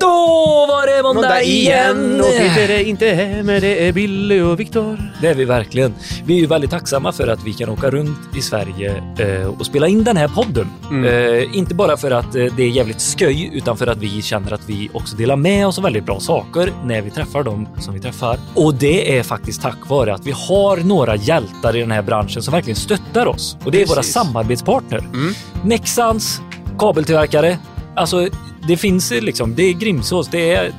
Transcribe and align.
Då 0.00 0.66
var 0.68 0.86
det 0.86 1.02
måndag, 1.02 1.20
Måndag 1.20 1.42
igen 1.42 2.20
och 2.20 2.26
igen! 2.26 2.46
inte 2.46 2.66
det 2.66 2.84
inte 2.84 3.42
men 3.42 3.60
det 3.60 3.88
är 3.88 3.92
Billy 3.92 4.40
och 4.40 4.60
Viktor. 4.60 5.12
Det 5.20 5.28
är 5.28 5.34
vi 5.34 5.44
verkligen. 5.44 5.94
Vi 6.24 6.34
är 6.34 6.38
ju 6.38 6.46
väldigt 6.46 6.70
tacksamma 6.70 7.12
för 7.12 7.28
att 7.28 7.44
vi 7.44 7.52
kan 7.52 7.68
åka 7.68 7.90
runt 7.90 8.18
i 8.36 8.40
Sverige 8.40 9.02
eh, 9.18 9.46
och 9.58 9.66
spela 9.66 9.88
in 9.88 10.04
den 10.04 10.16
här 10.16 10.28
podden. 10.28 10.68
Mm. 10.90 11.04
Eh, 11.04 11.56
inte 11.56 11.74
bara 11.74 11.96
för 11.96 12.10
att 12.10 12.34
eh, 12.34 12.44
det 12.56 12.62
är 12.62 12.68
jävligt 12.68 13.02
sköj, 13.18 13.50
utan 13.52 13.76
för 13.76 13.86
att 13.86 13.98
vi 13.98 14.22
känner 14.22 14.52
att 14.52 14.68
vi 14.68 14.90
också 14.92 15.16
delar 15.16 15.36
med 15.36 15.66
oss 15.66 15.78
av 15.78 15.84
väldigt 15.84 16.06
bra 16.06 16.20
saker 16.20 16.72
när 16.84 17.02
vi 17.02 17.10
träffar 17.10 17.42
dem 17.42 17.68
som 17.78 17.94
vi 17.94 18.00
träffar. 18.00 18.38
Och 18.54 18.74
det 18.74 19.18
är 19.18 19.22
faktiskt 19.22 19.62
tack 19.62 19.88
vare 19.88 20.14
att 20.14 20.26
vi 20.26 20.34
har 20.48 20.76
några 20.76 21.16
hjältar 21.16 21.76
i 21.76 21.80
den 21.80 21.90
här 21.90 22.02
branschen 22.02 22.42
som 22.42 22.52
verkligen 22.52 22.76
stöttar 22.76 23.26
oss. 23.26 23.56
Och 23.64 23.72
det 23.72 23.82
är 23.82 23.86
våra 23.86 23.96
Precis. 23.96 24.12
samarbetspartner. 24.12 24.98
Mm. 24.98 25.34
Nexans 25.64 26.40
kabeltillverkare. 26.78 27.58
Alltså, 27.96 28.28
det 28.68 28.76
finns 28.76 29.10
liksom, 29.10 29.54
det 29.54 29.62
är 29.62 29.72
Grimsås, 29.72 30.28
det 30.28 30.52
är 30.52 30.72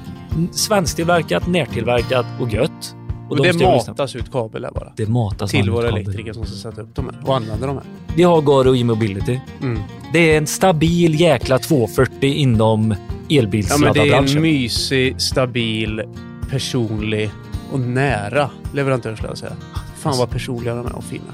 svensktillverkat, 0.52 1.48
närtillverkat 1.48 2.26
och 2.40 2.54
gött. 2.54 2.96
Och, 3.30 3.38
de 3.38 3.52
det 3.52 3.66
matas 3.66 4.16
ut 4.16 4.32
kabel 4.32 4.62
där 4.62 4.72
bara. 4.72 4.94
Det 4.96 5.10
matas 5.10 5.52
Till 5.52 5.72
våra 5.72 5.88
elektriker 5.88 6.34
som 6.34 6.46
ska 6.46 6.70
sätta 6.70 6.82
upp 6.82 6.96
dem 6.96 7.12
här 7.14 7.30
och 7.30 7.36
använda 7.36 7.68
dem 7.68 7.76
här. 7.76 7.86
Vi 8.16 8.24
har 8.24 8.42
Garo 8.42 8.76
E-mobility. 8.76 9.40
Mm. 9.62 9.82
Det 10.14 10.20
är 10.20 10.38
en 10.38 10.48
stabil 10.48 11.20
jäkla 11.22 11.60
240 11.60 12.34
inom 12.34 12.82
Ja, 12.92 12.98
men 12.98 13.00
det 13.30 13.36
är 13.36 13.40
elbilsladdarbranschen. 13.40 14.38
en 14.38 14.44
mysig, 14.44 15.22
stabil, 15.22 16.04
personlig 16.50 17.30
och 17.72 17.80
nära 17.80 18.50
leverantör 18.74 19.16
skulle 19.16 19.30
jag 19.30 19.38
säga. 19.38 19.56
Fan 19.96 20.18
vad 20.18 20.30
personliga 20.30 20.76
de 20.76 20.86
är 20.86 20.96
och 20.96 21.04
fina. 21.04 21.34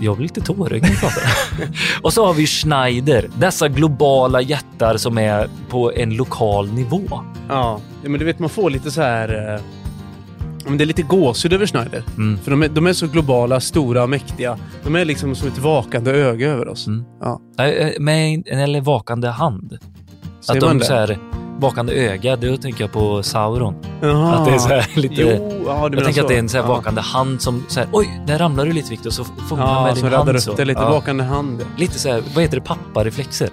Jag 0.00 0.16
blir 0.16 0.22
lite 0.22 0.40
tårögd 0.40 0.82
när 0.82 0.90
jag 0.90 1.00
pratar. 1.00 1.22
och 2.02 2.12
så 2.12 2.26
har 2.26 2.34
vi 2.34 2.46
Schneider. 2.46 3.30
Dessa 3.38 3.68
globala 3.68 4.40
jättar 4.40 4.96
som 4.96 5.18
är 5.18 5.48
på 5.68 5.92
en 5.92 6.16
lokal 6.16 6.72
nivå. 6.72 7.20
Ja, 7.48 7.80
men 8.02 8.18
du 8.18 8.24
vet 8.24 8.38
man 8.38 8.50
får 8.50 8.70
lite 8.70 8.90
så 8.90 9.02
här... 9.02 9.54
Eh, 9.54 9.60
men 10.68 10.78
det 10.78 10.84
är 10.84 10.86
lite 10.86 11.02
gåshud 11.02 11.52
över 11.52 11.66
Schneider. 11.66 12.02
Mm. 12.16 12.38
För 12.38 12.50
de 12.50 12.62
är, 12.62 12.68
de 12.68 12.86
är 12.86 12.92
så 12.92 13.06
globala, 13.06 13.60
stora, 13.60 14.06
mäktiga. 14.06 14.58
De 14.84 14.96
är 14.96 15.04
liksom 15.04 15.34
som 15.34 15.48
ett 15.48 15.58
vakande 15.58 16.10
öga 16.10 16.48
över 16.48 16.68
oss. 16.68 16.86
Mm. 16.86 17.04
Ja. 17.20 17.40
Nej, 17.58 17.78
eh, 17.78 18.00
Med 18.00 18.48
eller 18.48 18.80
vakande 18.80 19.28
hand. 19.28 19.78
Säger 20.40 20.58
att 20.58 20.64
man 20.66 20.76
de 20.76 20.78
det? 20.78 20.84
så 20.84 20.94
här, 20.94 21.18
vakande 21.58 21.92
öga, 21.92 22.36
då 22.36 22.56
tänker 22.56 22.84
jag 22.84 22.92
på 22.92 23.22
Sauron. 23.22 23.74
Jaha. 24.00 24.34
Att 24.34 24.44
det 24.44 24.50
är 24.54 24.58
så 24.58 24.68
här 24.68 24.86
lite... 24.94 25.14
Jo, 25.22 25.62
ja, 25.66 25.88
jag 25.92 26.04
tänker 26.04 26.22
att 26.22 26.28
det 26.28 26.34
är 26.34 26.38
en 26.38 26.48
så 26.48 26.56
här 26.56 26.64
Ja. 26.64 26.68
vakande 26.68 27.00
hand 27.00 27.42
som 27.42 27.64
så 27.68 27.80
här, 27.80 27.88
oj, 27.92 28.20
där 28.26 28.38
ramlar 28.38 28.66
du 28.66 28.72
lite 28.72 28.90
Viktor, 28.90 29.10
så 29.10 29.24
fångar 29.48 29.64
Ja, 29.66 29.82
med 29.82 29.92
som 29.94 30.02
din 30.02 30.10
räddar 30.10 30.24
hand. 30.24 30.48
upp 30.48 30.56
det. 30.56 30.64
Lite 30.64 30.80
ja. 30.80 30.90
vakande 30.90 31.24
hand. 31.24 31.64
Lite 31.76 31.98
så 31.98 32.08
här, 32.08 32.22
vad 32.34 32.42
heter 32.44 32.56
det, 32.56 32.62
pappareflexer? 32.62 33.48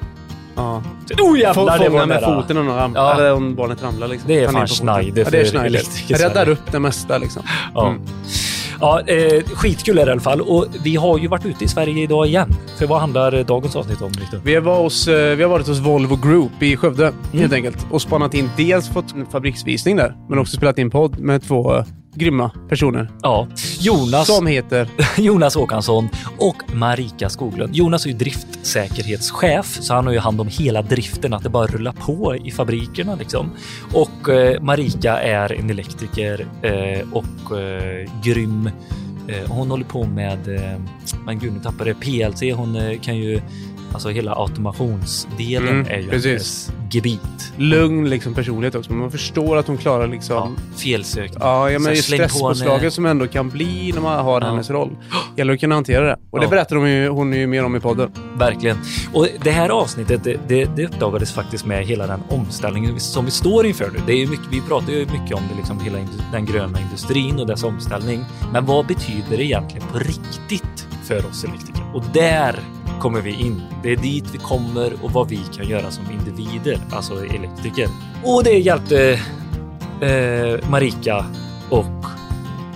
Ja. 0.56 0.82
Oh 1.22 1.40
jävlar, 1.40 1.78
Fånga 1.78 2.06
med 2.06 2.24
foten 2.24 2.58
om, 2.58 2.68
ramlar, 2.70 3.02
Ja. 3.02 3.14
eller 3.14 3.34
om 3.34 3.56
barnet 3.56 3.84
ramlar. 3.84 4.08
Liksom. 4.08 4.28
Det 4.28 4.44
är 4.44 4.48
fan. 4.52 4.68
Schneider 4.68 5.24
ja, 5.24 5.30
det 5.32 5.40
är 5.40 5.46
för 5.46 5.52
Schneider. 5.52 5.82
Räddar 6.30 6.50
upp 6.50 6.72
det 6.72 6.80
mesta 6.80 7.18
liksom. 7.18 7.44
Ja. 7.74 7.88
Mm. 7.88 8.02
Ja, 8.80 9.02
eh, 9.02 9.44
skitkul 9.44 9.98
är 9.98 10.06
det 10.06 10.10
i 10.10 10.12
alla 10.12 10.22
fall. 10.22 10.42
Och 10.42 10.66
vi 10.84 10.96
har 10.96 11.18
ju 11.18 11.28
varit 11.28 11.46
ute 11.46 11.64
i 11.64 11.68
Sverige 11.68 12.04
idag 12.04 12.28
igen. 12.28 12.54
För 12.80 12.86
vad 12.88 13.00
handlar 13.00 13.44
dagens 13.44 13.76
avsnitt 13.76 14.02
om, 14.02 14.12
Victor? 14.12 14.40
Vi, 14.44 14.60
var 14.60 14.84
hos, 14.84 15.08
eh, 15.08 15.36
vi 15.38 15.44
har 15.44 15.50
varit 15.50 15.68
hos 15.68 15.80
Volvo 15.80 16.16
Group 16.16 16.64
i 16.64 16.78
Skövde, 16.78 17.08
Mm. 17.08 17.40
helt 17.40 17.54
enkelt. 17.54 17.86
Och 17.92 18.02
spannat 18.02 18.34
in, 18.34 18.50
dels 18.58 18.90
fått 18.90 19.14
en 19.14 19.26
fabriksvisning 19.26 19.96
där, 19.96 20.16
men 20.30 20.40
också 20.40 20.58
spelat 20.58 20.78
in 20.78 20.90
podd 20.90 21.20
med 21.20 21.44
två 21.44 21.76
eh, 21.76 21.84
grymma 22.16 22.52
personer. 22.70 23.12
Ja, 23.22 23.48
Jonas, 23.80 24.28
Som 24.28 24.48
heter... 24.48 24.88
Jonas 25.18 25.56
Håkansson 25.56 26.10
och 26.38 26.74
Marika 26.74 27.30
Skoglund. 27.30 27.76
Jonas 27.76 28.06
är 28.06 28.10
ju 28.10 28.16
driftsäkerhetschef, 28.16 29.78
så 29.82 29.94
han 29.94 30.06
har 30.06 30.14
ju 30.14 30.20
hand 30.20 30.42
om 30.42 30.48
hela 30.48 30.82
driften, 30.82 31.34
att 31.34 31.44
det 31.44 31.50
bara 31.50 31.68
rullar 31.68 31.92
på 31.92 32.36
i 32.36 32.52
fabrikerna 32.52 33.16
liksom. 33.16 33.52
Och 33.94 34.30
eh, 34.30 34.62
Marika 34.62 35.20
är 35.20 35.54
en 35.54 35.70
elektriker 35.70 36.48
eh, 36.62 37.08
och 37.14 37.60
eh, 37.60 38.10
grym. 38.24 38.70
Eh, 39.28 39.50
hon 39.52 39.72
håller 39.72 39.86
på 39.86 40.04
med, 40.04 40.48
eh, 40.56 40.80
men 41.26 41.40
gud 41.40 41.54
nu 41.54 41.60
tappade 41.60 41.90
jag 41.90 42.00
PLC. 42.00 42.42
Hon 42.56 42.76
eh, 42.76 43.00
kan 43.00 43.18
ju, 43.18 43.42
alltså 43.96 44.10
hela 44.10 44.36
automationsdelen 44.36 45.68
Mm, 45.70 45.88
är 45.92 46.00
ju 46.00 46.10
precis. 46.10 46.72
gebit. 46.92 47.22
Lugn 47.58 48.10
liksom, 48.10 48.34
personlighet 48.34 48.76
också, 48.76 48.92
men 48.92 49.00
man 49.00 49.12
förstår 49.12 49.58
att 49.58 49.68
hon 49.68 49.78
klarar 49.78 50.02
Ja, 50.06 50.12
liksom... 50.14 50.56
felsökning. 50.78 51.38
Ja, 51.42 51.72
ja 51.72 51.80
men 51.80 51.96
stresspåslaget 51.96 52.94
som 52.94 53.06
ändå 53.06 53.28
kan 53.28 53.50
bli 53.50 53.92
när 53.94 54.02
man 54.02 54.26
har 54.26 54.42
Ja. 54.42 54.48
hennes 54.48 54.70
roll. 54.70 54.90
Gäller 55.38 55.54
att 55.54 55.60
kunna 55.60 55.76
hantera 55.76 56.06
det. 56.06 56.18
Och 56.32 56.40
det 56.40 56.46
Ja. 56.46 56.50
berättar 56.50 56.76
hon 56.76 56.90
ju, 56.90 57.10
hon 57.10 57.34
ju 57.34 57.48
mer 57.48 57.66
om 57.66 57.76
i 57.76 57.80
podden. 57.80 58.12
Verkligen. 58.38 58.78
Och 59.14 59.28
det 59.44 59.52
här 59.52 59.70
avsnittet, 59.70 60.24
det, 60.24 60.38
det, 60.48 60.66
det 60.76 60.86
uppdagades 60.86 61.32
faktiskt 61.34 61.66
med 61.66 61.86
hela 61.86 62.08
den 62.08 62.20
omställningen 62.30 63.00
som 63.00 63.26
vi 63.26 63.32
står 63.32 63.66
inför 63.66 63.90
nu. 63.92 64.00
Det 64.08 64.14
är 64.14 64.28
mycket, 64.28 64.46
vi 64.52 64.62
pratar 64.62 64.94
ju 64.94 65.00
mycket 65.00 65.34
om 65.38 65.44
det, 65.52 65.56
liksom 65.58 65.80
hela 65.80 65.98
den 66.32 66.46
gröna 66.46 66.80
industrin 66.80 67.40
och 67.40 67.48
dess 67.48 67.64
omställning. 67.64 68.26
Men 68.54 68.66
vad 68.66 68.86
betyder 68.86 69.38
det 69.38 69.44
egentligen 69.44 69.88
på 69.88 70.00
riktigt 70.00 70.88
för 71.04 71.26
oss 71.26 71.44
elektriker? 71.44 71.84
Och 71.94 72.04
där 72.14 72.60
kommer 73.00 73.22
vi 73.22 73.32
in. 73.42 73.62
Det 73.84 73.92
är 73.92 73.96
dit 73.98 74.26
vi 74.34 74.38
kommer 74.38 74.94
och 75.04 75.12
vad 75.12 75.30
vi 75.30 75.40
kan 75.58 75.68
göra 75.68 75.92
som 75.92 76.04
individer, 76.12 76.80
alltså 76.92 77.26
elektriker. 77.26 77.88
Och 78.24 78.44
det 78.44 78.58
hjälpte 78.60 79.20
eh, 80.02 80.70
Marika 80.70 81.26
och 81.70 81.86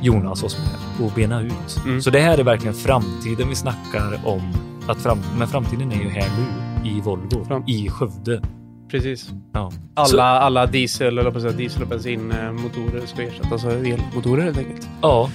Jonas 0.02 0.44
oss 0.44 0.57
med 0.57 1.07
att 1.07 1.16
bena 1.16 1.41
ut. 1.41 1.81
Mm. 1.85 2.02
Så 2.02 2.09
det 2.09 2.19
här 2.19 2.38
är 2.38 2.44
verkligen 2.44 2.74
framtiden 2.75 3.50
vi 3.50 3.56
snackar 3.56 4.19
om. 4.24 4.53
Att 4.88 4.97
fram, 5.02 5.19
men 5.38 5.47
framtiden 5.47 5.91
är 5.91 5.96
ju 5.96 6.09
här 6.09 6.30
nu 6.38 6.90
i 6.90 7.01
Volvo, 7.01 7.46
Fram- 7.46 7.63
i 7.68 7.90
Skövde. 7.90 8.41
Precis. 8.91 9.29
Ja. 9.53 9.72
Alla, 9.94 10.07
Så, 10.07 10.22
alla 10.22 10.66
diesel, 10.66 11.17
eller 11.17 11.31
på 11.31 11.39
säga, 11.39 11.51
diesel 11.51 11.81
och 11.83 11.88
bensinmotorer 11.88 13.05
ska 13.05 13.22
ersättas 13.23 13.66
av 13.66 13.72
elmotorer 13.72 14.44
helt 14.44 14.57
enkelt. 14.57 14.89
ja, 15.01 15.29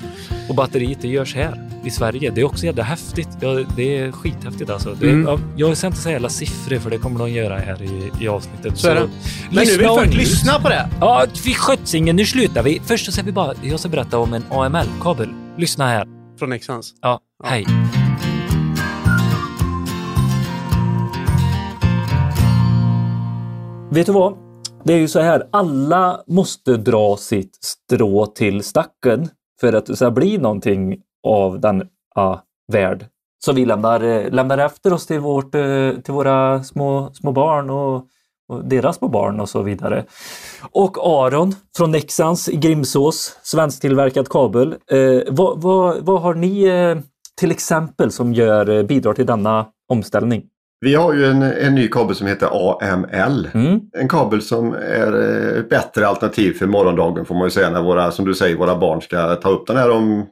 och 0.48 0.54
batteriet 0.54 0.98
det 1.00 1.08
görs 1.08 1.34
här 1.34 1.70
i 1.84 1.90
Sverige. 1.90 2.30
Det 2.34 2.40
är 2.40 2.44
också 2.44 2.66
jävla 2.66 2.82
häftigt. 2.82 3.28
Ja, 3.40 3.60
det 3.76 3.98
är 3.98 4.12
skithäftigt 4.12 4.70
alltså. 4.70 4.94
Det, 5.00 5.10
Mm. 5.10 5.26
ja, 5.26 5.38
jag 5.56 5.76
ska 5.76 5.86
inte 5.86 5.98
säga 5.98 6.16
alla 6.16 6.28
siffror 6.28 6.78
för 6.78 6.90
det 6.90 6.98
kommer 6.98 7.18
de 7.18 7.30
göra 7.32 7.58
här 7.58 7.82
i, 7.82 8.10
i 8.24 8.28
avsnittet. 8.28 8.78
Så 8.78 8.88
det. 8.88 9.08
Men 9.50 9.64
nu 9.66 9.76
vill 9.76 9.86
folk 9.88 10.14
lyssna 10.14 10.58
på 10.60 10.68
det! 10.68 10.88
Ja, 11.00 11.24
vi 11.44 11.54
skötsingen, 11.54 12.16
nu 12.16 12.24
slutar 12.26 12.62
vi. 12.62 12.80
Först 12.84 13.06
så 13.06 13.12
ska 13.12 13.22
vi 13.22 13.32
bara, 13.32 13.54
jag 13.62 13.80
ska 13.80 13.88
berätta 13.88 14.18
om 14.18 14.34
en 14.34 14.44
AML-kabel. 14.50 15.28
Lyssna 15.56 15.86
här. 15.86 16.06
Från 16.38 16.50
Nexans. 16.50 16.94
Ja, 17.02 17.20
Ja. 17.44 17.48
hej. 17.50 17.66
Vet 23.94 24.06
du 24.06 24.12
vad? 24.12 24.34
Det 24.84 24.92
är 24.92 24.98
ju 24.98 25.08
så 25.08 25.20
här, 25.20 25.48
alla 25.50 26.22
måste 26.26 26.76
dra 26.76 27.16
sitt 27.16 27.58
strå 27.60 28.26
till 28.26 28.64
stacken 28.64 29.28
för 29.60 29.72
att 29.72 29.86
det 29.86 29.96
ska 29.96 30.10
bli 30.10 30.38
någonting 30.38 30.96
av 31.26 31.60
den 31.60 31.80
uh, 32.18 32.38
värld 32.72 33.06
som 33.44 33.56
vi 33.56 33.64
lämnar, 33.64 34.00
eh, 34.00 34.30
lämnar 34.30 34.58
efter 34.58 34.92
oss 34.92 35.06
till, 35.06 35.20
vårt, 35.20 35.54
eh, 35.54 35.90
till 36.04 36.14
våra 36.14 36.64
små, 36.64 37.10
små 37.14 37.32
barn 37.32 37.70
och, 37.70 38.06
och 38.48 38.64
deras 38.64 38.96
små 38.96 39.08
barn 39.08 39.40
och 39.40 39.48
så 39.48 39.62
vidare. 39.62 40.04
Och 40.70 40.96
Aron 41.00 41.54
från 41.76 41.90
Nexans 41.90 42.48
i 42.48 42.56
Grimsås, 42.56 43.38
svensktillverkad 43.42 44.28
kabel. 44.28 44.76
Eh, 44.90 45.22
vad, 45.30 45.62
vad, 45.62 46.04
vad 46.04 46.22
har 46.22 46.34
ni 46.34 46.64
eh, 46.64 46.98
till 47.40 47.50
exempel 47.50 48.12
som 48.12 48.34
gör, 48.34 48.70
eh, 48.70 48.82
bidrar 48.82 49.12
till 49.12 49.26
denna 49.26 49.66
omställning? 49.88 50.42
Vi 50.84 50.94
har 50.94 51.14
ju 51.14 51.24
en, 51.24 51.42
en 51.42 51.74
ny 51.74 51.88
kabel 51.88 52.16
som 52.16 52.26
heter 52.26 52.48
AML. 52.52 53.48
Mm. 53.54 53.80
En 53.98 54.08
kabel 54.08 54.42
som 54.42 54.72
är 54.74 55.12
eh, 55.12 55.58
ett 55.58 55.68
bättre 55.68 56.06
alternativ 56.06 56.52
för 56.52 56.66
morgondagen 56.66 57.24
får 57.24 57.34
man 57.34 57.44
ju 57.44 57.50
säga 57.50 57.70
när 57.70 57.82
våra, 57.82 58.10
som 58.10 58.24
du 58.24 58.34
säger, 58.34 58.56
våra 58.56 58.76
barn 58.76 59.02
ska 59.02 59.34
ta 59.34 59.48
upp 59.48 59.66
den 59.66 59.76
här 59.76 59.90
om 59.90 60.26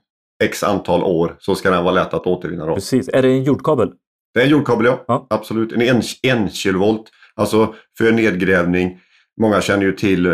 x 0.45 0.63
antal 0.63 1.03
år 1.03 1.37
så 1.39 1.55
ska 1.55 1.71
den 1.71 1.85
vara 1.85 1.95
lätt 1.95 2.15
att 2.15 2.27
återvinna. 2.27 2.67
Då. 2.67 2.75
Precis. 2.75 3.09
Är 3.09 3.23
det 3.23 3.29
en 3.29 3.45
jordkabel? 3.45 3.93
Det 4.35 4.41
är 4.41 4.45
en 4.45 4.51
jordkabel 4.51 4.87
ja, 4.87 5.05
Ja. 5.09 5.27
absolut. 5.31 5.73
En 5.73 6.03
1 6.47 6.55
kilovolt, 6.55 7.05
alltså 7.35 7.75
för 7.99 8.13
nedgrävning. 8.13 9.01
Många 9.41 9.61
känner 9.61 9.83
ju 9.83 9.93
till 9.93 10.27
eh, 10.27 10.33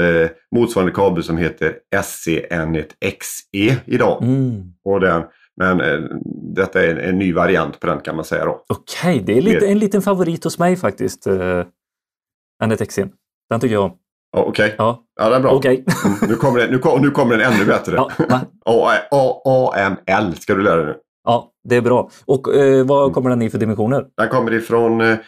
motsvarande 0.56 0.92
kabel 0.92 1.22
som 1.22 1.38
heter 1.38 1.74
SCN1XE 1.96 3.74
idag. 3.86 4.22
Mm. 4.22 4.62
Och 4.84 5.00
den, 5.00 5.22
men 5.58 5.80
eh, 5.80 6.00
detta 6.54 6.82
är 6.82 6.88
en, 6.88 6.98
en 6.98 7.18
ny 7.18 7.32
variant 7.32 7.80
på 7.80 7.86
den 7.86 8.00
kan 8.00 8.16
man 8.16 8.24
säga 8.24 8.44
då. 8.44 8.64
Okej, 8.68 9.22
det 9.26 9.38
är 9.38 9.42
lite, 9.42 9.66
en 9.66 9.78
liten 9.78 10.02
favorit 10.02 10.44
hos 10.44 10.58
mig 10.58 10.76
faktiskt. 10.76 11.26
Eh, 11.26 11.64
NetXen. 12.66 13.10
Den 13.50 13.60
tycker 13.60 13.74
jag 13.74 13.84
om. 13.84 13.92
Ja, 14.36 14.44
Okej, 14.44 14.74
Ja, 14.78 15.04
ja, 15.20 15.28
det 15.30 15.36
är 15.36 15.40
bra. 15.40 15.50
okej. 15.50 15.84
Mm, 16.04 16.18
nu, 16.28 16.34
kommer 16.34 16.58
det, 16.60 16.70
nu, 16.70 16.78
kom, 16.78 17.02
nu 17.02 17.10
kommer 17.10 17.38
den 17.38 17.52
ännu 17.52 17.64
bättre. 17.64 17.96
Ja, 17.96 18.10
AML 19.74 20.34
ska 20.40 20.54
du 20.54 20.62
lära 20.62 20.76
dig 20.76 20.86
nu. 20.86 20.94
ja, 21.24 21.50
det 21.68 21.76
är 21.76 21.80
bra. 21.80 22.10
Och 22.26 22.54
eh, 22.54 22.86
vad 22.86 23.12
kommer 23.12 23.30
den 23.30 23.42
i 23.42 23.50
för 23.50 23.58
dimensioner? 23.58 24.04
Den 24.16 24.28
kommer 24.28 24.54
ifrån 24.54 25.00
eh, 25.00 25.18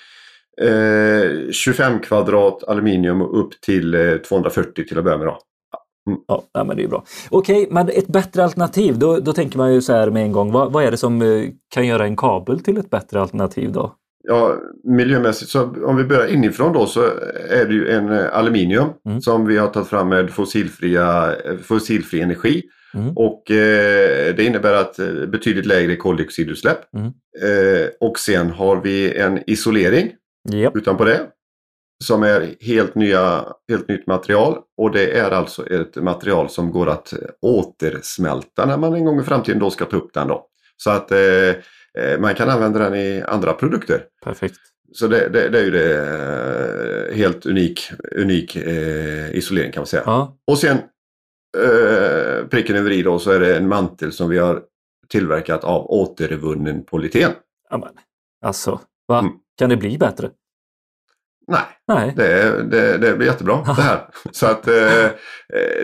eh, 0.62 1.50
25 1.52 1.98
kvadrat 2.00 2.64
aluminium 2.64 3.22
upp 3.22 3.60
till 3.60 3.94
eh, 3.94 4.16
240 4.16 4.84
till 4.88 4.98
att 4.98 5.04
börja 5.04 5.18
med. 5.18 5.26
Då. 5.26 5.38
Ja, 6.28 6.42
nej, 6.54 6.64
men 6.64 6.76
det 6.76 6.82
är 6.82 6.88
bra. 6.88 7.04
Okej, 7.30 7.68
men 7.70 7.88
ett 7.88 8.06
bättre 8.06 8.44
alternativ, 8.44 8.98
då, 8.98 9.16
då 9.20 9.32
tänker 9.32 9.58
man 9.58 9.74
ju 9.74 9.80
så 9.82 9.92
här 9.92 10.10
med 10.10 10.22
en 10.22 10.32
gång. 10.32 10.52
Vad, 10.52 10.72
vad 10.72 10.84
är 10.84 10.90
det 10.90 10.96
som 10.96 11.22
eh, 11.22 11.44
kan 11.74 11.86
göra 11.86 12.04
en 12.04 12.16
kabel 12.16 12.60
till 12.60 12.76
ett 12.78 12.90
bättre 12.90 13.20
alternativ 13.20 13.72
då? 13.72 13.94
Ja, 14.22 14.56
miljömässigt, 14.84 15.50
så 15.50 15.62
om 15.84 15.96
vi 15.96 16.04
börjar 16.04 16.26
inifrån 16.26 16.72
då 16.72 16.86
så 16.86 17.02
är 17.50 17.64
det 17.64 17.74
ju 17.74 17.88
en 17.90 18.08
eh, 18.12 18.24
aluminium 18.38 18.88
Mm. 19.06 19.20
som 19.20 19.46
vi 19.46 19.56
har 19.58 19.68
tagit 19.68 19.88
fram 19.88 20.08
med 20.08 20.30
fossilfria, 20.30 21.36
eh, 21.44 21.56
fossilfri 21.62 22.20
energi. 22.20 22.62
Mm. 22.94 23.12
Och 23.16 23.50
eh, 23.50 24.34
det 24.34 24.44
innebär 24.44 24.72
att 24.74 24.96
betydligt 25.32 25.66
lägre 25.66 25.96
koldioxidutsläpp. 25.96 26.78
Mm. 26.94 27.06
Eh, 27.06 27.88
och 28.00 28.18
sen 28.18 28.50
har 28.50 28.76
vi 28.76 29.18
en 29.18 29.38
isolering 29.50 30.10
Japp. 30.48 30.76
utanpå 30.76 31.04
det. 31.04 31.20
Som 32.04 32.22
är 32.22 32.54
helt, 32.60 32.94
nya, 32.94 33.44
helt 33.68 33.88
nytt 33.88 34.06
material 34.06 34.58
och 34.76 34.90
det 34.90 35.18
är 35.18 35.30
alltså 35.30 35.66
ett 35.66 35.96
material 35.96 36.48
som 36.48 36.72
går 36.72 36.88
att 36.88 37.12
eh, 37.12 37.18
återsmälta 37.42 38.66
när 38.66 38.76
man 38.76 38.94
en 38.94 39.04
gång 39.04 39.20
i 39.20 39.24
framtiden 39.24 39.58
då 39.58 39.70
ska 39.70 39.84
ta 39.84 39.96
upp 39.96 40.14
den. 40.14 40.28
Då. 40.28 40.46
Så 40.76 40.90
att 40.90 41.12
eh, 41.12 41.18
eh, 41.98 42.20
man 42.20 42.34
kan 42.34 42.48
använda 42.48 42.78
den 42.78 42.94
i 42.94 43.22
andra 43.22 43.52
produkter. 43.52 44.04
Perfekt. 44.24 44.56
Så 44.92 45.06
det, 45.06 45.28
det, 45.28 45.48
det 45.48 45.58
är 45.58 45.64
ju 45.64 45.70
det 45.70 47.08
eh, 47.10 47.16
helt 47.16 47.46
unik, 47.46 47.92
unik 48.16 48.56
eh, 48.56 49.36
isolering 49.36 49.72
kan 49.72 49.80
man 49.80 49.86
säga. 49.86 50.02
Ja. 50.06 50.38
Och 50.46 50.58
sen 50.58 50.78
eh, 51.58 52.46
pricken 52.46 52.76
över 52.76 52.90
i 52.90 53.02
då 53.02 53.18
så 53.18 53.30
är 53.30 53.40
det 53.40 53.56
en 53.56 53.68
mantel 53.68 54.12
som 54.12 54.28
vi 54.28 54.38
har 54.38 54.62
tillverkat 55.08 55.64
av 55.64 55.90
återvunnen 55.90 56.84
polyeten. 56.84 57.32
ja 57.70 57.78
men, 57.78 57.88
alltså, 58.44 58.80
va? 59.08 59.18
Mm. 59.18 59.32
Kan 59.58 59.70
det 59.70 59.76
bli 59.76 59.98
bättre? 59.98 60.30
Nej, 61.50 61.62
Nej. 61.88 62.12
det, 62.16 62.62
det, 62.70 62.98
det 62.98 63.16
blir 63.16 63.26
jättebra 63.26 63.62
det 63.76 63.82
här. 63.82 64.00
Så 64.30 64.46
att 64.46 64.68
eh, 64.68 64.74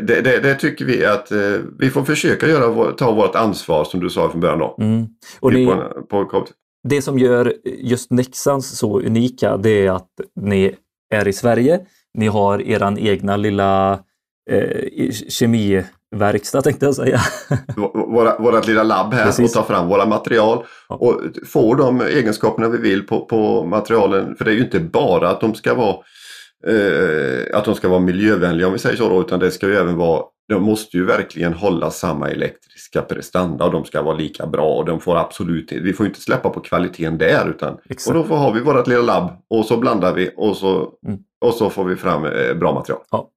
det, 0.03 0.21
det, 0.21 0.41
det 0.43 0.55
tycker 0.55 0.85
vi 0.85 1.07
att 1.07 1.33
eh, 1.33 1.39
vi 1.79 1.91
får 1.91 2.05
försöka 2.05 2.49
göra, 2.49 2.93
ta 2.93 3.13
vårt 3.13 3.35
ansvar 3.35 3.85
som 3.85 4.01
du 4.01 4.11
sa 4.11 4.31
från 4.31 4.41
början 4.41 4.59
då. 4.59 4.77
Mm. 4.81 5.07
Och 5.41 5.51
på, 5.51 5.57
ni, 5.57 5.67
på, 6.11 6.25
på, 6.25 6.47
det 6.89 7.03
som 7.03 7.19
gör 7.19 7.55
just 7.65 8.11
Nexans 8.11 8.79
så 8.79 9.01
unika 9.01 9.57
det 9.57 9.87
är 9.87 9.91
att 9.91 10.11
ni 10.41 10.75
är 11.15 11.29
i 11.29 11.33
Sverige. 11.33 11.81
Ni 12.15 12.27
har 12.27 12.63
eran 12.63 12.99
egna 12.99 13.37
lilla 13.37 13.93
eh, 14.51 14.85
kemiverkstad 16.21 16.63
tänkte 16.63 16.87
jag 16.87 16.95
säga. 16.95 17.21
våra, 17.95 18.39
vårat 18.39 18.67
lilla 18.67 18.83
labb 18.83 19.15
här 19.15 19.25
Precis. 19.25 19.57
och 19.57 19.63
ta 19.63 19.75
fram 19.75 19.89
våra 19.89 20.07
material 20.07 20.65
Ja. 20.89 20.95
och 20.97 21.21
få 21.47 21.75
de 21.75 22.01
egenskaperna 22.01 22.69
vi 22.69 22.79
vill 22.79 23.03
på, 23.07 23.25
på 23.27 23.65
materialen. 23.65 24.37
För 24.37 24.45
det 24.45 24.51
är 24.51 24.55
ju 24.55 24.65
inte 24.65 24.81
bara 24.81 25.29
att 25.31 25.41
de 25.41 25.55
ska 25.55 25.75
vara 25.75 25.97
eh, 26.69 27.59
att 27.59 27.65
de 27.65 27.75
ska 27.75 27.89
vara 27.89 28.01
miljövänliga 28.01 28.67
om 28.67 28.73
vi 28.73 28.79
säger 28.79 28.97
så 28.97 29.09
då, 29.09 29.21
utan 29.21 29.39
det 29.41 29.51
ska 29.51 29.67
ju 29.67 29.77
även 29.77 29.97
vara 29.97 30.23
de 30.49 30.63
måste 30.63 30.97
ju 30.97 31.05
verkligen 31.05 31.53
hålla 31.53 31.91
samma 31.91 32.31
elektriska 32.31 33.03
prestanda 33.03 33.65
och 33.65 33.73
de 33.73 33.85
ska 33.85 34.03
vara 34.03 34.17
lika 34.17 34.47
bra 34.47 34.69
och 34.75 34.85
de 34.85 35.01
får 35.01 35.17
absolut 35.17 35.73
vi 35.73 35.93
får 35.93 36.07
inte 36.07 36.21
släppa 36.21 36.51
på 36.51 36.61
kvaliteten 36.61 37.19
där 37.19 37.49
utan 37.51 37.77
Exakt. 37.89 38.17
och 38.17 38.23
då 38.23 38.29
får, 38.29 38.37
har 38.37 38.53
vi 38.53 38.61
vårt 38.61 38.87
lilla 38.87 39.03
labb 39.03 39.31
och 39.51 39.65
så 39.65 39.77
blandar 39.77 40.13
vi 40.13 40.31
och 40.37 40.57
så, 40.57 40.89
Mm. 41.07 41.19
och 41.45 41.55
så 41.55 41.71
får 41.71 41.85
vi 41.85 41.97
fram 41.97 42.25
eh, 42.25 42.55
bra 42.55 42.75
material. 42.75 43.01
Ja. 43.11 43.29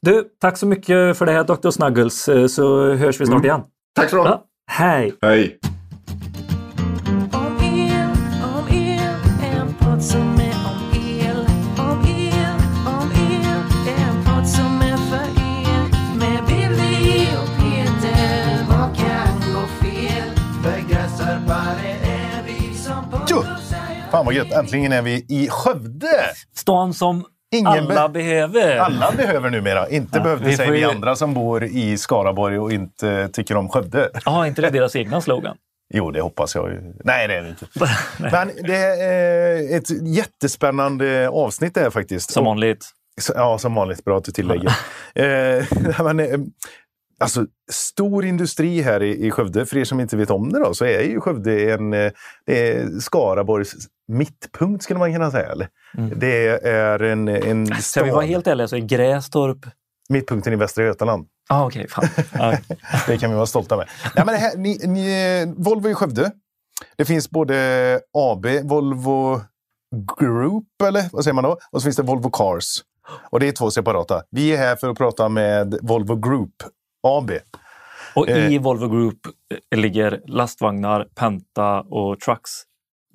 Du, 0.00 0.24
tack 0.40 0.56
så 0.56 0.66
mycket 0.66 1.16
för 1.18 1.26
det 1.26 1.32
här 1.32 1.44
Dr. 1.44 1.70
Snuggles 1.70 2.28
eh, 2.28 2.46
så 2.46 2.94
hörs 2.94 3.20
vi 3.20 3.26
snart 3.26 3.36
Mm. 3.36 3.44
igen. 3.44 3.60
Tack 3.96 4.10
så 4.10 4.16
mycket! 4.16 4.30
Ja. 4.30 4.44
Hej! 4.70 5.14
Hej! 5.22 5.58
Fan 24.10 24.24
vad 24.24 24.34
gött, 24.34 24.52
äntligen 24.52 24.92
är 24.92 25.02
vi 25.02 25.26
i 25.28 25.48
Skövde! 25.50 26.08
Stan 26.54 26.94
som 26.94 27.24
Ingen 27.54 27.66
alla 27.66 28.08
be- 28.08 28.12
behöver. 28.12 28.76
Alla 28.78 29.12
behöver 29.16 29.50
numera. 29.50 29.88
Inte 29.88 30.18
Ja, 30.18 30.22
behövde 30.22 30.56
säga 30.56 30.70
vi 30.70 30.84
andra 30.84 31.16
som 31.16 31.34
bor 31.34 31.64
i 31.64 31.98
Skaraborg 31.98 32.58
och 32.58 32.72
inte 32.72 33.28
tycker 33.28 33.56
om 33.56 33.68
Skövde. 33.68 34.10
Ja, 34.24 34.46
inte 34.46 34.62
det 34.62 34.70
deras 34.70 34.96
egna 34.96 35.20
slogan? 35.20 35.56
Jo, 35.94 36.10
det 36.10 36.20
hoppas 36.20 36.54
jag 36.54 36.70
ju. 36.70 36.80
Nej, 37.04 37.28
det 37.28 37.34
är 37.34 37.42
det 37.42 37.48
inte. 37.48 37.66
Men 38.18 38.50
det 38.62 38.76
är 38.76 39.76
ett 39.76 39.90
jättespännande 40.16 41.28
avsnitt 41.28 41.74
det 41.74 41.80
här 41.80 41.90
faktiskt. 41.90 42.30
Som 42.32 42.44
vanligt. 42.44 42.84
Ja, 43.34 43.58
som 43.58 43.74
vanligt. 43.74 44.04
Bra 44.04 44.18
att 44.18 44.24
du 44.24 44.32
tillägger. 44.32 44.72
eh, 45.14 45.64
men, 46.04 46.20
eh, 46.20 46.38
alltså, 47.18 47.46
stor 47.70 48.24
industri 48.24 48.80
här 48.80 49.02
i, 49.02 49.26
i 49.26 49.30
Skövde. 49.30 49.66
För 49.66 49.76
er 49.76 49.84
som 49.84 50.00
inte 50.00 50.16
vet 50.16 50.30
om 50.30 50.52
det 50.52 50.58
då, 50.58 50.74
så 50.74 50.84
är 50.84 51.02
ju 51.02 51.20
Skövde 51.20 51.72
en 51.72 51.92
eh, 51.92 52.12
det 52.46 52.68
är 52.70 53.00
Skaraborgs 53.00 53.74
mittpunkt 54.08 54.84
skulle 54.84 54.98
man 54.98 55.12
kunna 55.12 55.30
säga. 55.30 55.52
Eller? 55.52 55.68
Det 56.16 56.66
är 56.68 57.02
en, 57.02 57.28
en 57.28 57.66
Ska 57.66 57.74
vi 57.76 57.82
stad. 57.82 58.08
vara 58.08 58.24
helt 58.24 58.46
ärliga 58.46 58.68
så 58.68 58.76
är 58.76 58.80
Grästorp... 58.80 59.58
Mittpunkten 60.08 60.52
i 60.52 60.56
Västra 60.56 60.84
Götaland. 60.84 61.26
Ah, 61.48 61.66
okej, 61.66 61.88
fan. 61.88 62.04
Det 63.06 63.18
kan 63.18 63.30
vi 63.30 63.36
vara 63.36 63.46
stolta 63.46 63.76
med. 63.76 63.88
Nej, 64.16 64.24
men 64.26 64.34
här, 64.34 64.56
ni, 64.56 64.78
ni, 64.84 65.54
Volvo 65.56 65.88
i 65.88 65.94
Skövde. 65.94 66.32
Det 66.96 67.04
finns 67.04 67.30
både 67.30 68.00
AB, 68.12 68.46
Volvo 68.62 69.40
Group, 70.20 70.82
eller 70.88 71.04
vad 71.12 71.24
säger 71.24 71.34
man 71.34 71.44
då? 71.44 71.58
Och 71.70 71.80
så 71.80 71.84
finns 71.84 71.96
det 71.96 72.02
Volvo 72.02 72.30
Cars. 72.30 72.82
Och 73.30 73.40
det 73.40 73.48
är 73.48 73.52
två 73.52 73.70
separata. 73.70 74.22
Vi 74.30 74.52
är 74.52 74.56
här 74.56 74.76
för 74.76 74.88
att 74.90 74.98
prata 74.98 75.28
med 75.28 75.78
Volvo 75.82 76.16
Group 76.16 76.54
AB. 77.02 77.30
Och 78.14 78.28
i 78.28 78.54
Eh. 78.56 78.62
Volvo 78.62 78.88
Group 78.88 79.18
eh, 79.72 79.78
ligger 79.78 80.20
lastvagnar, 80.26 81.06
Penta 81.14 81.80
och 81.80 82.20
trucks. 82.20 82.50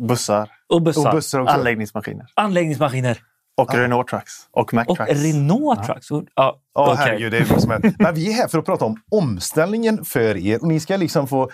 Bussar, 0.08 0.50
Och 0.70 0.82
bussar. 0.82 1.10
Och 1.10 1.16
bussar 1.16 1.40
också. 1.40 1.54
anläggningsmaskiner 1.54 2.26
Anläggningsmaskiner. 2.36 3.18
och 3.58 3.74
Renault 3.76 4.08
Trucks 4.08 4.32
och 4.52 4.74
Mack 4.74 4.90
Och 4.90 4.98
Trucks. 4.98 5.12
Renault 5.24 5.84
trucks. 5.84 6.08
Ja, 6.12 6.26
Ja, 6.36 6.60
okej. 6.74 6.96
herregud. 6.98 7.32
Det 7.32 7.38
är 7.38 7.46
liksom 7.46 7.72
en... 7.72 7.82
Men 8.00 8.16
vi 8.16 8.30
är 8.32 8.34
här 8.34 8.48
för 8.48 8.58
att 8.60 8.66
prata 8.66 8.86
om 8.86 8.98
omställningen 9.12 10.06
för 10.06 10.38
er. 10.38 10.62
Och 10.62 10.68
ni 10.68 10.80
ska 10.80 10.98
liksom 10.98 11.28
få 11.28 11.50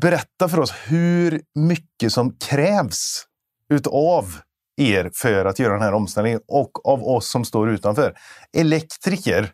berätta 0.00 0.48
för 0.48 0.58
oss 0.60 0.74
hur 0.86 1.40
mycket 1.54 2.12
som 2.12 2.36
krävs 2.36 3.24
utav 3.70 4.24
er 4.76 5.10
för 5.14 5.44
att 5.44 5.58
göra 5.58 5.72
den 5.72 5.82
här 5.82 5.94
omställningen 5.94 6.40
och 6.48 6.88
av 6.88 7.04
oss 7.04 7.30
som 7.30 7.44
står 7.44 7.70
utanför. 7.70 8.14
Elektriker 8.56 9.50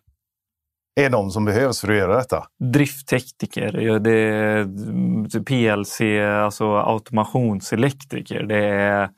är 0.95 1.11
de 1.11 1.31
som 1.31 1.45
behövs 1.45 1.81
för 1.81 1.91
att 1.91 1.99
göra 1.99 2.17
detta. 2.17 2.47
Drifttekniker, 2.59 3.99
det 3.99 4.13
är 4.13 4.61
mm, 4.61 5.29
PLC, 5.45 6.01
alltså 6.45 6.77
automationselektriker. 6.77 8.43
Det 8.43 8.65
är 8.65 9.11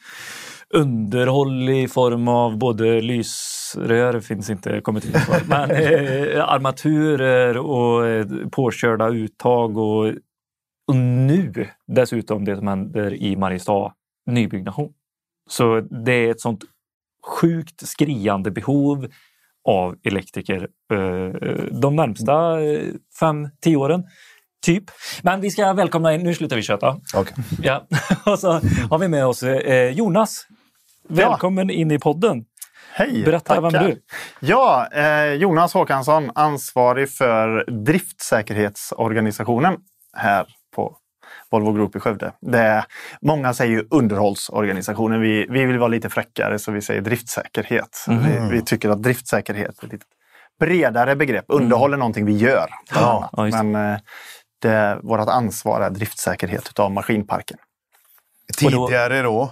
underhåll 0.74 1.69
i 1.69 1.88
form 1.88 2.28
av 2.28 2.58
både 2.58 3.00
lysrör, 3.00 4.20
finns 4.20 4.50
inte 4.50 4.80
kommit 4.80 5.04
in 5.04 5.12
på, 5.12 5.34
men 5.48 5.70
eh, 5.70 6.48
armaturer 6.48 7.56
och 7.56 8.06
eh, 8.06 8.26
påkörda 8.50 9.08
uttag 9.08 9.76
och, 9.79 10.06
och 10.88 10.96
nu 10.96 11.69
dessutom 11.86 12.44
det 12.44 12.56
som 12.56 12.67
händer 12.67 13.14
i 13.14 13.36
Mariestad, 13.36 13.93
nybyggnation. 14.26 14.93
Så 15.48 15.81
det 15.81 16.12
är 16.12 16.31
ett 16.31 16.41
sånt 16.41 16.64
sjukt 17.26 17.88
skriande 17.88 18.50
behov 18.50 19.08
av 19.64 19.96
elektriker 20.04 20.69
eh, 20.92 21.31
de 21.70 21.96
närmsta 21.96 22.60
eh, 22.60 22.81
fem, 23.20 23.48
tio 23.60 23.76
åren. 23.76 24.04
Typ. 24.64 24.84
Men 25.22 25.40
vi 25.40 25.50
ska 25.50 25.72
välkomna 25.72 26.14
in, 26.14 26.22
nu 26.22 26.34
slutar 26.34 26.56
vi 26.56 26.62
köta. 26.62 26.96
Okay. 27.16 27.44
Ja. 27.62 27.86
Och 28.32 28.38
så 28.38 28.52
har 28.90 28.98
vi 28.98 29.08
med 29.08 29.26
oss 29.26 29.42
eh, 29.42 29.90
Jonas. 29.90 30.46
Välkommen 31.08 31.70
in 31.70 31.90
i 31.90 31.98
podden. 31.98 32.44
Hej! 32.94 33.22
Berätta, 33.24 33.54
vem 33.54 33.64
är 33.64 33.70
tackar. 33.70 33.88
du? 33.88 34.02
Ja, 34.40 34.88
eh, 34.92 35.32
Jonas 35.32 35.74
Håkansson, 35.74 36.31
ansvarig 36.34 37.10
för 37.10 37.70
driftsäkerhetsorganisationen 37.84 39.76
här 40.16 40.46
på 40.74 40.96
Volvo 41.53 41.73
Group 41.73 41.97
i 41.97 42.01
Skövde. 42.01 42.32
Det 42.41 42.59
är, 42.59 42.85
många 43.23 43.55
säger 43.55 43.73
ju 43.73 43.85
underhållsorganisationen. 43.91 45.21
Vi, 45.21 45.47
vi 45.51 45.65
vill 45.65 45.79
vara 45.79 45.89
lite 45.89 46.09
fräckare 46.09 46.59
så 46.59 46.73
vi 46.73 46.81
säger 46.81 47.01
driftsäkerhet. 47.01 48.05
Vi, 48.09 48.49
vi 48.51 48.63
tycker 48.63 48.91
att 48.91 49.03
driftsäkerhet 49.03 49.82
är 49.82 49.87
ett 49.87 49.93
lite 49.93 50.05
bredare 50.61 51.17
begrepp. 51.17 51.44
Underhåll 51.49 51.93
är 51.93 51.97
någonting 51.97 52.25
vi 52.27 52.37
gör. 52.37 52.69
Ja, 52.94 53.31
ja, 53.32 53.47
just 53.47 53.59
det. 53.59 53.65
Men 53.65 53.93
eh, 53.93 53.99
det, 54.63 54.99
vårt 55.03 55.29
ansvar 55.29 55.81
är 55.81 55.91
driftsäkerhet 55.91 56.69
utav 56.69 56.91
maskinparken. 56.91 57.59
Tidigare 58.59 59.23
då, 59.23 59.43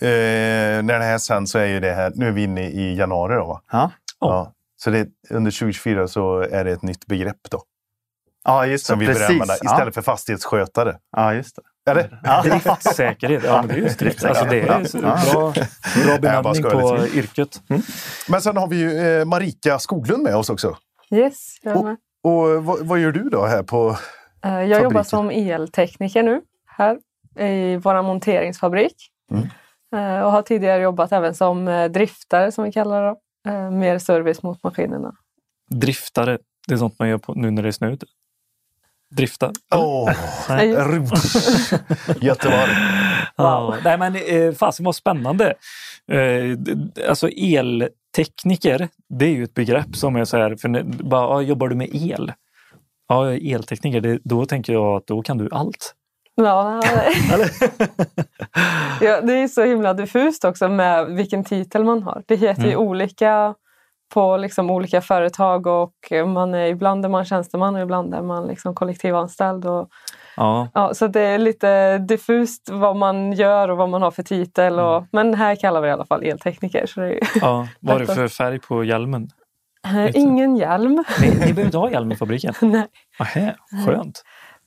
eh, 0.00 0.82
när 0.82 0.98
det 0.98 1.04
här 1.04 1.18
sänds 1.18 1.52
så 1.52 1.58
är 1.58 1.66
ju 1.66 1.80
det 1.80 1.92
här, 1.92 2.12
nu 2.14 2.28
är 2.28 2.32
vi 2.32 2.42
inne 2.42 2.68
i 2.68 2.96
januari 2.96 3.34
då 3.34 3.46
va? 3.46 3.62
Ja, 3.72 3.90
Ja. 4.20 4.52
Så 4.76 4.90
det, 4.90 5.08
under 5.30 5.50
2024 5.50 6.08
så 6.08 6.40
är 6.40 6.64
det 6.64 6.70
ett 6.72 6.82
nytt 6.82 7.06
begrepp 7.06 7.50
då. 7.50 7.62
Ja 8.48 8.66
just 8.66 8.84
det. 8.86 8.90
Som 8.92 8.98
vi 8.98 9.06
Precis. 9.06 9.22
använda 9.30 9.54
istället 9.54 9.94
för 9.94 10.02
fastighetsskötare. 10.02 10.96
Ja, 11.16 11.24
ja, 11.24 11.34
just 11.34 11.56
det. 11.56 11.90
Eller? 11.90 12.20
Ja. 12.24 12.42
Driftsäkerhet. 12.42 13.42
Ja, 13.44 13.56
men 13.56 13.68
det 13.68 13.74
är 13.74 13.78
just 13.78 13.98
drift. 13.98 14.24
Alltså, 14.24 14.44
det 14.44 14.60
är 14.60 15.32
bra, 15.32 15.52
bra 16.04 16.18
benämning 16.18 16.62
på 16.62 16.96
lite. 17.02 17.18
yrket. 17.18 17.62
Men 18.28 18.40
sen 18.42 18.56
har 18.56 18.66
vi 18.68 18.76
ju 18.76 18.98
eh, 19.20 19.24
Marika 19.24 19.78
Skoglund 19.78 20.22
med 20.22 20.36
oss 20.36 20.50
också. 20.50 20.76
Yes, 21.10 21.56
jag 21.62 21.76
är 21.76 21.82
med. 21.82 21.96
Och 22.22 22.64
vad, 22.64 22.86
vad 22.86 22.98
gör 22.98 23.12
du 23.12 23.22
då 23.28 23.46
här 23.46 23.62
på... 23.62 23.96
Eh, 24.44 24.52
Jag 24.52 24.68
jobbar 24.68 24.80
fabriken. 24.82 25.04
som 25.04 25.30
eltekniker 25.30 26.22
nu 26.22 26.40
här 26.66 26.98
i 27.44 27.76
vår 27.76 28.02
monteringsfabrik. 28.02 28.94
Mm. 29.32 29.48
Eh, 29.96 30.22
Och 30.24 30.32
har 30.32 30.42
tidigare 30.42 30.82
jobbat 30.82 31.12
även 31.12 31.34
som 31.34 31.68
eh, 31.68 31.84
driftare 31.90 32.52
som 32.52 32.64
vi 32.64 32.72
kallar 32.72 33.02
det. 33.02 33.14
Eh, 33.50 33.70
Mer 33.70 33.98
service 33.98 34.42
mot 34.42 34.62
maskinerna. 34.62 35.12
Driftare, 35.70 36.38
det 36.68 36.74
är 36.74 36.78
sånt 36.78 36.98
man 36.98 37.08
gör 37.08 37.18
på, 37.18 37.34
nu 37.34 37.50
när 37.50 37.62
det 37.62 37.68
är 37.68 37.72
snö 37.72 37.90
ute. 37.90 38.06
Drifta. 39.10 39.52
Åh, 39.74 40.10
Nej. 40.48 40.68
Göteborg. 42.20 42.70
Ja, 43.36 43.74
nej 43.84 43.98
men 43.98 44.16
eh, 44.16 44.52
fasen 44.54 44.84
vad 44.84 44.94
spännande. 44.96 45.54
Eh, 46.12 46.58
alltså 47.08 47.28
eltekniker, 47.28 48.88
det 49.08 49.24
är 49.24 49.30
ju 49.30 49.44
ett 49.44 49.54
begrepp 49.54 49.96
som 49.96 50.16
är 50.16 50.24
så 50.24 50.36
här, 50.36 50.56
för 50.56 50.82
bara, 51.04 51.22
ja, 51.22 51.42
jobbar 51.42 51.68
du 51.68 51.74
med 51.76 51.88
el? 51.94 52.32
Ja, 53.08 53.24
jag 53.30 53.34
är 53.34 53.54
eltekniker, 53.54 54.00
det, 54.00 54.18
då 54.24 54.46
tänker 54.46 54.72
jag 54.72 54.96
att 54.96 55.06
då 55.06 55.22
kan 55.22 55.38
du 55.38 55.48
allt. 55.52 55.94
Ja, 56.34 56.82
ja, 59.00 59.20
det 59.20 59.32
är 59.32 59.48
så 59.48 59.64
himla 59.64 59.94
diffust 59.94 60.44
också 60.44 60.68
med 60.68 61.06
vilken 61.06 61.44
titel 61.44 61.84
man 61.84 62.02
har. 62.02 62.22
Det 62.26 62.36
heter 62.36 62.62
ju 62.62 62.68
Mm. 62.72 62.80
olika 62.80 63.54
på 64.14 64.36
liksom 64.36 64.70
olika 64.70 65.00
företag 65.00 65.66
och 65.66 65.92
man 66.26 66.54
är, 66.54 66.66
ibland 66.66 67.04
är 67.04 67.08
man 67.08 67.24
tjänsteman 67.24 67.76
och 67.76 67.82
ibland 67.82 68.14
är 68.14 68.22
man 68.22 68.46
liksom 68.46 68.74
kollektivanställd. 68.74 69.66
Och, 69.66 69.88
Ja, 70.36 70.68
ja, 70.74 70.94
så 70.94 71.06
det 71.06 71.20
är 71.20 71.38
lite 71.38 71.98
diffust 71.98 72.70
vad 72.70 72.96
man 72.96 73.32
gör 73.32 73.68
och 73.68 73.76
vad 73.76 73.88
man 73.88 74.02
har 74.02 74.10
för 74.10 74.22
titel. 74.22 74.80
Och, 74.80 75.04
Men 75.12 75.34
här 75.34 75.54
kallar 75.54 75.80
vi 75.80 75.86
det 75.86 75.90
i 75.90 75.92
alla 75.92 76.06
fall 76.06 76.22
eltekniker. 76.22 76.86
Så 76.86 77.00
det 77.00 77.20
ja. 77.40 77.68
vad 77.80 77.96
är 77.96 77.98
det 78.06 78.14
för 78.14 78.28
färg 78.28 78.58
på 78.58 78.84
hjälmen? 78.84 79.28
ju- 79.94 80.10
ingen 80.14 80.56
hjälm. 80.56 81.04
Ni, 81.20 81.28
ni 81.28 81.34
behöver 81.38 81.64
inte 81.64 81.78
ha 81.78 81.90
hjälm 81.90 82.12
i 82.12 82.16
fabriken? 82.16 82.54
Nej. 82.62 82.86
Nähä, 83.18 83.54
skönt. 83.86 84.22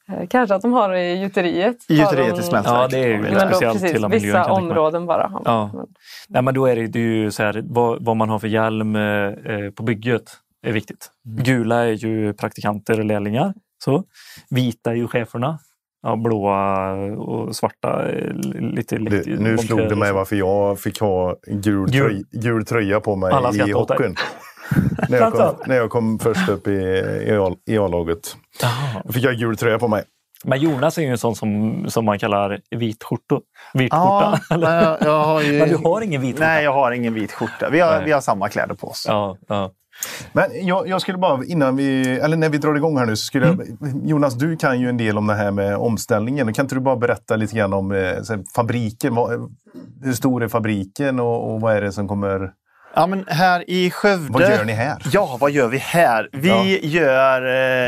Eh, 0.09 0.27
Kanske 0.29 0.55
att 0.55 0.61
de 0.61 0.73
har 0.73 0.89
det 0.89 1.01
i 1.11 1.15
gjuteriet. 1.21 1.77
I 1.89 1.93
gjuteriet 1.95 2.35
de- 2.35 2.41
i 2.41 2.43
smältverket. 2.43 2.81
Ja, 2.81 2.87
det 2.87 3.03
är 3.03 3.07
ju 3.07 3.17
Men 3.21 3.39
speciellt 3.39 3.61
precis, 3.81 3.91
till 3.91 4.01
miljön. 4.07 4.21
vissa 4.21 4.51
områden 4.51 5.05
bara. 5.05 5.23
har 5.23 5.29
man. 5.31 5.41
Ja. 5.45 5.69
Men- 5.73 5.87
Nej, 6.29 6.41
men 6.41 6.53
då 6.53 6.65
är 6.65 6.75
det, 6.75 6.87
det 6.87 6.99
är 6.99 7.03
ju 7.03 7.31
så 7.31 7.43
här, 7.43 7.63
vad, 7.65 8.05
vad 8.05 8.17
man 8.17 8.29
har 8.29 8.39
för 8.39 8.47
hjälm 8.47 8.95
eh, 8.95 9.31
på 9.75 9.83
bygget 9.83 10.23
är 10.67 10.71
viktigt. 10.71 11.11
Gula 11.23 11.75
är 11.83 11.91
ju 11.91 12.33
praktikanter 12.33 12.99
och 12.99 13.05
lärlingar. 13.05 13.53
Så. 13.83 14.03
Vita 14.49 14.91
är 14.91 14.95
ju 14.95 15.07
cheferna. 15.07 15.59
Ja, 16.03 16.15
blåa 16.15 16.91
och 17.17 17.55
svarta 17.55 18.05
lite... 18.53 18.97
Lite 18.97 19.29
nu 19.29 19.57
slog 19.57 19.79
det 19.79 19.95
mig 19.95 20.11
varför 20.13 20.35
jag 20.35 20.79
fick 20.79 20.99
ha 20.99 21.35
gul, 21.47 21.89
Gul. 21.89 22.01
tröj, 22.01 22.23
gul 22.31 22.65
tröja 22.65 22.99
på 22.99 23.15
mig 23.15 23.31
Alla 23.33 23.51
i 23.67 23.71
hockeyn. 23.71 24.15
när, 25.09 25.17
jag 25.17 25.33
kom, 25.33 25.55
när 25.65 25.75
jag 25.75 25.89
kom 25.89 26.19
först 26.19 26.49
upp 26.49 26.67
i, 26.67 26.71
i, 27.65 27.77
A-laget. 27.77 28.35
Då 29.03 29.13
fick 29.13 29.23
jag 29.23 29.37
gul 29.37 29.57
tröja 29.57 29.79
på 29.79 29.87
mig. 29.87 30.03
Men 30.43 30.59
Jonas 30.59 30.97
är 30.97 31.01
ju 31.01 31.07
en 31.07 31.17
sån 31.17 31.35
som, 31.35 31.85
som 31.89 32.05
man 32.05 32.19
kallar 32.19 32.59
vit 32.71 33.03
skjorta. 33.03 33.39
Vit 33.73 33.93
Ja, 33.93 34.39
skjorta. 34.49 34.75
jag, 34.75 34.97
jag 35.01 35.23
har 35.23 35.41
ju... 35.41 35.59
Men 35.59 35.69
du 35.69 35.75
har 35.75 36.01
ingen 36.01 36.21
vit 36.21 36.35
skjorta? 36.35 36.45
Nej, 36.45 36.63
jag 36.63 36.73
har 36.73 36.91
ingen 36.91 37.13
vit 37.13 37.31
skjorta. 37.31 37.69
Vi 37.69 37.79
har, 37.79 37.91
Nej. 37.95 38.05
vi 38.05 38.11
har 38.11 38.21
samma 38.21 38.49
kläder 38.49 38.75
på 38.75 38.87
oss. 38.87 39.05
Ja, 39.07 39.37
ja. 39.47 39.71
Men 40.33 40.67
jag, 40.67 40.87
jag 40.87 41.01
skulle 41.01 41.17
bara, 41.17 41.45
innan 41.45 41.75
vi, 41.75 42.19
eller 42.19 42.37
när 42.37 42.49
vi 42.49 42.57
drar 42.57 42.75
igång 42.75 42.97
här 42.97 43.05
nu, 43.05 43.15
så 43.15 43.25
skulle 43.25 43.47
jag, 43.47 43.61
Jonas, 44.03 44.33
du 44.33 44.57
kan 44.57 44.79
ju 44.79 44.89
en 44.89 44.97
del 44.97 45.17
om 45.17 45.27
det 45.27 45.33
här 45.33 45.51
med 45.51 45.75
omställningen. 45.75 46.53
Kan 46.53 46.65
inte 46.65 46.75
du 46.75 46.81
bara 46.81 46.95
berätta 46.95 47.35
lite 47.35 47.55
grann 47.55 47.73
om 47.73 47.91
eh, 47.91 48.21
så 48.21 48.33
här, 48.33 48.43
fabriken? 48.55 49.15
Vad, 49.15 49.55
hur 50.03 50.13
stor 50.13 50.43
är 50.43 50.47
fabriken 50.47 51.19
och, 51.19 51.53
och 51.53 51.61
vad 51.61 51.75
är 51.75 51.81
det 51.81 51.91
som 51.91 52.07
kommer... 52.07 52.51
Ja, 52.93 53.07
men 53.07 53.25
här 53.27 53.69
i 53.69 53.91
Skövde... 53.91 54.33
Vad 54.33 54.41
gör 54.41 54.65
ni 54.65 54.73
här? 54.73 54.97
Ja, 55.11 55.37
vad 55.39 55.51
gör 55.51 55.67
vi 55.67 55.77
här? 55.77 56.29
Vi 56.31 56.87
gör 56.87 57.41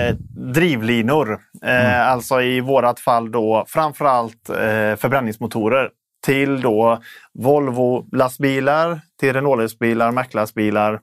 eh, 0.08 0.16
drivlinor. 0.54 1.40
Eh, 1.64 2.08
Alltså 2.08 2.42
i 2.42 2.62
vårat 2.62 3.00
fall 3.00 3.32
då 3.32 3.66
framförallt 3.68 4.50
eh, 4.50 4.56
förbränningsmotorer 4.96 5.90
till 6.26 6.62
då 6.62 7.02
Volvo 7.40 8.06
lastbilar, 8.12 9.02
till 9.20 9.34
Renault-lastbilar, 9.34 10.12
Mac-lastbilar, 10.12 11.00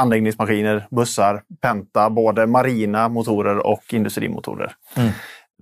anläggningsmaskiner, 0.00 0.86
bussar, 0.90 1.42
Penta, 1.62 2.10
både 2.10 2.46
marina 2.46 3.08
motorer 3.08 3.66
och 3.66 3.82
industrimotorer. 3.90 4.72
Mm. 4.96 5.10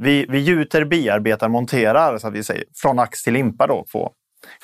Vi, 0.01 0.27
vi 0.29 0.39
gjuter, 0.39 0.85
bearbetar, 0.85 1.49
monterar 1.49 2.19
så 2.19 2.29
att 2.29 2.35
vi 2.35 2.43
säger 2.43 2.65
från 2.83 2.99
ax 2.99 3.23
till 3.23 3.33
limpa 3.33 3.67
då 3.67 3.85
på 3.93 4.13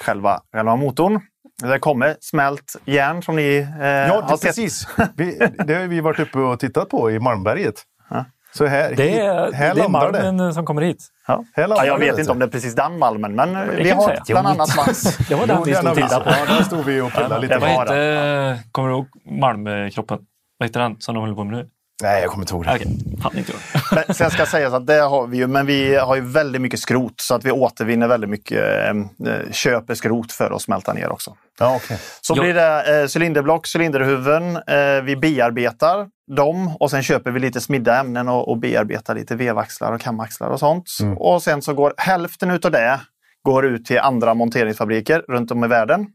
själva, 0.00 0.40
själva 0.52 0.76
motorn. 0.76 1.20
Det 1.62 1.78
kommer 1.78 2.16
smält 2.20 2.76
järn 2.84 3.22
som 3.22 3.36
ni 3.36 3.56
eh, 3.80 3.86
Ja, 3.88 4.20
har 4.22 4.36
sett. 4.36 4.40
precis. 4.46 4.88
Vi, 5.16 5.38
det 5.66 5.74
har 5.74 5.86
vi 5.86 6.00
varit 6.00 6.18
uppe 6.20 6.38
och 6.38 6.60
tittat 6.60 6.88
på 6.88 7.10
i 7.10 7.18
Malmberget. 7.18 7.74
Ja. 8.10 8.24
Så 8.54 8.66
här, 8.66 8.94
Det 8.96 9.18
är, 9.20 9.52
här 9.52 9.74
det 9.74 9.80
är 9.80 9.82
landar 9.84 10.12
det. 10.12 10.22
malmen 10.32 10.54
som 10.54 10.66
kommer 10.66 10.82
hit. 10.82 11.06
Ja. 11.26 11.44
Ja, 11.56 11.84
jag 11.86 11.98
vet 11.98 12.08
vet 12.12 12.18
inte 12.18 12.32
om 12.32 12.38
det 12.38 12.44
är 12.44 12.48
precis 12.48 12.74
den 12.74 12.98
malmen, 12.98 13.34
men 13.34 13.52
det 13.54 13.76
vi 13.82 13.90
har 13.90 14.08
säga. 14.08 14.22
bland 14.26 14.46
annat 14.46 14.76
mass. 14.76 15.18
Det 15.28 15.34
var 15.34 15.46
den 15.46 15.62
vi 15.64 15.74
stod 15.74 15.84
har 15.84 15.92
och 15.92 15.98
vi 15.98 16.02
tittade 16.02 16.24
på. 16.24 16.30
Ja, 16.30 16.54
där 16.56 16.62
stod 16.64 16.84
vi 16.84 17.00
och 17.00 17.12
pillade 17.12 17.38
lite. 17.40 17.54
Det 17.54 17.60
var 17.60 17.80
inte... 17.82 18.58
Kommer 18.72 18.88
du 18.88 18.94
ihåg 18.94 19.06
malmkroppen? 19.40 20.18
Vad 20.58 20.68
heter 20.68 20.80
den 20.80 20.96
som 21.00 21.14
de 21.14 21.20
håller 21.20 21.34
på 21.34 21.44
med 21.44 21.58
nu? 21.58 21.68
Nej, 22.02 22.22
jag 22.22 22.30
kommer 22.30 22.42
inte 22.42 22.54
ihåg 22.54 22.64
det. 22.64 23.22
Fan 23.22 23.38
inte 23.38 23.52
jag. 23.52 23.82
Men 24.06 24.14
sen 24.14 24.30
ska 24.30 24.46
sägas 24.46 24.72
att 24.74 24.86
det 24.86 25.00
har 25.00 25.26
vi 25.26 25.36
ju, 25.36 25.46
men 25.46 25.66
vi 25.66 25.96
har 25.96 26.14
ju 26.16 26.20
väldigt 26.20 26.62
mycket 26.62 26.80
skrot 26.80 27.14
så 27.16 27.34
att 27.34 27.44
vi 27.44 27.50
återvinner 27.50 28.08
väldigt 28.08 28.30
mycket, 28.30 28.88
eh, 28.88 29.50
köper 29.52 29.94
skrot 29.94 30.32
för 30.32 30.50
att 30.50 30.62
smälta 30.62 30.92
ner 30.92 31.08
också. 31.12 31.36
Ja, 31.58 31.76
okej. 31.76 31.98
Så 32.20 32.34
Ja. 32.36 32.42
blir 32.42 32.54
det 32.54 33.00
eh, 33.02 33.08
cylinderblock, 33.16 33.66
cylinderhuvuden. 33.76 34.56
Eh, 34.56 35.02
vi 35.04 35.16
bearbetar 35.16 36.06
dem 36.36 36.76
och 36.80 36.90
sen 36.90 37.02
köper 37.02 37.30
vi 37.30 37.40
lite 37.40 37.60
smidda 37.60 38.00
ämnen 38.00 38.28
och, 38.28 38.48
och 38.48 38.58
bearbetar 38.58 39.14
lite 39.14 39.34
vevaxlar 39.36 39.92
och 39.92 40.00
kamaxlar 40.00 40.48
och 40.48 40.58
sånt. 40.58 40.84
Och 41.16 41.42
sen 41.42 41.62
så 41.62 41.74
går 41.74 41.94
hälften 41.96 42.50
utav 42.50 42.70
det 42.70 43.00
går 43.42 43.66
ut 43.66 43.84
till 43.86 43.98
andra 43.98 44.34
monteringsfabriker 44.34 45.24
runt 45.28 45.50
om 45.50 45.64
i 45.64 45.68
världen. 45.68 46.06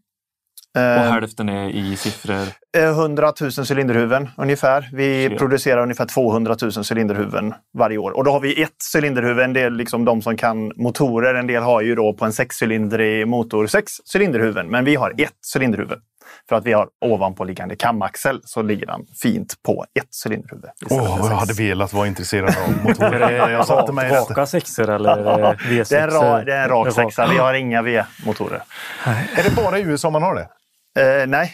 Och 0.76 0.82
Eh, 0.82 1.12
hälften 1.12 1.50
är 1.50 1.70
i 1.70 1.96
siffror. 1.96 2.48
Eh, 2.78 2.84
100 2.90 3.34
000 3.42 3.52
cylinderhuvuden 3.72 4.30
ungefär. 4.38 4.90
Vi 4.94 5.28
Shit. 5.28 5.40
producerar 5.40 5.82
ungefär 5.82 6.06
200 6.06 6.56
000 6.62 6.72
cylinderhuvuden 6.92 7.54
varje 7.78 7.98
år. 7.98 8.12
Och 8.12 8.24
då 8.24 8.32
har 8.32 8.40
vi 8.40 8.62
ett 8.62 8.76
cylinderhuvud, 8.96 9.44
en 9.44 9.54
del 9.54 9.74
liksom 9.74 10.06
de 10.06 10.22
som 10.22 10.38
kan 10.38 10.72
motorer. 10.76 11.34
En 11.36 11.48
del 11.48 11.64
har 11.64 11.82
ju 11.82 11.96
då 11.96 12.14
på 12.14 12.26
en 12.26 12.34
sexcylindrig 12.34 13.28
motor 13.28 13.68
sex 13.68 13.92
cylinderhuvuden. 14.16 14.68
Men 14.70 14.86
vi 14.86 14.96
har 14.96 15.14
ett 15.18 15.34
cylinderhuvud. 15.56 15.98
För 16.50 16.56
att 16.56 16.66
vi 16.66 16.74
har 16.74 16.88
ovanpåliggande 17.06 17.76
kamaxel 17.76 18.40
så 18.44 18.62
ligger 18.62 18.86
den 18.86 19.06
fint 19.22 19.54
på 19.66 19.86
ett 20.00 20.10
cylinderhuvud. 20.26 20.70
Åh, 20.90 21.20
vad 21.22 21.32
jag 21.32 21.36
hade 21.38 21.54
velat 21.54 21.94
vara 21.94 22.08
intresserad 22.08 22.50
av 22.50 22.84
motorer. 22.84 23.50
Jag 23.50 23.66
satte 23.68 23.92
mig 23.92 24.10
raka 24.12 24.46
sexor 24.46 24.90
eller 24.90 25.18
är 25.18 25.42
det 25.42 25.58
V6? 25.70 25.90
Det 25.90 25.98
är 25.98 26.04
en, 26.08 26.14
ra, 26.14 26.44
det 26.44 26.54
är 26.54 26.64
en 26.64 26.70
rak 26.70 26.88
Raka. 26.88 26.92
sexa. 26.92 27.28
Vi 27.28 27.38
har 27.38 27.54
inga 27.54 27.82
V-motorer. 27.82 28.62
Är 29.36 29.44
det 29.44 29.56
bara 29.56 29.80
i 29.80 29.82
USA 29.82 30.10
man 30.10 30.24
har 30.24 30.36
det? 30.36 30.48
Eh, 31.00 31.28
nej, 31.28 31.54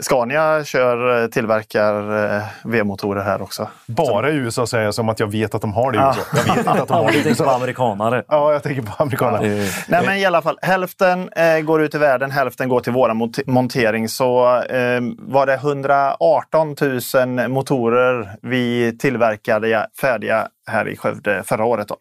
Scania 0.00 0.64
kör, 0.64 1.22
eh, 1.22 1.26
tillverkar 1.28 2.24
eh, 2.36 2.42
V-motorer 2.64 3.22
här 3.22 3.42
också. 3.42 3.68
Bara 3.86 4.30
i 4.30 4.34
USA 4.34 4.66
säger 4.66 4.84
jag 4.84 4.94
som 4.94 5.08
att 5.08 5.20
jag 5.20 5.26
vet 5.26 5.54
att 5.54 5.60
de 5.60 5.72
har 5.72 5.92
det 5.92 5.98
i 5.98 6.00
Ja. 6.00 6.14
USA. 6.16 6.36
Jag 6.36 6.44
vet 6.54 6.56
inte 6.56 6.70
att 6.70 6.88
de 6.88 6.94
har 6.94 7.02
Ja, 7.04 7.10
det 7.10 7.18
i 7.18 7.22
tänker 7.22 7.36
på 7.36 7.44
USA. 7.44 7.54
amerikanare. 7.56 8.24
Ja, 8.28 8.52
jag 8.52 8.62
tänker 8.62 8.82
på 8.82 9.02
amerikanerna. 9.02 9.46
Eh, 9.46 9.68
Nej, 9.88 10.06
men 10.06 10.16
i 10.16 10.24
alla 10.24 10.42
fall, 10.42 10.58
hälften 10.62 11.28
eh, 11.32 11.58
går 11.60 11.82
ut 11.82 11.94
i 11.94 11.98
världen, 11.98 12.30
hälften 12.30 12.68
går 12.68 12.80
till 12.80 12.92
våra 12.92 13.14
mont- 13.14 13.46
montering. 13.46 14.08
Så 14.08 14.56
eh, 14.62 15.00
var 15.18 15.46
det 15.46 15.54
118 15.54 16.76
000 17.36 17.48
motorer 17.48 18.36
vi 18.42 18.96
tillverkade 18.98 19.68
ja, 19.68 19.86
färdiga 20.00 20.48
här 20.66 20.88
i 20.88 20.96
Skövde 20.96 21.42
förra 21.42 21.64
året. 21.64 21.88
Då. 21.88 21.96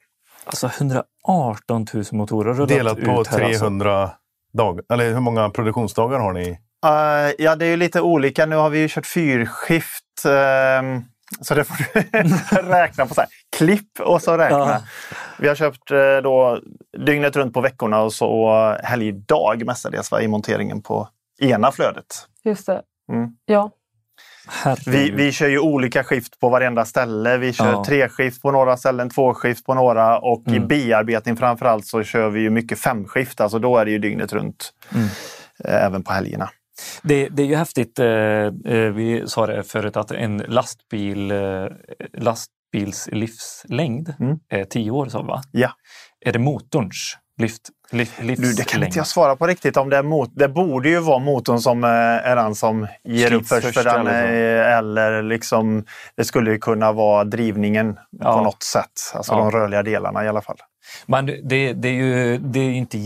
Alltså 0.45 0.67
118 0.77 1.85
000 1.93 2.03
motorer 2.11 2.53
rullat 2.53 2.69
Delat 2.69 2.95
på 2.95 3.21
ut 3.21 3.27
här, 3.27 3.41
alltså. 3.43 3.59
300 3.59 4.09
dagar. 4.53 4.83
Eller 4.93 5.09
hur 5.13 5.19
många 5.19 5.49
produktionsdagar 5.49 6.19
har 6.19 6.33
ni? 6.33 6.57
Eh, 6.83 7.31
ja, 7.37 7.55
det 7.55 7.65
är 7.65 7.69
ju 7.69 7.77
lite 7.77 8.01
olika. 8.01 8.45
Nu 8.45 8.55
har 8.55 8.69
vi 8.69 8.79
ju 8.79 8.87
kört 8.89 9.05
fyrskift. 9.07 10.25
ehm, 10.25 11.01
så 11.41 11.55
det 11.55 11.63
får 11.63 11.75
du 11.93 11.99
räkna 12.71 13.05
på 13.05 13.13
så 13.13 13.21
här. 13.21 13.29
klipp 13.57 13.99
och 13.99 14.21
så 14.21 14.37
räkna. 14.37 14.57
Ja. 14.57 14.81
Vi 15.39 15.47
har 15.47 15.55
köpt 15.55 15.91
eh, 15.91 16.17
då 16.23 16.59
dygnet 17.05 17.35
runt 17.35 17.53
på 17.53 17.61
veckorna 17.61 18.01
och 18.01 18.13
så 18.13 18.49
helgdag 18.83 19.65
mestadels 19.65 20.11
va, 20.11 20.21
i 20.21 20.27
monteringen 20.27 20.81
på 20.81 21.09
ena 21.41 21.71
flödet. 21.71 22.05
Just 22.43 22.65
det. 22.65 22.81
Mm. 23.11 23.29
Ja. 23.45 23.71
Vi, 24.85 25.11
vi 25.11 25.31
kör 25.31 25.47
ju 25.47 25.59
olika 25.59 26.03
skift 26.03 26.39
på 26.39 26.49
varenda 26.49 26.85
ställe. 26.85 27.37
Vi 27.37 27.53
kör 27.53 27.71
Ja. 27.71 27.83
tre 27.85 28.09
skift 28.09 28.41
på 28.41 28.51
några 28.51 28.77
ställen, 28.77 29.09
två 29.09 29.33
skift 29.33 29.65
på 29.65 29.73
några 29.73 30.17
och 30.19 30.43
i 30.47 30.55
Mm. 30.55 30.67
bearbetning 30.67 31.37
framförallt 31.37 31.85
så 31.87 32.03
kör 32.03 32.29
vi 32.29 32.39
ju 32.41 32.49
mycket 32.49 32.79
femskift. 32.79 33.41
Alltså 33.41 33.59
då 33.59 33.77
är 33.77 33.85
det 33.85 33.91
ju 33.91 33.99
dygnet 33.99 34.33
runt. 34.33 34.73
Mm. 34.95 35.07
Eh, 35.65 35.85
även 35.85 36.03
på 36.03 36.13
helgerna. 36.13 36.49
Det, 37.01 37.29
det 37.29 37.43
är 37.43 37.47
ju 37.47 37.55
häftigt. 37.55 37.99
Eh, 37.99 38.07
eh, 38.07 38.51
vi 38.93 39.23
sa 39.27 39.47
det 39.47 39.63
förut 39.63 39.97
att 39.97 40.11
en 40.11 40.37
lastbil, 40.37 41.31
eh, 41.31 41.65
lastbils 42.17 43.09
livslängd 43.11 44.13
Mm. 44.19 44.37
är 44.49 44.63
tio 44.65 44.91
år, 44.91 45.05
vi, 45.05 45.27
va? 45.27 45.41
Ja. 45.51 45.69
Är 46.25 46.31
det 46.31 46.39
motorns 46.39 47.17
lift, 47.41 47.69
Du, 47.91 47.97
livslängd? 47.97 48.57
det 48.57 48.67
kan 48.67 48.83
inte 48.83 48.99
jag 48.99 49.07
svara 49.07 49.35
på 49.35 49.47
riktigt 49.47 49.77
om 49.77 49.89
det 49.89 49.97
är 49.97 50.03
mot. 50.03 50.31
Det 50.35 50.47
borde 50.49 50.89
ju 50.89 50.99
vara 50.99 51.19
motorn 51.19 51.59
som 51.59 51.83
är 51.83 52.35
den 52.35 52.55
som 52.55 52.87
ger 53.03 53.27
Slits 53.27 53.41
upp 53.41 53.47
först. 53.47 53.67
först 53.67 53.77
för 53.79 53.83
den, 53.83 54.07
eller 54.07 54.63
så. 54.63 54.77
eller 54.77 55.23
liksom, 55.23 55.85
det 56.17 56.23
skulle 56.23 56.51
ju 56.51 56.57
kunna 56.57 56.91
vara 56.91 57.23
drivningen 57.23 57.97
Ja. 58.19 58.37
på 58.37 58.43
något 58.43 58.63
sätt. 58.63 58.91
Alltså 59.13 59.33
Ja. 59.33 59.37
de 59.37 59.51
rörliga 59.51 59.83
delarna 59.83 60.25
i 60.25 60.27
alla 60.27 60.41
fall. 60.41 60.57
Men 61.05 61.25
det, 61.25 61.73
det, 61.73 61.87
är 61.87 61.93
ju 61.93 62.37
det 62.37 62.59
är 62.59 62.71
inte 62.71 62.97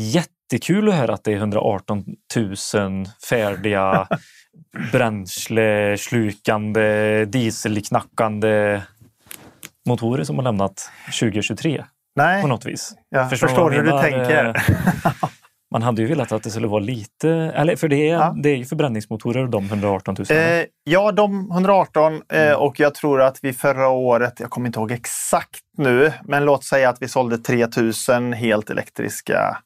jättekul 0.51 0.89
att 0.89 0.95
höra 0.95 1.13
att 1.13 1.23
det 1.23 1.31
är 1.31 1.35
118 1.37 2.03
000 2.35 2.55
färdiga 3.29 4.07
bränsleslukande, 4.91 7.25
dieselknackande 7.25 8.81
motorer 9.85 10.23
som 10.23 10.35
har 10.35 10.43
lämnat 10.43 10.91
2023 11.19 11.85
Nej, 12.15 12.41
på 12.41 12.47
något 12.47 12.65
vis. 12.65 12.93
jag 13.09 13.29
Förstår 13.29 13.47
förstår, 13.47 13.71
hur 13.71 13.83
du 13.83 13.91
tänker. 14.01 14.61
Man 15.71 15.83
hade 15.83 16.01
ju 16.01 16.07
velat 16.07 16.31
att 16.31 16.43
det 16.43 16.49
skulle 16.49 16.67
vara 16.67 16.79
lite, 16.83 17.29
eller 17.29 17.75
för 17.75 17.87
det 17.87 18.09
är, 18.09 18.13
Ja. 18.13 18.35
det 18.43 18.49
är 18.49 18.55
ju 18.55 18.65
förbränningsmotorer 18.65 19.47
de 19.47 19.65
118 19.65 20.15
000. 20.29 20.37
Eh, 20.37 20.63
ja, 20.83 21.11
de 21.11 21.51
118 21.51 22.21
eh, 22.33 22.51
och 22.53 22.79
jag 22.79 22.95
tror 22.95 23.21
att 23.21 23.39
vi 23.41 23.53
förra 23.53 23.87
året, 23.89 24.33
jag 24.39 24.49
kommer 24.49 24.67
inte 24.67 24.79
ihåg 24.79 24.91
exakt 24.91 25.59
nu, 25.77 26.13
men 26.23 26.45
låt 26.45 26.63
säga 26.63 26.89
att 26.89 27.01
vi 27.01 27.07
sålde 27.07 27.37
3000 27.37 28.33
helt 28.33 28.69
elektriska 28.69 29.57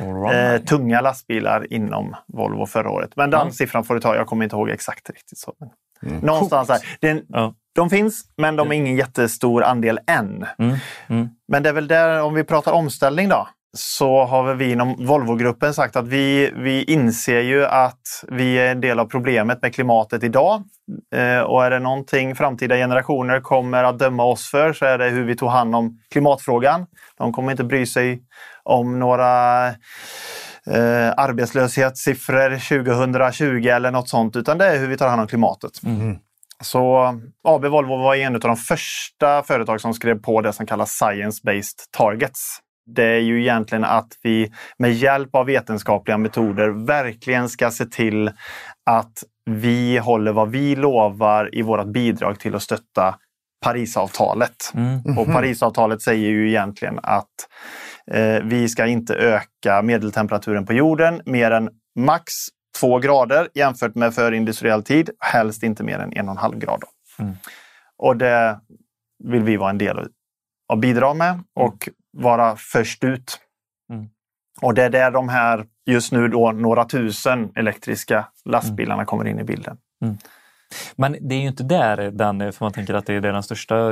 All 0.00 0.06
eh, 0.08 0.50
right. 0.50 0.66
tunga 0.66 1.00
lastbilar 1.00 1.72
inom 1.72 2.16
Volvo 2.26 2.66
förra 2.66 2.90
året. 2.90 3.10
Men 3.16 3.30
den 3.30 3.40
Ja. 3.46 3.50
siffran 3.52 3.84
får 3.84 3.94
du 3.94 4.00
ta, 4.00 4.16
jag 4.16 4.26
kommer 4.26 4.44
inte 4.44 4.56
ihåg 4.56 4.70
exakt 4.70 5.10
riktigt. 5.10 5.38
Så. 5.38 5.54
Men 6.00 6.14
Någonstans 6.18 6.68
där. 6.68 6.78
Det 7.00 7.06
är 7.08 7.12
en, 7.12 7.22
Ja. 7.28 7.54
De 7.74 7.90
finns, 7.90 8.24
men 8.36 8.56
de 8.56 8.72
är 8.72 8.76
ingen 8.76 8.96
jättestor 8.96 9.62
andel 9.62 10.00
än. 10.06 10.46
Mm, 10.58 10.76
mm. 11.08 11.28
Men 11.48 11.62
det 11.62 11.68
är 11.68 11.72
väl 11.72 11.88
där, 11.88 12.22
om 12.22 12.34
vi 12.34 12.44
pratar 12.44 12.72
omställning 12.72 13.28
då, 13.28 13.48
så 13.76 14.24
har 14.24 14.54
vi 14.54 14.72
inom 14.72 15.06
Volvo-gruppen 15.06 15.74
sagt 15.74 15.96
att 15.96 16.08
vi, 16.08 16.52
vi 16.56 16.82
inser 16.84 17.40
ju 17.40 17.64
att 17.66 18.00
vi 18.28 18.58
är 18.58 18.70
en 18.72 18.80
del 18.80 18.98
av 19.00 19.06
problemet 19.06 19.62
med 19.62 19.74
klimatet 19.74 20.22
idag. 20.22 20.62
Eh, 21.14 21.40
och 21.40 21.64
är 21.64 21.70
det 21.70 21.78
någonting 21.78 22.34
framtida 22.34 22.74
generationer 22.76 23.40
kommer 23.40 23.84
att 23.84 23.98
döma 23.98 24.24
oss 24.24 24.50
för 24.50 24.72
så 24.72 24.84
är 24.84 24.98
det 24.98 25.08
hur 25.08 25.24
vi 25.24 25.36
tog 25.36 25.48
hand 25.48 25.74
om 25.76 25.98
klimatfrågan. 26.10 26.86
De 27.18 27.32
kommer 27.32 27.50
inte 27.50 27.64
bry 27.64 27.86
sig 27.86 28.22
om 28.68 28.98
några 28.98 29.66
eh, 30.66 31.12
arbetslöshetssiffror 31.16 32.50
2020 32.84 33.68
eller 33.68 33.90
något 33.90 34.08
sånt, 34.08 34.36
utan 34.36 34.58
det 34.58 34.66
är 34.66 34.78
hur 34.78 34.88
vi 34.88 34.96
tar 34.96 35.08
hand 35.08 35.20
om 35.20 35.26
klimatet. 35.26 35.72
Så 36.62 37.14
AB 37.44 37.64
Volvo 37.64 37.96
var 37.96 38.14
en 38.14 38.34
av 38.34 38.40
de 38.40 38.56
första 38.56 39.42
företag 39.42 39.80
som 39.80 39.94
skrev 39.94 40.18
på 40.18 40.40
det 40.40 40.52
som 40.52 40.66
kallas 40.66 41.02
Science-Based 41.02 41.76
Targets. 41.96 42.58
Det 42.94 43.04
är 43.04 43.20
ju 43.20 43.40
egentligen 43.40 43.84
att 43.84 44.08
vi 44.22 44.52
med 44.78 44.92
hjälp 44.92 45.34
av 45.34 45.46
vetenskapliga 45.46 46.18
metoder 46.18 46.86
verkligen 46.86 47.48
ska 47.48 47.70
se 47.70 47.84
till 47.84 48.30
att 48.90 49.24
vi 49.50 49.98
håller 49.98 50.32
vad 50.32 50.50
vi 50.50 50.76
lovar 50.76 51.54
i 51.54 51.62
vårt 51.62 51.86
bidrag 51.86 52.40
till 52.40 52.54
att 52.54 52.62
stötta 52.62 53.14
Parisavtalet. 53.64 54.72
Mm. 54.74 55.18
Och 55.18 55.26
Parisavtalet 55.26 56.02
säger 56.02 56.28
ju 56.28 56.48
egentligen 56.48 56.98
att 57.02 57.34
vi 58.42 58.68
ska 58.68 58.86
inte 58.86 59.14
öka 59.14 59.82
medeltemperaturen 59.82 60.66
på 60.66 60.72
jorden 60.72 61.22
mer 61.24 61.50
än 61.50 61.70
max 61.98 62.32
två 62.80 62.98
grader 62.98 63.48
jämfört 63.54 63.94
med 63.94 64.14
förindustriell 64.14 64.82
tid. 64.82 65.10
Helst 65.20 65.62
inte 65.62 65.82
mer 65.82 65.98
än 65.98 66.12
en 66.12 66.28
och 66.28 66.32
en 66.32 66.38
halv 66.38 66.58
grad. 66.58 66.82
Mm. 67.18 67.34
Och 67.96 68.16
det 68.16 68.60
vill 69.24 69.42
vi 69.42 69.56
vara 69.56 69.70
en 69.70 69.78
del 69.78 70.08
av 70.68 70.78
bidra 70.78 71.14
med 71.14 71.40
och 71.54 71.88
vara 72.12 72.56
först 72.56 73.04
ut. 73.04 73.40
Mm. 73.92 74.08
Och 74.60 74.74
det 74.74 74.82
är 74.82 74.90
där 74.90 75.10
de 75.10 75.28
här 75.28 75.66
just 75.86 76.12
nu 76.12 76.28
då 76.28 76.52
några 76.52 76.84
tusen 76.84 77.52
elektriska 77.54 78.28
lastbilarna 78.44 79.04
kommer 79.04 79.26
in 79.26 79.38
i 79.38 79.44
bilden. 79.44 79.76
Men 80.96 81.16
det 81.20 81.34
är 81.34 81.40
ju 81.40 81.48
inte 81.48 81.62
där 81.62 81.96
den, 81.96 82.52
för 82.52 82.64
man 82.64 82.72
tänker 82.72 82.94
att 82.94 83.06
det 83.06 83.14
är 83.14 83.20
där 83.20 83.32
den 83.32 83.42
största, 83.42 83.90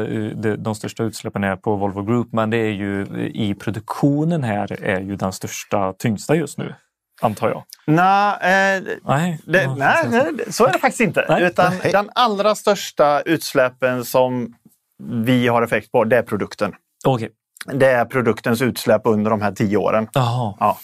de, 0.56 0.74
största 0.74 1.02
utsläppen 1.02 1.44
är 1.44 1.56
på 1.56 1.76
Volvo 1.76 2.02
Group, 2.02 2.28
men 2.32 2.50
det 2.50 2.56
är 2.56 2.72
ju 2.72 3.06
i 3.34 3.54
produktionen 3.54 4.42
här 4.44 4.82
är 4.84 5.00
ju 5.00 5.16
den 5.16 5.32
största, 5.32 5.92
tyngsta 5.92 6.34
just 6.34 6.58
nu, 6.58 6.74
antar 7.22 7.48
jag. 7.48 7.62
Nej, 7.86 8.76
eh, 8.76 8.82
Nej, 9.04 9.40
Det, 9.46 9.66
nej, 9.76 10.04
nej, 10.10 10.32
så 10.50 10.66
är 10.66 10.72
det 10.72 10.78
faktiskt 10.78 11.00
inte. 11.00 11.26
Nej. 11.28 11.42
Utan 11.42 11.72
Nej. 11.82 11.92
den 11.92 12.10
allra 12.14 12.54
största 12.54 13.20
utsläppen 13.20 14.04
som 14.04 14.54
vi 15.02 15.48
har 15.48 15.62
effekt 15.62 15.92
på, 15.92 16.04
det 16.04 16.16
är 16.16 16.22
produkten. 16.22 16.72
Okej. 17.06 17.30
Det 17.72 17.86
är 17.86 18.04
produktens 18.04 18.62
utsläpp 18.62 19.00
under 19.04 19.30
de 19.30 19.42
här 19.42 19.52
tio 19.52 19.76
åren. 19.76 20.08
Ja. 20.12 20.78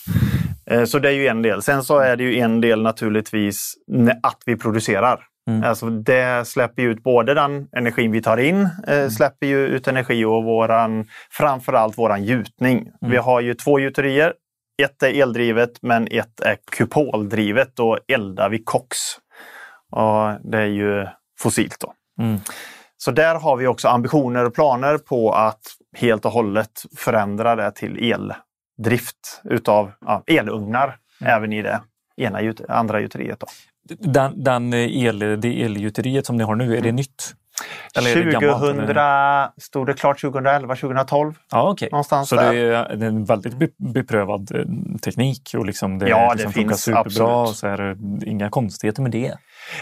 Eh, 0.66 0.84
Så 0.84 0.98
det 0.98 1.08
är 1.08 1.12
ju 1.12 1.26
en 1.26 1.42
del. 1.42 1.62
Sen 1.62 1.84
så 1.84 1.98
är 1.98 2.16
det 2.16 2.24
ju 2.24 2.38
en 2.38 2.60
del 2.60 2.82
naturligtvis 2.82 3.74
att 4.22 4.38
vi 4.46 4.56
producerar. 4.56 5.20
Mm. 5.50 5.64
Alltså 5.64 5.90
det 5.90 6.48
släpper 6.48 6.82
ut 6.82 7.02
både 7.02 7.34
den 7.34 7.68
energin 7.76 8.12
vi 8.12 8.22
tar 8.22 8.36
in, 8.36 8.68
eh, 8.86 9.08
släpper 9.08 9.46
ju 9.46 9.66
ut 9.66 9.88
energi 9.88 10.24
och 10.24 10.44
våran, 10.44 11.06
framförallt 11.30 11.98
våran 11.98 12.24
gjutning. 12.24 12.88
Vi 13.00 13.16
har 13.16 13.40
ju 13.40 13.54
två 13.54 13.78
gjuterier. 13.78 14.34
Ett 14.82 15.02
är 15.02 15.22
eldrivet 15.22 15.70
men 15.82 16.08
ett 16.10 16.40
är 16.40 16.56
kupoldrivet 16.72 17.78
och 17.78 17.98
eldar 18.08 18.48
vi 18.48 18.58
koks. 18.58 18.98
Och 19.90 20.50
det 20.50 20.58
är 20.58 20.66
ju 20.66 21.06
fossilt 21.40 21.76
då. 21.80 21.94
Mm. 22.22 22.40
Så 22.96 23.10
där 23.10 23.34
har 23.34 23.56
vi 23.56 23.66
också 23.66 23.88
ambitioner 23.88 24.44
och 24.44 24.54
planer 24.54 24.98
på 24.98 25.32
att 25.32 25.60
helt 25.96 26.24
och 26.24 26.32
hållet 26.32 26.82
förändra 26.96 27.56
det 27.56 27.70
till 27.70 28.12
eldrift 28.12 29.40
utav 29.44 29.92
ja, 30.00 30.22
elugnar 30.26 30.96
även 31.24 31.52
i 31.52 31.62
det 31.62 31.80
ena 32.16 32.54
andra 32.68 33.00
gjuteriet. 33.00 33.40
Då. 33.40 33.46
Den, 33.88 34.44
den 34.44 34.74
el, 34.74 35.18
det 35.18 35.62
elgjuteriet 35.62 36.26
som 36.26 36.36
ni 36.36 36.44
har 36.44 36.54
nu, 36.54 36.76
är 36.76 36.80
det 36.80 36.92
nytt? 36.92 37.34
Eller 37.96 38.16
är 38.16 38.24
det 38.24 38.32
gammalt, 38.32 38.60
2000, 38.60 39.62
stod 39.62 39.86
det 39.86 39.94
klart 39.94 40.20
2011, 40.20 40.76
2012 40.76 41.34
Ja, 41.50 41.70
okej. 41.70 41.88
någonstans 41.92 42.28
Så 42.28 42.36
där. 42.36 42.52
det 42.54 42.60
är 42.76 43.02
en 43.02 43.24
väldigt 43.24 43.54
be, 43.58 43.68
beprövad 43.76 44.50
eh, 44.54 44.64
teknik 44.98 45.50
och 45.56 45.66
liksom 45.66 45.98
det, 45.98 46.08
Ja, 46.08 46.28
det 46.28 46.34
liksom 46.34 46.52
funkar 46.52 46.68
finns, 46.68 46.82
superbra. 46.82 47.36
Och 47.42 47.48
så 47.48 47.66
är 47.66 47.76
det 47.76 48.26
inga 48.26 48.50
konstigheter 48.50 49.02
med 49.02 49.10
det. 49.12 49.34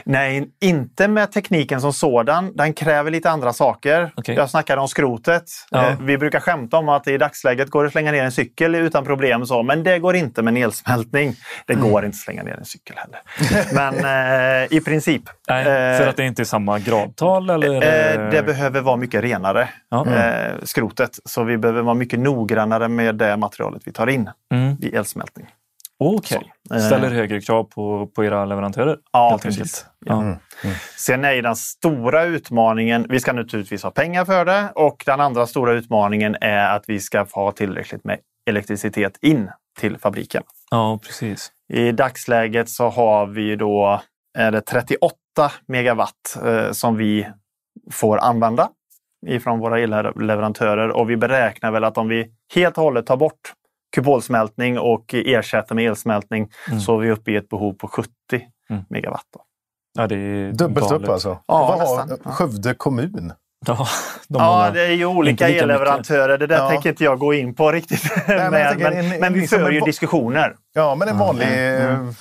Nej, 0.05 0.49
inte 0.61 1.09
med 1.09 1.33
tekniken 1.33 1.81
som 1.81 1.93
sådan. 1.93 2.57
Den 2.57 2.73
kräver 2.73 3.11
lite 3.11 3.31
andra 3.31 3.53
saker. 3.53 4.12
Okej. 4.16 4.35
Jag 4.35 4.51
snackade 4.51 4.81
om 4.81 4.88
skrotet. 4.88 5.45
Ja. 5.71 5.88
Eh, 5.88 5.97
Vi 6.01 6.19
brukar 6.19 6.40
skämta 6.40 6.77
om 6.77 6.88
att 6.88 7.09
i 7.09 7.19
dagsläget 7.19 7.71
går 7.71 7.83
det 7.83 7.87
att 7.87 7.93
slänga 7.93 8.12
ner 8.12 8.25
en 8.25 8.33
cykel 8.33 8.75
utan 8.75 9.05
problem, 9.05 9.47
så, 9.47 9.62
men 9.62 9.83
det 9.83 9.99
går 9.99 10.16
inte 10.16 10.43
med 10.43 10.57
en 10.57 10.62
elsmältning. 10.62 11.35
Det 11.66 11.73
Mm. 11.73 11.90
går 11.90 12.05
inte 12.05 12.14
att 12.14 12.21
slänga 12.21 12.43
ner 12.43 12.57
en 12.59 12.64
cykel 12.64 12.97
heller. 12.97 13.21
Men 13.75 14.62
eh, 14.62 14.77
i 14.77 14.81
princip. 14.81 15.23
Nej, 15.49 15.61
Eh, 15.66 15.99
för 15.99 16.07
att 16.07 16.16
det 16.16 16.25
inte 16.25 16.43
är 16.43 16.45
samma 16.45 16.79
gradtal? 16.79 17.51
Eller? 17.51 17.75
Eh, 17.75 18.31
det 18.31 18.43
behöver 18.43 18.81
vara 18.81 18.97
mycket 18.97 19.23
renare, 19.25 19.69
Ja. 19.90 20.07
eh, 20.07 20.53
skrotet. 20.62 21.11
Så 21.25 21.45
vi 21.45 21.59
behöver 21.59 21.83
vara 21.83 21.95
mycket 21.95 22.19
noggrannare 22.19 22.88
med 22.88 23.14
det 23.14 23.37
materialet 23.37 23.83
vi 23.85 23.93
tar 23.93 24.07
in 24.07 24.31
Mm. 24.55 24.77
vid 24.77 24.95
elsmältning. 24.95 25.47
Okej, 26.03 26.53
eh, 26.71 26.79
ställer 26.79 27.11
högre 27.11 27.41
krav 27.41 27.65
på, 27.65 28.07
på 28.07 28.25
era 28.25 28.45
leverantörer? 28.45 28.99
Ja, 29.13 29.31
helt 29.31 29.43
precis. 29.43 29.61
enkelt. 29.61 29.87
Ja. 30.07 30.37
Ja. 30.63 30.71
Sen 30.97 31.25
är 31.25 31.43
den 31.43 31.57
stora 31.57 32.25
utmaningen, 32.25 33.07
vi 33.09 33.21
ska 33.21 33.33
naturligtvis 33.33 33.83
ha 33.83 33.91
pengar 33.91 34.25
för 34.25 34.45
det 34.45 34.73
och 34.75 35.03
den 35.07 35.21
andra 35.21 35.47
stora 35.47 35.73
utmaningen 35.73 36.37
är 36.41 36.77
att 36.77 36.85
vi 36.87 37.01
ska 37.01 37.27
ha 37.33 37.53
tillräckligt 37.53 38.05
med 38.05 38.19
elektricitet 38.51 39.19
in 39.23 39.51
till 39.79 39.99
fabriken. 39.99 40.43
ja, 40.71 40.99
precis. 41.03 41.53
I 41.73 41.93
dagsläget 41.93 42.69
så 42.69 42.89
har 42.89 43.27
vi 43.27 43.57
då 43.57 44.01
är 44.39 44.53
det 44.53 44.61
38 44.61 45.15
megawatt 45.67 46.39
eh, 46.45 46.71
som 46.71 46.97
vi 46.97 47.29
får 47.91 48.19
använda 48.19 48.69
ifrån 49.27 49.59
våra 49.59 49.81
elleverantörer 49.81 50.89
och 50.89 51.11
vi 51.11 51.17
beräknar 51.17 51.71
väl 51.71 51.85
att 51.85 51.99
om 51.99 52.09
vi 52.09 52.31
helt 52.55 52.79
och 52.79 52.85
hållet 52.85 53.07
tar 53.07 53.17
bort 53.17 53.53
kupolsmältning 53.96 54.79
och 54.79 55.05
ersätter 55.14 55.74
med 55.74 55.85
elsmältning 55.87 56.48
Mm. 56.68 56.81
så 56.81 56.96
är 56.96 56.98
vi 57.00 57.11
uppe 57.11 57.31
i 57.33 57.37
ett 57.37 57.48
behov 57.48 57.72
på 57.72 57.88
70 57.88 58.11
Mm. 58.70 58.83
megawatt. 58.90 59.24
Då. 59.35 59.42
Ja, 59.98 60.07
det 60.07 60.16
är 60.16 60.53
Dubbelt 60.53 60.88
galet. 60.88 61.03
upp 61.03 61.09
alltså. 61.09 61.29
Ja, 61.29 61.76
Vad 61.79 61.88
har. 61.88 62.18
Ja. 62.24 62.31
Skövde 62.31 62.74
kommun? 62.74 63.33
Ja, 63.66 63.87
de 64.29 64.42
Ja, 64.42 64.70
det 64.74 64.83
är 64.87 64.92
ju 64.92 65.05
olika 65.07 65.48
elleverantörer. 65.48 66.38
Det 66.38 66.46
där 66.46 66.57
Ja. 66.59 66.68
tänker 66.70 66.88
inte 66.88 67.05
jag 67.05 67.18
gå 67.18 67.35
in 67.35 67.55
på 67.55 67.72
riktigt. 67.72 68.03
men 68.26 68.37
jag 68.38 68.50
men, 68.53 68.68
tänker 68.68 68.90
men, 68.90 69.12
en- 69.12 69.20
men 69.20 69.33
vi 69.33 69.40
liksom 69.40 69.59
för 69.59 69.70
ju 69.70 69.81
diskussioner. 69.81 70.55
Ja, 70.74 70.94
men 70.94 71.09
en 71.09 71.18
vanlig 71.18 71.46
Mm. 71.48 72.14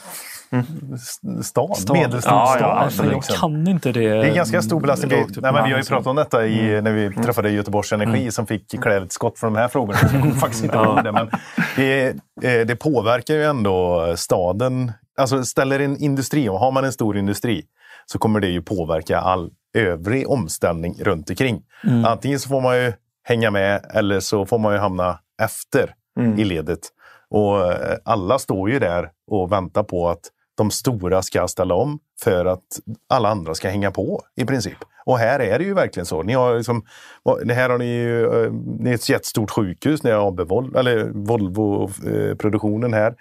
Eh, 0.51 0.59
s- 0.93 1.47
stad. 1.47 1.77
Stad. 1.77 1.97
Medelstor 1.97 2.33
Ja, 2.33 2.45
stad. 2.47 2.62
ja, 2.62 2.65
Alltså, 2.65 3.03
jag 3.03 3.13
liksom. 3.13 3.35
kan 3.35 3.67
inte 3.67 3.91
det. 3.91 4.09
Det 4.09 4.29
är 4.29 4.35
ganska 4.35 4.62
stor 4.62 4.79
belastning. 4.81 5.09
Vi, 5.12 5.15
rakt 5.21 5.38
upp 5.38 5.43
nej, 5.43 5.53
men 5.53 5.63
vi 5.63 5.71
har 5.71 5.77
ju 5.79 5.83
pratat 5.85 6.07
om 6.07 6.15
detta 6.15 6.45
i, 6.47 6.81
när 6.81 6.91
vi 6.91 7.13
träffade 7.23 7.49
Göteborgs 7.51 7.93
Energi 7.93 8.31
som 8.31 8.47
fick 8.47 8.81
klä 8.81 8.97
ett 8.97 9.12
skott 9.12 9.39
för 9.39 9.47
de 9.47 9.55
här 9.55 9.67
frågorna. 9.67 9.97
Jag 10.13 10.35
faktiskt 10.39 10.63
inte 10.63 10.77
ihåg 10.77 11.03
det, 11.03 11.12
men 11.12 11.29
det, 11.75 12.07
eh, 12.43 12.65
det 12.67 12.75
påverkar 12.75 13.33
ju 13.33 13.43
ändå 13.43 14.05
staden. 14.17 14.91
Alltså 15.17 15.43
ställer 15.45 15.79
en 15.79 15.97
industri, 15.97 16.49
och 16.49 16.59
har 16.59 16.71
man 16.71 16.83
en 16.85 16.91
stor 16.93 17.17
industri 17.17 17.63
så 18.05 18.19
kommer 18.19 18.39
det 18.39 18.47
ju 18.47 18.62
påverka 18.62 19.19
all 19.19 19.49
övrig 19.77 20.29
omställning 20.29 20.95
runt 20.99 21.29
omkring. 21.29 21.62
Antingen 22.05 22.39
så 22.39 22.49
får 22.49 22.62
man 22.62 22.77
ju 22.77 22.93
hänga 23.23 23.51
med 23.51 23.85
eller 23.93 24.19
så 24.19 24.45
får 24.45 24.57
man 24.59 24.73
ju 24.73 24.79
hamna 24.79 25.19
efter 25.41 25.93
Mm. 26.19 26.39
i 26.39 26.43
ledet. 26.43 26.79
Och 27.29 27.71
eh, 27.73 27.97
alla 28.05 28.39
står 28.39 28.69
ju 28.69 28.79
där 28.79 29.09
och 29.31 29.51
väntar 29.51 29.83
på 29.83 30.09
att 30.09 30.19
de 30.60 30.72
stora 30.72 31.22
ska 31.22 31.48
ställa 31.48 31.76
om 31.76 32.00
för 32.24 32.45
att 32.45 32.80
alla 33.10 33.30
andra 33.30 33.54
ska 33.56 33.69
hänga 33.69 33.91
på 33.91 34.22
i 34.36 34.45
princip. 34.45 34.78
Och 35.06 35.17
här 35.17 35.39
är 35.39 35.60
det 35.60 35.65
ju 35.65 35.74
verkligen 35.74 36.06
så. 36.06 36.24
Ni 36.24 36.34
har 36.34 36.58
liksom, 36.58 36.86
det 37.43 37.54
här 37.54 37.69
har 37.69 37.78
ni 37.78 37.86
ju, 37.86 38.43
eh, 38.45 38.52
ni 38.80 38.91
ett 38.91 39.10
jättestort 39.10 39.52
sjukhus, 39.52 40.04
ni 40.04 40.12
har 40.12 40.28
AB 40.28 40.39
Vol, 40.41 40.76
eller 40.76 41.10
Volvo-produktionen 41.13 42.93
här. 42.93 43.15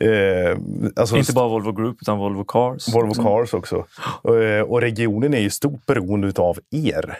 Eh, 0.00 0.58
alltså 0.96 1.16
Inte 1.16 1.32
bara 1.32 1.48
Volvo 1.48 1.72
Group 1.72 1.96
utan 2.02 2.18
Volvo 2.18 2.44
Cars. 2.44 2.94
Volvo 2.94 3.14
Cars 3.14 3.54
också. 3.54 3.84
Eh, 4.24 4.62
Och 4.62 4.80
regionen 4.80 5.34
är 5.34 5.40
ju 5.40 5.50
stort 5.50 5.86
beroende 5.86 6.32
av 6.42 6.58
er. 6.70 7.18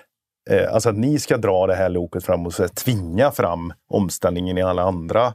Eh, 0.50 0.74
Alltså 0.74 0.88
att 0.88 0.96
ni 0.96 1.18
ska 1.18 1.36
dra 1.36 1.66
det 1.66 1.74
här 1.74 1.88
loket 1.88 2.24
fram 2.24 2.46
och 2.46 2.52
så 2.54 2.68
tvinga 2.68 3.30
fram 3.30 3.72
omställningen 3.90 4.58
i 4.58 4.62
alla 4.62 4.82
andra 4.82 5.32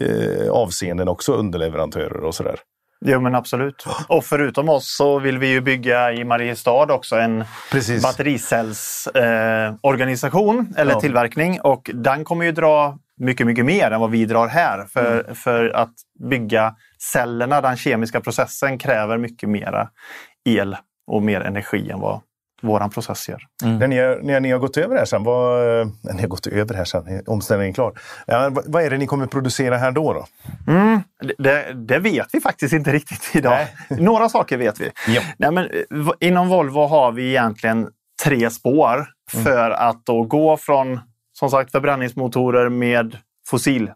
eh, 0.00 0.50
avseenden 0.50 1.08
också, 1.08 1.32
underleverantörer 1.32 2.24
och 2.24 2.34
sådär. 2.34 2.58
Jo 3.00 3.20
men 3.20 3.34
absolut. 3.34 3.84
Och 4.08 4.24
förutom 4.24 4.68
oss 4.68 4.96
så 4.96 5.18
vill 5.18 5.38
vi 5.38 5.46
ju 5.48 5.60
bygga 5.60 6.12
i 6.12 6.24
Mariestad 6.24 6.92
också 6.94 7.16
en 7.16 7.44
Precis. 7.72 8.02
battericellsorganisation 8.02 10.58
eh, 10.58 10.64
eller 10.80 10.92
Ja. 10.92 11.00
tillverkning 11.00 11.60
och 11.60 11.90
den 11.94 12.24
kommer 12.24 12.44
ju 12.44 12.52
dra 12.52 12.98
mycket, 13.20 13.46
mycket 13.46 13.64
mer 13.64 13.90
än 13.90 14.00
vad 14.00 14.10
vi 14.10 14.24
drar 14.24 14.46
här. 14.48 14.84
För, 14.92 15.20
Mm. 15.20 15.34
för 15.34 15.68
att 15.68 15.92
bygga 16.30 16.74
cellerna, 17.12 17.60
den 17.60 17.76
kemiska 17.76 18.20
processen, 18.20 18.78
kräver 18.78 19.18
mycket 19.18 19.48
mera 19.48 19.88
el 20.44 20.76
och 21.06 21.22
mer 21.22 21.40
energi 21.40 21.90
än 21.90 22.00
vad 22.00 22.20
våran 22.62 22.90
process 22.90 23.28
gör. 23.28 23.42
När, 23.64 23.86
ni 23.88 23.98
har, 23.98 24.20
när 24.22 24.40
ni 24.40 24.50
har 24.50 24.58
gått 24.58 24.76
över 24.76 24.94
det 24.94 24.98
här 25.00 25.06
sen, 25.06 25.24
vad, 25.24 25.80
eh, 25.80 25.86
när 26.02 26.12
ni 26.12 26.20
har 26.20 26.28
gått 26.28 26.46
över 26.46 26.74
här 26.74 26.84
sen, 26.84 27.22
omställningen 27.26 27.70
är 27.70 27.74
klar. 27.74 27.92
Ja, 28.26 28.48
vad, 28.52 28.64
vad 28.66 28.82
är 28.82 28.90
det 28.90 28.98
ni 28.98 29.06
kommer 29.06 29.26
producera 29.26 29.76
här 29.76 29.90
då? 29.90 30.12
då? 30.12 30.26
Mm, 30.72 31.00
det- 31.38 31.72
det, 31.74 31.98
vet 31.98 32.26
vi 32.32 32.40
faktiskt 32.40 32.72
inte 32.74 32.92
riktigt 32.92 33.30
idag. 33.34 33.66
Några 33.88 34.28
saker 34.28 34.56
vet 34.56 34.80
vi. 34.80 34.90
Ja. 35.08 35.22
Nej, 35.38 35.50
men, 35.52 35.64
eh, 35.64 36.08
inom 36.20 36.48
Volvo 36.48 36.86
har 36.86 37.12
vi 37.12 37.28
egentligen 37.28 37.88
tre 38.24 38.50
spår 38.50 39.06
för 39.32 39.70
att 39.70 40.06
då 40.06 40.22
gå 40.22 40.56
från 40.56 41.00
som 41.32 41.50
sagt 41.50 41.72
förbränningsmotorer 41.72 42.68
med 42.68 43.16
fossilbränsle 43.48 43.94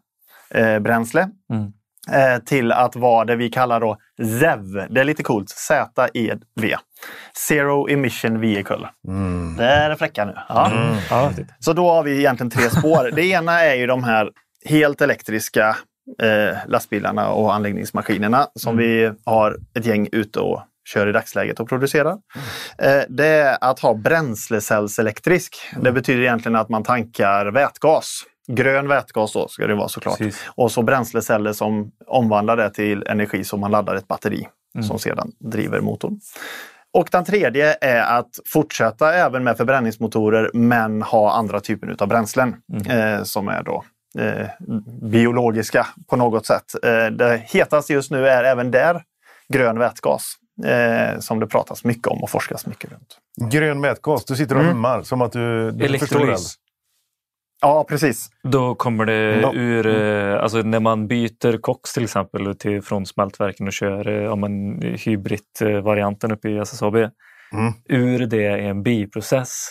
eh, 0.74 0.78
bränsle, 0.78 1.28
Mm. 1.52 1.72
eh, 2.12 2.38
till 2.44 2.72
att 2.72 2.96
vara 2.96 3.24
det 3.24 3.36
vi 3.36 3.48
kallar 3.50 3.80
då 3.80 3.96
ZEV. 4.40 4.86
Det 4.90 5.00
är 5.00 5.04
lite 5.04 5.22
coolt. 5.22 5.48
Z-E-V. 5.50 6.76
Zero 7.48 7.88
Emission 7.88 8.40
Vehicle. 8.40 8.88
Det 9.58 9.64
är 9.64 9.94
fräcka 9.94 10.24
nu. 10.24 10.34
Ja. 10.48 10.72
Ja, 11.10 11.30
det- 11.36 11.46
Så 11.58 11.72
då 11.72 11.90
har 11.90 12.02
vi 12.02 12.18
egentligen 12.18 12.50
tre 12.50 12.70
spår. 12.70 13.10
Det 13.16 13.22
ena 13.24 13.60
är 13.60 13.74
ju 13.74 13.86
de 13.86 14.04
här 14.04 14.30
helt 14.64 15.00
elektriska 15.00 15.76
eh, 16.22 16.56
lastbilarna 16.66 17.28
och 17.28 17.54
anläggningsmaskinerna 17.54 18.46
som 18.54 18.76
vi 18.76 19.12
har 19.24 19.56
ett 19.78 19.86
gäng 19.86 20.08
ute 20.12 20.40
och 20.40 20.62
kör 20.88 21.06
i 21.08 21.12
dagsläget 21.12 21.60
och 21.60 21.68
producerar. 21.68 22.12
Eh, 22.78 23.02
det 23.08 23.26
är 23.26 23.58
att 23.60 23.80
ha 23.80 23.94
bränslecellselektrisk. 23.94 25.56
Det 25.80 25.92
betyder 25.92 26.20
egentligen 26.22 26.56
att 26.56 26.68
man 26.68 26.82
tankar 26.82 27.46
vätgas. 27.46 28.22
Grön 28.54 28.88
vätgas 28.88 29.32
då 29.32 29.48
ska 29.48 29.66
det 29.66 29.74
vara 29.74 29.88
såklart. 29.88 30.18
Precis. 30.18 30.48
Och 30.54 30.72
så 30.72 30.82
bränsleceller 30.82 31.52
som 31.52 31.92
omvandlar 32.06 32.56
det 32.56 32.70
till 32.70 33.04
energi 33.06 33.44
som 33.44 33.60
man 33.60 33.70
laddar 33.70 33.94
ett 33.94 34.08
batteri 34.08 34.48
som 34.82 34.98
sedan 34.98 35.32
driver 35.38 35.80
motorn. 35.80 36.20
Och 36.92 37.08
den 37.12 37.24
tredje 37.24 37.76
är 37.80 38.18
att 38.18 38.30
fortsätta 38.46 39.14
även 39.14 39.44
med 39.44 39.56
förbränningsmotorer 39.56 40.50
men 40.54 41.02
ha 41.02 41.32
andra 41.32 41.60
typer 41.60 41.96
av 41.98 42.08
bränslen 42.08 42.56
eh, 42.88 43.22
som 43.22 43.48
är 43.48 43.62
då 43.62 43.84
eh, 44.18 44.46
biologiska 45.02 45.86
på 46.06 46.16
något 46.16 46.46
sätt. 46.46 46.64
Eh, 46.82 47.06
det 47.06 47.42
hetaste 47.46 47.92
just 47.92 48.10
nu 48.10 48.28
är 48.28 48.44
även 48.44 48.70
där 48.70 49.02
grön 49.48 49.78
vätgas 49.78 50.34
eh, 50.64 51.18
som 51.18 51.40
det 51.40 51.46
pratas 51.46 51.84
mycket 51.84 52.06
om 52.06 52.22
och 52.22 52.30
forskas 52.30 52.66
mycket 52.66 52.90
runt. 52.92 53.18
Grön 53.52 53.80
vätgas, 53.80 54.24
du 54.24 54.36
sitter 54.36 54.56
och 54.56 54.64
hummar 54.64 55.02
som 55.02 55.22
att 55.22 55.32
du, 55.32 55.70
du 55.70 55.98
förstår 55.98 56.30
allt. 56.30 56.56
Ja, 57.60 57.84
precis. 57.88 58.30
Då 58.42 58.74
kommer 58.74 59.04
det 59.06 59.40
Ja. 59.40 59.52
ur, 59.54 59.86
eh, 59.86 60.42
alltså 60.42 60.58
när 60.58 60.80
man 60.80 61.06
byter 61.08 61.58
koks 61.60 61.92
till 61.94 62.04
exempel 62.04 62.54
till, 62.56 62.82
från 62.82 63.06
smältverken 63.06 63.66
och 63.66 63.72
kör 63.72 64.08
eh, 64.24 64.32
om 64.32 64.44
en 64.44 64.82
hybrid-varianten 64.98 66.32
uppe 66.32 66.48
i 66.48 66.58
SSAB. 66.58 66.94
Mm. 66.96 67.72
Ur 67.88 68.26
det 68.26 68.46
är 68.46 68.58
en 68.58 68.82
biprocess. 68.82 69.68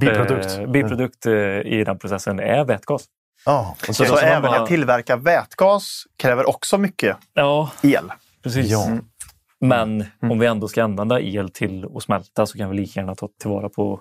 Biprodukt. 0.00 0.58
Eh, 0.58 0.66
biprodukt 0.70 1.26
eh, 1.26 1.32
i 1.72 1.84
den 1.86 1.98
processen 1.98 2.40
är 2.40 2.64
vätgas. 2.64 3.04
Ja, 3.46 3.76
okej. 3.82 3.94
Så, 3.94 4.04
Så 4.04 4.16
även 4.16 4.42
bara- 4.42 4.60
att 4.60 4.66
tillverka 4.68 5.16
vätgas 5.16 6.02
kräver 6.18 6.48
också 6.48 6.78
mycket 6.78 7.16
Ja, 7.34 7.70
el. 7.82 8.12
precis. 8.42 8.70
Ja. 8.70 8.86
Mm. 8.86 9.04
Men 9.60 10.04
om 10.30 10.38
vi 10.38 10.46
ändå 10.46 10.68
ska 10.68 10.84
använda 10.84 11.20
el 11.20 11.48
till 11.50 11.86
att 11.96 12.02
smälta 12.02 12.46
så 12.46 12.58
kan 12.58 12.70
vi 12.70 12.76
lika 12.76 13.00
gärna 13.00 13.14
ta 13.14 13.28
tillvara 13.42 13.68
på, 13.68 14.00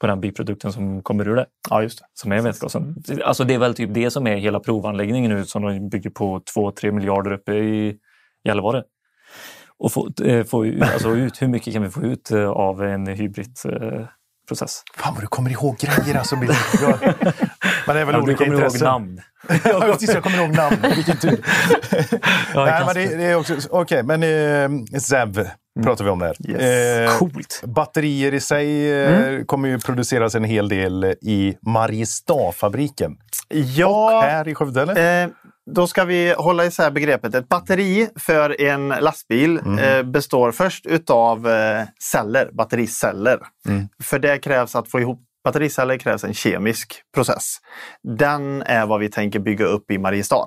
på 0.00 0.06
den 0.06 0.20
biprodukten 0.20 0.72
som 0.72 1.02
kommer 1.02 1.28
ur 1.28 1.36
det. 1.36 1.46
Ja, 1.70 1.82
just 1.82 1.98
det. 1.98 2.04
som 2.14 2.32
är 2.32 2.40
vätgasen. 2.40 2.94
Alltså 3.24 3.44
det 3.44 3.54
är 3.54 3.58
väl 3.58 3.74
typ 3.74 3.94
det 3.94 4.10
som 4.10 4.26
är 4.26 4.36
hela 4.36 4.60
provanläggningen 4.60 5.30
nu 5.30 5.44
som 5.44 5.62
de 5.62 5.88
bygger 5.88 6.10
på 6.10 6.40
2-3 6.56 6.90
miljarder 6.92 7.32
uppe 7.32 7.52
i 7.52 7.96
Gällivare. 8.44 8.82
Och 9.78 9.92
få, 9.92 10.10
eh, 10.24 10.44
få 10.44 10.66
ut, 10.66 10.82
alltså 10.82 11.10
ut, 11.10 11.42
hur 11.42 11.48
mycket 11.48 11.72
kan 11.72 11.82
vi 11.82 11.90
få 11.90 12.02
ut 12.02 12.30
eh, 12.30 12.48
av 12.50 12.82
en 12.84 13.06
hybridprocess? 13.06 14.82
Fan 14.96 15.14
vad 15.14 15.22
du 15.22 15.26
kommer 15.26 15.50
ihåg 15.50 15.76
grejer 15.78 16.18
alltså. 16.18 16.36
Man 16.36 17.96
är 17.96 18.04
väl 18.04 18.06
Ja, 18.06 18.12
du 18.12 18.18
olika 18.22 18.38
kommer 18.38 18.52
ihåg 18.52 18.62
intressen. 18.64 18.86
namn. 18.86 19.20
ja, 19.64 19.80
precis, 19.80 20.14
jag 20.14 20.22
kommer 20.22 20.38
ihåg 20.38 20.56
namn. 20.56 20.76
Vilken 20.96 21.16
tur. 21.16 21.40
Ja, 22.54 22.64
Nej, 22.64 22.82
men 22.86 22.94
det, 22.94 23.16
det 23.16 23.24
är 23.24 23.34
också, 23.34 23.56
okej, 23.70 24.02
men 24.02 24.22
eh, 24.22 24.98
ZEV 25.00 25.46
pratar 25.84 26.04
vi 26.04 26.10
om 26.10 26.18
där. 26.18 26.36
Yes. 26.48 26.60
Eh, 26.62 27.18
Coolt! 27.18 27.62
batterier 27.64 28.34
i 28.34 28.40
sig 28.40 28.92
eh, 28.92 29.44
kommer 29.44 29.68
ju 29.68 29.78
produceras 29.78 30.34
en 30.34 30.44
hel 30.44 30.68
del 30.68 31.04
i 31.20 31.56
Mariestadfabriken. 31.66 33.16
Ja, 33.48 34.20
Här 34.24 34.48
i 34.48 34.54
Skövde, 34.54 34.82
eller? 34.82 35.24
Eh, 35.24 35.30
då 35.70 35.86
ska 35.86 36.04
vi 36.04 36.34
hålla 36.38 36.64
isär 36.64 36.90
begreppet. 36.90 37.34
Ett 37.34 37.48
batteri 37.48 38.08
för 38.16 38.60
en 38.60 38.88
lastbil 38.88 39.60
eh, 39.80 40.02
består 40.02 40.52
först 40.52 40.86
utav 40.86 41.48
eh, 41.48 41.84
celler, 42.12 42.50
battericeller. 42.52 43.38
För 44.02 44.18
det 44.18 44.38
krävs 44.38 44.76
att 44.76 44.88
få 44.88 45.00
ihop 45.00 45.20
battericeller 45.44 45.96
krävs 45.98 46.24
en 46.24 46.34
kemisk 46.34 47.02
process. 47.14 47.56
Den 48.18 48.62
är 48.62 48.86
vad 48.86 49.00
vi 49.00 49.08
tänker 49.08 49.38
bygga 49.38 49.64
upp 49.64 49.90
i 49.90 49.98
Mariestad. 49.98 50.46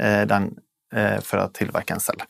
Eh, 0.00 0.22
den, 0.26 0.42
eh, 0.42 0.48
för 1.22 1.38
att 1.38 1.54
tillverka 1.54 1.94
en 1.94 2.00
cell. 2.00 2.22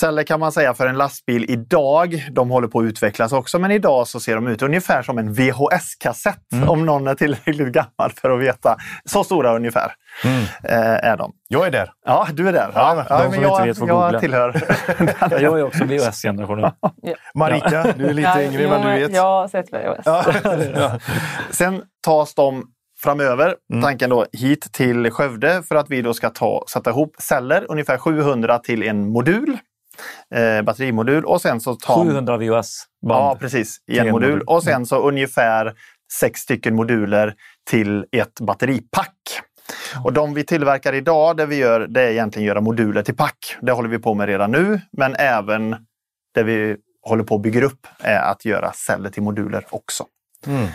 Celler 0.00 0.22
kan 0.22 0.40
man 0.40 0.52
säga 0.52 0.74
för 0.74 0.86
en 0.86 0.96
lastbil 0.98 1.44
idag, 1.48 2.28
de 2.32 2.50
håller 2.50 2.68
på 2.68 2.78
att 2.78 2.84
utvecklas 2.84 3.32
också, 3.32 3.58
men 3.58 3.70
idag 3.70 4.08
så 4.08 4.20
ser 4.20 4.34
de 4.34 4.46
ut 4.46 4.62
ungefär 4.62 5.02
som 5.02 5.18
en 5.18 5.34
VHS-kassett 5.34 6.38
om 6.68 6.86
någon 6.86 7.06
är 7.06 7.14
tillräckligt 7.14 7.68
gammal 7.72 8.12
för 8.20 8.30
att 8.30 8.40
veta. 8.40 8.76
Så 9.04 9.24
stora 9.24 9.56
ungefär 9.56 9.92
eh, 10.64 11.10
är 11.10 11.16
de. 11.16 11.32
Jag 11.48 11.66
är 11.66 11.70
där. 11.70 11.90
Ja, 12.06 12.26
du 12.32 12.48
är 12.48 12.52
där. 12.52 12.70
Ja, 12.74 13.04
Ja, 13.08 13.18
de 13.18 13.24
ja, 13.24 13.30
som 13.30 13.30
men 13.30 13.34
inte 13.34 13.48
jag, 13.48 13.66
vet 13.66 13.78
får 13.78 13.88
jag 13.88 14.02
googla. 14.02 14.20
tillhör. 14.20 14.62
Jag 15.42 15.58
är 15.58 15.62
också 15.64 15.84
VHS-generationen. 15.84 16.70
Marika, 17.34 17.82
du 17.96 18.06
är 18.06 18.14
lite 18.14 18.42
yngre 18.44 18.62
jo, 18.62 18.68
men 18.70 18.80
du 18.80 18.86
men 18.88 19.00
vet. 19.00 19.14
Jag 19.14 19.22
har 19.22 19.48
sett 19.48 19.66
VHS. 19.72 21.56
Sen 21.56 21.82
tas 22.04 22.34
de 22.34 22.64
framöver, 23.02 23.56
tanken 23.82 24.10
då, 24.10 24.26
hit 24.32 24.72
till 24.72 25.10
Skövde 25.10 25.62
för 25.62 25.74
att 25.74 25.90
vi 25.90 26.02
då 26.02 26.14
ska 26.14 26.30
ta, 26.30 26.64
sätta 26.72 26.90
ihop 26.90 27.16
celler, 27.18 27.66
ungefär 27.68 27.98
700 27.98 28.58
till 28.58 28.82
en 28.82 29.08
modul. 29.08 29.58
Eh, 30.34 30.62
batterimodul 30.62 31.24
och 31.24 31.42
sen 31.42 31.60
så 31.60 31.74
tar 31.74 32.04
700 32.04 32.36
VHS-band. 32.36 33.22
Ja, 33.22 33.36
precis. 33.40 33.78
I 33.86 33.98
en 33.98 34.10
modul. 34.10 34.30
modul. 34.30 34.42
Och 34.46 34.62
sen 34.62 34.86
så 34.86 35.08
ungefär 35.08 35.74
sex 36.20 36.40
stycken 36.40 36.74
moduler 36.74 37.34
till 37.70 38.06
ett 38.12 38.40
batteripack. 38.40 39.16
Och 40.04 40.12
de 40.12 40.34
vi 40.34 40.44
tillverkar 40.44 40.92
idag, 40.92 41.36
det 41.36 41.46
vi 41.46 41.56
gör, 41.56 41.80
det 41.80 42.02
är 42.02 42.10
egentligen 42.10 42.46
göra 42.46 42.60
moduler 42.60 43.02
till 43.02 43.16
pack. 43.16 43.56
Det 43.60 43.72
håller 43.72 43.88
vi 43.88 43.98
på 43.98 44.14
med 44.14 44.26
redan 44.26 44.52
nu, 44.52 44.80
men 44.92 45.14
även 45.18 45.76
det 46.34 46.42
vi 46.42 46.76
håller 47.02 47.24
på 47.24 47.34
att 47.34 47.42
bygga 47.42 47.64
upp 47.64 47.86
är 48.00 48.20
att 48.20 48.44
göra 48.44 48.72
celler 48.72 49.10
till 49.10 49.22
moduler 49.22 49.66
också. 49.70 50.04
Mm. 50.46 50.68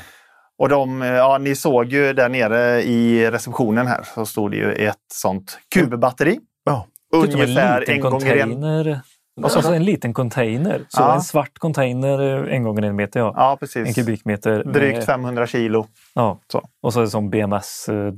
Och 0.59 0.69
de, 0.69 1.01
ja, 1.01 1.37
ni 1.37 1.55
såg 1.55 1.85
ju 1.85 2.13
där 2.13 2.29
nere 2.29 2.81
i 2.83 3.31
receptionen 3.31 3.87
här 3.87 4.03
så 4.15 4.25
stod 4.25 4.51
det 4.51 4.57
ju 4.57 4.71
ett 4.73 4.95
sånt 5.13 5.59
kubbatteri. 5.73 6.39
Ja. 6.65 6.85
Ungefär 7.15 7.89
en 7.89 7.99
gånger 8.01 8.35
en... 8.35 8.99
Alltså 9.43 9.73
en 9.73 9.83
liten 9.85 10.13
container. 10.13 10.81
Så 10.89 11.01
Ja. 11.01 11.15
en 11.15 11.21
svart 11.21 11.59
container 11.59 12.19
en 12.47 12.63
gånger 12.63 12.81
en 12.81 12.95
meter. 12.95 13.19
Ja. 13.19 13.33
Ja, 13.35 13.51
En 13.51 13.57
precis. 13.57 13.95
kubikmeter. 13.95 14.63
med- 14.63 14.73
Drygt 14.73 15.05
500 15.05 15.47
kilo. 15.47 15.87
Ja. 16.13 16.39
Så. 16.51 16.69
Och 16.81 16.93
så 16.93 16.99
är 16.99 17.03
det 17.03 17.09
som 17.09 17.29
BMS 17.29 17.89
eh, 17.89 18.13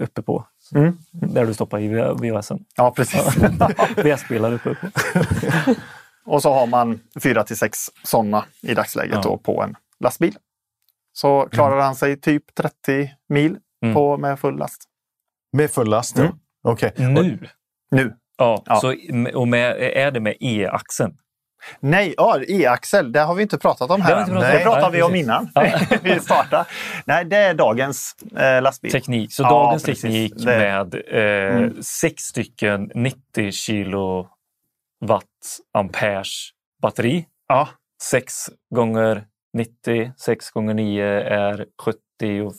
uppe 0.00 0.22
på. 0.22 0.44
Mm. 0.74 0.96
Där 1.12 1.46
du 1.46 1.54
stoppar 1.54 1.78
i 1.80 1.88
VHSen. 2.20 2.58
Ja, 2.76 2.90
precis. 2.96 3.36
VHS-spelare 3.96 4.54
uppe 4.54 4.74
på. 4.74 4.86
Och 6.26 6.42
så 6.42 6.52
har 6.52 6.66
man 6.66 7.00
fyra 7.22 7.44
till 7.44 7.56
sex 7.56 7.78
sådana 8.04 8.44
i 8.62 8.74
dagsläget 8.74 9.14
Ja. 9.14 9.20
då 9.24 9.36
på 9.36 9.62
en 9.62 9.74
lastbil. 10.00 10.34
Så 11.20 11.48
klarar 11.52 11.80
han 11.80 11.94
sig 11.94 12.20
typ 12.20 12.54
30 12.54 13.10
mil 13.28 13.56
Mm. 13.84 13.94
på, 13.94 14.16
med 14.16 14.38
full 14.40 14.58
last. 14.58 14.82
Med 15.56 15.70
full 15.70 15.88
last? 15.90 16.16
ja. 16.18 16.22
Mm. 16.24 16.36
Okej. 16.64 16.92
Nu? 16.96 17.38
Nu. 17.90 18.16
Ja, 18.38 18.62
Ja. 18.66 18.76
Så, 18.76 18.94
och 19.34 19.48
med, 19.48 19.76
är 19.96 20.10
det 20.10 20.20
med 20.20 20.36
E-axeln? 20.40 21.16
Nej, 21.80 22.14
ja, 22.16 22.40
e-axel, 22.48 23.12
det 23.12 23.20
har 23.20 23.34
vi 23.34 23.42
inte 23.42 23.58
pratat 23.58 23.90
om 23.90 24.00
Det 24.00 24.06
här. 24.06 24.20
inte 24.20 24.32
pratat 24.32 24.52
det 24.52 24.62
pratade 24.64 24.82
Nej, 24.82 24.90
vi 24.96 25.02
om 25.02 25.14
innan 25.14 25.50
Ja. 25.54 25.78
vi 26.02 26.20
startade. 26.20 26.64
Nej, 27.04 27.24
det 27.24 27.36
är 27.36 27.54
dagens 27.54 28.14
eh, 28.36 28.62
lastbil. 28.62 28.92
Teknik. 28.92 29.32
Så 29.34 29.42
Ja, 29.42 29.48
dagens 29.50 29.84
precis. 29.84 30.02
teknik 30.02 30.32
Det- 30.36 30.44
med 30.44 30.94
eh, 30.94 31.56
Mm. 31.56 31.82
sex 31.82 32.22
stycken 32.22 32.90
90 32.94 33.52
kilowatt 33.52 34.28
amperes 35.74 36.50
batteri. 36.82 37.26
Ja, 37.48 37.68
6 38.02 38.34
gånger 38.74 39.24
90, 39.52 40.12
6 40.16 40.50
gånger 40.50 40.74
9 40.74 41.04
är 41.20 41.66
74, 41.82 42.50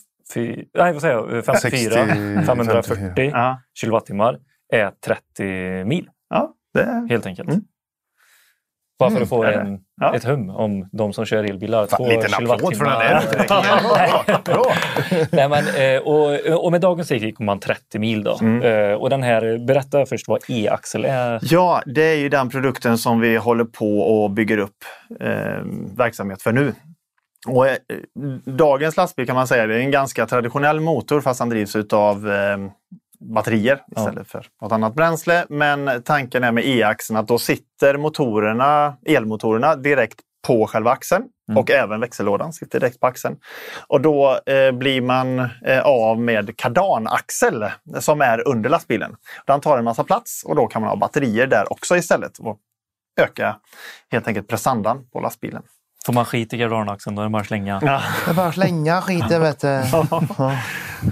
nej 0.78 0.94
vad 0.94 1.02
säger 1.02 1.16
jag, 1.16 1.46
54, 1.46 1.62
60, 1.62 2.46
540 2.46 3.30
ja. 3.34 3.62
kilowattimmar 3.74 4.40
är 4.74 4.92
30 5.06 5.86
mil 5.86 6.10
ja 6.30 6.56
det 6.74 6.82
är... 6.82 7.10
helt 7.10 7.26
enkelt. 7.26 7.50
Mm. 7.50 7.64
Bara 9.02 9.12
för 9.12 9.22
att 9.22 9.30
få 9.30 9.44
en, 9.44 9.80
Ja. 10.02 10.16
ett 10.16 10.24
hum 10.24 10.50
om 10.50 10.90
de 10.92 11.14
som 11.14 11.26
kör 11.26 11.44
elbilar. 11.44 11.88
Fan, 11.88 12.08
liten 12.10 12.34
applåd 12.34 12.78
för 12.78 12.86
den. 12.86 13.24
Nej, 15.32 15.50
men, 15.50 15.96
eh, 15.96 16.02
och, 16.02 16.64
och 16.66 16.72
med 16.72 16.82
dagens 16.82 17.08
teknik 17.08 17.38
kommer 17.38 17.46
man 17.46 17.60
30 17.60 18.00
mil. 18.00 18.24
Då. 18.24 18.38
Mm. 18.42 18.62
Eh, 18.92 18.94
Och 18.98 19.10
den 19.10 19.24
här, 19.24 19.66
berätta 19.68 20.06
först 20.06 20.28
vad 20.28 20.40
e-axel 20.50 21.06
är. 21.06 21.40
Ja, 21.42 21.82
det 21.86 22.04
är 22.04 22.16
ju 22.16 22.30
den 22.30 22.50
produkten 22.50 22.98
som 22.98 23.20
vi 23.20 23.36
håller 23.38 23.66
på 23.66 24.00
och 24.00 24.32
bygger 24.32 24.58
upp 24.58 24.78
eh, 25.20 25.30
verksamhet 25.98 26.42
för 26.42 26.52
nu. 26.52 26.74
Och, 27.48 27.68
eh, 27.68 27.76
dagens 28.46 28.98
lastbil 28.98 29.28
kan 29.28 29.36
man 29.36 29.48
säga 29.48 29.68
det 29.68 29.76
är 29.76 29.80
en 29.80 29.92
ganska 29.92 30.26
traditionell 30.26 30.80
motor 30.80 31.22
fast 31.22 31.40
den 31.40 31.50
drivs 31.50 31.76
av 31.94 32.32
eh, 32.32 32.58
batterier 33.22 33.82
istället 33.98 34.28
för 34.28 34.46
något 34.62 34.72
annat 34.72 34.96
bränsle. 34.96 35.46
Men 35.50 36.04
tanken 36.04 36.44
är 36.44 36.52
med 36.52 36.66
e-axeln 36.66 37.18
att 37.18 37.28
då 37.28 37.38
sitter 37.38 37.98
motorerna, 37.98 38.98
elmotorerna 39.06 39.76
direkt 39.76 40.20
på 40.48 40.68
själva 40.68 40.92
axeln 40.92 41.24
och 41.56 41.72
även 41.72 42.00
växellådan 42.00 42.54
sitter 42.54 42.80
direkt 42.80 43.00
på 43.00 43.08
axeln. 43.08 43.38
Och 43.88 44.02
då 44.02 44.40
eh, 44.46 44.72
blir 44.72 45.02
man 45.02 45.40
eh, 45.40 45.82
av 45.84 46.20
med 46.20 46.58
kardanaxel 46.58 47.66
som 48.00 48.22
är 48.22 48.48
under 48.48 48.70
lastbilen. 48.70 49.16
Den 49.46 49.62
tar 49.62 49.78
en 49.78 49.84
massa 49.84 50.04
plats 50.04 50.44
och 50.46 50.56
då 50.56 50.68
kan 50.68 50.82
man 50.82 50.90
ha 50.90 50.96
batterier 50.96 51.48
där 51.48 51.72
också 51.72 51.98
istället 51.98 52.38
och 52.38 52.58
öka 53.22 53.56
helt 54.12 54.28
enkelt 54.28 54.48
prestandan 54.48 55.10
på 55.14 55.20
lastbilen. 55.20 55.64
Får 56.06 56.14
man 56.14 56.26
skit 56.26 56.54
i 56.54 56.58
kardanaxeln 56.58 57.16
då 57.16 57.22
är 57.22 57.26
det 57.26 57.32
bara 57.32 57.42
att 57.42 57.48
slänga. 57.48 57.80
Ja. 57.86 58.02
Det 58.26 58.32
är 58.32 58.36
bara 58.36 58.48
att 58.48 58.54
slänga 58.54 59.02
skiten 59.02 59.42
vet 59.42 59.60
du. 59.60 59.82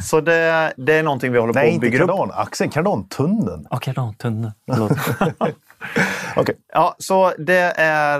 Så 0.01 0.21
det, 0.21 0.73
det 0.77 0.93
är 0.93 1.03
någonting 1.03 1.31
vi 1.31 1.39
håller 1.39 1.53
på 1.53 1.59
Nej, 1.59 1.67
att 1.67 1.73
inte 1.73 1.89
bygga 1.89 2.03
upp. 2.03 2.09
kardanaxeln, 2.09 2.69
kardantunneln. 2.69 3.67
Ja, 3.69 3.77
kardantunnel. 3.77 4.51
Förlåt. 4.71 4.91
Okej. 6.35 6.55
Ja, 6.73 6.95
så 6.99 7.33
det 7.37 7.73
är 7.77 8.19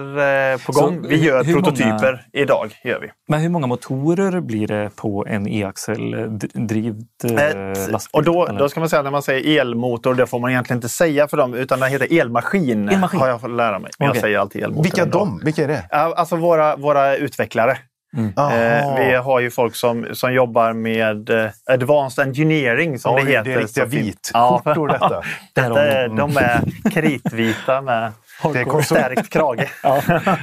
eh, 0.54 0.58
på 0.66 0.74
Så 0.74 0.82
gång. 0.82 1.02
Vi 1.08 1.18
hur- 1.18 1.26
gör 1.28 1.44
hur 1.44 1.54
många- 1.54 1.64
prototyper 1.66 2.26
idag. 2.34 2.76
Gör 2.84 3.00
vi. 3.00 3.08
Men 3.28 3.40
hur 3.40 3.50
många 3.50 3.68
motorer 3.68 4.42
blir 4.42 4.68
det 4.68 4.90
på 4.96 5.26
en 5.30 5.48
e-axel-driven 5.48 7.06
Ett, 7.40 7.92
lastbil? 7.92 8.10
och 8.20 8.24
då, 8.24 8.46
eller? 8.48 8.60
då 8.60 8.70
ska 8.70 8.80
man 8.80 8.90
säga 8.90 9.02
när 9.02 9.12
man 9.12 9.22
säger 9.22 9.62
elmotor, 9.62 10.14
det 10.14 10.28
får 10.28 10.40
man 10.40 10.52
egentligen 10.52 10.78
inte 10.78 10.90
säga 10.90 11.28
för 11.28 11.38
dem, 11.38 11.54
utan 11.54 11.80
den 11.80 11.90
heter 11.92 12.20
elmaskin. 12.20 12.90
Elmaskin. 12.90 13.20
Har 13.20 13.28
jag 13.28 13.42
fått 13.42 13.50
lära 13.52 13.80
mig. 13.80 13.92
Men 14.00 14.10
Okej. 14.10 14.18
Jag 14.18 14.22
säger 14.22 14.40
alltid 14.40 14.64
elmotor. 14.64 14.84
Vilka 14.84 15.06
de? 15.06 15.42
Vilka 15.44 15.64
är 15.64 15.68
det? 15.68 15.86
Alltså 15.92 16.36
våra, 16.36 16.76
våra 16.76 17.16
utvecklare. 17.16 17.78
Aha. 18.36 18.54
Eh, 18.54 18.96
vi 19.00 19.16
har 19.16 19.40
ju 19.40 19.52
folk 19.52 19.76
som, 19.76 20.08
som 20.14 20.34
jobbar 20.34 20.74
med 20.74 21.30
eh, 21.30 21.50
advanced 21.66 22.28
engineering 22.28 23.00
som 23.00 23.16
Oj, 23.16 23.24
det 23.24 23.32
heter. 23.32 23.44
det 23.44 23.54
är 23.54 23.60
riktiga 23.60 23.86
vitskjortor 23.86 24.88
detta. 24.88 25.24
Detta 25.54 25.88
är, 25.88 26.08
de 26.08 26.38
är 26.38 26.90
kritvita 26.92 27.82
med 27.82 28.12
Det 28.54 28.60
är 28.60 28.64
konsult, 28.64 29.00
stärkt 29.00 29.30
krage. 29.30 29.70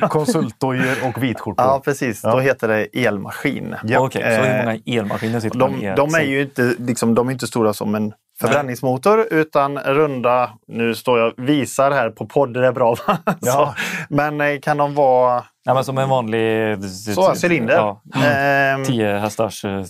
konsultdojor 0.11 0.97
och 1.09 1.23
vitskjortor. 1.23 1.67
Ja, 1.67 1.81
precis. 1.85 2.21
Ja. 2.25 2.31
Då 2.33 2.41
heter 2.41 2.69
det 2.69 3.07
elmaskin. 3.07 3.75
Ja. 3.83 4.01
Okej, 4.01 4.23
så 4.23 4.43
hur 4.43 4.57
Eh, 4.57 4.65
många 4.65 4.79
elmaskiner 4.87 5.41
sitter 5.41 5.59
De, 5.59 5.95
de 5.97 6.15
är 6.15 6.23
ju 6.23 6.43
inte, 6.43 6.75
liksom, 6.79 7.15
de 7.15 7.29
är 7.29 7.33
inte 7.33 7.47
stora 7.47 7.73
som 7.73 7.95
en 7.95 8.13
förbränningsmotor 8.41 9.27
utan 9.31 9.79
runda, 9.79 10.51
nu 10.69 10.95
står 10.95 11.19
jag 11.19 11.29
och 11.29 11.49
visar 11.49 11.91
här 11.91 12.11
på 12.11 12.27
podd, 12.27 12.55
det 12.55 12.67
är 12.67 12.73
bra 12.73 12.97
va? 13.07 13.19
Ja. 13.41 13.53
Så, 13.53 13.75
men 14.15 14.41
eh, 14.41 14.61
kan 14.61 14.77
de 14.77 14.95
vara 14.95 15.45
Nej, 15.67 15.75
men 15.75 15.85
som 15.85 15.99
en 15.99 16.09
vanlig... 16.09 16.79
så, 17.15 17.35
cylinder? 17.47 17.75
Ja, 17.75 18.01
Ehm, 18.25 18.85
10 18.85 19.19
hästars 19.19 19.65
eh, 19.65 19.83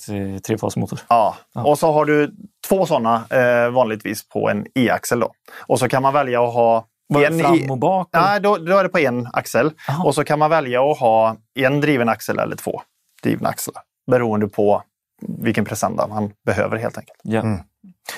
trefasmotor. 0.46 0.98
Ja, 1.09 1.37
och 1.54 1.78
så 1.78 1.92
har 1.92 2.04
du 2.04 2.35
två 2.68 2.87
sådana 2.87 3.24
eh, 3.30 3.70
vanligtvis 3.70 4.28
på 4.28 4.50
en 4.50 4.66
e-axel. 4.74 5.20
Då. 5.20 5.30
Och 5.66 5.78
så 5.78 5.88
kan 5.88 6.02
man 6.02 6.12
välja 6.12 6.42
att 6.44 6.54
ha 6.54 6.85
Var 7.09 7.20
det 7.20 7.26
en 7.26 7.40
fram 7.40 7.70
och 7.70 7.78
bak? 7.78 8.09
eller? 8.12 8.24
Nej, 8.24 8.40
då, 8.40 8.56
då 8.56 8.76
är 8.78 8.82
det 8.82 8.88
på 8.88 8.98
en 8.98 9.28
axel. 9.32 9.70
Jaha. 9.88 10.02
Och 10.04 10.14
så 10.14 10.24
kan 10.24 10.38
man 10.38 10.50
välja 10.50 10.82
att 10.90 10.98
ha 10.98 11.37
en 11.54 11.80
driven 11.80 12.09
axel 12.09 12.38
eller 12.38 12.56
två 12.56 12.82
drivna 13.22 13.48
axlar. 13.48 13.82
Beroende 14.11 14.48
på 14.48 14.82
vilken 15.28 15.64
prestanda 15.64 16.06
man 16.06 16.30
behöver 16.46 16.76
helt 16.76 16.98
enkelt. 16.98 17.20
Ja. 17.22 17.40
Mm. 17.40 17.61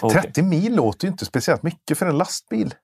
Okej. 0.01 0.23
30 0.23 0.43
mil 0.43 0.77
låter 0.77 1.07
ju 1.07 1.13
inte 1.13 1.25
speciellt 1.25 1.63
mycket 1.63 1.99
för 1.99 2.07
en 2.07 2.19
lastbil. 2.19 2.75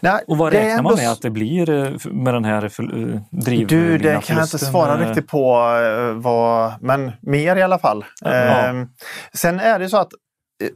Nej, 0.00 0.24
Och 0.26 0.38
vad 0.38 0.52
räknar 0.52 0.82
man 0.82 0.94
med 0.94 1.12
att 1.12 1.22
det 1.22 1.30
blir 1.30 1.70
eh, 1.70 1.92
med 2.04 2.34
den 2.34 2.44
här 2.44 2.64
uh, 2.94 3.20
driv... 3.30 3.66
Du, 3.66 3.98
det 3.98 4.24
kan 4.24 4.36
jag 4.36 4.44
inte 4.44 4.58
svara 4.58 5.02
eh, 5.02 5.08
riktigt 5.08 5.26
på. 5.28 5.54
eh, 5.82 6.14
Vad, 6.14 6.72
men 6.80 7.12
mer 7.22 7.56
i 7.56 7.62
alla 7.62 7.78
fall. 7.78 8.04
Ja. 8.20 8.30
Ehm, 8.30 8.88
sen 9.32 9.60
är 9.60 9.78
det 9.78 9.88
så 9.88 9.96
att 9.96 10.12
eh, 10.62 10.68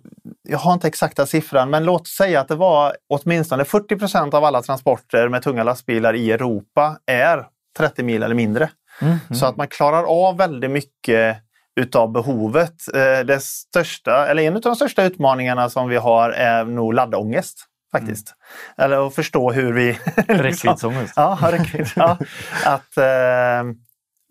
jag 0.48 0.58
har 0.58 0.72
inte 0.72 0.88
exakta 0.88 1.26
siffran, 1.26 1.70
men 1.70 1.84
låt 1.84 2.08
säga 2.08 2.40
att 2.40 2.48
det 2.48 2.54
var 2.56 2.96
åtminstone 3.08 3.64
40 3.64 3.96
procent 3.96 4.34
av 4.34 4.44
alla 4.44 4.62
transporter 4.62 5.28
med 5.28 5.42
tunga 5.42 5.62
lastbilar 5.62 6.14
i 6.14 6.32
Europa 6.32 6.96
är 7.06 7.46
30 7.78 8.02
mil 8.02 8.22
eller 8.22 8.34
mindre. 8.34 8.70
Mm. 9.00 9.18
Så 9.34 9.46
att 9.46 9.56
man 9.56 9.68
klarar 9.68 10.04
av 10.04 10.36
väldigt 10.36 10.70
mycket 10.70 11.36
utav 11.80 12.12
behovet. 12.12 12.74
Eh, 12.94 13.24
Det 13.26 13.42
största, 13.42 14.26
eller 14.26 14.42
en 14.42 14.54
av 14.56 14.60
de 14.60 14.76
största 14.76 15.04
utmaningarna 15.04 15.70
som 15.70 15.88
vi 15.88 15.96
har 15.96 16.30
är 16.30 16.64
nog 16.64 16.94
laddångest. 16.94 17.66
Faktiskt. 17.92 18.34
Eller 18.78 19.06
att 19.06 19.14
förstå 19.14 19.52
hur 19.52 19.72
vi... 19.72 19.92
Räckviddsångest. 20.28 21.12
Ja, 21.16 21.38
räckvidd. 21.52 21.86
Ja. 21.96 22.18
Att 22.64 22.96
eh, 22.96 23.72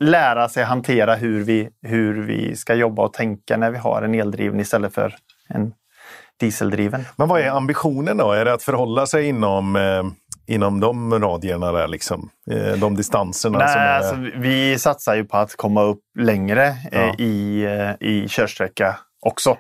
lära 0.04 0.50
sig 0.50 0.64
hantera 0.64 1.16
hur 1.16 1.44
vi, 1.44 1.70
hur 1.82 2.22
vi 2.22 2.56
ska 2.56 2.74
jobba 2.76 3.04
och 3.04 3.14
tänka 3.14 3.58
när 3.58 3.72
vi 3.72 3.78
har 3.78 4.02
en 4.02 4.16
eldriven 4.16 4.60
istället 4.60 4.94
för 4.94 5.16
en 5.48 5.74
dieseldriven. 6.40 7.06
Men 7.16 7.28
vad 7.28 7.42
är 7.42 7.50
ambitionen 7.50 8.18
då? 8.18 8.32
Är 8.32 8.46
det 8.46 8.54
att 8.54 8.64
förhålla 8.64 9.06
sig 9.08 9.26
inom, 9.26 9.76
eh, 9.76 10.04
inom 10.50 10.80
de 10.80 11.20
radierna 11.20 11.72
där 11.72 11.88
liksom? 11.88 12.30
Eh, 12.52 12.72
de 12.74 12.96
distanserna 12.96 13.60
som 13.68 13.78
Nej, 13.82 13.88
är... 13.90 13.98
alltså, 13.98 14.16
vi 14.40 14.80
satsar 14.80 15.16
ju 15.16 15.24
på 15.26 15.38
att 15.38 15.56
komma 15.56 15.82
upp 15.84 16.00
längre 16.20 16.68
eh, 16.68 17.02
Ja. 17.02 17.16
i, 17.18 17.64
eh, 17.66 18.08
i 18.08 18.28
körsträcka 18.30 18.96
också. 19.26 19.58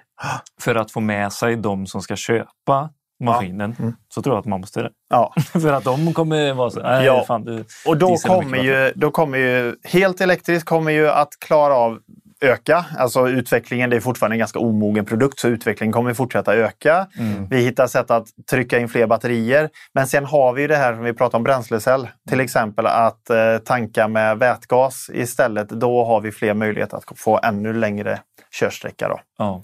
För 0.61 0.75
att 0.75 0.91
få 0.91 0.99
med 0.99 1.33
sig 1.33 1.55
de 1.55 1.87
som 1.87 2.01
ska 2.01 2.15
köpa 2.15 2.89
maskinen 3.23 3.75
Mm. 3.79 3.93
så 4.13 4.21
tror 4.21 4.35
jag 4.35 4.39
att 4.39 4.45
man 4.45 4.59
måste 4.61 4.81
det. 4.81 4.89
Ja. 5.09 5.33
För 5.53 5.73
att 5.73 5.83
de 5.83 6.13
kommer 6.13 6.53
vara 6.53 6.69
så 6.69 6.79
nej, 6.79 7.05
Ja. 7.05 7.23
fan, 7.27 7.43
du, 7.43 7.65
Och 7.85 7.97
då 7.97 8.17
kommer, 8.17 8.51
bättre." 8.51 8.65
ju, 8.65 8.91
då 8.95 9.11
kommer 9.11 9.37
ju 9.37 9.75
helt 9.83 10.21
elektriskt 10.21 10.69
kommer 10.69 10.91
ju 10.91 11.09
att 11.09 11.29
klara 11.45 11.73
av 11.75 11.99
öka. 12.41 12.85
Alltså 12.97 13.29
utvecklingen, 13.29 13.89
det 13.89 13.95
är 13.95 13.99
fortfarande 13.99 14.35
en 14.35 14.39
ganska 14.39 14.59
omogen 14.59 15.05
produkt 15.05 15.39
så 15.39 15.47
utvecklingen 15.47 15.93
kommer 15.93 16.13
fortsätta 16.13 16.55
öka. 16.55 17.07
Mm. 17.19 17.47
Vi 17.49 17.61
hittar 17.61 17.87
sätt 17.87 18.11
att 18.11 18.27
trycka 18.49 18.79
in 18.79 18.89
fler 18.89 19.07
batterier. 19.07 19.69
Men 19.93 20.07
sen 20.07 20.25
har 20.25 20.53
vi 20.53 20.61
ju 20.61 20.67
det 20.67 20.75
här 20.75 20.93
som 20.93 21.03
vi 21.03 21.13
pratar 21.13 21.37
om 21.37 21.43
bränslecell. 21.43 22.07
Till 22.29 22.39
exempel 22.39 22.85
att 22.85 23.29
eh, 23.29 23.57
tanka 23.57 24.07
med 24.07 24.37
vätgas 24.37 25.09
istället. 25.13 25.69
Då 25.69 26.05
har 26.05 26.21
vi 26.21 26.31
fler 26.31 26.53
möjligheter 26.53 26.97
att 26.97 27.19
få 27.19 27.39
ännu 27.43 27.73
längre 27.73 28.19
körsträcka. 28.59 29.07
Då. 29.07 29.19
Ja. 29.39 29.63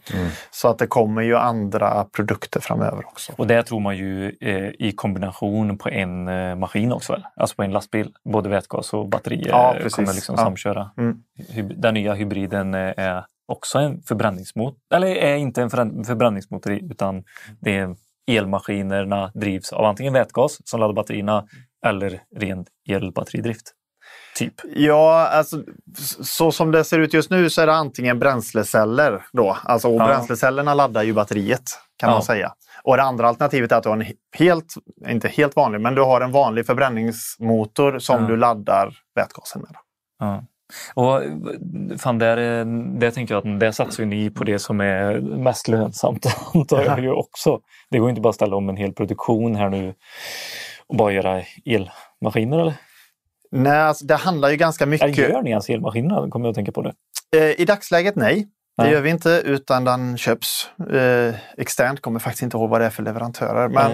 Så 0.52 0.68
att 0.68 0.78
det 0.78 0.88
kommer 0.88 1.22
ju 1.22 1.38
andra 1.38 2.04
produkter 2.04 2.60
framöver 2.60 3.06
också. 3.06 3.34
Och 3.38 3.48
det 3.48 3.64
tror 3.64 3.80
man 3.80 3.98
ju 3.98 4.36
eh, 4.42 4.70
i 4.80 4.92
kombination 4.96 5.78
på 5.78 5.90
en 5.90 6.28
eh, 6.28 6.56
maskin 6.56 6.92
också. 6.92 7.14
Väl? 7.14 7.24
Alltså 7.36 7.56
på 7.56 7.64
en 7.64 7.72
lastbil. 7.72 8.14
Både 8.34 8.50
vätgas 8.50 8.94
och 8.94 9.10
batterier 9.10 9.48
Ja, 9.50 9.76
kommer 9.92 10.14
liksom 10.14 10.36
Ja. 10.38 10.44
samköra. 10.44 10.92
Mm. 10.98 11.24
Den 11.78 11.94
nya 11.94 12.14
hybriden 12.14 12.74
eh, 12.74 12.94
är 12.98 13.26
också 13.48 13.78
en 13.80 14.02
förbränningsmotor. 14.02 14.78
Eller 14.94 15.08
är 15.08 15.36
inte 15.36 15.62
en 15.62 15.70
förbrän- 15.70 16.04
förbränningsmotor 16.04 16.72
utan 16.74 17.24
det 17.60 17.78
är 17.78 17.96
elmaskinerna 18.32 19.32
drivs 19.34 19.74
av 19.74 19.86
antingen 19.86 20.14
vätgas 20.14 20.58
som 20.70 20.80
laddar 20.80 20.94
batterierna 20.94 21.46
eller 21.86 22.22
ren 22.36 22.66
elbatteridrift. 22.90 23.74
Typ. 24.38 24.54
Ja, 24.76 25.28
alltså 25.28 25.64
så 26.24 26.52
som 26.52 26.72
det 26.72 26.84
ser 26.84 27.00
ut 27.00 27.14
just 27.14 27.30
nu 27.30 27.50
så 27.50 27.62
är 27.62 27.66
det 27.68 27.74
antingen 27.74 28.20
bränsleceller 28.20 29.22
då. 29.34 29.58
Alltså, 29.64 29.88
och 29.88 30.02
Ja. 30.02 30.06
Bränslecellerna 30.08 30.74
laddar 30.74 31.04
ju 31.04 31.14
batteriet 31.14 31.64
kan 31.98 32.10
Ja. 32.10 32.16
man 32.16 32.24
säga. 32.24 32.54
Och 32.84 32.98
det 32.98 33.04
andra 33.04 33.28
alternativet 33.28 33.72
är 33.72 33.76
att 33.76 33.84
du 33.84 33.90
har 33.90 33.96
en 33.96 34.04
he- 34.04 34.16
helt, 34.38 34.74
inte 35.08 35.28
helt 35.28 35.56
vanlig, 35.56 35.82
men 35.82 35.96
du 35.96 36.02
har 36.02 36.22
en 36.22 36.32
vanlig 36.32 36.66
förbränningsmotor 36.66 38.00
som 38.00 38.22
Ja. 38.22 38.28
du 38.28 38.38
laddar 38.38 38.94
vätgasen 39.16 39.62
med. 39.62 39.76
Och 40.94 41.22
fan, 42.00 42.20
där, 42.20 42.66
där 43.00 43.12
tänker 43.12 43.34
jag 43.36 43.48
att 43.48 43.60
där 43.60 43.72
satsar 43.72 44.06
ni 44.06 44.30
på 44.30 44.44
det 44.44 44.60
som 44.60 44.82
är 44.82 45.20
mest 45.22 45.68
lönsamt 45.68 46.26
antar 46.54 46.82
jag 46.86 47.00
ju 47.00 47.12
också. 47.12 47.60
Det 47.92 48.00
går 48.00 48.10
inte 48.10 48.22
bara 48.22 48.30
att 48.30 48.36
ställa 48.36 48.56
om 48.56 48.70
en 48.70 48.78
hel 48.78 48.94
produktion 48.94 49.56
här 49.56 49.70
nu 49.70 49.94
och 50.88 50.96
bara 50.98 51.12
göra 51.12 51.42
elmaskiner 51.66 52.60
eller? 52.60 52.74
Nej, 53.56 53.80
alltså, 53.80 54.06
det 54.06 54.16
handlar 54.16 54.50
ju 54.50 54.56
ganska 54.56 54.86
mycket... 54.86 55.18
gör 55.18 55.42
ni 55.42 55.50
ens 55.50 55.70
elmaskiner? 55.70 56.30
Kommer 56.30 56.46
jag 56.46 56.52
att 56.52 56.56
tänka 56.56 56.72
på 56.72 56.82
det. 56.82 56.94
Eh, 57.38 57.62
I 57.62 57.66
dagsläget 57.66 58.16
nej. 58.16 58.48
Det 58.84 58.90
gör 58.92 59.02
vi 59.02 59.10
inte 59.10 59.42
utan 59.46 59.84
den 59.84 60.18
köps 60.18 60.70
eh, 60.94 61.36
externt. 61.58 62.02
Kommer 62.02 62.20
faktiskt 62.20 62.44
inte 62.44 62.58
ihåg 62.58 62.70
vad 62.70 62.82
det 62.82 62.86
är 62.86 62.90
för 62.90 63.04
leverantörer. 63.04 63.68
Men 63.70 63.92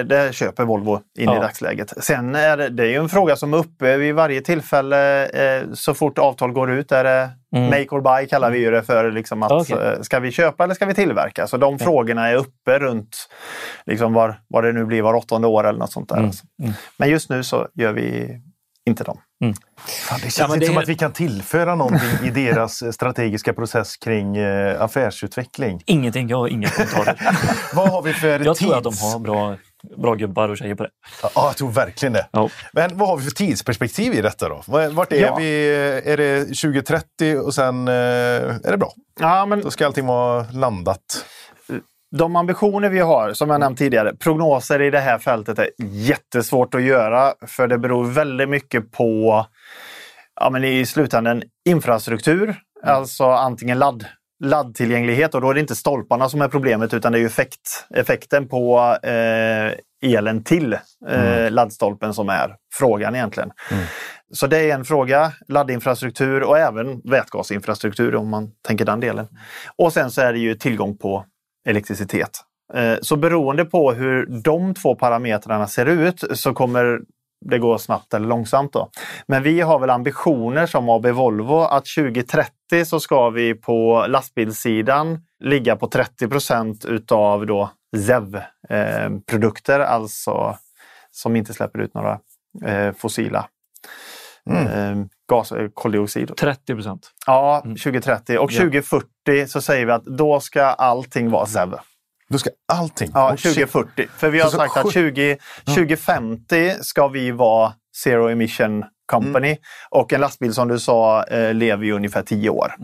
eh, 0.00 0.06
det 0.06 0.34
köper 0.34 0.64
Volvo 0.64 0.94
in 1.18 1.30
i 1.30 1.32
Ja. 1.34 1.40
dagsläget. 1.40 2.04
Sen 2.04 2.34
är 2.34 2.56
det, 2.56 2.68
det 2.68 2.82
är 2.82 2.86
ju 2.86 2.96
en 2.96 3.08
fråga 3.08 3.36
som 3.36 3.54
är 3.54 3.58
uppe 3.58 3.96
vid 3.96 4.14
varje 4.14 4.40
tillfälle. 4.40 5.26
Eh, 5.26 5.62
så 5.72 5.94
fort 5.94 6.18
avtal 6.18 6.52
går 6.52 6.70
ut 6.70 6.92
är 6.92 7.04
det 7.04 7.30
Mm. 7.56 7.66
make 7.70 7.86
or 7.90 8.00
buy 8.00 8.26
kallar 8.28 8.50
vi 8.50 8.58
ju 8.58 8.70
det 8.70 8.82
för. 8.82 9.10
Liksom 9.12 9.42
att, 9.42 9.52
Okej. 9.52 9.76
eh, 9.78 10.00
Ska 10.00 10.20
vi 10.20 10.32
köpa 10.32 10.64
eller 10.64 10.74
ska 10.74 10.86
vi 10.86 10.94
tillverka? 10.94 11.46
Så 11.46 11.56
de 11.56 11.78
frågorna 11.78 12.28
är 12.28 12.34
uppe 12.34 12.78
runt 12.78 13.16
liksom 13.86 14.12
var, 14.12 14.40
vad 14.48 14.64
det 14.64 14.72
nu 14.72 14.84
blir 14.84 15.02
var 15.02 15.14
åttonde 15.14 15.48
år 15.48 15.66
eller 15.68 15.78
något 15.78 15.92
sånt 15.92 16.08
där. 16.08 16.16
Mm. 16.16 16.26
Alltså. 16.26 16.44
Men 16.98 17.08
just 17.10 17.30
nu 17.30 17.42
så 17.42 17.68
gör 17.74 17.92
vi 17.92 18.40
inte 18.88 19.04
dem. 19.04 19.18
Fan, 19.86 20.18
det 20.18 20.22
känns 20.22 20.38
Ja, 20.38 20.46
men 20.48 20.54
inte 20.54 20.64
det 20.66 20.72
som 20.72 20.78
att 20.78 20.88
vi 20.88 20.94
kan 20.94 21.12
tillföra 21.12 21.74
någonting 21.74 22.08
i 22.24 22.30
deras 22.30 22.82
eh, 22.82 22.90
strategiska 22.90 23.52
process 23.52 23.96
kring 23.96 24.36
eh, 24.36 24.82
affärsutveckling. 24.82 25.82
Ingenting, 25.86 26.28
jag 26.28 26.36
har 26.36 26.48
inga 26.48 26.68
kommentarer. 26.68 27.16
Vad 27.74 27.88
har 27.88 28.02
vi 28.02 28.12
för 28.12 28.44
jag 28.44 28.56
tror 28.56 28.76
att 28.76 28.84
de 28.84 28.92
tids- 28.92 29.12
har 29.12 29.18
bra, 29.18 29.56
bra 29.98 30.14
gubbar 30.14 30.48
och 30.48 30.58
tjejer 30.58 30.74
på 30.74 30.82
det. 30.82 30.90
Ja, 31.22 31.30
jag 31.34 31.56
tror 31.56 31.70
verkligen 31.70 32.12
det. 32.12 32.26
Ja. 32.30 32.48
Men 32.72 32.98
vad 32.98 33.08
har 33.08 33.16
vi 33.16 33.24
för 33.24 33.30
tidsperspektiv 33.30 34.14
i 34.14 34.20
detta 34.20 34.48
då? 34.48 34.62
Vart 34.66 35.12
är 35.12 35.20
Ja. 35.20 35.36
vi? 35.36 35.68
Är 36.04 36.16
det 36.16 36.44
2030 36.44 37.36
och 37.38 37.54
sen 37.54 37.88
eh, 37.88 37.94
är 37.94 38.70
det 38.70 38.78
bra? 38.78 38.92
Ja, 39.20 39.46
men 39.46 39.60
Då 39.60 39.70
ska 39.70 39.86
allting 39.86 40.06
vara 40.06 40.46
landat. 40.52 41.24
De 42.16 42.36
ambitioner 42.36 42.88
vi 42.88 42.98
har, 42.98 43.32
som 43.32 43.50
jag 43.50 43.60
nämnt 43.60 43.78
tidigare, 43.78 44.14
prognoser 44.16 44.82
i 44.82 44.90
det 44.90 45.00
här 45.00 45.18
fältet 45.18 45.58
är 45.58 45.68
jättesvårt 45.78 46.74
att 46.74 46.82
göra 46.82 47.34
för 47.46 47.68
det 47.68 47.78
beror 47.78 48.04
väldigt 48.04 48.48
mycket 48.48 48.92
på, 48.92 49.46
ja 50.40 50.50
men 50.50 50.64
i 50.64 50.86
slutändan, 50.86 51.42
infrastruktur. 51.68 52.56
Alltså 52.82 53.24
antingen 53.24 53.78
ladd, 53.78 54.04
laddtillgänglighet 54.44 55.34
och 55.34 55.40
då 55.40 55.50
är 55.50 55.54
det 55.54 55.60
inte 55.60 55.76
stolparna 55.76 56.28
som 56.28 56.40
är 56.40 56.48
problemet 56.48 56.94
utan 56.94 57.12
det 57.12 57.18
är 57.20 57.26
effekt, 57.26 57.86
effekten 57.94 58.48
på 58.48 58.96
eh, 59.02 59.72
elen 60.02 60.44
till 60.44 60.72
eh, 61.08 61.50
laddstolpen 61.50 62.14
som 62.14 62.28
är 62.28 62.56
frågan 62.74 63.14
egentligen. 63.14 63.50
Så 64.32 64.46
det 64.46 64.70
är 64.70 64.74
en 64.74 64.84
fråga, 64.84 65.32
laddinfrastruktur 65.48 66.42
och 66.42 66.58
även 66.58 67.00
vätgasinfrastruktur 67.00 68.14
om 68.14 68.28
man 68.28 68.50
tänker 68.66 68.84
den 68.84 69.00
delen. 69.00 69.28
Och 69.76 69.92
sen 69.92 70.10
så 70.10 70.20
är 70.20 70.32
det 70.32 70.38
ju 70.38 70.54
tillgång 70.54 70.98
på 70.98 71.24
elektricitet. 71.68 72.30
Eh, 72.74 72.96
så 73.02 73.16
beroende 73.16 73.64
på 73.64 73.92
hur 73.92 74.26
de 74.26 74.74
två 74.74 74.94
parametrarna 74.94 75.66
ser 75.66 75.86
ut 75.86 76.24
så 76.34 76.54
kommer 76.54 77.00
det 77.46 77.58
gå 77.58 77.78
snabbt 77.78 78.14
eller 78.14 78.28
långsamt. 78.28 78.72
Då. 78.72 78.90
Men 79.28 79.42
vi 79.42 79.60
har 79.60 79.78
väl 79.78 79.90
ambitioner 79.90 80.66
som 80.66 80.88
AB 80.88 81.06
Volvo 81.06 81.60
att 81.60 81.86
2030 81.96 82.84
så 82.84 83.00
ska 83.00 83.30
vi 83.30 83.54
på 83.54 84.06
lastbilssidan 84.08 85.18
ligga 85.44 85.76
på 85.76 85.86
30 85.86 86.28
procent 86.28 86.84
utav 86.84 87.46
då 87.46 87.70
ZEV-produkter, 87.96 89.80
eh, 89.80 89.92
alltså 89.92 90.56
som 91.10 91.36
inte 91.36 91.54
släpper 91.54 91.78
ut 91.78 91.94
några 91.94 92.20
eh, 92.64 92.92
fossila 92.92 93.46
eh, 94.50 94.96
gas, 95.30 95.52
eh, 95.52 95.68
koldioxid. 95.74 96.36
30 96.36 96.74
procent. 96.74 97.10
Ja, 97.26 97.60
2030. 97.64 98.38
Och 98.38 98.52
Ja. 98.52 98.58
2040 98.58 99.46
så 99.46 99.60
säger 99.62 99.86
vi 99.86 99.92
att 99.92 100.04
då 100.04 100.40
ska 100.40 100.62
allting 100.64 101.30
vara 101.30 101.46
ZEV. 101.46 101.74
Då 102.28 102.38
ska 102.38 102.50
allting... 102.72 103.10
Ja, 103.14 103.30
Oh, 103.32 103.36
shit. 103.36 103.54
2040. 103.54 104.06
För 104.16 104.30
vi 104.30 104.40
har 104.40 104.50
Så- 104.50 104.56
sagt 104.56 104.76
att 104.76 104.92
20, 104.92 105.36
2050 105.64 106.70
ska 106.80 107.08
vi 107.08 107.30
vara 107.30 107.72
Zero 108.04 108.28
Emission 108.28 108.84
Company. 109.06 109.56
Och 109.90 110.12
en 110.12 110.20
lastbil 110.20 110.54
som 110.54 110.68
du 110.68 110.78
sa 110.78 111.24
eh, 111.24 111.54
lever 111.54 111.84
ju 111.84 111.92
ungefär 111.92 112.22
10 112.22 112.50
år. 112.50 112.74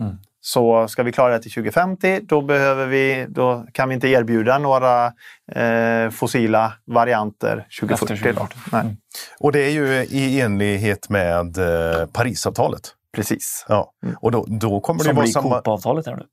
Så 0.47 0.87
ska 0.87 1.03
vi 1.03 1.11
klara 1.11 1.33
det 1.33 1.39
till 1.41 1.51
2050 1.51 2.19
då, 2.23 2.41
behöver 2.41 2.85
vi, 2.85 3.25
då 3.29 3.65
kan 3.73 3.89
vi 3.89 3.95
inte 3.95 4.07
erbjuda 4.07 4.57
några 4.57 5.05
eh, 5.51 6.09
fossila 6.09 6.73
varianter 6.85 7.67
2040. 7.79 8.13
Efter 8.13 8.33
Då. 8.33 8.39
2040. 8.39 8.59
Nej, 8.71 8.97
Och 9.39 9.51
det 9.51 9.59
är 9.59 9.69
ju 9.69 9.87
i 10.03 10.41
enlighet 10.41 11.09
med 11.09 11.57
eh, 11.57 12.05
Parisavtalet. 12.05 12.81
Precis. 13.15 13.65
Ja. 13.67 13.91
Och 14.21 14.31
då, 14.31 14.45
då 14.47 14.79
kommer 14.79 14.99
det 14.99 15.03
Som 15.03 15.15
vara 15.15 15.23
blir 15.23 15.33
samma... 15.33 15.55
Coop-avtalet 15.55 16.05
här 16.05 16.15
nu. 16.15 16.25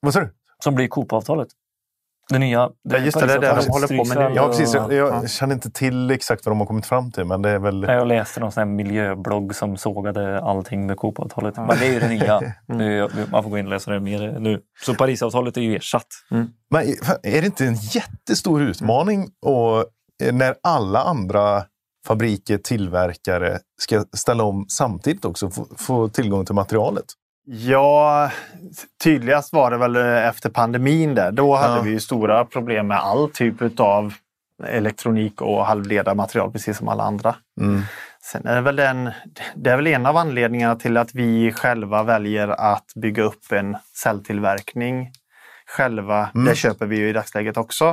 Vad 0.00 0.12
sa 0.12 0.20
du? 0.20 0.34
Som 0.64 0.74
blir 0.74 0.88
Coop-avtalet. 0.88 1.48
Det 2.28 2.38
nya. 2.38 2.70
Ja, 2.82 2.98
just 2.98 3.20
det, 3.20 3.26
det 3.26 3.32
är 3.32 3.38
det 3.40 3.46
de 3.66 3.70
håller 3.72 3.86
på 3.88 4.04
med 4.04 4.30
nu. 4.30 4.36
Ja, 4.36 4.46
precis. 4.48 4.74
Jag, 4.74 4.92
jag 4.92 5.08
Ja. 5.22 5.26
känner 5.28 5.54
inte 5.54 5.70
till 5.70 6.10
exakt 6.10 6.46
vad 6.46 6.50
de 6.52 6.58
har 6.60 6.66
kommit 6.66 6.86
fram 6.86 7.12
till, 7.12 7.24
men 7.24 7.42
det 7.42 7.50
är 7.50 7.58
väl... 7.58 7.82
Jag 7.88 8.08
läste 8.08 8.40
någon 8.40 8.52
sån 8.52 8.76
miljöblogg 8.76 9.54
som 9.54 9.76
sågade 9.76 10.40
allting 10.40 10.86
med 10.86 10.96
Coop-avtalet. 10.96 11.56
Men 11.56 11.68
det 11.68 11.86
är 11.86 11.92
ju 11.92 12.00
det 12.00 12.08
nya. 12.08 12.40
Nu- 12.66 13.08
Man 13.32 13.42
får 13.42 13.50
gå 13.50 13.58
in 13.58 13.66
och 13.66 13.70
läsa 13.70 13.90
det 13.90 14.00
mer 14.00 14.36
nu. 14.40 14.60
Så 14.84 14.94
Parisavtalet 14.94 15.56
är 15.56 15.60
ju 15.60 15.76
ersatt. 15.76 16.06
Men 16.70 16.82
är 17.22 17.40
det 17.40 17.46
inte 17.46 17.66
en 17.66 17.74
jättestor 17.74 18.62
utmaning 18.62 19.28
och 19.46 19.78
eh, 20.24 20.32
när 20.34 20.54
alla 20.62 21.02
andra 21.02 21.62
fabriker, 22.06 22.58
tillverkare 22.58 23.58
ska 23.80 24.04
ställa 24.16 24.44
om 24.44 24.66
samtidigt 24.68 25.24
också, 25.24 25.50
få, 25.50 25.66
få 25.76 26.08
tillgång 26.08 26.44
till 26.44 26.54
materialet? 26.54 27.04
Ja, 27.50 28.30
tydligast 29.02 29.52
var 29.52 29.70
det 29.70 29.76
väl 29.78 29.96
efter 29.96 30.50
pandemin. 30.50 31.14
Där. 31.14 31.32
Då 31.32 31.56
hade 31.56 31.76
Ja. 31.76 31.82
vi 31.82 31.90
ju 31.90 32.00
stora 32.00 32.44
problem 32.44 32.86
med 32.86 32.98
all 32.98 33.30
typ 33.30 33.80
av 33.80 34.14
elektronik 34.64 35.40
och 35.40 35.66
halvledarmaterial, 35.66 36.52
precis 36.52 36.78
som 36.78 36.88
alla 36.88 37.02
andra. 37.02 37.34
Mm. 37.60 37.82
Sen 38.22 38.46
är 38.46 38.54
det, 38.54 38.60
väl 38.60 38.76
den, 38.76 39.10
det 39.54 39.70
är 39.70 39.76
väl 39.76 39.86
en 39.86 40.06
av 40.06 40.16
anledningarna 40.16 40.76
till 40.76 40.96
att 40.96 41.14
vi 41.14 41.52
själva 41.52 42.02
väljer 42.02 42.48
att 42.48 42.86
bygga 43.02 43.22
upp 43.22 43.52
en 43.52 43.76
celltillverkning 44.02 45.10
själva. 45.66 46.30
Det 46.46 46.54
köper 46.56 46.86
vi 46.86 46.96
ju 46.96 47.08
i 47.08 47.12
dagsläget 47.12 47.56
också. 47.56 47.84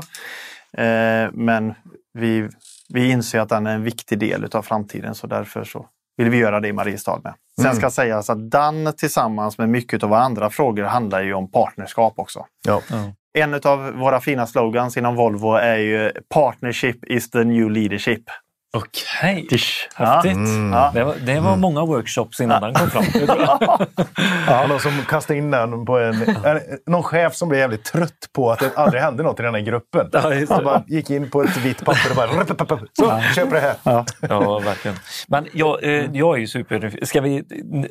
Eh, 0.78 1.30
men 1.34 1.74
vi, 2.14 2.50
vi 2.90 3.10
inser 3.12 3.40
att 3.40 3.50
den 3.50 3.68
är 3.68 3.76
en 3.76 3.84
viktig 3.84 4.20
del 4.20 4.46
av 4.52 4.62
framtiden 4.62 5.16
så 5.16 5.28
därför 5.28 5.64
så 5.64 5.86
vill 6.18 6.30
vi 6.30 6.38
göra 6.38 6.60
det 6.60 6.68
i 6.68 6.74
Mariestad 6.74 7.20
med. 7.24 7.34
Sen 7.62 7.76
ska 7.76 7.90
sägas 7.90 8.30
att 8.30 8.52
den 8.52 8.94
tillsammans 8.98 9.58
med 9.58 9.70
mycket 9.70 10.04
av 10.04 10.10
våra 10.10 10.20
andra 10.20 10.50
frågor 10.50 10.84
handlar 10.84 11.22
ju 11.22 11.34
om 11.34 11.52
partnerskap 11.52 12.14
också. 12.16 12.46
Ja. 12.68 12.82
En 13.38 13.54
av 13.54 13.92
våra 13.92 14.20
fina 14.20 14.48
slogans 14.48 14.98
inom 14.98 15.16
Volvo 15.16 15.56
är 15.56 15.78
ju 15.78 16.12
Partnership 16.34 17.06
is 17.06 17.30
the 17.30 17.44
new 17.44 17.72
leadership. 17.72 18.24
Okej, 18.76 19.48
Tisch. 19.50 19.90
häftigt. 19.96 20.36
Mm. 20.36 20.74
Ja. 20.74 20.92
Det 20.94 21.04
var, 21.04 21.16
det 21.26 21.40
var 21.40 21.56
många 21.56 21.86
workshops 21.86 22.40
innan 22.40 22.62
den 22.62 22.74
kom 22.74 22.90
fram. 22.90 23.04
Ja, 24.48 24.68
någon 24.68 24.80
som 24.80 24.92
kastade 25.10 25.40
in 25.40 25.52
den 25.52 25.86
på 25.86 26.00
en... 26.00 26.16
Någon 26.88 27.04
chef 27.04 27.36
som 27.36 27.50
blev 27.50 27.62
jävligt 27.62 27.84
trött 27.84 28.30
på 28.36 28.52
att 28.52 28.60
det 28.60 28.72
aldrig 28.76 29.02
hände 29.04 29.24
något 29.24 29.40
i 29.40 29.44
den 29.44 29.54
här 29.54 29.62
gruppen. 29.62 30.10
Ja, 30.12 30.34
just 30.34 30.52
Han 30.52 30.64
bara 30.64 30.84
gick 30.88 31.10
in 31.10 31.30
på 31.30 31.44
ett 31.44 31.58
vitt 31.58 31.86
papper 31.86 32.10
och 32.10 32.16
bara... 32.16 32.46
Så, 32.94 33.34
köp 33.36 33.50
det 33.50 33.60
här! 33.60 33.76
Ja, 34.30 34.60
verkligen. 34.60 34.98
Men 35.28 35.48
jag, 35.54 35.84
eh, 35.84 36.06
jag 36.14 36.36
är 36.36 36.40
ju 36.40 36.48
super... 36.48 37.06
Ska 37.06 37.22
vi, 37.22 37.44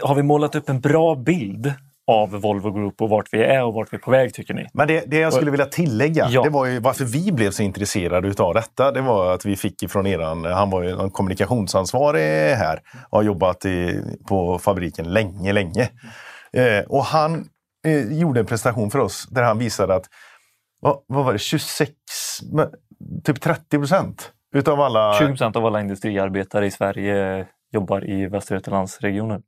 har 0.03 0.15
vi 0.15 0.23
målat 0.23 0.55
upp 0.55 0.69
en 0.69 0.81
bra 0.81 1.15
bild 1.15 1.75
av 2.07 2.31
Volvo 2.31 2.71
Group 2.71 3.03
och 3.03 3.09
vart 3.09 3.29
vi 3.33 3.45
är 3.45 3.65
och 3.65 3.75
vart 3.75 3.93
vi 3.93 3.97
är 3.97 4.01
på 4.01 4.11
väg 4.11 4.35
tycker 4.35 4.55
ni? 4.55 4.67
Men 4.73 4.89
det, 4.89 5.05
det 5.07 5.19
jag 5.19 5.33
skulle 5.33 5.51
vilja 5.51 5.67
tillägga, 5.67 6.27
Ja. 6.31 6.43
det 6.43 6.51
var 6.51 6.67
ju 6.67 6.81
varför 6.81 7.05
vi 7.05 7.33
blev 7.33 7.51
så 7.51 7.63
intresserade 7.63 8.29
utav 8.29 8.55
detta. 8.55 8.93
Det 8.93 9.01
var 9.01 9.35
att 9.35 9.45
vi 9.45 9.57
fick 9.57 9.83
ifrån 9.83 10.07
eran, 10.07 10.45
han 10.45 10.71
var 10.71 10.83
ju 10.83 10.91
en 10.91 11.11
kommunikationsansvarig 11.11 12.55
här 12.55 12.81
och 13.11 13.19
har 13.19 13.23
jobbat 13.23 13.65
i, 13.65 14.01
på 14.29 14.59
fabriken 14.59 15.13
länge, 15.13 15.53
länge. 15.53 15.89
Eh, 16.53 16.85
och 16.89 17.05
han 17.05 17.49
eh, 17.87 18.13
gjorde 18.19 18.41
en 18.41 18.47
presentation 18.47 18.91
för 18.91 18.99
oss 18.99 19.27
där 19.31 19.43
han 19.43 19.59
visade 19.59 19.95
att, 19.95 20.05
vad, 20.81 20.99
vad 21.07 21.25
var 21.25 21.33
det, 21.33 21.39
26, 21.39 21.93
men, 22.53 22.69
typ 23.25 23.41
30 23.41 23.79
procent 23.79 24.33
utav 24.55 24.81
alla... 24.81 25.15
20 25.19 25.27
procent 25.29 25.57
av 25.57 25.67
alla 25.67 25.81
industriarbetare 25.81 26.67
i 26.67 26.71
Sverige 26.71 27.47
jobbar 27.73 28.11
i 28.11 28.27
Västra 28.27 28.55
Götalandsregionen. 28.57 29.43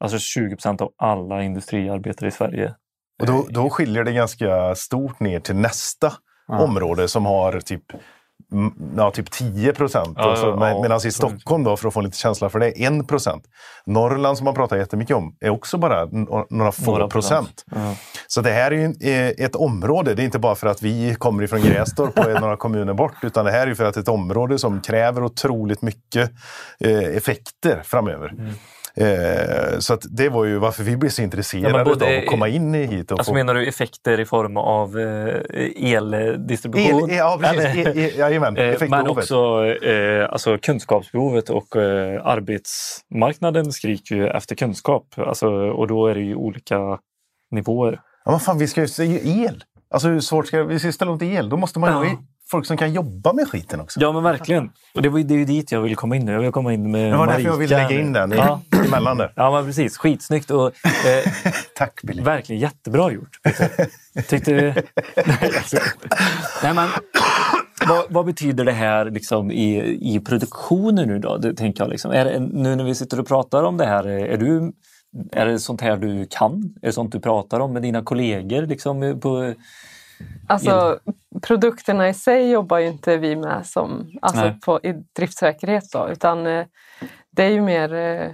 Alltså 0.00 0.18
20 0.18 0.56
procent 0.56 0.80
av 0.80 0.88
alla 0.98 1.42
industriarbetare 1.42 2.28
i 2.28 2.32
Sverige. 2.32 2.74
Och 3.20 3.26
då, 3.26 3.46
då 3.50 3.70
skiljer 3.70 4.04
det 4.04 4.12
ganska 4.12 4.74
stort 4.74 5.20
ner 5.20 5.40
till 5.40 5.56
nästa 5.56 6.12
område 6.60 7.08
som 7.08 7.26
har 7.26 7.60
typ, 7.60 7.82
mm, 8.52 8.72
ja, 8.96 9.10
typ 9.10 9.30
10 9.30 9.72
procent. 9.72 10.12
Ja, 10.16 10.30
alltså, 10.30 10.46
ja, 10.46 10.56
med- 10.56 10.72
ja. 10.72 10.82
Medan 10.82 10.98
i 11.06 11.10
Stockholm, 11.10 11.64
då, 11.64 11.76
för 11.76 11.88
att 11.88 11.94
få 11.94 12.00
lite 12.00 12.16
känsla 12.16 12.48
för 12.50 12.58
det, 12.58 12.68
1 12.84 13.08
procent. 13.08 13.44
Norrland 13.86 14.38
som 14.38 14.44
man 14.44 14.54
pratar 14.54 14.76
jättemycket 14.76 15.16
om 15.16 15.36
är 15.40 15.50
också 15.50 15.78
bara 15.78 16.04
några 16.50 16.72
få 16.72 16.90
Några 16.90 17.08
procent. 17.08 17.64
Ja. 17.70 17.94
Så 18.26 18.40
det 18.40 18.50
här 18.50 18.70
är 18.70 18.76
ju 18.76 18.84
en- 18.84 18.96
eh, 19.00 19.28
ett 19.46 19.56
område, 19.56 20.14
det 20.14 20.22
är 20.22 20.24
inte 20.24 20.38
bara 20.38 20.54
för 20.54 20.66
att 20.66 20.82
vi 20.82 21.14
kommer 21.14 21.42
ifrån 21.42 21.60
Grästorp 21.60 22.18
och 22.18 22.30
är 22.30 22.40
några 22.40 22.56
kommuner 22.56 22.94
bort, 22.94 23.14
utan 23.22 23.44
det 23.44 23.50
här 23.50 23.62
är 23.62 23.66
ju 23.66 23.74
för 23.74 23.84
att 23.84 23.94
det 23.94 23.98
är 23.98 24.02
ett 24.02 24.08
område 24.08 24.58
som 24.58 24.80
kräver 24.80 25.24
otroligt 25.24 25.82
mycket 25.82 26.30
eh, 26.84 27.16
effekter 27.16 27.82
framöver. 27.84 28.32
Eh, 29.00 29.78
så 29.78 29.94
att 29.94 30.06
det 30.10 30.28
var 30.28 30.44
ju 30.44 30.58
varför 30.58 30.82
vi 30.82 30.96
blev 30.96 31.10
så 31.10 31.22
intresserade 31.22 31.68
Ja, 31.68 31.76
men 31.76 31.84
både- 31.84 32.04
av 32.04 32.18
att 32.18 32.26
komma 32.26 32.48
in 32.48 32.74
hit. 32.74 33.12
Och 33.12 33.18
Alltså 33.18 33.30
få... 33.30 33.34
menar 33.34 33.54
du 33.54 33.66
effekter 33.68 34.20
i 34.20 34.24
form 34.24 34.56
av 34.56 34.98
eh, 34.98 35.94
eldistribution? 35.94 37.10
El, 37.10 37.16
ja, 37.16 37.38
precis. 37.42 37.86
El, 37.86 37.98
el, 37.98 38.18
jajamän, 38.18 38.56
Eh, 38.56 38.64
Men 38.64 38.74
effektbehovet. 38.74 39.08
också 39.24 39.64
eh, 39.66 40.28
alltså 40.32 40.58
kunskapsbehovet 40.58 41.50
och 41.50 41.76
eh, 41.76 42.26
arbetsmarknaden 42.26 43.72
skriker 43.72 44.14
ju 44.14 44.28
efter 44.28 44.54
kunskap. 44.54 45.06
Alltså, 45.16 45.46
och 45.50 45.86
då 45.88 46.06
är 46.06 46.14
det 46.14 46.20
ju 46.20 46.34
olika 46.34 46.78
nivåer. 47.50 48.00
Ja, 48.24 48.30
men 48.30 48.40
fan, 48.40 48.58
vi 48.58 48.66
ska 48.66 48.80
ju 48.86 49.04
ju 49.04 49.42
el. 49.44 49.64
Alltså 49.90 50.08
hur 50.08 50.20
svårt 50.20 50.46
ska 50.46 50.62
vi 50.64 50.78
ska 50.78 50.92
ställa 50.92 51.10
om 51.10 51.18
till 51.18 51.32
el? 51.36 51.48
Då 51.48 51.56
måste 51.56 51.78
man 51.78 51.92
ha 51.92 52.04
Ja. 52.04 52.10
i- 52.10 52.16
folk 52.50 52.66
som 52.66 52.76
kan 52.76 52.92
jobba 52.92 53.32
med 53.32 53.48
skiten 53.48 53.80
också. 53.80 54.00
Ja 54.00 54.12
men 54.12 54.22
verkligen. 54.22 54.70
Och 54.94 55.02
det, 55.02 55.08
var, 55.08 55.20
det 55.20 55.34
är 55.34 55.38
ju 55.38 55.44
dit 55.44 55.72
jag 55.72 55.80
vill 55.80 55.96
komma 55.96 56.16
in 56.16 56.24
nu. 56.24 56.32
Jag 56.32 56.40
vill 56.40 56.52
komma 56.52 56.72
in 56.72 56.90
med 56.90 57.12
det 57.12 57.16
var 57.16 57.26
därför 57.26 57.42
jag 57.42 57.56
ville 57.56 57.76
lägga 57.76 58.00
in 58.00 58.12
den 58.12 58.30
Ja. 58.30 58.60
emellan 58.86 59.16
där. 59.16 59.32
ja 59.36 59.50
men 59.50 59.64
precis. 59.64 59.98
Skitsnyggt 59.98 60.50
och 60.50 60.66
eh, 60.66 61.32
Tack 61.76 62.02
Billy. 62.02 62.22
verkligen 62.22 62.60
jättebra 62.62 63.12
gjort. 63.12 63.36
Tyckte... 64.28 64.52
Nej. 65.26 65.52
Nej, 66.62 66.74
men, 66.74 66.88
vad, 67.88 68.04
vad 68.08 68.26
betyder 68.26 68.64
det 68.64 68.72
här 68.72 69.04
liksom, 69.10 69.50
i, 69.50 69.98
i 70.14 70.20
produktionen 70.20 71.08
nu 71.08 71.18
då? 71.18 71.36
Det, 71.36 71.54
tänker 71.54 71.82
jag, 71.84 71.90
liksom. 71.90 72.10
är 72.10 72.38
nu 72.40 72.76
när 72.76 72.84
vi 72.84 72.94
sitter 72.94 73.20
och 73.20 73.28
pratar 73.28 73.62
om 73.62 73.76
det 73.76 73.86
här, 73.86 74.06
är, 74.06 74.36
du, 74.36 74.72
är 75.32 75.46
det 75.46 75.58
sånt 75.58 75.80
här 75.80 75.96
du 75.96 76.26
kan? 76.30 76.74
Är 76.82 76.86
det 76.86 76.92
sånt 76.92 77.12
du 77.12 77.20
pratar 77.20 77.60
om 77.60 77.72
med 77.72 77.82
dina 77.82 78.02
kollegor? 78.02 78.62
Liksom, 78.66 79.20
på, 79.22 79.54
Alltså 80.46 80.98
produkterna 81.42 82.08
i 82.08 82.14
sig 82.14 82.50
jobbar 82.50 82.78
ju 82.78 82.86
inte 82.86 83.16
vi 83.16 83.36
med 83.36 83.66
som, 83.66 84.10
alltså 84.22 84.52
på, 84.64 84.80
i 84.82 84.92
driftsäkerhet 85.16 85.84
då, 85.92 86.08
utan 86.08 86.46
eh, 86.46 86.66
det 87.30 87.44
är 87.44 87.50
ju 87.50 87.60
mer 87.60 87.94
eh, 87.94 88.30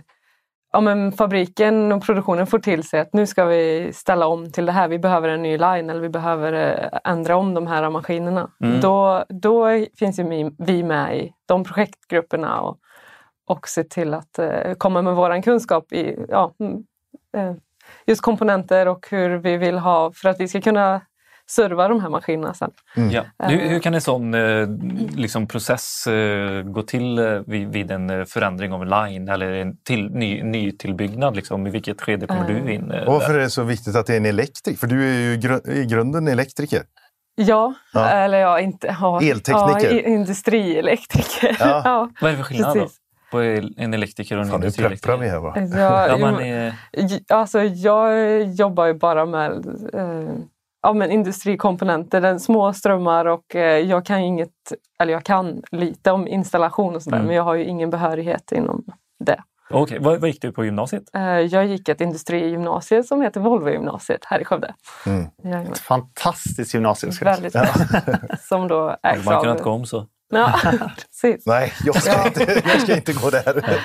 ja, 0.72 0.80
men 0.80 1.12
fabriken 1.12 1.93
och 1.93 2.03
produktionen 2.03 2.47
får 2.47 2.59
till 2.59 2.82
sig 2.82 3.01
att 3.01 3.12
nu 3.12 3.26
ska 3.26 3.45
vi 3.45 3.91
ställa 3.93 4.26
om 4.26 4.53
till 4.53 4.66
det 4.66 4.72
här. 4.72 4.89
Vi 4.89 4.99
behöver 4.99 5.28
en 5.28 5.43
ny 5.43 5.59
line 5.59 5.91
eller 5.91 6.01
vi 6.01 6.09
behöver 6.09 6.53
eh, 6.53 6.99
ändra 7.12 7.37
om 7.37 7.55
de 7.55 7.66
här 7.66 7.91
maskinerna. 7.91 8.51
Mm. 8.61 8.80
Då, 8.80 9.24
då 9.28 9.68
finns 9.99 10.18
ju 10.18 10.51
vi- 10.59 10.82
med 10.82 11.18
i 11.18 11.32
de 11.47 11.64
projektgrupperna 11.64 12.61
och, 12.61 12.78
och 13.47 13.68
se 13.68 13.85
till 13.85 14.14
att 14.14 14.39
eh, 14.39 14.74
komma 14.78 15.03
med 15.03 15.14
våran 15.14 15.43
kunskap 15.43 15.93
i 15.93 16.24
ja, 16.28 16.55
mm, 16.61 17.61
just 18.07 18.22
komponenter 18.22 18.89
och 18.89 19.07
hur 19.11 19.37
vi 19.37 19.57
vill 19.57 19.78
ha 19.78 20.12
för 20.12 20.28
att 20.28 20.41
vi 20.41 20.49
ska 20.49 20.61
kunna 20.61 21.01
serva 21.51 21.88
de 21.88 22.01
här 22.01 22.09
maskinerna 22.09 22.55
sen. 22.55 22.70
ja. 23.11 23.24
hur, 23.38 23.68
hur 23.68 23.78
kan 23.80 23.95
en 23.95 24.01
sån 24.01 24.34
eh, 24.34 24.68
liksom, 25.16 25.47
process 25.49 26.07
eh, 26.07 26.62
gå 26.62 26.82
till 26.82 27.18
eh, 27.18 27.40
vid, 27.47 27.68
vid 27.68 27.90
en 27.90 28.11
eh, 28.11 28.24
förändring 28.24 28.72
av 28.72 28.82
en 28.82 28.88
line 28.88 29.28
eller 29.28 29.53
en 29.53 29.76
till, 29.76 30.11
ny, 30.11 30.42
nytillbyggnad? 30.42 31.36
Liksom? 31.36 31.66
I 31.66 31.70
vilket 31.70 32.01
skede 32.03 32.26
kommer 32.26 32.49
du 32.49 32.72
in? 32.72 32.90
eh, 32.90 33.03
Och 33.05 33.12
varför 33.12 33.34
är 33.34 33.38
det 33.38 33.51
så 33.51 33.62
viktigt 33.62 33.97
att 33.97 34.07
det 34.07 34.12
är 34.12 34.16
en 34.16 34.26
elektriker? 34.26 34.78
För 34.78 34.86
du 34.86 35.05
är 35.11 35.20
ju 35.20 35.36
gru- 35.36 35.70
i 35.70 35.84
grunden 35.86 36.28
elektriker. 36.28 36.82
Ja, 37.36 37.74
Ja. 37.92 38.09
eller 38.09 38.38
ja, 38.38 38.61
inte... 38.61 38.97
Ja, 39.01 39.20
Eltekniker. 39.22 39.92
Ja, 39.95 40.01
industrielektriker. 40.01 41.57
Ja. 41.61 41.82
ja. 41.84 42.11
Vad 42.20 42.28
är 42.30 42.36
det 42.36 42.42
för 42.42 42.45
skillnad 42.45 42.76
då? 42.76 42.80
precis. 42.82 42.99
På 43.30 43.38
en 43.76 43.95
elektriker 43.95 44.36
och 44.36 44.42
en 44.45 44.51
Fan, 44.51 44.61
nu 44.61 44.66
industrielektriker? 44.66 45.12
pepprar 45.12 45.24
vi 45.24 45.28
här 45.28 45.38
va? 45.40 45.55
Ja, 45.57 46.18
Ja, 46.18 46.40
eh, 46.40 46.72
j- 46.92 47.24
alltså, 47.28 47.62
jag 47.62 48.42
jobbar 48.42 48.86
ju 48.86 48.95
bara 48.95 49.26
med 49.26 49.51
eh, 49.95 50.34
ja, 50.85 50.93
men 50.93 51.11
industrikomponenter, 51.11 52.20
den 52.20 52.41
små 52.41 52.72
strömmar 52.72 53.24
och 53.24 53.55
eh, 53.57 53.78
jag 53.78 54.07
kan 54.07 54.20
ju 54.20 54.26
inget, 54.26 54.51
eller 55.01 55.12
jag 55.12 55.24
kan 55.24 55.62
lite 55.70 56.11
om 56.12 56.28
installation 56.28 56.95
och 56.97 57.03
sådär 57.03 57.16
Mm. 57.16 57.26
men 57.26 57.37
jag 57.37 57.43
har 57.43 57.55
ju 57.55 57.64
ingen 57.64 57.91
behörighet 57.91 58.53
inom 58.53 58.85
det. 59.24 59.41
Okej, 59.70 59.99
vad, 60.01 60.20
vad 60.20 60.28
gick 60.30 60.43
du 60.43 60.53
på 60.53 60.64
gymnasiet? 60.64 61.03
Eh, 61.14 61.22
jag 61.22 61.66
gick 61.66 61.89
ett 61.89 62.01
industrigymnasium 62.01 63.03
som 63.03 63.22
heter 63.22 63.41
Volvo-gymnasiet 63.41 64.24
här 64.24 64.41
i 64.41 64.45
Skövde. 64.45 64.74
Mm. 65.07 65.26
Jajamän. 65.45 65.72
Ett 65.72 65.78
fantastiskt 65.78 66.74
gymnasium. 66.74 67.12
ska 67.12 67.24
jag 67.24 67.37
säga. 67.39 67.62
Väldigt 67.62 68.20
bra. 68.20 68.37
Som 68.49 68.68
då 68.68 68.97
ägs 69.03 69.24
man 69.24 69.35
av... 69.35 69.43
kunnat 69.43 69.62
gå 69.62 69.70
om 69.70 69.87
så? 69.87 70.07
Ja, 70.35 70.53
precis. 70.97 71.47
Nej, 71.47 71.72
jag 71.85 72.03
ska, 72.03 72.12
Ja. 72.12 72.26
inte, 72.26 72.62
jag 72.64 72.80
ska 72.80 72.97
inte 72.97 73.12
gå 73.12 73.30
där. 73.30 73.80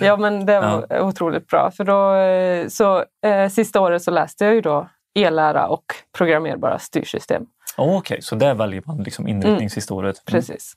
Ja, 0.00 0.16
men 0.16 0.46
det 0.46 0.60
var 0.60 1.00
otroligt 1.02 1.46
bra. 1.46 1.70
För 1.76 1.84
då, 1.84 2.14
eh, 2.14 2.68
så, 2.68 3.04
eh, 3.26 3.48
sista 3.48 3.80
året 3.80 4.02
så 4.02 4.10
läste 4.10 4.44
jag 4.44 4.54
ju 4.54 4.60
då 4.60 4.88
e-lära 5.14 5.66
och 5.68 5.84
programmerbara 6.18 6.78
styrsystem. 6.78 7.46
Okej, 7.76 8.22
så 8.22 8.34
där 8.36 8.54
väljer 8.54 8.82
man 8.86 9.02
liksom 9.02 9.28
inriktning 9.28 9.70
sista 9.70 9.94
året? 9.94 10.16
Mm. 10.16 10.22
Precis. 10.40 10.72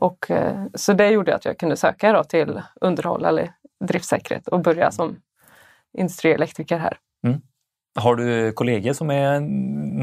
Och, 0.00 0.30
eh, 0.30 0.64
så 0.74 0.92
det 0.92 1.08
gjorde 1.10 1.34
att 1.34 1.44
jag 1.44 1.58
kunde 1.58 1.76
söka 1.76 2.12
då 2.12 2.24
till 2.24 2.62
underhåll 2.80 3.24
eller 3.24 3.50
driftsäkerhet 3.84 4.48
och 4.48 4.60
börja 4.60 4.90
som 4.90 5.16
industrielektriker 5.98 6.78
här. 6.78 6.96
Har 7.98 8.16
du 8.16 8.52
kollegor 8.52 8.92
som 8.92 9.10
är 9.10 9.40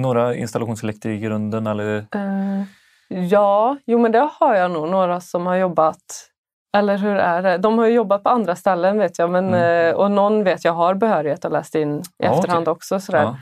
några 0.02 0.36
installationselektriker 0.36 1.10
i 1.10 1.20
grunden? 1.20 1.68
Eller? 1.68 1.98
Eh, 2.16 2.64
ja, 3.08 3.78
jo 3.86 4.00
men 4.00 4.12
det 4.12 4.30
har 4.40 4.56
jag 4.56 4.72
nog. 4.72 4.90
Några 4.90 5.22
som 5.22 5.46
har 5.46 5.56
jobbat 5.56 6.30
eller 6.78 6.98
hur 6.98 7.16
är 7.16 7.42
det? 7.42 7.58
De 7.58 7.78
har 7.78 7.86
ju 7.86 7.94
jobbat 7.94 8.24
på 8.24 8.30
andra 8.30 8.56
ställen 8.56 8.98
vet 9.00 9.20
jag. 9.20 9.30
Men, 9.30 9.48
Mm. 9.48 9.90
eh, 9.90 9.96
och 9.96 10.12
någon 10.12 10.44
vet 10.44 10.66
jag 10.66 10.74
har 10.74 10.94
behörighet 10.96 11.46
och 11.46 11.52
läst 11.52 11.76
in 11.76 12.00
i 12.00 12.02
Ja, 12.18 12.34
efterhand 12.36 12.68
också. 12.68 13.00
Sådär. 13.00 13.22
Ja, 13.24 13.38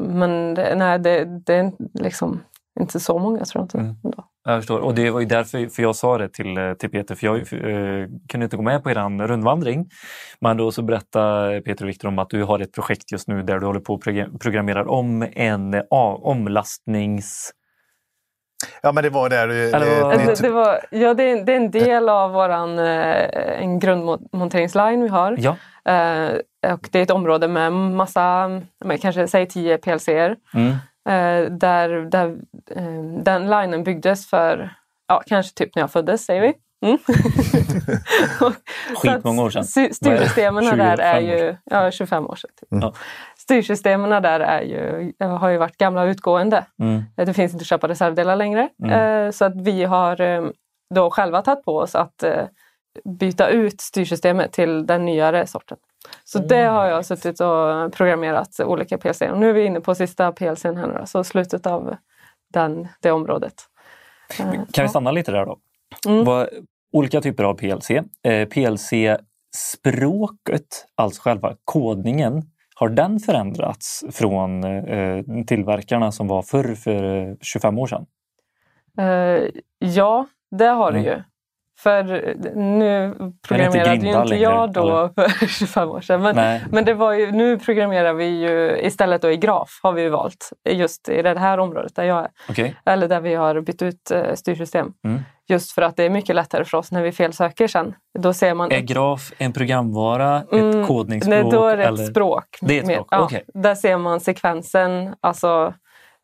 Men 0.00 0.54
det, 0.54 0.74
nej, 0.74 0.98
det, 0.98 1.24
det 1.46 1.54
är 1.54 1.72
liksom 1.94 2.40
inte 2.80 3.00
så 3.00 3.18
många 3.18 3.44
tror 3.44 3.60
jag 3.60 3.64
inte. 3.64 3.78
Mm. 3.78 3.96
ändå. 4.04 4.24
jag 4.44 4.58
förstår. 4.58 4.78
Och 4.78 4.94
det 4.94 5.10
var 5.10 5.20
ju 5.20 5.26
därför 5.26 5.66
för 5.68 5.82
jag 5.82 5.96
sa 5.96 6.18
det 6.18 6.28
till, 6.32 6.56
eh, 6.58 6.72
till 6.72 6.90
Peter, 6.90 7.14
för 7.14 7.26
jag 7.26 7.36
eh, 7.36 8.08
kunde 8.28 8.44
inte 8.44 8.56
gå 8.56 8.62
med 8.62 8.82
på 8.82 8.90
er 8.90 9.26
rundvandring. 9.28 9.88
Men 10.40 10.56
då 10.56 10.72
så 10.72 10.82
berättade 10.82 11.60
Peter 11.60 11.84
och 11.84 11.88
Viktor 11.88 12.08
om 12.08 12.18
att 12.18 12.30
du 12.30 12.42
har 12.44 12.58
ett 12.60 12.72
projekt 12.72 13.12
just 13.12 13.28
nu 13.28 13.42
där 13.42 13.58
du 13.58 13.66
håller 13.66 13.80
på 13.80 13.94
och 13.94 14.02
program- 14.04 14.38
programmerar 14.38 14.88
om 14.88 15.26
en 15.32 15.74
eh, 15.74 15.82
omlastnings... 16.22 17.50
Ja, 18.82 18.92
men 18.92 19.04
det 19.04 19.10
var 19.10 19.28
där... 19.28 19.48
eh, 19.48 19.54
Det, 19.54 20.26
nytt- 20.26 20.42
det, 20.42 20.50
var, 20.50 20.80
ja, 20.90 21.14
det, 21.14 21.22
är, 21.30 21.44
det 21.44 21.52
är 21.52 21.56
en 21.56 21.70
del 21.70 22.08
av 22.08 22.30
våran, 22.32 22.78
eh, 22.78 23.62
en 23.62 23.78
grundmonteringsline 23.78 25.02
vi 25.02 25.08
har. 25.08 25.36
Ja. 25.38 25.56
Eh, 25.84 26.72
och 26.72 26.88
det 26.92 26.98
är 26.98 27.02
ett 27.02 27.10
område 27.10 27.48
med 27.48 27.72
massa, 27.72 28.50
kanske 29.00 29.28
säg 29.28 29.46
10 29.48 29.78
PLCer. 29.78 30.36
Mm. 30.54 30.70
Eh, 31.08 31.50
där 31.52 31.88
där 32.10 32.36
eh, 32.76 33.22
den 33.22 33.50
linen 33.50 33.84
byggdes 33.84 34.26
för, 34.30 34.70
ja, 35.08 35.22
kanske 35.26 35.54
typ 35.54 35.74
när 35.74 35.82
jag 35.82 35.90
föddes, 35.90 36.24
säger 36.24 36.40
vi. 36.42 36.54
Mm. 36.86 36.98
Skitmånga 38.96 39.42
år 39.42 39.50
sedan. 39.50 39.64
sy- 39.64 39.92
Styrsystemen 39.92 40.64
där 40.64 40.70
25 40.96 40.98
är 41.00 41.20
ju, 41.20 41.56
ja 41.64 41.90
25 41.90 42.26
år 42.26 42.34
sedan. 42.36 42.50
Typ. 42.60 42.68
Ja. 42.70 42.92
Styrsystemen 43.38 44.22
där 44.22 44.40
är 44.40 44.60
ju, 44.62 45.12
har 45.20 45.48
ju 45.48 45.58
varit 45.58 45.76
gamla 45.76 46.02
och 46.02 46.06
utgående. 46.08 46.64
Mm. 46.82 47.02
Det 47.14 47.34
finns 47.34 47.52
inte 47.52 47.62
att 47.62 47.66
köpa 47.66 47.88
reservdelar 47.88 48.36
längre. 48.36 48.68
Mm. 48.84 49.32
Så 49.32 49.44
att 49.44 49.60
vi 49.60 49.84
har 49.84 50.16
då 50.94 51.10
själva 51.10 51.42
tagit 51.42 51.64
på 51.64 51.76
oss 51.78 51.94
att 51.94 52.24
byta 53.04 53.48
ut 53.48 53.80
styrsystemet 53.80 54.52
till 54.52 54.86
den 54.86 55.04
nyare 55.04 55.46
sorten. 55.46 55.78
Så 56.24 56.38
det 56.38 56.64
har 56.64 56.86
jag 56.86 57.06
suttit 57.06 57.40
och 57.40 57.92
programmerat 57.92 58.60
olika 58.60 58.98
PLC. 58.98 59.20
Och 59.22 59.38
nu 59.38 59.48
är 59.50 59.54
vi 59.54 59.64
inne 59.64 59.80
på 59.80 59.94
sista 59.94 60.32
PLCn 60.32 60.76
här 60.76 60.86
nu 60.86 61.02
så 61.06 61.24
slutet 61.24 61.66
av 61.66 61.96
den, 62.52 62.88
det 63.00 63.10
området. 63.10 63.54
Eh, 64.40 64.52
Kan 64.72 64.82
vi 64.82 64.88
stanna 64.88 65.10
lite 65.10 65.32
där 65.32 65.46
då? 65.46 65.58
Mm. 66.08 66.24
Vad, 66.24 66.48
olika 66.92 67.20
typer 67.20 67.44
av 67.44 67.54
PLC. 67.54 67.90
Eh, 68.22 68.48
PLC-språket, 68.48 70.86
alltså 70.94 71.22
själva 71.22 71.56
kodningen, 71.64 72.42
har 72.74 72.88
den 72.88 73.20
förändrats 73.20 74.04
från 74.10 74.64
eh, 74.64 75.24
tillverkarna 75.46 76.12
som 76.12 76.28
var 76.28 76.42
förr 76.42 76.74
för 76.74 77.28
eh, 77.28 77.34
25 77.40 77.78
år 77.78 77.86
sedan? 77.86 78.06
Eh, 78.98 79.48
ja, 79.78 80.26
det 80.50 80.66
har 80.66 80.92
det 80.92 80.98
Mm. 80.98 81.10
ju. 81.12 81.22
För 81.82 82.02
nu 82.56 83.14
programmerade 83.48 83.90
ju 83.90 84.08
inte 84.08 84.24
längre, 84.24 84.42
jag 84.42 84.72
då 84.72 85.10
för 85.14 85.46
25 85.58 85.88
år 85.88 86.00
sedan. 86.00 86.22
Men, 86.22 86.36
Nej. 86.36 86.64
men 86.70 86.84
det 86.84 86.94
var 86.94 87.12
ju, 87.12 87.32
nu 87.32 87.58
programmerar 87.58 88.12
vi 88.12 88.24
ju 88.26 88.78
istället 88.82 89.22
då 89.22 89.30
i 89.30 89.36
graf 89.36 89.80
har 89.82 89.92
vi 89.92 90.08
valt. 90.08 90.50
Just 90.70 91.08
i 91.08 91.22
det 91.22 91.38
här 91.38 91.58
området 91.58 91.94
där 91.96 92.04
jag 92.04 92.18
är. 92.18 92.28
Okej. 92.48 92.76
Eller 92.86 93.08
där 93.08 93.20
vi 93.20 93.34
har 93.34 93.60
bytt 93.60 93.82
ut 93.82 94.10
eh, 94.10 94.34
styrsystem. 94.34 94.92
Mm. 95.04 95.20
Just 95.48 95.72
för 95.72 95.82
att 95.82 95.96
det 95.96 96.04
är 96.04 96.10
mycket 96.10 96.36
lättare 96.36 96.64
för 96.64 96.78
oss 96.78 96.92
när 96.92 97.02
vi 97.02 97.12
felsöker 97.12 97.68
sen. 97.68 97.94
Då 98.18 98.32
ser 98.32 98.54
man... 98.54 98.72
Är 98.72 98.80
graf 98.80 99.32
en 99.38 99.52
programvara, 99.52 100.42
Mm, 100.52 100.80
ett 100.80 100.86
kodningsspråk? 100.86 101.42
Nej, 101.42 101.50
då 101.52 101.66
är 101.66 101.76
det 101.76 101.82
ett 101.82 101.88
eller? 101.88 102.04
språk. 102.04 102.44
Det 102.60 102.74
är 102.78 102.82
ett 102.82 102.88
språk, 102.92 103.08
Ja, 103.10 103.20
okej. 103.20 103.44
Där 103.54 103.74
ser 103.74 103.96
man 103.96 104.20
sekvensen, 104.20 105.14
alltså 105.20 105.74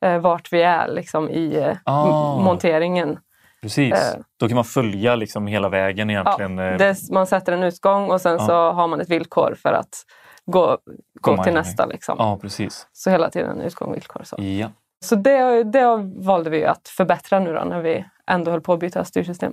eh, 0.04 0.18
vart 0.18 0.52
vi 0.52 0.62
är 0.62 0.88
liksom, 0.88 1.30
i 1.30 1.56
eh, 1.56 1.76
Ah. 1.84 2.38
monteringen. 2.40 3.18
Precis. 3.62 3.92
Eh. 3.94 4.20
Då 4.40 4.48
kan 4.48 4.54
man 4.54 4.64
följa 4.64 5.14
liksom 5.16 5.46
hela 5.46 5.68
vägen 5.68 6.08
Ja, 6.10 6.20
egentligen. 6.20 6.58
eh, 6.58 6.78
det, 6.78 6.96
man 7.12 7.26
sätter 7.26 7.52
en 7.52 7.62
utgång 7.62 8.10
och 8.10 8.20
sen 8.20 8.32
Ja. 8.32 8.46
så 8.46 8.72
har 8.72 8.88
man 8.88 9.00
ett 9.00 9.10
villkor 9.10 9.54
för 9.62 9.72
att 9.72 10.02
gå, 10.46 10.78
gå 11.20 11.42
till 11.44 11.52
nästa. 11.54 11.86
Liksom. 11.86 12.16
Ja, 12.18 12.38
precis. 12.42 12.88
Så 12.92 13.10
hela 13.10 13.30
tiden 13.30 13.60
utgång 13.60 13.92
villkor. 13.92 14.22
Så, 14.24 14.36
Ja. 14.42 14.68
så 15.04 15.16
det, 15.16 15.64
det 15.64 15.96
valde 16.16 16.50
vi 16.50 16.64
att 16.64 16.88
förbättra 16.88 17.40
nu 17.40 17.52
då 17.54 17.64
när 17.64 17.80
vi 17.80 18.04
ändå 18.30 18.50
höll 18.50 18.60
på 18.60 18.72
att 18.72 18.80
byta 18.80 19.04
styrsystem. 19.04 19.52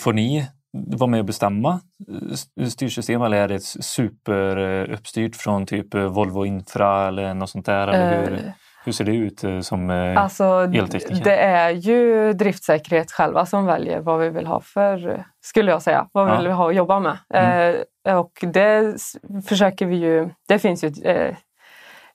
Får 0.00 0.12
ni 0.12 0.46
vara 0.96 1.10
med 1.10 1.20
och 1.20 1.26
bestämma 1.26 1.80
eh, 2.60 2.66
styrsystem 2.66 3.22
eller 3.22 3.36
är 3.36 3.48
det 3.48 3.60
superuppstyrt 4.38 5.36
från 5.36 5.66
typ 5.66 5.94
Volvo 5.94 6.44
Infra 6.46 7.08
eller 7.08 7.34
något 7.34 7.50
sånt 7.50 7.66
där? 7.66 7.88
Eller 7.88 8.20
hur, 8.30 8.52
hur 8.84 8.92
ser 8.92 9.04
det 9.04 9.14
ut 9.16 9.44
eh, 9.44 9.60
som 9.60 9.90
eh, 9.90 10.22
Alltså, 10.22 10.44
eltekniker? 10.44 11.24
det 11.24 11.36
är 11.36 11.70
ju 11.70 12.32
driftsäkerhet 12.32 13.12
själva 13.12 13.46
som 13.46 13.66
väljer 13.66 14.00
vad 14.00 14.20
vi 14.20 14.28
vill 14.30 14.46
ha 14.46 14.60
för, 14.60 15.24
skulle 15.40 15.70
jag 15.70 15.82
säga, 15.82 16.06
vad 16.12 16.24
vi 16.24 16.30
Ja. 16.30 16.34
Mm. 16.34 16.44
vill 16.44 16.52
ha 16.56 16.68
att 16.68 16.74
jobba 16.74 17.00
med. 17.00 17.18
Eh, 18.04 18.16
och 18.18 18.32
det 18.52 18.96
försöker 19.48 19.86
vi 19.86 19.96
ju, 19.96 20.28
det 20.48 20.58
finns 20.58 20.84
ju 20.84 20.88
ett, 20.88 21.04
eh, 21.04 21.36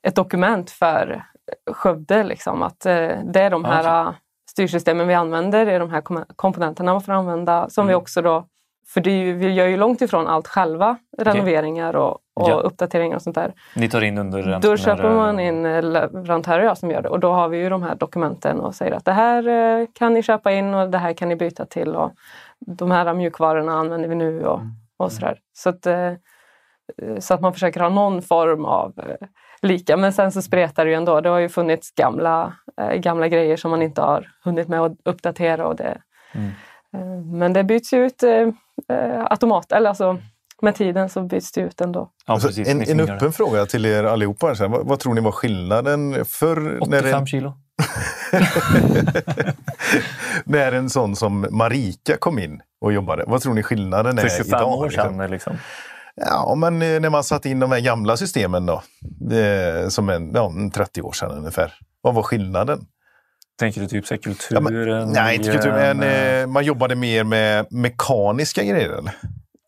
ett 0.03 0.15
dokument 0.15 0.71
för 0.71 1.23
Skövde, 1.71 2.23
liksom, 2.23 2.63
att 2.63 2.85
eh, 2.85 3.09
det 3.33 3.41
är 3.41 3.49
de 3.49 3.65
här 3.65 4.07
eh, 4.07 4.13
styrsystemen 4.51 5.07
vi 5.07 5.13
använder, 5.13 5.65
det 5.65 5.71
är 5.71 5.79
de 5.79 5.89
här 5.91 6.01
kom- 6.01 6.25
komponenterna 6.35 6.91
man 6.91 7.01
får 7.01 7.13
använda, 7.13 7.69
som 7.69 7.87
vi 7.87 7.93
Mm. 7.93 8.01
också 8.01 8.21
då 8.21 8.45
för 8.93 9.01
det 9.01 9.11
är 9.11 9.15
ju, 9.25 9.33
vi 9.33 9.53
gör 9.53 9.67
ju 9.67 9.77
långt 9.77 10.01
ifrån 10.01 10.27
allt 10.27 10.47
själva, 10.47 10.97
renoveringar 11.17 11.95
och, 11.95 12.11
och 12.11 12.49
Ja. 12.49 12.53
uppdateringar 12.53 13.15
och 13.15 13.21
sånt 13.21 13.35
där. 13.35 13.53
Ni 13.75 13.89
tar 13.89 14.01
in 14.03 14.17
under 14.17 14.59
Då 14.59 14.77
köper 14.77 15.09
man 15.09 15.39
in 15.39 15.65
eh, 15.65 15.83
leverantörer 15.83 16.75
som 16.75 16.91
gör 16.91 17.01
det 17.01 17.09
och 17.09 17.19
då 17.19 17.31
har 17.31 17.47
vi 17.49 17.57
ju 17.57 17.69
de 17.69 17.83
här 17.83 17.95
dokumenten 17.95 18.59
och 18.59 18.75
säger 18.75 18.91
att 18.95 19.05
det 19.05 19.11
här 19.13 19.47
eh, 19.47 19.87
kan 19.93 20.13
ni 20.13 20.23
köpa 20.23 20.51
in 20.51 20.73
och 20.73 20.89
det 20.89 20.97
här 20.97 21.13
kan 21.13 21.29
ni 21.29 21.35
byta 21.35 21.65
till 21.65 21.95
och 21.95 22.11
de 22.59 22.91
här 22.91 23.13
mjukvarorna 23.13 23.71
använder 23.73 24.09
vi 24.09 24.15
nu 24.15 24.45
och, 24.45 24.61
och 24.97 25.11
sådär. 25.11 25.37
Så 25.53 25.69
att, 25.69 25.85
eh, 25.85 26.11
så 27.19 27.33
att 27.33 27.41
man 27.41 27.53
försöker 27.53 27.79
ha 27.79 27.89
någon 27.89 28.21
form 28.21 28.65
av 28.65 28.93
lika. 29.61 29.97
Men 29.97 30.13
sen 30.13 30.31
så 30.31 30.41
spretar 30.41 30.85
det 30.85 30.91
ju 30.91 30.97
ändå. 30.97 31.21
Det 31.21 31.29
har 31.29 31.39
ju 31.39 31.49
funnits 31.49 31.91
gamla, 31.95 32.53
gamla 32.95 33.27
grejer 33.27 33.57
som 33.57 33.71
man 33.71 33.81
inte 33.81 34.01
har 34.01 34.27
hunnit 34.43 34.67
med 34.67 34.81
att 34.81 34.91
uppdatera. 35.05 35.67
Och 35.67 35.75
det, 35.75 35.97
Mm. 36.33 36.51
men 37.39 37.53
det 37.53 37.63
byts 37.63 37.93
ju 37.93 38.05
ut 38.05 38.23
eh, 38.89 38.95
eh, 38.95 39.25
automat, 39.29 39.71
eller 39.71 39.89
alltså 39.89 40.17
med 40.61 40.75
tiden 40.75 41.09
så 41.09 41.21
byts 41.23 41.51
det 41.51 41.61
ut 41.61 41.81
ändå. 41.81 42.09
Ja, 42.25 42.33
Alltså, 42.33 42.47
precis. 42.47 42.67
en, 42.67 42.77
Ni 42.77 42.91
en 42.91 42.99
öppen 42.99 43.31
fråga 43.33 43.65
till 43.65 43.85
er 43.85 44.03
allihopa. 44.03 44.47
här, 44.47 44.67
vad, 44.67 44.85
vad 44.87 44.99
tror 44.99 45.13
ni 45.13 45.21
var 45.21 45.31
skillnaden 45.31 46.25
förr 46.25 46.77
85 46.81 46.89
när 47.05 47.13
en, 47.13 47.25
kilo. 47.25 47.53
när 50.45 50.71
en 50.71 50.89
sån 50.89 51.15
som 51.15 51.47
Marika 51.51 52.17
kom 52.17 52.39
in 52.39 52.61
och 52.81 52.93
jobbade? 52.93 53.23
Vad 53.27 53.41
tror 53.41 53.53
ni 53.53 53.63
skillnaden 53.63 54.17
är 54.17 54.21
För 54.21 54.29
25 54.29 54.45
idag? 54.47 54.71
år 54.79 54.85
liksom? 54.85 55.17
sedan. 55.17 55.31
Liksom. 55.31 55.57
Ja, 56.15 56.55
men 56.55 56.81
eh, 56.81 56.99
när 56.99 57.09
man 57.09 57.23
satt 57.23 57.45
in 57.45 57.59
de 57.59 57.71
här 57.71 57.79
gamla 57.79 58.17
systemen 58.17 58.65
då, 58.65 58.83
det, 59.19 59.93
som 59.93 60.09
en, 60.09 60.31
ja, 60.33 60.45
en 60.49 60.71
30 60.71 61.01
år 61.01 61.11
sedan 61.11 61.31
ungefär. 61.31 61.73
Vad 62.01 62.13
var 62.13 62.23
skillnaden? 62.23 62.85
Tänker 63.59 63.81
du 63.81 63.87
typ 63.87 64.05
så 64.07 64.13
här 64.13 64.19
Ja, 64.23 64.31
kulturen? 64.31 64.63
men, 65.03 65.13
nej, 65.13 65.35
inte 65.35 65.51
kultur, 65.51 65.71
men 65.71 65.97
miljön, 65.97 66.41
eh, 66.41 66.47
man 66.47 66.63
jobbade 66.65 66.95
mer 66.95 67.23
med 67.23 67.65
mekaniska 67.71 68.63
grejer. 68.63 68.99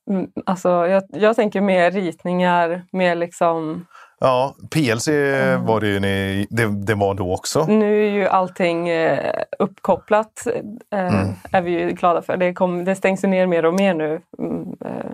Mm, 0.09 0.27
Alltså, 0.45 0.69
jag, 0.69 1.03
jag 1.09 1.35
tänker 1.35 1.61
mer 1.61 1.91
ritningar, 1.91 2.83
mer 2.91 3.15
liksom... 3.15 3.85
Ja, 4.19 4.55
PLC 4.71 5.07
Mm. 5.07 5.65
var 5.65 5.79
det 5.81 5.87
ju 5.87 5.99
ni, 5.99 6.47
det, 6.49 6.85
det 6.85 6.95
var 6.95 7.13
då 7.13 7.33
också. 7.33 7.65
Nu 7.65 8.05
är 8.07 8.11
ju 8.11 8.27
allting 8.27 8.89
eh, 8.89 9.33
uppkopplat, 9.59 10.47
eh, 10.93 11.15
Mm. 11.15 11.33
är 11.51 11.61
vi 11.61 11.71
ju 11.71 11.91
glada 11.91 12.21
för. 12.21 12.37
Det, 12.37 12.53
kom, 12.53 12.85
det 12.85 12.95
stängs 12.95 13.23
ju 13.23 13.27
ner 13.27 13.47
mer 13.47 13.65
och 13.65 13.73
mer 13.73 13.93
nu. 13.93 14.21
Mm, 14.39 14.61
eh, 14.85 15.11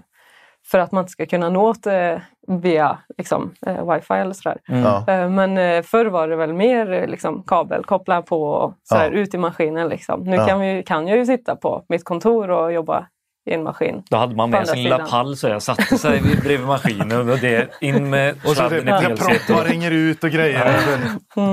för 0.72 0.80
att 0.80 0.92
man 0.92 1.02
inte 1.02 1.12
ska 1.12 1.26
kunna 1.26 1.50
nå 1.50 1.74
det 1.84 2.22
via 2.48 2.98
liksom, 3.18 3.52
eh, 3.68 3.94
wifi 3.94 4.14
eller 4.14 4.34
sådär. 4.34 4.58
Mm. 4.70 4.86
Eh, 4.86 5.30
Men 5.30 5.58
eh, 5.58 5.82
förr 5.84 6.06
var 6.06 6.28
det 6.28 6.36
väl 6.36 6.54
mer 6.54 6.92
eh, 6.94 7.08
liksom, 7.08 7.44
kabel, 7.44 7.84
koppla 7.84 8.22
på 8.22 8.44
och 8.44 8.74
sådär, 8.84 9.12
Ja. 9.12 9.18
ut 9.20 9.34
i 9.34 9.38
maskinen. 9.38 9.90
Liksom. 9.90 10.24
Nu 10.24 10.36
Ja. 10.36 10.46
kan, 10.48 10.60
vi, 10.60 10.84
kan 10.84 11.08
jag 11.08 11.18
ju 11.18 11.26
sitta 11.26 11.56
på 11.56 11.84
mitt 11.90 12.04
kontor 12.04 12.50
och 12.50 12.74
jobba 12.74 13.06
i 13.48 13.54
en 13.54 13.64
maskin. 13.64 14.04
Då 14.10 14.18
hade 14.18 14.36
man 14.36 14.50
med 14.50 14.68
sin 14.68 14.84
lilla 14.84 14.98
pall 15.00 15.36
så 15.38 15.48
jag 15.48 15.62
satte 15.62 15.98
sig 15.98 16.22
vid- 16.22 16.42
bredvid 16.44 16.68
maskinen 16.68 17.30
och 17.30 17.38
det 17.38 17.70
in 17.82 18.10
med 18.10 18.36
Och 18.46 18.50
så 18.56 18.64
när 18.70 19.16
PLC. 19.16 19.20
proppar 19.48 19.64
ringer 19.66 19.92
ut 19.92 20.24
och 20.24 20.30
grejer. 20.30 20.74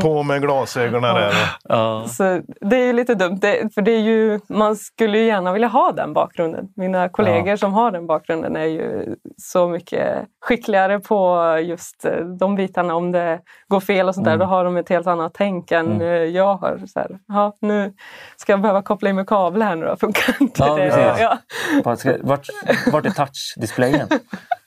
På 0.01 0.23
med 0.23 0.43
glasögonen 0.43 1.15
där. 1.15 1.33
Ja. 1.69 2.05
Så 2.09 2.41
det 2.61 2.77
är 2.77 2.93
lite 2.93 3.15
dumt, 3.15 3.39
det, 3.41 3.75
för 3.75 3.83
det 3.83 3.93
är 3.93 4.01
ju, 4.01 4.41
man 4.49 4.77
skulle 4.77 5.19
ju 5.19 5.27
gärna 5.27 5.53
vilja 5.53 5.69
ha 5.69 5.93
den 5.93 6.13
bakgrunden. 6.13 6.69
Mina 6.77 7.09
kollegor 7.09 7.57
som 7.57 7.73
har 7.73 7.91
den 7.91 8.07
bakgrunden 8.07 8.57
är 8.57 8.65
ju 8.65 9.15
så 9.43 9.69
mycket 9.69 10.19
skickligare 10.41 11.01
på 11.01 11.41
just 11.65 12.05
eh, 12.05 12.17
de 12.41 12.55
bitarna. 12.55 12.95
Om 12.95 13.13
det 13.13 13.41
går 13.69 13.81
fel 13.81 14.09
och 14.09 14.15
sånt 14.15 14.25
där, 14.27 14.37
då 14.37 14.45
har 14.45 14.65
de 14.65 14.77
ett 14.77 14.89
helt 14.89 15.07
annat 15.07 15.33
tänk 15.35 15.73
än 15.73 16.01
eh, 16.01 16.07
jag 16.09 16.55
har. 16.57 16.81
Så 16.87 17.01
här, 17.01 17.19
ja, 17.29 17.53
nu 17.61 17.93
ska 18.37 18.53
jag 18.53 18.61
behöva 18.61 18.83
koppla 18.83 19.09
in 19.09 19.17
med 19.17 19.27
kabel 19.27 19.63
här 19.63 19.77
nu 19.77 19.87
då, 19.87 19.97
funkar 19.97 20.35
inte 20.41 20.63
Ja, 20.65 20.75
det? 20.77 21.39
Precis. 21.85 22.13
Vart, 22.23 22.49
vart, 22.87 23.07
är 23.07 23.11
touch-displayen? 23.11 24.09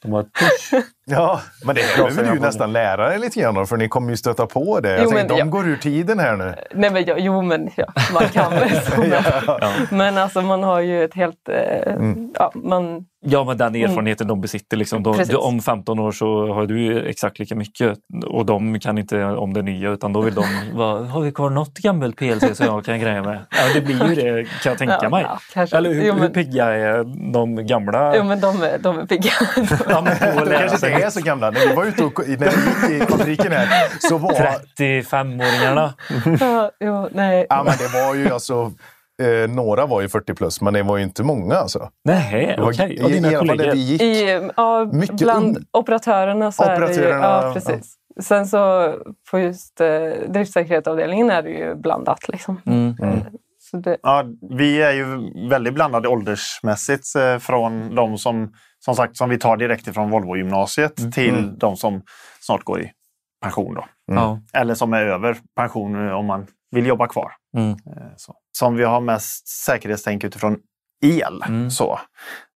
De 0.01 0.11
har 0.11 0.24
push. 0.24 0.86
Ja, 1.10 1.41
men 1.66 1.76
det 1.76 1.82
behöver 1.97 2.34
du 2.34 2.39
nästan 2.39 2.74
lära 2.74 3.10
dig 3.10 3.20
lite 3.20 3.39
grann 3.41 3.68
för 3.68 3.78
ni 3.78 3.88
kommer 3.88 4.10
ju 4.10 4.18
stöta 4.18 4.45
på 4.45 4.80
det. 4.80 4.89
Jag 4.91 4.99
Jo, 5.03 5.10
tänker, 5.10 5.16
men 5.18 5.28
de 5.28 5.39
ja. 5.39 5.45
går 5.45 5.68
ur 5.68 5.78
tiden 5.78 6.20
här 6.20 6.36
nu. 6.36 6.55
Nej, 6.74 6.89
men, 6.91 7.05
ja, 7.05 7.16
jo, 7.18 7.41
men 7.41 7.70
ja, 7.76 7.86
man 8.14 8.24
kan 8.24 8.51
väl 8.51 8.70
så. 8.82 9.01
Men, 9.01 9.97
men 9.97 10.18
alltså 10.18 10.41
man 10.41 10.64
har 10.64 10.80
ju 10.80 11.03
ett 11.03 11.14
helt... 11.14 11.49
Eh, 11.49 11.93
ja, 12.34 12.51
man, 12.55 13.05
Ja, 13.30 13.43
men 13.43 13.58
den 13.58 13.76
erfarenheten 13.76 14.28
de 14.28 14.41
besitter. 14.41 14.78
Liksom, 14.78 15.03
de, 15.03 15.18
Precis. 15.18 15.36
om 15.36 15.62
15 15.62 15.99
år 15.99 16.12
så 16.12 16.53
har 16.53 16.66
du 16.66 17.05
exakt 17.10 17.39
lika 17.39 17.55
mycket 17.55 17.97
och 18.26 18.45
de 18.45 18.80
kan 18.80 18.97
inte 18.97 19.24
om 19.26 19.53
det 19.53 19.62
nya 19.62 19.89
utan 19.89 20.14
då 20.14 20.22
vill 20.22 20.34
de, 20.36 20.43
vad, 20.74 21.08
har 21.08 21.22
vi 21.22 21.32
kvar 21.32 21.49
något 21.49 21.78
gammalt 21.78 22.16
PLC 22.18 22.58
som 22.58 22.66
jag 22.66 22.86
kan 22.86 22.99
greja 22.99 23.24
med? 23.24 23.39
Ja, 23.49 23.58
det 23.74 23.82
blir 23.82 24.10
ju 24.10 24.16
det 24.16 24.43
kan 24.43 24.70
jag 24.72 24.78
tänka 24.78 24.99
Ja, 25.01 25.10
mig. 25.10 25.26
ja. 25.55 25.66
Eller 25.78 25.93
hur, 25.93 26.03
Jo, 26.05 26.14
men- 26.14 26.22
hur 26.22 26.30
pigga 26.30 26.66
är 26.66 27.03
de 27.34 27.68
gamla? 27.68 28.16
jo, 28.18 28.24
men 28.24 28.39
de, 28.39 28.62
är- 28.64 28.78
de 28.78 28.99
är 28.99 29.05
pigga. 29.05 29.32
Ja, 29.89 30.01
men 30.01 30.14
är 31.04 31.10
så 31.10 31.22
gamla. 31.22 31.52
När 31.52 31.68
vi 31.68 31.74
var 31.74 31.86
ute 31.86 32.04
och, 32.04 32.20
när 32.28 32.38
vi 32.38 32.93
gick 32.93 33.02
i 33.02 33.06
fabriken 33.12 33.52
här 33.52 33.68
så 34.00 34.18
var... 34.18 34.32
35-åringarna. 34.78 35.93
ja, 36.80 37.10
nej. 37.12 37.45
Ja, 37.50 37.64
men 37.64 37.74
det 37.78 37.88
var 38.04 38.16
ju 38.16 38.30
alltså... 38.30 38.72
Eh, 39.22 39.50
några 39.50 39.86
var 39.86 40.02
ju 40.02 40.10
40 40.10 40.34
plus, 40.34 40.62
men 40.62 40.74
det 40.74 40.84
var 40.84 40.98
ju 40.98 41.04
inte 41.04 41.24
många 41.24 41.56
alltså. 41.56 41.89
Nej, 42.06 42.54
Det 42.58 42.62
var, 42.62 42.72
okej. 42.72 43.04
Och 43.04 43.10
i, 43.10 43.14
dina 43.14 43.32
I 43.32 43.36
alla 43.36 43.48
fall 43.48 43.58
där 43.58 43.64
kollegor? 43.66 43.74
vi 43.74 43.80
gick. 43.82 44.02
I, 44.02 44.50
ja, 44.58 44.89
Mycket 44.93 45.18
bland 45.18 45.58
un- 45.58 45.64
operatörerna 45.74 46.52
så 46.52 46.64
är 46.64 46.70
det 46.70 46.76
ju... 46.78 46.84
Operatörerna, 46.84 47.22
Ja, 47.48 47.52
precis. 47.54 47.93
Sen 48.22 48.48
så 48.48 48.93
på 49.32 49.39
just 49.39 49.82
eh, 49.82 49.88
driftsäkerhetsavdelningen 50.30 51.30
är 51.30 51.41
det 51.41 51.50
ju 51.50 51.76
blandat. 51.76 52.28
Liksom. 52.28 52.62
Mm. 52.66 52.95
Eh, 53.04 53.16
Så 53.60 53.78
det, 53.78 53.98
Ja, 54.04 54.24
vi 54.58 54.82
är 54.82 54.91
ju 54.91 55.06
väldigt 55.50 55.74
blandade 55.74 56.08
åldersmässigt 56.08 57.16
eh, 57.16 57.38
från 57.39 57.95
de 57.95 58.18
som, 58.18 58.54
som 58.88 58.96
sagt, 58.96 59.18
som 59.18 59.30
vi 59.30 59.38
tar 59.40 59.58
direkt 59.58 59.88
ifrån 59.88 60.10
Volvo-gymnasiet 60.10 61.14
till 61.14 61.60
de 61.60 61.78
som 61.78 62.02
snart 62.40 62.64
går 62.64 62.82
i 62.82 62.92
pension. 63.42 63.74
Då. 63.74 63.86
Ja. 64.06 64.42
Eller 64.54 64.76
som 64.76 64.94
är 64.94 65.02
över 65.06 65.38
pension 65.56 66.12
om 66.12 66.26
man 66.26 66.48
vill 66.72 66.86
jobba 66.86 67.08
kvar. 67.08 67.32
Mm. 67.58 67.72
Eh, 67.72 67.78
Så. 68.18 68.36
Som 68.58 68.76
vi 68.76 68.84
har 68.84 69.02
mest 69.02 69.48
säkerhetstänk 69.48 70.24
utifrån 70.24 70.58
el. 71.06 71.44
Mm. 71.48 71.72
Så. 71.72 72.00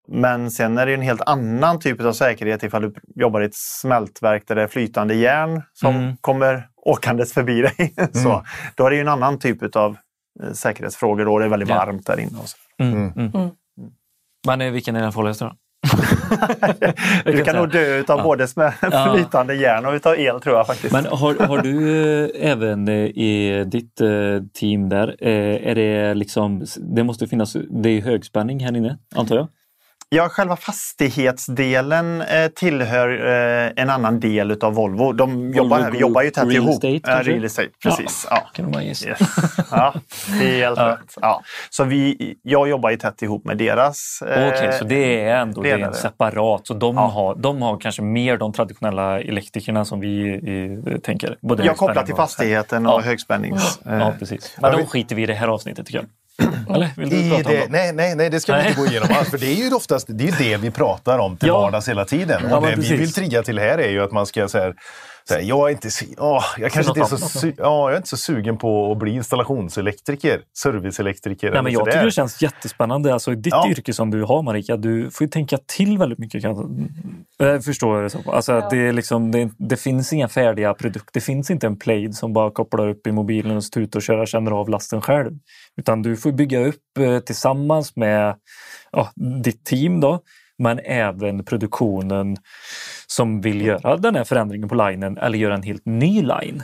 Men 0.09 0.51
sen 0.51 0.79
är 0.79 0.87
det 0.87 0.95
en 0.95 1.03
helt 1.03 1.21
annan 1.21 1.79
typ 1.81 2.01
av 2.01 2.13
säkerhet 2.13 2.63
ifall 2.63 2.83
du 2.83 2.95
jobbar 3.15 3.41
i 3.41 3.45
ett 3.45 3.55
smältverk 3.55 4.43
där 4.49 4.55
det 4.55 4.63
är 4.63 4.67
flytande 4.67 5.15
järn 5.15 5.63
som 5.73 5.97
Mm. 5.97 6.17
kommer 6.21 6.69
åkandes 6.77 7.33
förbi 7.33 7.63
dig. 7.63 7.95
så. 8.13 8.45
Då 8.75 8.87
är 8.87 8.91
det 8.91 9.01
en 9.01 9.09
annan 9.09 9.39
typ 9.39 9.77
av 9.77 9.97
eh, 10.43 10.53
säkerhetsfrågor 10.53 11.25
då 11.25 11.39
det 11.39 11.45
är 11.45 11.49
väldigt 11.49 11.69
Ja. 11.69 11.75
varmt 11.77 12.07
där 12.07 12.21
inne. 12.21 12.39
Och 12.39 12.49
så. 12.49 12.57
Mm. 12.79 12.95
Mm. 13.17 13.31
Mm. 13.35 13.51
Men 14.47 14.61
eh, 14.61 14.71
vilken 14.73 14.97
är 14.97 15.03
den 15.03 15.13
farligaste 15.13 15.45
då? 15.45 15.55
Du 17.25 17.45
kan 17.45 17.57
nog 17.57 17.71
dö 17.71 17.99
utav 17.99 18.19
Ja. 18.19 18.25
både 18.25 18.47
flytande 19.15 19.55
järn 19.55 19.87
och 19.87 19.93
utav 19.93 20.19
el 20.19 20.41
tror 20.41 20.57
jag 20.57 20.67
faktiskt. 20.67 20.93
Men 20.93 21.07
har, 21.07 21.47
har 21.47 21.59
du 21.59 22.25
eh, 22.25 22.51
även 22.53 22.89
eh, 22.89 22.95
i 23.05 23.65
ditt 23.67 24.01
eh, 24.01 24.09
team 24.61 24.89
där, 24.89 25.23
är 25.25 25.75
det 25.75 26.15
liksom, 26.15 26.65
det 26.81 27.05
måste 27.05 27.27
finnas, 27.27 27.57
det 27.71 27.89
är 27.89 28.01
högspänning 28.01 28.65
här 28.65 28.77
inne 28.77 28.99
antar 29.15 29.37
jag? 29.37 29.49
Ja, 30.13 30.29
själva 30.29 30.57
fastighetsdelen 30.57 32.21
eh, 32.23 32.49
tillhör 32.49 33.09
eh, 33.67 33.73
en 33.83 33.91
annan 33.91 34.21
del 34.21 34.51
utav 34.51 34.75
Volvo. 34.75 35.13
De 35.13 35.53
jobbar, 35.53 35.79
vi 35.79 35.85
Group 35.85 36.01
jobbar 36.01 36.23
ju 36.23 36.31
tätt 36.31 36.45
Real 36.45 36.55
ihop. 36.55 36.71
Estate, 36.85 36.89
Ja, 36.93 37.01
kanske? 37.05 37.33
real 37.33 37.45
estate, 37.45 37.69
precis. 37.83 38.27
Ja. 38.31 38.51
Kan 38.55 38.71
man 38.71 38.85
gissa. 38.87 39.09
Yes. 39.09 39.19
Ja, 39.71 39.95
helt 40.41 40.79
Ja. 40.79 40.89
rätt. 40.89 41.15
Ja. 41.21 41.43
Så 41.71 41.85
vi, 41.85 42.35
jag 42.43 42.69
jobbar 42.69 42.91
ju 42.91 42.97
tätt 42.97 43.23
ihop 43.23 43.45
med 43.45 43.59
deras 43.59 44.23
eh, 44.27 44.49
Okej, 44.49 44.73
så 44.79 44.85
det 44.85 45.21
är 45.25 45.37
ändå 45.37 45.63
det 45.63 45.71
är 45.71 45.93
separat. 45.93 46.67
Så 46.67 46.75
de, 46.75 46.95
Ja. 46.97 47.03
har, 47.07 47.35
de 47.35 47.63
har 47.63 47.79
kanske 47.81 48.03
mer 48.03 48.37
de 48.39 48.53
traditionella 48.53 49.21
elektrikerna 49.21 49.85
som 49.85 50.01
vi 50.01 50.09
i, 50.09 50.83
tänker. 51.03 51.37
Både 51.43 51.65
Jag 51.65 51.77
kopplar 51.77 51.95
högspänning 51.95 52.07
till 52.07 52.17
fastigheten 52.17 52.87
och 52.87 52.93
Ja. 52.93 53.01
högspännings... 53.05 53.81
Ja, 53.85 53.93
eh, 53.93 54.19
precis. 54.19 54.57
Men 54.61 54.71
Ja, 54.71 54.77
då 54.77 54.83
vi- 54.83 54.89
skiter 54.89 55.17
vi 55.17 55.23
i 55.23 55.27
det 55.27 55.35
här 55.35 55.49
avsnittet 55.49 55.87
tycker 55.87 55.99
jag. 55.99 56.07
Eller 56.75 56.91
vill 56.97 57.11
du 57.11 57.31
prata 57.31 57.49
om 57.49 57.55
det, 57.55 57.61
dem? 57.61 57.69
nej, 57.71 57.93
nej, 57.93 58.15
nej, 58.17 58.31
det 58.31 58.41
ska 58.41 58.53
vi 58.53 58.59
Nej. 58.59 58.69
inte 58.69 58.81
gå 58.81 58.87
igenom 58.87 59.09
alls. 59.19 59.31
För 59.31 59.39
det 59.39 59.47
är 59.47 59.55
ju 59.55 59.75
oftast 59.75 60.07
det, 60.09 60.29
är 60.29 60.33
det 60.39 60.57
vi 60.57 60.71
pratar 60.71 61.19
om 61.19 61.37
till 61.37 61.49
Ja. 61.49 61.61
vardags 61.61 61.89
hela 61.89 62.05
tiden. 62.05 62.43
Ja, 62.51 62.57
Och 62.57 62.63
men 62.63 62.71
det 62.71 62.77
vi 62.77 62.83
precis. 62.83 63.01
vill 63.01 63.13
trigga 63.13 63.43
till 63.43 63.59
här 63.59 63.79
är 63.79 63.89
ju 63.91 64.03
att 64.03 64.13
man 64.13 64.27
ska 64.27 64.49
så 64.49 64.59
här, 64.59 64.75
här, 65.35 65.41
Jag 65.41 65.69
är 65.69 65.73
inte, 65.73 65.91
så- 65.91 66.05
åh, 66.19 66.45
jag 66.59 66.73
kanske 66.73 66.91
inte 66.91 67.01
är 67.01 67.17
så, 67.17 67.17
su- 67.17 67.55
ja, 67.59 67.89
jag 67.89 67.93
är 67.93 67.97
inte 67.97 68.09
så 68.09 68.17
sugen 68.17 68.59
på 68.59 68.93
att 68.93 68.99
bli 68.99 69.11
installationselektriker, 69.13 70.41
serviceelektriker. 70.59 71.51
Nej, 71.53 71.63
men 71.63 71.73
jag 71.73 71.85
tycker 71.85 72.05
det 72.05 72.11
känns 72.11 72.43
jättespännande. 72.43 73.13
Alltså, 73.13 73.35
ditt 73.35 73.53
Ja. 73.55 73.69
yrke 73.71 73.93
som 73.93 74.11
du 74.11 74.23
har 74.25 74.43
Marika, 74.43 74.77
du 74.77 75.11
får 75.11 75.25
ju 75.25 75.29
tänka 75.31 75.59
till 75.67 75.99
väldigt 75.99 76.19
mycket. 76.19 76.43
kan- 76.43 76.89
Jag 77.39 77.65
förstår 77.65 78.03
det 78.03 78.11
så. 78.11 78.31
Alltså, 78.33 78.53
att 78.53 78.71
det, 78.71 78.79
är 78.79 78.93
liksom, 78.93 79.31
det, 79.31 79.51
det 79.59 79.77
finns 79.77 80.13
inga 80.13 80.29
färdiga 80.29 80.75
produkter. 80.75 81.11
Det 81.13 81.21
finns 81.21 81.51
inte 81.51 81.67
en 81.67 81.79
Plaid 81.79 82.15
som 82.17 82.33
bara 82.33 82.51
kopplar 82.51 82.89
upp 82.89 83.07
i 83.07 83.13
mobilen 83.13 83.57
och 83.57 83.65
står 83.65 83.83
ut 83.83 83.97
och 83.97 84.03
kör, 84.03 84.27
känner 84.27 84.51
av 84.51 84.69
lasten 84.69 85.01
själv. 85.03 85.33
Utan 85.77 86.03
du 86.03 86.17
får 86.17 86.33
bygga 86.33 86.67
upp 86.67 86.99
eh, 87.01 87.19
tillsammans 87.19 87.97
med 87.97 88.35
ja, 88.93 89.11
ditt 89.45 89.65
team 89.65 90.01
då, 90.01 90.21
men 90.59 90.79
även 90.85 91.45
produktionen 91.45 92.37
som 93.11 93.41
vill 93.41 93.67
göra 93.67 93.97
den 93.97 94.15
här 94.17 94.25
förändringen 94.25 94.69
på 94.69 94.75
linen 94.75 95.19
eller 95.19 95.39
göra 95.39 95.55
en 95.55 95.63
helt 95.63 95.87
ny 95.87 96.23
line. 96.23 96.63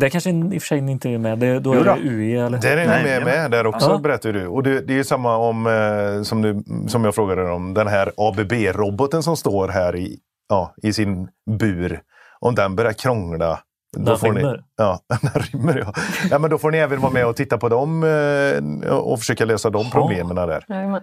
Det 0.00 0.10
kanske 0.10 0.30
i 0.30 0.42
och 0.42 0.50
för 0.52 0.58
sig 0.60 0.78
inte 0.78 1.10
är 1.10 1.18
med. 1.18 1.38
Det, 1.38 1.58
då 1.60 1.74
Jo 1.74 1.80
är 1.80 1.84
då. 1.84 1.94
det 1.94 2.00
UI 2.00 2.36
eller? 2.36 2.58
Där 2.58 2.76
är 2.76 2.80
ni 2.80 2.86
Nej, 2.86 3.02
med, 3.04 3.20
ja. 3.20 3.24
med 3.24 3.50
där 3.50 3.66
också, 3.66 3.90
Ja. 3.90 3.98
berättar 3.98 4.32
du. 4.32 4.46
Och 4.46 4.62
det, 4.62 4.80
det 4.80 4.92
är 4.92 4.96
ju 4.96 5.04
samma 5.04 5.36
om, 5.36 5.66
eh, 5.66 6.22
som, 6.22 6.42
du, 6.42 6.62
som 6.88 7.04
jag 7.04 7.14
frågade 7.14 7.50
om, 7.50 7.74
den 7.74 7.86
här 7.88 8.12
ABB-roboten 8.16 9.22
som 9.22 9.36
står 9.36 9.68
här 9.68 9.96
i, 9.96 10.18
ja, 10.48 10.74
i 10.82 10.92
sin 10.92 11.28
bur. 11.58 12.00
Om 12.40 12.54
den 12.54 12.76
börjar 12.76 12.92
krångla. 12.92 13.58
Den 13.96 14.18
får 14.18 14.32
ni, 14.32 14.40
rymmer. 14.40 14.62
ja, 14.76 14.98
den 15.22 15.42
rymmer. 15.42 15.78
Ja. 15.86 15.92
Ja, 16.30 16.38
men 16.38 16.50
då 16.50 16.58
får 16.58 16.70
ni 16.70 16.78
även 16.78 17.00
vara 17.00 17.12
med 17.12 17.26
och 17.26 17.36
titta 17.36 17.58
på 17.58 17.68
dem 17.68 18.04
eh, 18.04 18.90
och 18.90 19.18
försöka 19.18 19.44
lösa 19.44 19.70
de 19.70 19.90
problemen 19.90 20.36
där. 20.36 20.64
Jajamän. 20.68 21.02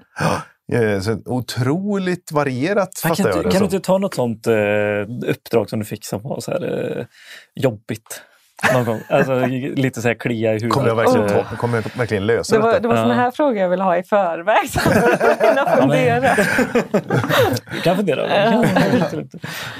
Eh, 0.71 0.99
Så 1.01 1.21
otroligt 1.25 2.31
varierat 2.31 3.01
kan, 3.03 3.15
du, 3.25 3.49
kan 3.49 3.59
du 3.59 3.65
inte 3.65 3.79
ta 3.79 3.97
något 3.97 4.13
sånt 4.15 4.47
eh, 4.47 4.53
uppdrag 5.27 5.69
som 5.69 5.79
du 5.79 5.85
fick 5.85 6.05
som 6.05 6.21
var 6.21 6.39
så 6.39 6.51
här 6.51 6.97
eh, 6.97 7.05
jobbigt? 7.55 8.21
Någon 8.73 8.85
gång. 8.85 9.01
Alltså, 9.09 9.45
lite 9.75 10.01
så 10.01 10.07
här 10.07 10.15
klia 10.15 10.49
i 10.49 10.53
huvudet. 10.53 10.73
Kommer 10.73 10.87
jag 10.87 10.95
verkligen, 10.95 11.25
Eh, 11.29 11.49
ta, 11.49 11.55
kommer 11.55 11.77
jag 11.77 11.97
verkligen 11.97 12.25
lösa 12.25 12.55
Det 12.55 12.61
var, 12.61 12.67
detta? 12.69 12.79
det 12.81 12.87
var 12.87 12.95
såna 12.95 13.07
Ja. 13.09 13.13
här 13.21 13.31
frågor 13.31 13.57
jag 13.57 13.69
ville 13.69 13.83
ha 13.83 13.97
i 13.97 14.03
förväg. 14.03 14.69
Så 14.69 14.79
att 14.89 14.95
jag 14.95 15.39
kunde 15.55 15.81
fundera. 15.81 16.35
Du 17.73 17.81
kan 17.81 17.95
fundera. 17.95 18.45
Ja, 18.45 18.65
absolut. 19.01 19.31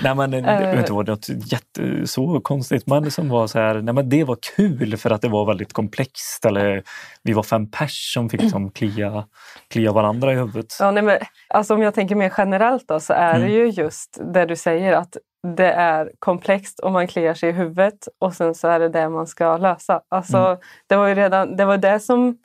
nej, 0.03 0.15
men, 0.15 0.31
det 0.31 0.41
behöver 0.41 0.73
Eh. 0.73 0.79
inte 0.79 0.93
vara 0.93 1.05
något 1.05 1.29
jätte, 1.29 2.07
så 2.07 2.39
konstigt, 2.43 2.87
men 2.87 3.03
det 3.03 3.11
som 3.11 3.29
var 3.29 3.47
så 3.47 3.59
här, 3.59 3.73
nej, 3.81 3.93
men 3.93 4.09
det 4.09 4.23
var 4.23 4.37
kul 4.55 4.97
för 4.97 5.09
att 5.09 5.21
det 5.21 5.29
var 5.29 5.45
väldigt 5.45 5.73
komplext. 5.73 6.45
Eller 6.45 6.83
vi 7.23 7.33
var 7.33 7.43
fem 7.43 7.71
pers 7.71 8.13
som 8.13 8.29
fick 8.29 8.41
liksom 8.41 8.71
klia, 8.71 9.23
klia 9.71 9.91
varandra 9.91 10.33
i 10.33 10.35
huvudet. 10.35 10.65
Ja, 10.79 10.91
nej, 10.91 11.03
men, 11.03 11.17
alltså, 11.49 11.73
om 11.73 11.81
jag 11.81 11.93
tänker 11.93 12.15
mer 12.15 12.33
generellt 12.37 12.87
då, 12.87 12.99
så 12.99 13.13
är 13.13 13.33
det 13.33 13.45
Mm. 13.45 13.51
ju 13.51 13.65
just 13.69 14.19
det 14.33 14.45
du 14.45 14.55
säger 14.55 14.93
att 14.93 15.17
det 15.57 15.71
är 15.71 16.11
komplext 16.19 16.79
och 16.79 16.91
man 16.91 17.07
kliar 17.07 17.33
sig 17.33 17.49
i 17.49 17.51
huvudet 17.51 18.07
och 18.19 18.33
sen 18.33 18.55
så 18.55 18.67
är 18.67 18.79
det 18.79 18.89
det 18.89 19.09
man 19.09 19.27
ska 19.27 19.57
lösa. 19.57 20.01
Alltså, 20.09 20.37
Mm. 20.37 20.57
det 20.87 20.95
var 20.95 21.07
ju 21.07 21.15
redan, 21.15 21.55
det 21.55 21.65
var 21.65 21.77
det 21.77 21.99
som 21.99 22.37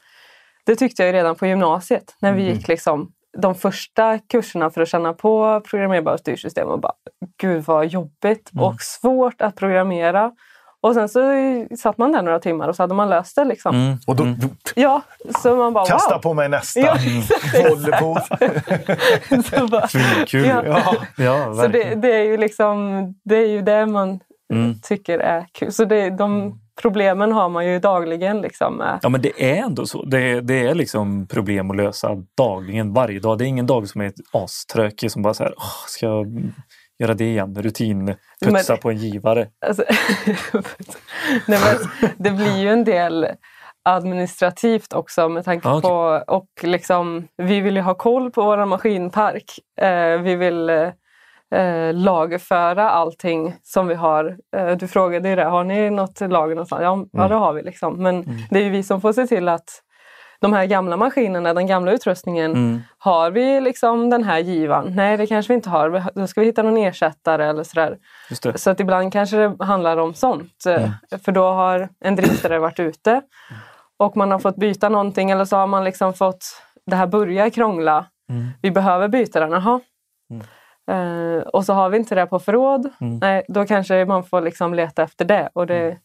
det 0.66 0.76
tyckte 0.76 1.04
jag 1.04 1.14
redan 1.14 1.34
på 1.36 1.46
gymnasiet 1.46 2.14
när 2.20 2.32
vi 2.32 2.42
Mm. 2.42 2.54
gick 2.54 2.68
liksom 2.68 3.12
de 3.38 3.54
första 3.54 4.18
kurserna 4.18 4.70
för 4.70 4.80
att 4.80 4.88
känna 4.88 5.12
på 5.12 5.60
programmerbara 5.70 6.18
styrsystem 6.18 6.68
och 6.68 6.80
bara 6.80 6.92
gud 7.40 7.64
vad 7.64 7.86
jobbigt 7.86 8.50
Mm. 8.52 8.64
och 8.64 8.80
svårt 8.80 9.40
att 9.42 9.56
programmera. 9.56 10.32
Och 10.80 10.94
sen 10.94 11.08
så 11.08 11.20
satt 11.78 11.98
man 11.98 12.12
där 12.12 12.22
några 12.22 12.38
timmar 12.38 12.68
och 12.68 12.76
så 12.76 12.82
hade 12.82 12.94
man 12.94 13.08
löst 13.08 13.36
det 13.36 13.44
liksom. 13.44 13.74
Mm. 13.76 13.98
Och 14.06 14.16
då, 14.16 14.24
Mm. 14.24 14.38
då 14.40 14.46
Ja, 14.74 15.02
så 15.42 15.56
man 15.56 15.72
bara 15.72 15.86
kasta 15.86 16.14
wow! 16.14 16.22
på 16.22 16.34
mig 16.34 16.48
nästa. 16.48 16.80
Ja, 16.80 16.96
Volvo. 17.68 18.16
så 19.58 19.66
bara, 19.66 19.88
Kul. 20.26 20.46
Ja. 20.46 20.62
Ja. 20.66 20.94
Ja, 21.16 21.54
Så 21.54 21.66
det, 21.68 21.94
det 21.94 22.12
är 22.12 22.24
ju 22.24 22.36
liksom 22.36 23.02
det 23.24 23.36
är 23.36 23.46
ju 23.48 23.62
det 23.62 23.86
man 23.86 24.20
Mm. 24.52 24.74
tycker 24.82 25.18
är 25.18 25.46
kul. 25.52 25.72
Så 25.72 25.84
det, 25.84 26.10
de 26.10 26.60
problemen 26.82 27.32
har 27.32 27.48
man 27.48 27.66
ju 27.66 27.78
dagligen. 27.78 28.40
Liksom. 28.40 28.82
Ja 29.02 29.08
men 29.08 29.22
det 29.22 29.42
är 29.52 29.56
ändå 29.62 29.86
så. 29.86 30.04
Det, 30.04 30.40
det 30.40 30.66
är 30.66 30.74
liksom 30.74 31.26
problem 31.26 31.70
att 31.70 31.76
lösa 31.76 32.08
dagligen, 32.36 32.92
varje 32.92 33.20
dag. 33.20 33.38
Det 33.38 33.44
är 33.44 33.46
ingen 33.46 33.66
dag 33.66 33.88
som 33.88 34.00
är 34.00 34.12
aströkig 34.32 35.10
som 35.10 35.22
bara 35.22 35.34
så 35.34 35.42
här, 35.44 35.54
"Åh, 35.56 35.84
ska 35.86 36.06
jag 36.06 36.26
göra 36.98 37.14
det 37.14 37.24
igen? 37.24 37.54
Rutin, 37.62 38.14
putsa 38.44 38.72
Men- 38.72 38.80
på 38.80 38.90
en 38.90 38.96
givare. 38.96 39.48
Alltså, 39.66 39.84
nej, 41.46 41.58
men 41.64 42.12
det 42.16 42.30
blir 42.30 42.56
ju 42.58 42.68
en 42.68 42.84
del 42.84 43.26
administrativt 43.82 44.92
också 44.92 45.28
med 45.28 45.44
tanke 45.44 45.68
Ja, 45.68 45.74
okej. 45.76 45.88
på 45.90 46.32
och 46.34 46.48
liksom 46.62 47.28
vi 47.36 47.60
vill 47.60 47.76
ju 47.76 47.82
ha 47.82 47.94
koll 47.94 48.30
på 48.30 48.42
vår 48.42 48.64
maskinpark. 48.64 49.44
Eh, 49.80 50.20
vi 50.20 50.34
vill 50.36 50.68
eh, 50.68 51.92
lagerföra 51.92 52.90
allting 52.90 53.54
som 53.62 53.86
vi 53.86 53.94
har. 53.94 54.36
Eh, 54.56 54.70
du 54.76 54.88
frågade 54.88 55.28
ju 55.28 55.36
det, 55.36 55.44
har 55.44 55.64
ni 55.64 55.90
något 55.90 56.20
lager 56.20 56.54
någonstans? 56.54 56.82
Ja, 56.82 57.06
ja 57.12 57.28
det 57.28 57.34
har 57.34 57.52
vi. 57.52 57.62
Liksom. 57.62 58.02
Men 58.02 58.24
det 58.50 58.58
är 58.58 58.62
ju 58.64 58.70
vi 58.70 58.82
som 58.82 59.00
får 59.00 59.12
se 59.12 59.26
till 59.26 59.48
att 59.48 59.82
de 60.40 60.52
här 60.52 60.66
gamla 60.66 60.96
maskinerna, 60.96 61.54
den 61.54 61.66
gamla 61.66 61.92
utrustningen, 61.92 62.50
Mm. 62.52 62.80
har 62.98 63.30
vi 63.30 63.60
liksom 63.60 64.10
den 64.10 64.24
här 64.24 64.38
givan? 64.38 64.92
Nej, 64.96 65.16
det 65.16 65.26
kanske 65.26 65.52
vi 65.52 65.54
inte 65.54 65.70
har. 65.70 66.10
Då 66.14 66.26
ska 66.26 66.40
vi 66.40 66.46
hitta 66.46 66.62
någon 66.62 66.76
ersättare 66.76 67.46
eller 67.46 67.62
sådär. 67.62 67.96
Så 68.58 68.70
att 68.70 68.80
ibland 68.80 69.12
kanske 69.12 69.36
det 69.36 69.64
handlar 69.64 69.96
om 69.96 70.14
sånt. 70.14 70.66
eh, 70.66 70.74
Mm. 70.74 70.90
För 71.24 71.32
då 71.32 71.42
har 71.44 71.88
en 72.00 72.16
driftare 72.16 72.58
varit 72.58 72.80
ute 72.80 73.22
och 73.98 74.16
man 74.16 74.30
har 74.30 74.38
fått 74.38 74.56
byta 74.56 74.88
någonting 74.88 75.30
eller 75.30 75.44
så 75.44 75.56
har 75.56 75.66
man 75.66 75.84
liksom 75.84 76.12
fått 76.14 76.44
det 76.86 76.96
här 76.96 77.06
börjar 77.06 77.50
krångla. 77.50 78.06
Mm. 78.30 78.46
Vi 78.62 78.70
behöver 78.70 79.08
byta 79.08 79.40
den, 79.40 79.50
jaha. 79.52 79.80
Eh, 80.90 81.42
och 81.42 81.64
så 81.64 81.72
har 81.72 81.88
vi 81.88 81.96
inte 81.98 82.14
det 82.14 82.26
på 82.26 82.38
förråd. 82.38 82.90
Mm. 83.00 83.18
Nej, 83.18 83.44
då 83.48 83.66
kanske 83.66 84.04
man 84.04 84.24
får 84.24 84.40
liksom 84.40 84.74
leta 84.74 85.02
efter 85.02 85.24
det. 85.24 85.48
Och 85.52 85.66
det, 85.66 85.96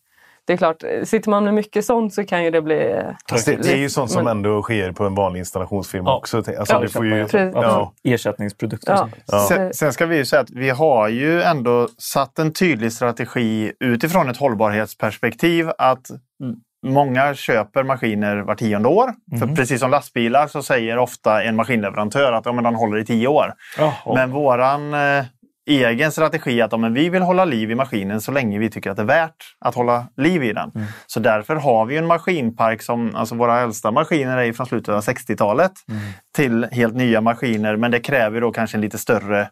det 0.52 0.56
är 0.56 0.58
klart, 0.58 0.84
sitter 1.04 1.30
man 1.30 1.44
med 1.44 1.54
mycket 1.54 1.86
sånt 1.86 2.14
så 2.14 2.24
kan 2.26 2.44
ju 2.44 2.52
det 2.52 2.62
bli... 2.62 2.92
eh, 2.92 3.04
Fast 3.30 3.46
det, 3.46 3.56
det 3.56 3.74
är 3.74 3.78
ju 3.78 3.90
sånt 3.90 4.12
som 4.12 4.24
Men- 4.24 4.38
ändå 4.38 4.62
sker 4.62 4.92
på 4.92 5.06
en 5.06 5.16
vanlig 5.16 5.40
installationsfirma 5.40 6.10
Ja. 6.10 6.18
också. 6.18 6.38
Alltså, 6.38 6.54
Ja, 6.74 6.80
det 6.80 6.88
får 6.88 7.06
ju, 7.06 7.28
ja. 7.54 7.94
Ersättningsprodukter. 8.04 8.94
Ja. 8.94 9.10
Ja. 9.28 9.46
Sen, 9.50 9.74
sen 9.74 9.94
ska 9.94 10.06
vi 10.06 10.18
ju 10.18 10.26
säga 10.26 10.40
att 10.42 10.50
vi 10.50 10.70
har 10.70 11.08
ju 11.08 11.42
ändå 11.42 11.88
satt 11.98 12.40
en 12.40 12.54
tydlig 12.54 12.94
strategi 12.94 13.72
utifrån 13.80 14.30
ett 14.30 14.38
hållbarhetsperspektiv 14.38 15.72
att 15.78 16.06
många 16.88 17.34
köper 17.34 17.84
maskiner 17.84 18.38
var 18.38 18.56
tionde 18.56 18.90
år. 18.90 19.14
För 19.40 19.56
precis 19.56 19.80
som 19.80 19.92
lastbilar 19.92 20.48
så 20.48 20.64
säger 20.64 20.98
ofta 20.98 21.44
en 21.44 21.56
maskinleverantör 21.56 22.32
att 22.34 22.46
ja, 22.46 22.52
men 22.54 22.64
den 22.64 22.76
håller 22.76 22.98
i 22.98 23.06
tio 23.06 23.28
år. 23.28 23.54
Jaha. 23.78 23.94
Men 24.16 24.32
våran 24.32 24.94
eh, 24.94 25.24
egen 25.70 26.12
strategi 26.12 26.62
att 26.62 26.72
ja, 26.72 26.78
men 26.78 26.94
vi 26.94 27.10
vill 27.10 27.22
hålla 27.22 27.46
liv 27.46 27.72
i 27.72 27.76
maskinen 27.76 28.22
så 28.22 28.32
länge 28.32 28.60
vi 28.60 28.70
tycker 28.70 28.90
att 28.90 28.98
det 28.98 29.04
är 29.04 29.08
värt 29.08 29.36
att 29.60 29.76
hålla 29.76 30.08
liv 30.18 30.44
i 30.44 30.54
den. 30.54 30.72
Så 31.08 31.20
därför 31.20 31.56
har 31.56 31.86
vi 31.86 31.98
en 31.98 32.08
maskinpark 32.08 32.82
som, 32.82 33.16
alltså 33.16 33.36
våra 33.36 33.60
äldsta 33.60 33.92
maskiner 33.92 34.38
är 34.38 34.54
från 34.54 34.66
slutet 34.66 34.96
av 34.96 35.02
60-talet 35.02 35.72
till 36.36 36.68
helt 36.72 36.96
nya 36.96 37.22
maskiner. 37.22 37.76
Men 37.76 37.92
det 37.92 38.00
kräver 38.00 38.42
då 38.42 38.52
kanske 38.52 38.78
en 38.78 38.82
lite 38.82 38.98
större 38.98 39.50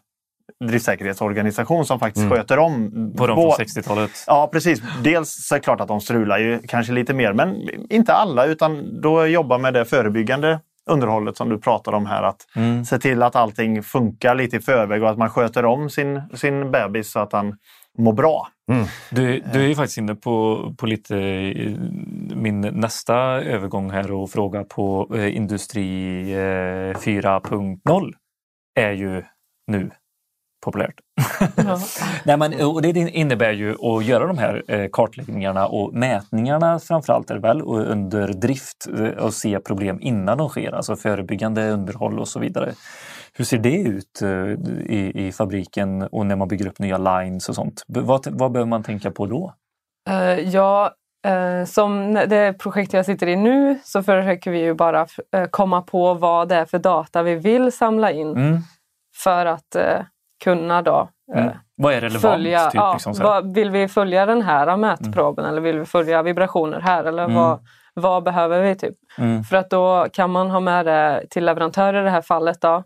driftsäkerhetsorganisation 0.64 1.84
som 1.84 1.98
faktiskt 1.98 2.30
sköter 2.30 2.58
om 2.58 2.90
På 3.16 3.26
de 3.26 3.36
från 3.36 3.50
60-talet. 3.50 4.10
Ja, 4.26 4.48
precis. 4.52 4.82
Dels 5.02 5.48
så 5.48 5.54
är 5.54 5.58
det 5.58 5.64
klart 5.64 5.80
att 5.80 5.88
de 5.88 6.00
strular 6.00 6.38
ju 6.38 6.60
kanske 6.68 6.92
lite 6.92 7.14
mer, 7.14 7.32
men 7.32 7.56
inte 7.90 8.12
alla, 8.14 8.46
utan 8.46 9.00
då 9.00 9.26
jobba 9.26 9.58
med 9.58 9.74
det 9.74 9.84
förebyggande 9.84 10.60
underhållet 10.90 11.36
som 11.36 11.48
du 11.48 11.58
pratar 11.58 11.92
om 11.92 12.06
här. 12.06 12.22
Att 12.22 12.46
Mm. 12.56 12.84
se 12.84 12.98
till 12.98 13.22
att 13.22 13.36
allting 13.36 13.82
funkar 13.82 14.34
lite 14.34 14.56
i 14.56 14.60
förväg 14.60 15.02
och 15.02 15.10
att 15.10 15.18
man 15.18 15.30
sköter 15.30 15.64
om 15.64 15.90
sin, 15.90 16.22
sin 16.34 16.70
bebis 16.70 17.10
så 17.12 17.18
att 17.18 17.32
han 17.32 17.56
mår 17.98 18.12
bra. 18.12 18.48
Du, 19.10 19.40
du 19.52 19.62
är 19.64 19.68
ju 19.68 19.74
faktiskt 19.74 19.98
inne 19.98 20.14
på, 20.14 20.58
på 20.78 20.86
lite 20.86 21.16
eh, 21.18 21.72
min 22.36 22.60
nästa 22.60 23.16
övergång 23.42 23.90
här 23.90 24.12
och 24.12 24.30
fråga 24.30 24.64
på 24.64 25.08
eh, 25.14 25.36
Industri 25.36 26.20
eh, 26.32 26.36
4.0 26.96 28.12
är 28.80 28.92
ju 28.92 29.22
nu 29.66 29.90
populärt. 30.60 30.94
Ja. 31.56 31.78
Nej, 32.24 32.36
men, 32.36 32.66
och 32.66 32.82
det 32.82 32.88
innebär 32.96 33.52
ju 33.52 33.70
att 33.70 34.04
göra 34.04 34.26
de 34.26 34.38
här 34.38 34.62
eh, 34.68 34.88
kartläggningarna 34.92 35.66
och 35.66 35.94
mätningarna 35.94 36.78
framförallt 36.78 37.30
är 37.30 37.38
väl 37.38 37.62
och 37.62 37.78
under 37.90 38.28
drift 38.28 38.88
eh, 38.98 39.24
och 39.24 39.34
se 39.34 39.60
problem 39.60 39.98
innan 40.00 40.38
de 40.38 40.48
sker, 40.48 40.72
alltså 40.72 40.96
förebyggande 40.96 41.70
underhåll 41.70 42.18
och 42.18 42.28
så 42.28 42.40
vidare. 42.40 42.72
Hur 43.34 43.44
ser 43.44 43.58
det 43.58 43.80
ut 43.80 44.22
eh, 44.22 44.28
i, 44.94 45.12
i 45.14 45.32
fabriken 45.32 46.02
och 46.02 46.26
när 46.26 46.36
man 46.36 46.48
bygger 46.48 46.66
upp 46.66 46.78
nya 46.78 46.98
lines 46.98 47.48
och 47.48 47.54
sånt? 47.54 47.82
Vad, 47.86 48.26
vad 48.26 48.52
behöver 48.52 48.68
man 48.68 48.82
tänka 48.82 49.10
på 49.10 49.26
då? 49.26 49.54
Eh, 50.10 50.40
ja, 50.40 50.90
eh, 51.26 51.64
som 51.66 52.14
det 52.14 52.52
projekt 52.58 52.92
jag 52.92 53.06
sitter 53.06 53.26
i 53.26 53.36
nu 53.36 53.78
så 53.84 54.02
försöker 54.02 54.50
vi 54.50 54.58
ju 54.60 54.74
bara 54.74 55.06
komma 55.50 55.82
på 55.82 56.14
vad 56.14 56.48
det 56.48 56.54
är 56.54 56.64
för 56.64 56.78
data 56.78 57.22
vi 57.22 57.34
vill 57.34 57.72
samla 57.72 58.12
in 58.12 58.36
Mm. 58.36 58.58
för 59.16 59.46
att 59.46 59.74
eh, 59.74 59.98
kunna 60.44 60.82
då 60.82 61.08
eh, 61.34 61.42
Mm. 61.42 61.54
Vad 61.76 61.92
är 61.94 62.00
relevant? 62.00 62.20
följa, 62.22 62.64
typ, 62.70 62.74
ja, 62.74 62.92
liksom 62.92 63.14
vad, 63.20 63.54
vill 63.54 63.70
vi 63.70 63.88
följa 63.88 64.26
den 64.26 64.42
här 64.42 64.76
mätproben 64.76 65.44
eller 65.44 65.60
vill 65.60 65.78
vi 65.78 65.84
följa 65.84 66.22
vibrationer 66.22 66.80
här 66.80 67.04
eller 67.04 67.24
Mm. 67.24 67.36
vad, 67.36 67.58
vad 67.94 68.22
behöver 68.22 68.62
vi? 68.62 68.74
typ? 68.74 68.94
Mm. 69.18 69.44
För 69.44 69.56
att 69.56 69.70
då 69.70 70.06
kan 70.12 70.30
man 70.30 70.50
ha 70.50 70.60
med 70.60 70.86
det 70.86 71.24
till 71.30 71.44
leverantörer 71.44 72.00
i 72.00 72.04
det 72.04 72.10
här 72.10 72.22
fallet 72.22 72.60
då, 72.60 72.82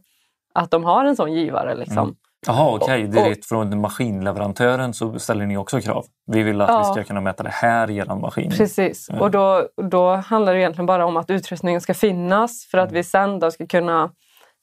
att 0.54 0.70
de 0.70 0.84
har 0.84 1.04
en 1.04 1.16
sån 1.16 1.32
givare. 1.32 1.74
Liksom. 1.74 2.16
Jaha, 2.46 2.74
okej. 2.74 3.04
Och- 3.04 3.10
Direkt 3.10 3.46
från 3.46 3.80
maskinleverantören 3.80 4.94
så 4.94 5.18
ställer 5.18 5.46
ni 5.46 5.56
också 5.56 5.80
krav. 5.80 6.04
Vi 6.26 6.42
vill 6.42 6.60
att 6.60 6.68
vi 6.68 6.72
Ja. 6.72 6.84
ska 6.84 7.04
kunna 7.04 7.20
mäta 7.20 7.42
det 7.42 7.50
här 7.52 7.90
i 7.90 7.96
er 7.96 8.20
maskin. 8.20 8.50
Precis. 8.50 9.08
Och 9.20 9.30
då, 9.30 9.68
då 9.90 10.14
handlar 10.14 10.54
det 10.54 10.60
egentligen 10.60 10.86
bara 10.86 11.06
om 11.06 11.16
att 11.16 11.30
utrustningen 11.30 11.80
ska 11.80 11.94
finnas 11.94 12.68
för 12.70 12.78
att 12.78 12.92
vi 12.92 13.04
sen 13.04 13.38
då 13.38 13.50
ska 13.50 13.66
kunna 13.66 14.10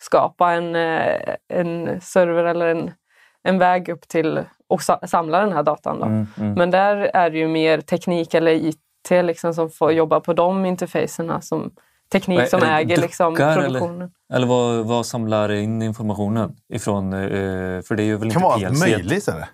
skapa 0.01 0.51
en, 0.53 0.75
eh, 0.75 1.35
en 1.53 2.01
server 2.01 2.43
eller 2.43 2.67
en, 2.67 2.91
en 3.43 3.57
väg 3.57 3.89
upp 3.89 4.07
till 4.07 4.39
och 4.69 4.81
sa- 4.81 5.07
samla 5.07 5.39
den 5.41 5.51
här 5.53 5.63
datan. 5.63 5.99
Då. 5.99 6.05
Mm, 6.05 6.27
mm. 6.37 6.53
Men 6.53 6.71
där 6.71 6.97
är 7.13 7.29
det 7.29 7.37
ju 7.37 7.47
mer 7.47 7.81
teknik 7.81 8.33
eller 8.33 8.51
IT 8.51 8.77
liksom 9.09 9.53
som 9.53 9.69
får 9.69 9.91
jobba 9.91 10.19
på 10.19 10.33
de 10.33 10.65
interfacerna. 10.65 11.41
Som, 11.41 11.71
teknik 12.11 12.47
som 12.49 12.63
äger 12.63 12.97
liksom 12.97 13.33
duckar 13.33 13.51
eller? 13.51 13.63
produktionen. 13.79 14.11
Eller 14.33 14.47
vad, 14.47 14.85
vad 14.85 15.05
samlar 15.05 15.51
in 15.51 15.81
informationen 15.81 16.55
ifrån? 16.73 17.13
eh, 17.13 17.19
För 17.81 17.95
det 17.95 18.03
är 18.03 18.05
ju 18.05 18.11
väl 18.11 18.19
Det 18.19 18.25
inte 18.25 18.33
kan 18.33 18.41
vara 18.43 18.53
allt 18.53 18.67
PLC? 18.69 18.79
möjligt. 18.81 19.27
Eller, 19.27 19.45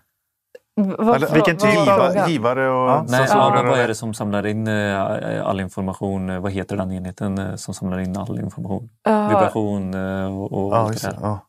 vad- 0.78 1.34
vilken 1.34 1.58
typ 1.58 1.78
av- 1.90 2.14
Giva, 2.14 2.28
givare 2.28 2.70
och 2.70 2.90
Ja. 2.90 3.06
Nej, 3.10 3.28
sensorer 3.28 3.64
vad 3.70 3.80
är 3.80 3.88
det 3.88 3.96
som 3.96 4.14
samlar 4.14 4.46
in 4.48 4.68
eh, 4.68 5.48
all 5.48 5.60
information? 5.60 6.42
Vad 6.42 6.52
heter 6.52 6.78
den 6.78 6.92
enheten 6.92 7.38
eh, 7.38 7.56
som 7.56 7.74
samlar 7.74 8.00
in 8.00 8.18
all 8.18 8.40
information? 8.40 8.90
Ja, 9.04 9.28
Vibration 9.28 9.94
eh, 9.94 10.38
och, 10.40 10.54
och 10.54 10.74
Ja, 10.74 10.78
allt 10.78 11.02
det 11.02 11.08
det. 11.08 11.14
där. 11.16 11.20
Ja. 11.22 11.40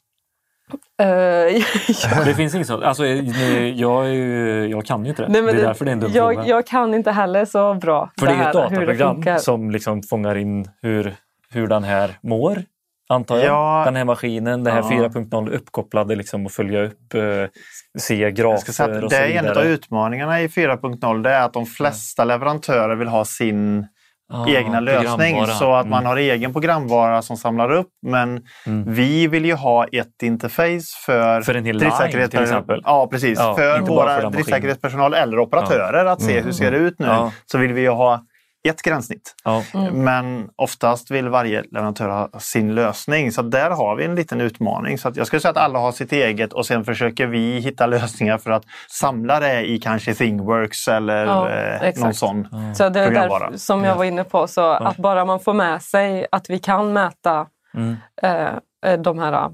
ja. 2.10 2.24
Det 2.24 2.34
finns 2.34 2.54
inget 2.54 2.66
sånt. 2.66 2.84
Alltså, 2.84 3.06
jag, 3.06 4.06
är 4.06 4.10
ju, 4.12 4.66
jag 4.68 4.84
kan 4.84 5.04
ju 5.04 5.10
inte 5.10 5.22
det. 5.22 5.28
Nej, 5.28 5.42
men 5.42 5.54
det 5.54 5.60
är 5.62 5.66
därför 5.66 5.84
det 5.84 5.90
är 5.90 5.92
en 5.92 6.00
dum 6.00 6.10
jag, 6.14 6.34
fråga. 6.34 6.48
jag 6.48 6.66
kan 6.66 6.94
inte 6.94 7.10
heller 7.10 7.44
så 7.44 7.74
bra 7.74 8.10
För 8.18 8.26
det 8.26 8.32
är 8.32 8.36
ju 8.36 8.42
ett 8.42 8.52
det 8.52 8.58
dataprogram 8.60 9.38
som 9.38 9.70
liksom 9.70 10.02
fångar 10.02 10.34
in 10.36 10.70
hur, 10.82 11.14
hur 11.50 11.66
den 11.66 11.84
här 11.84 12.18
mår. 12.20 12.62
Antar 13.08 13.36
jag. 13.36 13.46
Ja. 13.46 13.82
Den 13.84 13.96
här 13.96 14.04
maskinen, 14.04 14.64
det 14.64 14.70
här 14.70 14.78
Ja. 14.78 15.08
4.0 15.08 15.50
uppkopplade 15.54 16.16
liksom 16.16 16.46
och 16.46 16.52
följa 16.52 16.84
upp, 16.84 17.14
eh, 17.14 17.20
se 17.20 18.00
säga 18.00 18.30
grafer 18.30 18.94
och 19.04 19.10
det 19.10 19.16
så 19.16 19.22
är 19.22 19.28
en 19.28 19.38
av 19.38 19.42
vidare. 19.44 19.68
utmaningarna 19.68 20.40
i 20.40 20.48
4.0. 20.48 21.22
Det 21.22 21.30
är 21.30 21.42
att 21.44 21.52
de 21.52 21.66
flesta 21.66 22.24
leverantörer 22.24 22.96
vill 22.96 23.08
ha 23.08 23.24
sin 23.24 23.86
Ah, 24.32 24.46
egna 24.48 24.80
lösning. 24.80 25.46
Så 25.46 25.74
att 25.74 25.88
man 25.88 25.98
Mm. 25.98 26.06
har 26.06 26.16
egen 26.16 26.52
programvara 26.52 27.22
som 27.22 27.36
samlar 27.36 27.70
upp. 27.72 27.88
Men 28.06 28.42
Mm. 28.66 28.92
vi 28.94 29.26
vill 29.26 29.44
ju 29.44 29.54
ha 29.54 29.84
ett 29.84 30.22
interface 30.22 30.80
för, 31.06 31.40
För 31.40 31.54
en 31.54 31.64
hel 31.64 31.76
line, 31.76 32.28
till 32.30 32.40
exempel. 32.42 32.82
Ja, 32.84 33.08
precis. 33.10 33.38
Ja, 33.38 33.54
för 33.56 33.80
våra 33.80 34.14
för 34.14 34.22
den 34.22 34.32
driftssäkerhetspersonal 34.32 35.14
eller 35.14 35.38
operatörer 35.38 36.04
att 36.04 36.22
se 36.22 36.40
hur 36.40 36.52
ser 36.52 36.70
det 36.70 36.76
ut 36.76 36.98
nu. 36.98 37.06
Ja. 37.06 37.32
Så 37.46 37.58
vill 37.58 37.72
vi 37.72 37.80
ju 37.80 37.88
ha 37.90 38.22
ett 38.68 38.82
gränssnitt. 38.82 39.34
Ja. 39.44 39.62
Men 39.92 40.50
oftast 40.56 41.10
vill 41.10 41.28
varje 41.28 41.62
leverantör 41.62 42.08
ha 42.08 42.40
sin 42.40 42.74
lösning. 42.74 43.32
Så 43.32 43.42
där 43.42 43.70
har 43.70 43.96
vi 43.96 44.04
en 44.04 44.14
liten 44.14 44.40
utmaning. 44.40 44.98
Så 44.98 45.08
att 45.08 45.16
jag 45.16 45.26
skulle 45.26 45.40
säga 45.40 45.50
att 45.50 45.56
alla 45.56 45.78
har 45.78 45.92
sitt 45.92 46.12
eget 46.12 46.52
och 46.52 46.66
sen 46.66 46.84
försöker 46.84 47.26
vi 47.26 47.58
hitta 47.58 47.86
lösningar 47.86 48.38
för 48.38 48.50
att 48.50 48.64
samla 48.88 49.40
det 49.40 49.66
i 49.70 49.78
kanske 49.78 50.14
ThingWorks 50.14 50.88
eller 50.88 51.26
Ja, 51.26 51.50
eh, 51.50 51.92
någon 52.00 52.14
sån. 52.14 52.48
Så 52.74 52.88
det 52.88 53.00
är 53.00 53.10
därför, 53.10 53.56
som 53.56 53.84
jag 53.84 53.96
var 53.96 54.04
inne 54.04 54.24
på, 54.24 54.46
så 54.46 54.70
att 54.70 54.96
bara 54.96 55.24
man 55.24 55.40
får 55.40 55.54
med 55.54 55.82
sig 55.82 56.26
att 56.32 56.50
vi 56.50 56.58
kan 56.58 56.92
mäta 56.92 57.46
Mm. 57.74 57.96
eh, 58.22 58.98
de 59.00 59.18
här, 59.18 59.32
eh, 59.32 59.48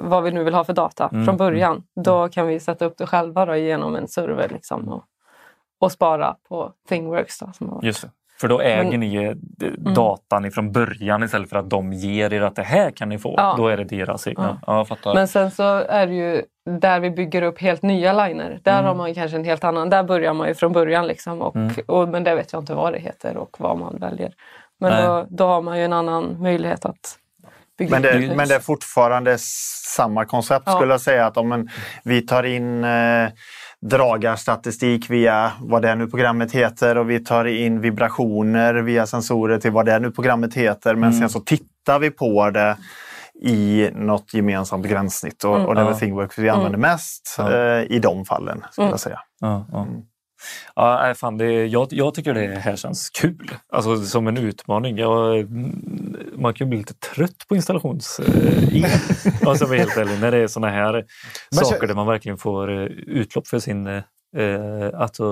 vad 0.00 0.22
vi 0.22 0.30
nu 0.30 0.44
vill 0.44 0.54
ha 0.54 0.64
för 0.64 0.72
data 0.72 1.08
Mm, 1.12 1.24
från 1.24 1.36
början. 1.36 1.82
Då 2.04 2.28
kan 2.28 2.46
vi 2.46 2.60
sätta 2.60 2.84
upp 2.84 2.98
det 2.98 3.06
själva 3.06 3.46
då, 3.46 3.56
genom 3.56 3.96
en 3.96 4.08
server 4.08 4.48
liksom, 4.48 4.88
och, 4.88 5.04
och 5.80 5.92
spara 5.92 6.36
på 6.48 6.72
ThingWorks. 6.88 7.38
Då, 7.38 7.50
som 7.52 7.68
har 7.68 7.74
varit. 7.74 7.84
Just 7.84 8.02
det. 8.02 8.10
För 8.42 8.48
då 8.48 8.60
äger 8.60 8.84
Men- 8.90 9.00
ni 9.00 9.34
d- 9.34 9.66
datan 9.78 10.44
ifrån 10.44 10.72
början 10.72 11.22
istället 11.22 11.48
för 11.50 11.56
att 11.56 11.70
de 11.70 11.92
ger 11.92 12.32
er 12.32 12.40
att 12.42 12.56
det 12.56 12.62
här 12.62 12.90
kan 12.90 13.08
ni 13.08 13.18
få. 13.18 13.34
Ja. 13.36 13.54
Då 13.56 13.68
är 13.68 13.76
det 13.76 13.84
deras 13.84 14.26
egna. 14.26 14.60
Ja, 14.66 14.84
fattar. 14.84 15.14
Men 15.14 15.28
sen 15.28 15.50
så 15.50 15.62
är 15.88 16.06
det 16.06 16.12
ju 16.14 16.42
där 16.80 17.00
vi 17.00 17.10
bygger 17.10 17.42
upp 17.42 17.60
helt 17.60 17.82
nya 17.82 18.26
liner. 18.26 18.60
Där 18.62 18.72
Mm. 18.72 18.84
har 18.84 18.94
man 18.94 19.08
ju 19.08 19.14
kanske 19.14 19.36
en 19.36 19.44
helt 19.44 19.64
annan. 19.64 19.90
Där 19.90 20.02
börjar 20.02 20.34
man 20.34 20.48
ju 20.48 20.54
från 20.54 20.72
början. 20.72 21.06
Liksom, 21.06 21.42
och, 21.42 21.56
och, 21.86 22.08
men 22.08 22.24
det 22.24 22.34
vet 22.34 22.52
jag 22.52 22.62
inte 22.62 22.74
vad 22.74 22.92
det 22.92 22.98
heter 22.98 23.36
och 23.36 23.56
vad 23.58 23.78
man 23.78 23.96
väljer. 23.98 24.32
Men 24.80 25.06
då, 25.06 25.26
då 25.30 25.46
har 25.46 25.62
man 25.62 25.78
ju 25.78 25.84
en 25.84 25.92
annan 25.92 26.36
möjlighet 26.42 26.84
att 26.84 27.18
bygga 27.78 27.90
Men 27.90 28.04
upp 28.04 28.12
det, 28.20 28.26
ett 28.26 28.36
men 28.36 28.48
det 28.48 28.54
är 28.54 28.60
fortfarande 28.60 29.36
samma 29.96 30.24
koncept 30.24 30.62
Ja. 30.66 30.72
skulle 30.72 30.92
jag 30.92 31.00
säga. 31.00 31.26
att 31.26 31.36
om 31.36 31.52
en, 31.52 31.68
vi 32.04 32.20
tar 32.22 32.42
in 32.42 32.84
eh, 32.84 33.28
dragarstatistik 33.82 35.10
via 35.10 35.52
vad 35.60 35.82
det 35.82 35.94
nu 35.94 36.06
programmet 36.06 36.52
heter 36.52 36.98
och 36.98 37.10
vi 37.10 37.24
tar 37.24 37.44
in 37.44 37.80
vibrationer 37.80 38.74
via 38.74 39.06
sensorer 39.06 39.58
till 39.58 39.70
vad 39.70 39.86
det 39.86 39.98
nu 39.98 40.10
programmet 40.10 40.54
heter. 40.54 40.94
Men 40.94 41.12
sen 41.12 41.28
så 41.28 41.40
tittar 41.40 41.98
vi 41.98 42.10
på 42.10 42.50
det 42.50 42.76
i 43.42 43.90
något 43.94 44.34
gemensamt 44.34 44.86
gränssnitt 44.86 45.44
och, 45.44 45.66
och 45.66 45.74
det 45.74 45.80
är. 45.80 45.94
ThingWorks 45.94 46.38
vi 46.38 46.48
använder 46.48 46.78
mest 46.78 47.34
Ja. 47.38 47.52
eh, 47.52 47.82
i 47.82 47.98
de 47.98 48.24
fallen. 48.24 48.64
skulle 48.70 48.88
jag 48.88 49.00
säga. 49.00 49.20
Ja, 49.40 49.66
ja. 49.72 49.82
Mm. 49.82 50.02
Ja, 50.74 51.14
fan, 51.16 51.38
det, 51.38 51.66
jag, 51.66 51.88
jag 51.90 52.14
tycker 52.14 52.34
det 52.34 52.58
här 52.60 52.76
känns 52.76 53.10
kul. 53.10 53.50
Alltså 53.72 54.04
som 54.04 54.26
en 54.28 54.36
utmaning. 54.36 54.98
Jag, 54.98 55.50
man 56.36 56.54
kan 56.54 56.66
ju 56.66 56.68
bli 56.68 56.78
lite 56.78 56.94
trött 56.94 57.44
på 57.48 57.56
installations 57.56 58.20
eh, 58.20 58.84
alltså, 59.48 59.66
helt 59.66 59.96
ärlig, 59.96 60.20
när 60.20 60.30
det 60.30 60.38
är 60.38 60.46
såna 60.46 60.68
här 60.70 61.04
så- 61.50 61.64
saker 61.64 61.86
där 61.86 61.94
man 61.94 62.06
verkligen 62.06 62.38
får 62.38 62.70
eh, 62.80 62.86
utlopp 63.06 63.46
för 63.48 63.58
sin... 63.58 64.02
Eh, 64.36 65.00
alltså, 65.00 65.24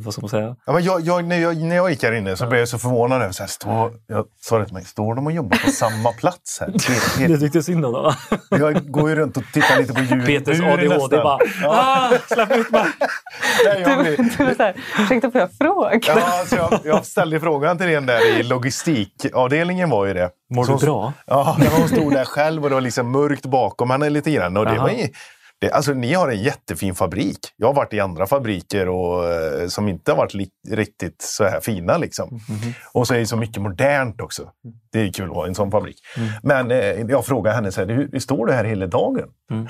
vad 0.00 0.12
ska 0.12 0.20
man 0.22 0.28
säga? 0.30 0.56
Ja, 0.66 0.72
men 0.72 0.82
jag, 0.84 1.00
jag, 1.00 1.24
när, 1.24 1.38
jag, 1.38 1.56
när 1.56 1.76
jag 1.76 1.90
gick 1.90 2.02
här 2.02 2.12
inne 2.12 2.36
så 2.36 2.46
blev 2.46 2.58
jag 2.58 2.68
så 2.68 2.78
förvånad 2.78 3.22
över 3.22 3.32
så 3.32 3.42
här, 3.42 3.48
står, 3.48 3.92
jag 4.06 4.24
sa 4.40 4.58
det 4.58 4.64
till 4.64 4.74
mig, 4.74 4.84
står 4.84 5.14
de 5.14 5.26
och 5.26 5.32
jobbar 5.32 5.58
på 5.64 5.70
samma 5.70 6.12
plats 6.12 6.60
här? 6.60 6.66
Det- 6.68 7.18
Det 7.26 7.32
det- 7.34 7.38
tyckte 7.40 7.62
synd 7.62 7.84
om 7.86 7.92
dem. 7.92 8.14
Jag 8.50 8.90
går 8.90 9.08
ju 9.10 9.14
runt 9.16 9.36
och 9.36 9.42
tittar 9.52 9.78
lite 9.78 9.92
på 9.94 10.00
djur. 10.00 10.26
Peters 10.26 10.60
ADHD 10.60 10.88
nästan. 10.88 11.10
bara 11.10 11.38
ah, 11.64 12.10
släpp 12.34 12.50
ut 12.56 12.70
mig! 12.70 12.84
Nej, 13.64 13.80
jag, 13.80 13.98
Du, 13.98 14.02
blir, 14.16 14.16
du 14.38 14.44
var 14.44 14.54
så 14.54 14.62
här, 14.62 14.74
ursäkta 14.98 15.30
får 15.30 15.40
jag 15.40 15.50
fråga? 15.52 16.00
ja, 16.06 16.38
alltså 16.40 16.56
jag, 16.56 16.80
jag 16.84 17.06
ställde 17.06 17.40
frågan 17.40 17.78
till 17.78 17.88
en 17.88 18.06
där 18.06 18.38
i 18.40 18.42
logistikavdelningen 18.42 19.90
var 19.90 20.06
ju 20.06 20.14
det. 20.14 20.30
Mår 20.54 20.64
Så- 20.64 20.76
du 20.76 20.86
bra? 20.86 21.12
Ja, 21.26 21.56
när 21.58 21.66
hon 21.78 21.88
stod 21.88 22.12
där 22.12 22.24
själv 22.24 22.62
och 22.64 22.68
det 22.70 22.74
var 22.74 22.80
liksom 22.82 23.10
mörkt 23.10 23.46
bakom 23.46 23.90
henne 23.90 24.10
lite 24.10 24.30
grann. 24.30 24.56
Och 24.56 24.64
det 24.66 24.74
Jaha. 24.74 24.82
var 24.82 24.90
ju, 24.90 25.08
det, 25.60 25.70
alltså, 25.70 25.92
ni 25.92 26.12
har 26.14 26.28
en 26.28 26.42
jättefin 26.42 26.94
fabrik. 26.94 27.38
Jag 27.56 27.66
har 27.66 27.74
varit 27.74 27.92
i 27.94 28.00
andra 28.00 28.26
fabriker 28.26 28.88
och, 28.88 29.32
eh, 29.32 29.68
som 29.68 29.88
inte 29.88 30.12
har 30.12 30.16
varit 30.16 30.34
li, 30.34 30.48
riktigt 30.68 31.22
så 31.22 31.44
här 31.44 31.60
fina. 31.60 31.98
Liksom. 31.98 32.28
Mhm. 32.48 32.72
Och 32.92 33.06
så 33.06 33.14
är 33.14 33.18
det 33.18 33.26
så 33.26 33.36
mycket 33.36 33.62
modernt 33.62 34.20
också. 34.20 34.42
Det 34.92 35.00
är 35.00 35.12
kul 35.12 35.30
att 35.30 35.36
ha 35.36 35.46
en 35.46 35.54
sån 35.54 35.70
fabrik. 35.70 35.96
Mm. 36.16 36.28
Men 36.42 36.70
eh, 36.70 37.10
jag 37.10 37.26
frågade 37.26 37.56
henne, 37.56 37.72
så 37.72 37.80
här, 37.80 37.88
hur, 37.88 38.18
står 38.18 38.46
du 38.46 38.52
här 38.52 38.64
hela 38.64 38.86
dagen? 38.86 39.28
Mm. 39.50 39.68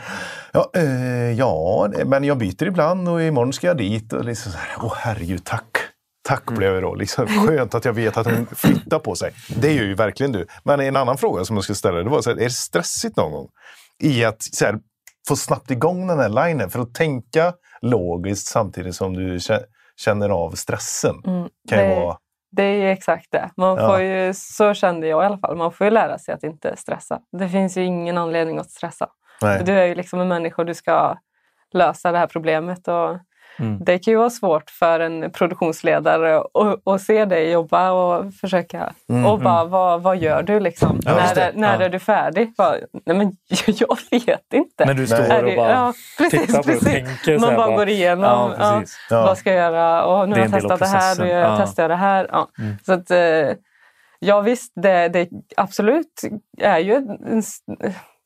Ja, 0.52 0.70
eh, 0.74 1.32
ja, 1.32 1.88
men 2.04 2.24
jag 2.24 2.38
byter 2.38 2.66
ibland 2.66 3.08
och 3.08 3.22
imorgon 3.22 3.52
ska 3.52 3.66
jag 3.66 3.76
dit. 3.76 4.12
Och 4.12 4.24
liksom 4.24 4.52
så 4.52 4.58
här, 4.58 4.68
Åh 4.82 4.94
herregud, 4.96 5.44
tack. 5.44 5.76
Tack 6.28 6.42
Mm. 6.48 6.58
blev 6.58 6.74
det 6.74 6.80
då. 6.80 6.94
Liksom, 6.94 7.26
skönt 7.26 7.74
att 7.74 7.84
jag 7.84 7.92
vet 7.92 8.16
att 8.16 8.26
hon 8.26 8.46
flyttar 8.56 8.98
på 8.98 9.14
sig. 9.14 9.32
Det 9.56 9.72
gör 9.72 9.84
ju 9.84 9.94
verkligen 9.94 10.32
du. 10.32 10.46
Men 10.64 10.80
en 10.80 10.96
annan 10.96 11.18
fråga 11.18 11.44
som 11.44 11.56
jag 11.56 11.64
skulle 11.64 11.76
ställa, 11.76 11.98
det 12.02 12.10
var 12.10 12.22
så 12.22 12.30
här, 12.30 12.36
är 12.36 12.44
det 12.44 12.50
stressigt 12.50 13.16
någon 13.16 13.32
gång? 13.32 13.48
I 14.02 14.24
att 14.24 14.42
så 14.42 14.64
här, 14.64 14.78
få 15.28 15.36
snabbt 15.36 15.70
igång 15.70 16.06
den 16.06 16.18
här 16.18 16.28
linen 16.46 16.70
för 16.70 16.80
att 16.80 16.94
tänka 16.94 17.52
logiskt 17.82 18.46
samtidigt 18.46 18.94
som 18.94 19.14
du 19.14 19.36
kä- 19.36 19.64
känner 19.96 20.28
av 20.30 20.50
stressen. 20.50 21.14
Mm, 21.26 21.48
Kan 21.68 21.78
ju 21.78 21.88
det- 21.88 22.00
vara... 22.00 22.16
Det 22.52 22.62
är 22.62 22.74
ju 22.74 22.90
exakt 22.90 23.26
det. 23.30 23.50
Man 23.56 23.76
Ja. 23.76 23.88
får 23.88 24.00
ju, 24.00 24.34
så 24.34 24.74
kände 24.74 25.06
jag 25.06 25.22
i 25.22 25.26
alla 25.26 25.38
fall. 25.38 25.56
Man 25.56 25.72
får 25.72 25.84
ju 25.84 25.90
lära 25.90 26.18
sig 26.18 26.34
att 26.34 26.42
inte 26.42 26.76
stressa. 26.76 27.20
Det 27.38 27.48
finns 27.48 27.76
ju 27.76 27.84
ingen 27.84 28.18
anledning 28.18 28.58
att 28.58 28.70
stressa. 28.70 29.08
Nej. 29.42 29.62
Du 29.64 29.72
är 29.78 29.84
ju 29.86 29.94
liksom 29.94 30.20
en 30.20 30.28
människa 30.28 30.62
och 30.62 30.66
du 30.66 30.74
ska 30.74 31.16
lösa 31.72 32.12
det 32.12 32.18
här 32.18 32.26
problemet. 32.26 32.88
Och 32.88 33.18
Mm. 33.60 33.84
Det 33.84 33.98
kan 33.98 34.12
ju 34.12 34.18
vara 34.18 34.30
svårt 34.30 34.70
för 34.70 35.00
en 35.00 35.30
produktionsledare 35.30 36.42
att, 36.84 37.00
se 37.02 37.24
dig 37.24 37.50
jobba 37.50 37.90
och 37.90 38.34
försöka. 38.34 38.92
Och 39.28 39.40
bara, 39.40 39.64
vad, 39.64 40.02
vad 40.02 40.16
gör 40.16 40.42
du 40.42 40.60
liksom? 40.60 40.90
Mm, 40.90 41.00
Ja, 41.06 41.14
när 41.14 41.38
är, 41.42 41.52
när 41.54 41.78
Ja. 41.80 41.84
är 41.84 41.88
du 41.88 41.98
färdig? 41.98 42.52
Bara, 42.56 42.74
Nej 43.06 43.16
men 43.16 43.36
jag 43.66 43.98
vet 44.10 44.52
inte. 44.54 44.84
När 44.84 44.94
du 44.94 45.06
står 45.06 45.16
Är 45.16 45.44
och 45.44 45.50
det- 45.50 45.56
bara 45.56 45.70
ja, 45.70 45.92
precis, 46.18 46.46
tittar 46.46 46.62
på 46.62 46.68
det 46.68 46.74
och 46.76 46.80
precis. 46.82 47.04
tänker 47.22 47.38
Man 47.38 47.54
bara 47.56 47.66
bara, 47.66 47.76
går 47.76 47.88
igenom. 47.88 48.52
Ja, 48.58 48.74
precis. 48.80 48.96
Vad 49.10 49.38
ska 49.38 49.50
jag 49.52 49.72
göra? 49.72 50.04
Och 50.04 50.28
nu 50.28 50.34
har 50.34 50.42
jag 50.42 50.52
testat 50.52 50.78
det 50.78 50.86
här, 50.86 51.18
nu 51.18 51.28
Ja. 51.28 51.56
testar 51.60 51.82
jag 51.82 51.90
det 51.90 51.96
här. 51.96 52.26
Ja. 52.32 52.48
Mm. 52.58 52.76
Så 52.86 52.92
att, 52.92 53.10
eh, 53.10 53.56
ja 54.18 54.40
visst, 54.40 54.72
det, 54.76 55.08
det 55.08 55.28
absolut 55.56 56.20
är 56.58 56.78
ju 56.78 56.94
en, 56.94 57.42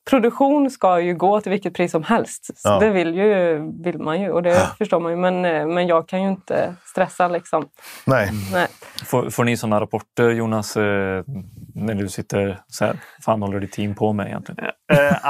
produktion 0.09 0.71
ska 0.71 0.99
ju 0.99 1.15
gå 1.15 1.41
till 1.41 1.49
vilket 1.49 1.73
pris 1.73 1.91
som 1.91 2.03
helst. 2.03 2.45
Så 2.45 2.69
Ja. 2.69 2.79
Det 2.79 2.89
vill, 2.89 3.15
ju, 3.15 3.59
vill 3.83 3.99
man 3.99 4.21
ju 4.21 4.31
och 4.31 4.43
det 4.43 4.69
förstår 4.77 4.99
man 4.99 5.11
ju. 5.11 5.17
Men, 5.17 5.45
eh, 5.45 5.67
men 5.67 5.87
jag 5.87 6.07
kan 6.07 6.23
ju 6.23 6.29
inte 6.29 6.75
stressa 6.85 7.27
liksom. 7.27 7.67
Nej. 8.05 8.29
Nej. 8.53 8.67
Får, 9.05 9.29
får 9.29 9.43
ni 9.43 9.57
sådana 9.57 9.81
rapporter 9.81 10.29
Jonas, 10.29 10.77
eh, 10.77 11.23
när 11.75 11.93
du 11.95 12.09
sitter 12.09 12.59
så 12.67 12.85
här, 12.85 12.97
fan 13.21 13.41
håller 13.41 13.59
ditt 13.59 13.71
team 13.71 13.95
på 13.95 14.13
med 14.13 14.27
egentligen? 14.27 14.71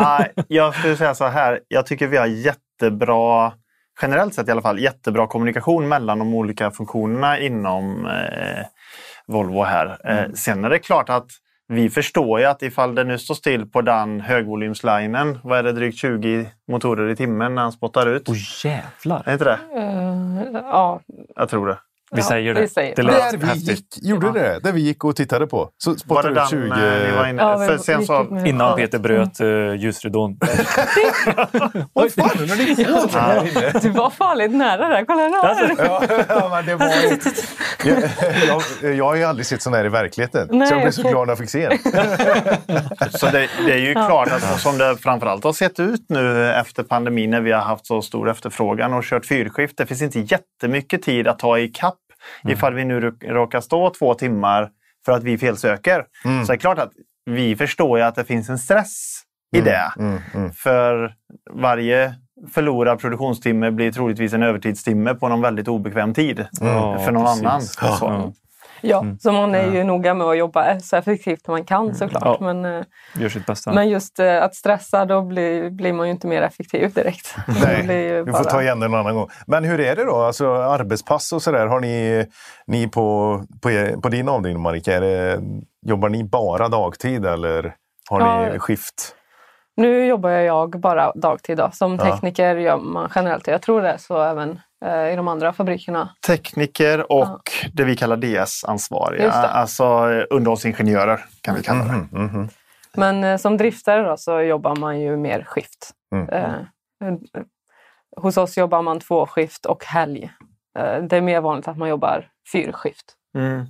Nej, 0.01 0.33
jag 0.47 0.75
skulle 0.75 0.97
säga 0.97 1.15
så 1.15 1.25
här. 1.25 1.59
Jag 1.67 1.85
tycker 1.85 2.07
vi 2.07 2.17
har 2.17 2.25
jättebra, 2.25 3.53
generellt 4.01 4.33
sett 4.33 4.47
i 4.47 4.51
alla 4.51 4.61
fall, 4.61 4.79
jättebra 4.79 5.27
kommunikation 5.27 5.87
mellan 5.87 6.19
de 6.19 6.33
olika 6.33 6.71
funktionerna 6.71 7.39
inom 7.39 8.05
eh, 8.05 8.65
Volvo 9.27 9.63
här. 9.63 9.97
Eh, 10.09 10.31
sen 10.33 10.65
är 10.65 10.69
det 10.69 10.79
klart 10.79 11.09
att 11.09 11.27
vi 11.67 11.89
förstår 11.89 12.39
ju 12.39 12.45
att 12.45 12.61
ifall 12.61 12.95
det 12.95 13.03
nu 13.03 13.17
står 13.17 13.35
still 13.35 13.65
på 13.65 13.81
den 13.81 14.21
högvolymslinen, 14.21 15.39
vad 15.43 15.59
är 15.59 15.63
det, 15.63 15.71
drygt 15.71 15.97
20 15.97 16.51
motorer 16.67 17.09
i 17.09 17.15
timmen 17.15 17.55
när 17.55 17.61
han 17.61 17.71
spottar 17.71 18.07
ut? 18.07 18.29
Åh 18.29 18.35
jävlar! 18.65 19.23
Är 19.25 19.33
inte 19.33 19.45
det? 19.45 19.59
Eh, 19.77 20.61
ja, 20.63 20.99
Jag 21.35 21.49
tror 21.49 21.67
det. 21.67 21.77
Vi 22.11 22.21
Ja, 22.21 22.27
säger 22.27 22.53
det. 22.53 22.61
vi 22.61 22.67
säger 22.67 22.95
det 22.95 23.01
det. 23.01 23.07
lät 23.11 23.31
Där 23.31 23.37
vi 23.37 23.45
häftigt. 23.45 23.67
gick, 23.69 24.03
gjorde 24.09 24.31
det 24.31 24.39
det? 24.39 24.59
Där 24.63 24.71
vi 24.71 24.81
gick 24.81 25.03
och 25.03 25.15
tittade 25.15 25.47
på. 25.47 25.69
Så 25.77 25.89
Var 25.89 25.97
spottade 25.97 26.29
det 26.29 26.39
den 26.39 26.47
20... 26.47 26.57
när 26.69 27.05
ni 27.11 27.15
var 27.17 27.27
inne? 27.27 27.41
Ja, 27.41 27.57
För 27.57 27.77
sen 27.77 28.05
så, 28.05 28.41
Innan 28.45 28.69
Ja. 28.69 28.75
Peter 28.75 28.99
bröt 28.99 29.41
uh, 29.41 29.75
ljusridån. 29.75 30.37
Vad 31.93 32.11
fan 32.13 32.29
är 32.29 32.75
ni 32.75 32.85
på 32.85 33.07
för 33.07 33.19
här 33.19 33.47
inne? 33.51 33.79
Du 33.81 33.89
var 33.89 34.09
farligt 34.09 34.51
nära 34.51 34.87
där. 34.87 35.05
Kolla 35.05 35.21
där! 35.23 35.75
Ja, 35.77 36.03
ja, 36.29 36.49
men 36.49 36.65
det 36.65 36.75
var 36.75 36.85
ju... 36.87 37.19
jag, 38.47 38.61
jag, 38.81 38.95
jag 38.95 39.05
har 39.05 39.15
ju 39.15 39.23
aldrig 39.23 39.45
sett 39.45 39.61
sån 39.61 39.73
här 39.73 39.85
i 39.85 39.89
verkligheten. 39.89 40.47
Nej, 40.51 40.67
så 40.67 40.73
jag 40.73 40.81
blev 40.81 40.91
så 40.91 41.01
glad 41.09 41.27
när 41.27 41.31
jag 41.31 41.37
fick 41.37 41.49
se 41.49 41.69
det. 41.69 41.77
så 43.19 43.25
det, 43.25 43.49
det 43.65 43.73
är 43.73 43.77
ju 43.77 43.93
klart 43.93 44.27
att 44.31 44.59
som 44.61 44.77
det 44.77 44.97
framförallt 44.97 45.43
har 45.43 45.53
sett 45.53 45.79
ut 45.79 46.05
nu 46.09 46.51
efter 46.53 46.83
pandemin 46.83 47.29
när 47.29 47.41
vi 47.41 47.51
har 47.51 47.61
haft 47.61 47.85
så 47.87 48.01
stor 48.01 48.29
efterfrågan 48.29 48.93
och 48.93 49.03
kört 49.03 49.25
fyrskift. 49.25 49.77
Det 49.77 49.85
finns 49.85 50.01
inte 50.01 50.19
jättemycket 50.19 51.01
tid 51.03 51.27
att 51.27 51.39
ta 51.39 51.57
i 51.59 51.67
kapp 51.67 51.95
ifall 52.51 52.73
vi 52.73 52.85
nu 52.85 52.99
råk- 52.99 53.23
råkar 53.33 53.61
stå 53.61 53.89
två 53.89 54.13
timmar 54.13 54.69
för 55.05 55.11
att 55.11 55.23
vi 55.23 55.37
felsöker. 55.37 56.03
Så 56.45 56.51
det 56.51 56.55
är 56.55 56.57
klart 56.57 56.79
att 56.79 56.91
vi 57.25 57.55
förstår 57.55 57.97
ju 57.99 58.05
att 58.05 58.15
det 58.15 58.23
finns 58.23 58.49
en 58.49 58.57
stress 58.59 59.21
i 59.55 59.61
det. 59.61 59.93
Mm, 59.99 60.17
mm. 60.33 60.51
För 60.53 61.13
varje 61.53 62.13
förlorad 62.53 62.99
produktionstimme 62.99 63.71
blir 63.71 63.91
troligtvis 63.91 64.33
en 64.33 64.43
övertidstimme 64.43 65.13
på 65.13 65.27
någon 65.27 65.41
väldigt 65.41 65.67
obekväm 65.67 66.13
tid 66.13 66.45
för 67.05 67.11
någon 67.11 67.25
precis. 67.25 67.43
annan. 67.45 67.61
Ja. 67.81 68.33
Ja. 68.89 69.05
Ja, 69.05 69.15
så 69.19 69.31
man 69.31 69.55
är 69.55 69.71
ju 69.71 69.83
noga 69.83 70.13
med 70.13 70.27
att 70.27 70.37
jobba 70.37 70.79
så 70.79 70.95
effektivt 70.95 71.47
man 71.47 71.63
kan 71.63 71.95
såklart. 71.95 72.23
Ja. 72.23 72.53
Men, 72.53 72.65
eh, 72.65 72.83
Gör 73.19 73.29
sitt 73.29 73.45
bästa. 73.45 73.73
men 73.73 73.89
just 73.89 74.19
eh, 74.19 74.43
att 74.43 74.55
stressa, 74.55 75.05
då 75.05 75.21
blir, 75.21 75.69
blir 75.69 75.93
man 75.93 76.05
ju 76.07 76.11
inte 76.11 76.27
mer 76.27 76.41
effektiv 76.41 76.93
direkt. 76.93 77.35
Nej, 77.63 78.23
vi 78.23 78.31
får 78.31 78.43
ta 78.43 78.61
igen 78.61 78.79
det 78.79 78.87
någon 78.87 78.99
annan 78.99 79.15
gång. 79.15 79.29
Men 79.47 79.63
hur 79.63 79.79
är 79.79 79.95
det 79.95 80.03
då? 80.03 80.15
Alltså 80.15 80.53
arbetspass 80.53 81.33
och 81.33 81.41
sådär. 81.41 81.67
Har 81.67 81.79
ni, 81.79 82.25
ni 82.67 82.87
på, 82.87 83.41
på, 83.61 83.71
er, 83.71 83.97
på 83.97 84.09
din 84.09 84.29
avdelning 84.29 84.61
Marika, 84.63 84.99
det, 84.99 85.39
jobbar 85.85 86.09
ni 86.09 86.23
bara 86.23 86.67
dagtid 86.69 87.25
eller 87.25 87.73
har 88.09 88.19
ni 88.19 88.53
Ja. 88.53 88.59
skift? 88.59 89.15
Nu 89.77 90.05
jobbar 90.05 90.29
jag 90.29 90.79
bara 90.79 91.11
dagtid. 91.11 91.57
Då. 91.57 91.69
Som 91.73 91.95
Ja. 91.95 92.05
tekniker 92.11 92.55
gör 92.55 92.77
man 92.77 93.09
generellt, 93.15 93.47
jag 93.47 93.61
tror 93.61 93.81
det 93.81 93.89
är 93.89 93.97
så 93.97 94.21
även 94.23 94.59
i 95.13 95.15
de 95.15 95.27
andra 95.27 95.53
fabrikerna. 95.53 96.09
Tekniker 96.27 97.11
och 97.11 97.41
det 97.73 97.83
vi 97.83 97.95
kallar 97.95 98.17
DS-ansvariga. 98.17 99.31
Alltså 99.31 99.83
eh, 99.83 100.25
underhållsingenjörer 100.29 101.25
kan 101.41 101.55
vi 101.55 101.63
kalla 101.63 101.83
det. 101.83 101.91
Mhm, 101.91 102.07
mhm. 102.11 102.49
Men 102.97 103.23
eh, 103.23 103.37
som 103.37 103.57
driftare 103.57 104.09
då, 104.09 104.17
så 104.17 104.41
jobbar 104.41 104.75
man 104.75 104.99
ju 104.99 105.17
mer 105.17 105.43
skift. 105.43 105.91
Mm. 106.15 106.29
Eh, 106.29 106.53
eh, 107.07 107.13
hos 108.17 108.37
oss 108.37 108.57
jobbar 108.57 108.81
man 108.81 108.99
två 108.99 109.25
skift 109.25 109.65
och 109.65 109.85
helg. 109.85 110.31
Eh, 110.79 111.03
det 111.03 111.17
är 111.17 111.21
mer 111.21 111.41
vanligt 111.41 111.67
att 111.67 111.77
man 111.77 111.89
jobbar 111.89 112.27
fyrskift. 112.51 113.13
Mm. 113.37 113.65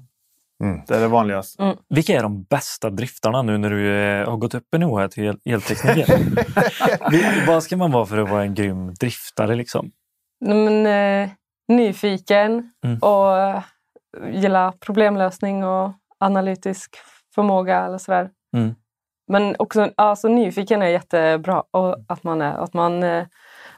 Mm. 0.64 0.82
Det 0.88 0.96
är 0.96 1.00
det 1.00 1.08
vanligaste. 1.08 1.76
Vilka 1.90 2.14
är 2.14 2.24
de 2.24 2.44
bästa 2.44 2.90
driftarna 2.90 3.42
nu 3.42 3.58
när 3.58 3.70
du 3.70 3.98
eh, 3.98 4.30
har 4.30 4.38
gått 4.38 4.54
upp 4.54 4.74
en 4.74 4.82
här 4.82 5.08
till 5.08 5.24
el- 5.24 5.40
eltekniker? 5.46 7.46
Vad 7.48 7.64
ska 7.64 7.78
man 7.78 7.92
vara 7.92 8.06
för 8.06 8.18
att 8.18 8.30
vara 8.30 8.44
en 8.44 8.56
grym 8.56 8.94
driftare 8.94 9.56
liksom? 9.56 9.92
Men, 10.46 10.86
eh, 10.86 11.30
nyfiken 11.68 12.72
Mm. 12.86 13.00
och 13.00 13.38
eh, 13.38 13.62
gilla 14.32 14.74
problemlösning 14.80 15.64
och 15.64 15.92
analytisk 16.20 16.96
förmåga 17.36 17.86
eller 17.86 17.98
sådär. 17.98 18.30
Mm. 18.58 18.76
Men 19.28 19.56
också 19.60 19.90
alltså, 19.98 20.28
nyfiken 20.28 20.82
är 20.82 20.88
jättebra. 20.88 21.64
Och 21.72 21.96
att 22.08 22.24
man 22.24 22.42
är 22.42 22.54
att 22.58 22.74
man 22.74 23.04
eh, 23.04 23.26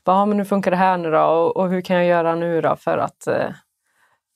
bara, 0.06 0.16
"Ja, 0.18 0.26
men 0.26 0.38
hur 0.38 0.46
funkar 0.46 0.72
det 0.72 0.78
här 0.78 0.98
nu 0.98 1.12
då? 1.12 1.20
Och, 1.24 1.58
och 1.58 1.70
hur 1.70 1.82
kan 1.82 1.96
jag 1.96 2.06
göra 2.06 2.36
nu 2.36 2.62
då? 2.62 2.76
För 2.76 2.98
att 2.98 3.28
eh, 3.28 3.50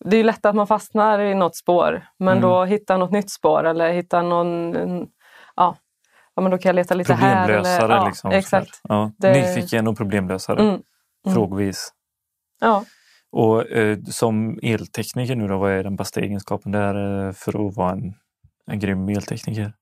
det 0.05 0.15
är 0.15 0.17
ju 0.17 0.23
lätt 0.23 0.45
att 0.45 0.55
man 0.55 0.67
fastnar 0.67 1.19
i 1.19 1.35
något 1.35 1.55
spår. 1.55 2.03
Men 2.19 2.37
Mm. 2.37 2.49
då 2.49 2.63
hitta 2.65 2.97
något 2.97 3.11
nytt 3.11 3.31
spår 3.31 3.63
eller 3.63 3.91
hitta 3.93 4.21
någon... 4.21 4.75
en- 4.75 5.07
Ja, 5.55 5.75
ja 6.35 6.41
men 6.41 6.51
då 6.51 6.57
kan 6.57 6.69
jag 6.69 6.75
leta 6.75 6.95
lite 6.95 7.13
här. 7.13 7.45
Problemlösare 7.45 7.85
Eller, 7.85 7.95
ja, 7.95 8.05
liksom. 8.05 8.31
Exakt. 8.31 8.81
Ja, 8.83 9.11
Det- 9.17 9.33
Nyfiken 9.33 9.87
och 9.87 9.97
problemlösare. 9.97 10.59
Mm. 10.61 10.69
Mm. 11.25 11.35
Frågvis. 11.35 11.91
Ja. 12.61 12.85
Och 13.31 13.69
eh, 13.71 13.97
som 14.03 14.59
eltekniker 14.63 15.35
nu 15.35 15.47
då, 15.47 15.57
vad 15.57 15.71
är 15.71 15.83
den 15.83 15.95
bästa 15.95 16.19
egenskapen 16.21 16.71
där 16.71 17.27
eh, 17.27 17.33
för 17.33 17.67
att 17.67 17.75
vara 17.75 17.91
en, 17.91 18.13
en 18.71 18.79
grym 18.79 19.09
eltekniker? 19.09 19.73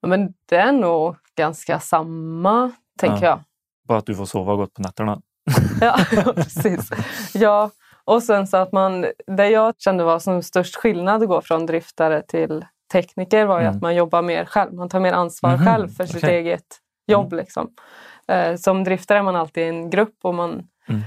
Ja, 0.00 0.08
Men 0.08 0.34
det 0.48 0.56
är 0.56 0.72
nog 0.72 1.16
ganska 1.36 1.80
samma, 1.80 2.72
tänker 2.98 3.26
jag. 3.26 3.40
Bara 3.88 3.98
att 3.98 4.06
du 4.06 4.14
får 4.14 4.24
sova 4.26 4.54
gott 4.56 4.74
på 4.74 4.82
nätterna. 4.82 5.20
Ja, 5.80 5.98
precis. 6.34 6.90
Ja, 7.34 7.70
och 8.04 8.22
sen 8.22 8.46
så 8.46 8.56
att 8.56 8.72
man, 8.72 9.06
det 9.26 9.48
jag 9.48 9.74
kände 9.78 10.04
var 10.04 10.18
som 10.18 10.42
störst 10.42 10.76
skillnad 10.76 11.22
att 11.22 11.28
gå 11.28 11.40
från 11.40 11.66
driftare 11.66 12.22
till 12.22 12.64
tekniker 12.92 13.46
var 13.46 13.60
ju 13.60 13.64
Mm. 13.66 13.76
att 13.76 13.82
man 13.82 13.94
jobbar 13.94 14.22
mer 14.22 14.44
själv. 14.44 14.74
Man 14.74 14.88
tar 14.88 15.00
mer 15.00 15.12
ansvar 15.12 15.56
Mhm, 15.56 15.66
själv 15.66 15.88
för 15.88 16.06
sitt 16.06 16.24
eget 16.24 16.64
jobb. 17.06 17.32
Liksom. 17.32 17.70
Eh, 18.28 18.56
som 18.56 18.84
driftare 18.84 19.18
är 19.18 19.22
man 19.22 19.36
alltid 19.36 19.64
i 19.64 19.68
en 19.68 19.90
grupp 19.90 20.14
och 20.22 20.34
man, 20.34 20.68
Mm. 20.88 21.02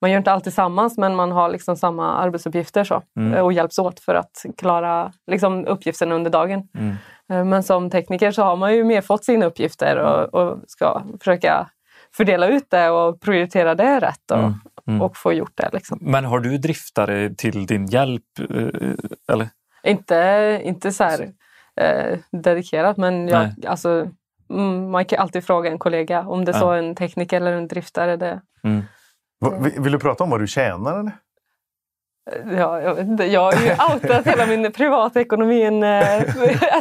Man 0.00 0.10
gör 0.10 0.18
inte 0.18 0.32
alltid 0.32 0.44
tillsammans 0.44 0.98
men 0.98 1.16
man 1.16 1.32
har 1.32 1.48
liksom 1.48 1.76
samma 1.76 2.14
arbetsuppgifter 2.16 2.84
så, 2.84 3.02
Mm. 3.16 3.34
eh, 3.34 3.40
och 3.44 3.52
hjälps 3.52 3.78
åt 3.78 4.00
för 4.00 4.14
att 4.14 4.44
klara 4.58 5.12
liksom, 5.26 5.66
uppgiften 5.66 6.12
under 6.12 6.30
dagen. 6.30 6.68
Mm. 6.78 6.94
Eh, 7.32 7.44
Men 7.44 7.62
som 7.62 7.90
tekniker 7.90 8.30
så 8.30 8.42
har 8.42 8.56
man 8.56 8.74
ju 8.74 8.84
mer 8.84 9.00
fått 9.00 9.24
sina 9.24 9.46
uppgifter 9.46 9.96
och, 9.96 10.34
och 10.34 10.58
ska 10.66 11.02
försöka 11.18 11.66
fördela 12.16 12.46
ut 12.48 12.70
det 12.70 12.90
och 12.90 13.20
prioritera 13.20 13.74
det 13.74 14.00
rätt 14.00 14.30
och, 14.30 14.38
Mm. 14.38 14.54
Mm. 14.88 15.02
och 15.02 15.16
få 15.16 15.32
gjort 15.32 15.52
det. 15.56 15.70
Liksom. 15.72 15.98
Men 16.00 16.24
har 16.24 16.40
du 16.40 16.58
driftare 16.58 17.34
till 17.34 17.66
din 17.66 17.86
hjälp? 17.86 18.22
eh, 18.50 18.68
Eller? 19.32 19.48
Inte, 19.82 20.60
inte 20.64 20.92
så 20.92 21.04
här 21.04 21.28
eh, 21.80 22.18
dedikerat 22.32 22.96
men 22.96 23.28
jag, 23.28 23.38
Nej. 23.42 23.54
alltså, 23.66 24.08
mm, 24.50 24.90
man 24.90 25.04
kan 25.04 25.18
alltid 25.18 25.44
fråga 25.44 25.70
en 25.70 25.78
kollega 25.78 26.20
om 26.26 26.44
det 26.44 26.52
är 26.52 26.58
så 26.58 26.70
en 26.70 26.94
tekniker 26.94 27.36
eller 27.36 27.52
en 27.52 27.68
driftare. 27.68 28.16
Det, 28.16 28.40
Mm. 28.64 28.82
Vill 29.60 29.72
vill 29.82 29.92
du 29.92 29.98
prata 29.98 30.24
om 30.24 30.30
vad 30.30 30.40
du 30.40 30.46
tjänar? 30.46 31.00
Eller? 31.00 31.12
ja, 32.58 32.80
jag, 32.80 32.94
vet 32.94 33.06
inte, 33.06 33.24
jag 33.24 33.40
har 33.40 33.52
ju 33.52 33.70
outat 33.94 34.26
hela 34.26 34.46
min 34.46 34.72
privatekonomi 34.72 35.54
i 35.54 35.62
en 35.62 35.82
eh, 35.82 36.22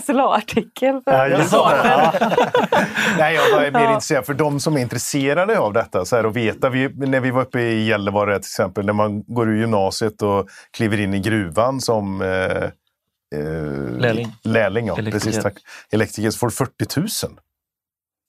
SLA-artikel. 0.03 1.01
Ja, 1.05 1.27
just. 1.27 1.53
Nej, 3.17 3.35
jag 3.35 3.51
var 3.51 3.71
mer 3.71 3.79
Ja. 3.79 3.87
intresserad 3.93 4.25
för 4.25 4.33
de 4.33 4.59
som 4.59 4.77
är 4.77 4.81
intresserade 4.81 5.59
av 5.59 5.73
detta. 5.73 6.05
Så 6.05 6.15
här, 6.15 6.23
att 6.23 6.35
veta, 6.35 6.69
vi, 6.69 6.89
när 6.89 7.19
vi 7.19 7.31
var 7.31 7.41
uppe 7.41 7.59
i 7.59 7.85
Gällivare 7.87 8.33
till 8.33 8.39
exempel, 8.39 8.85
när 8.85 8.93
man 8.93 9.23
går 9.27 9.49
ur 9.49 9.59
gymnasiet 9.59 10.21
och 10.21 10.47
kliver 10.77 10.99
in 10.99 11.13
i 11.13 11.19
gruvan 11.19 11.81
som 11.81 12.21
eh, 12.21 12.27
eh, 12.27 12.69
Lärling. 13.97 14.35
lärling 14.43 14.87
ja, 14.87 14.93
Elektriker. 14.97 15.25
precis, 15.25 15.43
tack. 15.43 15.53
Elektriker 15.91 16.29
så 16.31 16.37
får 16.37 16.47
du 16.47 16.53
40 16.53 16.99
000. 16.99 17.07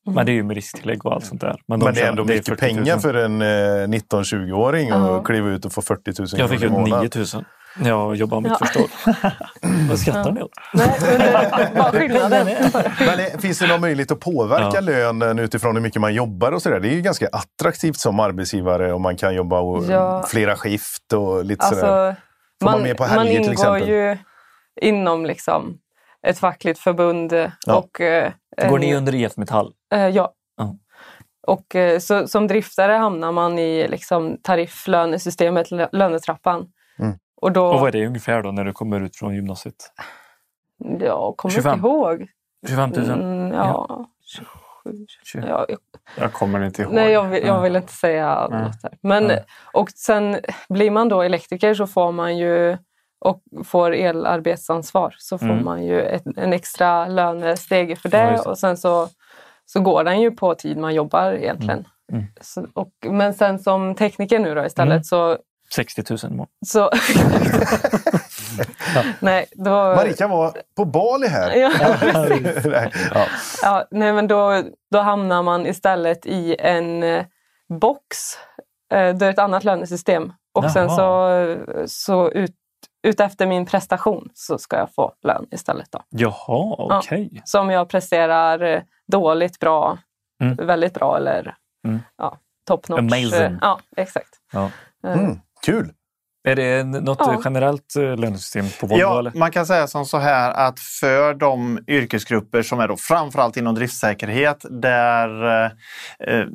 Men 0.07 0.27
det 0.27 0.33
är 0.33 0.35
ju 0.35 0.43
med 0.43 0.55
risktillägg 0.57 1.07
och 1.07 1.13
allt 1.15 1.25
sånt 1.25 1.41
där. 1.41 1.49
de 1.67 1.79
Men 1.79 1.95
det 1.95 2.01
är 2.01 2.09
ändå 2.09 2.25
mycket 2.25 2.47
40 2.49 2.65
000. 2.67 2.75
pengar 2.75 2.99
för 2.99 3.15
en 3.15 3.43
eh, 3.43 3.47
19-20-åring 3.99 4.89
Ja. 4.89 5.17
att 5.19 5.25
kliva 5.25 5.49
ut 5.49 5.65
och 5.65 5.73
få 5.73 5.83
40 5.83 6.13
000 6.19 6.29
Jag 6.37 6.51
fick 6.51 6.61
kronor 6.61 6.81
ut 6.81 6.87
i 6.87 6.91
9 6.91 6.91
månaden. 6.91 7.11
000 7.35 7.45
när 7.79 7.89
jag 7.89 8.17
jobbade 8.17 8.43
mitt 8.43 8.53
Ja. 8.61 8.67
förstår. 8.67 8.87
Vad 9.89 9.99
skrattar 9.99 10.33
ni 10.33 10.43
åt? 10.43 10.51
Men 10.73 10.89
det 11.93 12.07
är. 12.07 13.07
Men 13.07 13.21
eh, 13.21 13.39
finns 13.41 13.59
det 13.59 13.67
någon 13.67 13.81
möjlighet 13.81 14.11
att 14.13 14.21
påverka 14.21 14.71
Ja. 14.75 14.81
lönen 14.81 15.39
utifrån 15.39 15.75
hur 15.77 15.83
mycket 15.83 16.01
man 16.01 16.15
jobbar 16.15 16.53
och 16.53 16.63
sådär? 16.63 16.81
Det 16.81 16.89
är 16.89 16.95
ju 16.95 17.01
ganska 17.01 17.29
attraktivt 17.33 17.97
som 17.97 18.21
arbetsgivare 18.21 18.93
om 18.93 19.03
man 19.03 19.17
kan 19.17 19.35
jobba 19.35 19.61
och 19.61 19.85
Ja. 19.89 20.25
flera 20.29 20.57
skift 20.57 21.13
och 21.13 21.45
lite 21.45 21.67
sådär. 21.67 21.83
Alltså, 22.09 22.21
Får 22.61 22.65
man 22.67 22.75
man, 22.75 22.83
med 22.83 22.97
på 22.97 23.03
man 23.03 23.11
helger 23.11 23.31
till 23.33 23.41
ingår 23.41 23.53
exempel? 23.53 23.89
ju 23.89 24.17
inom 24.81 25.27
liksom 25.27 25.77
ett 26.27 26.39
fackligt 26.39 26.79
förbund. 26.81 27.33
Ja. 27.67 27.77
Och, 27.79 28.01
eh, 28.01 28.33
Går 28.69 28.79
ni 28.79 28.95
under 28.95 29.15
IF 29.15 29.37
Metall? 29.37 29.73
Eh, 29.95 30.09
ja. 30.09 30.33
Ja. 30.57 30.77
Och 31.47 31.75
eh, 31.75 31.99
så, 31.99 32.29
som 32.29 32.47
driftare 32.47 32.93
hamnar 32.93 33.33
man 33.33 33.59
i 33.59 33.89
liksom, 33.89 34.37
tarifflönesystemet, 34.43 35.71
lö- 35.71 35.89
lönetrappan. 35.93 36.67
Mm. 36.99 37.19
Och 37.41 37.53
då, 37.53 37.67
Och 37.67 37.81
vad 37.81 37.89
är 37.89 37.93
det 38.01 38.07
ungefär 38.07 38.43
då 38.43 38.51
när 38.53 38.65
du 38.65 38.73
kommer 38.73 39.01
ut 39.01 39.17
från 39.17 39.35
gymnasiet? 39.35 39.75
jag 41.01 41.35
kommer 41.37 41.53
25? 41.55 41.75
inte 41.75 41.87
ihåg. 41.89 42.27
25 42.69 42.91
000? 42.91 43.11
Mm, 43.11 43.53
ja. 43.53 44.07
27, 44.25 45.07
20. 45.25 45.47
ja, 45.49 45.67
jag, 45.69 45.79
Jag 46.17 46.33
kommer 46.33 46.63
inte 46.65 46.83
ihåg. 46.83 46.93
nej, 46.93 47.13
jag 47.13 47.25
vill, 47.25 47.41
jag 47.47 47.57
Ja. 47.57 47.61
vill 47.61 47.77
inte 47.77 47.93
säga 47.93 48.49
Nej. 48.51 48.63
något 48.63 48.83
där. 48.83 48.93
Men, 49.03 49.25
Nej. 49.25 49.45
och 49.73 49.91
sen 49.91 50.37
blir 50.69 50.91
man 50.91 51.09
då 51.09 51.23
elektriker 51.23 51.75
så 51.75 51.87
får 51.87 52.13
man 52.13 52.37
ju 52.39 52.79
och 53.21 53.43
får 53.65 53.95
elarbetsansvar 53.95 55.15
så 55.19 55.39
får 55.39 55.47
Mm. 55.47 55.65
man 55.65 55.85
ju 55.85 56.01
ett, 56.03 56.23
en 56.37 56.53
extra 56.53 57.07
lönesteg 57.09 57.99
för 57.99 58.09
det. 58.09 58.39
och 58.47 58.59
sen 58.59 58.77
så, 58.77 59.09
så 59.67 59.81
går 59.81 60.05
den 60.05 60.21
ju 60.21 60.31
på 60.31 60.55
tid 60.55 60.77
man 60.79 60.95
jobbar 60.95 61.33
egentligen. 61.33 61.85
Mm. 62.13 62.25
Så, 62.41 62.67
och, 62.75 62.91
men 63.01 63.35
sen 63.35 63.59
som 63.59 63.95
tekniker 63.95 64.39
nu 64.39 64.55
då 64.55 64.65
istället 64.67 64.93
Mm. 64.93 65.05
så, 65.05 65.37
60 65.75 66.03
000 66.11 66.19
i 66.23 66.27
månaden. 66.27 66.47
så 66.67 66.91
Nej, 69.21 69.47
då... 69.53 69.71
Marika 69.71 70.29
var 70.29 70.53
på 70.77 70.85
Bali 70.85 71.27
här. 71.27 71.55
Ja. 71.57 71.71
Nej, 72.65 72.93
ja. 73.15 73.27
Ja, 73.63 73.85
nej, 73.91 74.13
men 74.13 74.27
då, 74.29 74.63
då 74.91 74.99
hamnar 74.99 75.43
man 75.43 75.67
istället 75.67 76.27
i 76.27 76.57
en 76.59 77.03
eh, 77.03 77.25
box. 77.81 78.17
Eh, 78.93 79.15
det 79.15 79.27
är 79.27 79.31
ett 79.31 79.39
annat 79.39 79.65
lönesystem. 79.65 80.33
Och 80.55 80.71
sen 80.71 80.91
så, 80.91 81.57
så 81.87 82.31
ut, 82.31 82.55
ut 83.03 83.21
efter 83.21 83.47
min 83.47 83.67
prestation 83.67 84.29
så 84.35 84.59
ska 84.59 84.77
jag 84.77 84.95
få 84.95 85.13
lön 85.23 85.47
istället. 85.51 85.89
Då. 85.93 86.03
Jaha, 86.09 86.77
okej. 86.79 87.43
Så 87.45 87.61
om 87.61 87.71
jag 87.71 87.89
presterar 87.89 88.63
eh, 88.63 88.83
dåligt, 89.13 89.59
bra, 89.59 89.99
Mm. 90.43 90.67
väldigt 90.67 90.95
bra 90.95 91.17
eller 91.17 91.55
Mm. 91.87 92.01
ja, 92.17 92.39
top 92.69 92.89
notch. 92.89 92.99
Amazing. 93.01 93.59
Ja, 93.61 93.81
exakt. 93.97 94.29
Ja. 94.53 94.71
Eh, 95.07 95.19
Mm, 95.19 95.41
kul! 95.67 95.93
Är 96.49 96.57
det 96.57 96.85
något 96.85 97.19
Ja. 97.21 97.41
generellt 97.45 97.97
eh, 97.97 98.17
lönesystem 98.17 98.65
på 98.81 98.87
Volvo? 98.87 99.01
Ja, 99.01 99.19
eller? 99.19 99.33
man 99.35 99.51
kan 99.51 99.67
säga 99.67 99.87
som 99.87 100.05
så 100.07 100.19
här 100.19 100.51
att 100.53 100.81
för 100.81 101.35
de 101.35 101.79
yrkesgrupper 101.87 102.63
som 102.63 102.81
är 102.81 102.89
då 102.89 102.97
framförallt 102.97 103.57
inom 103.57 103.75
driftsäkerhet 103.75 104.65
där, 104.71 105.65
eh, 106.29 106.47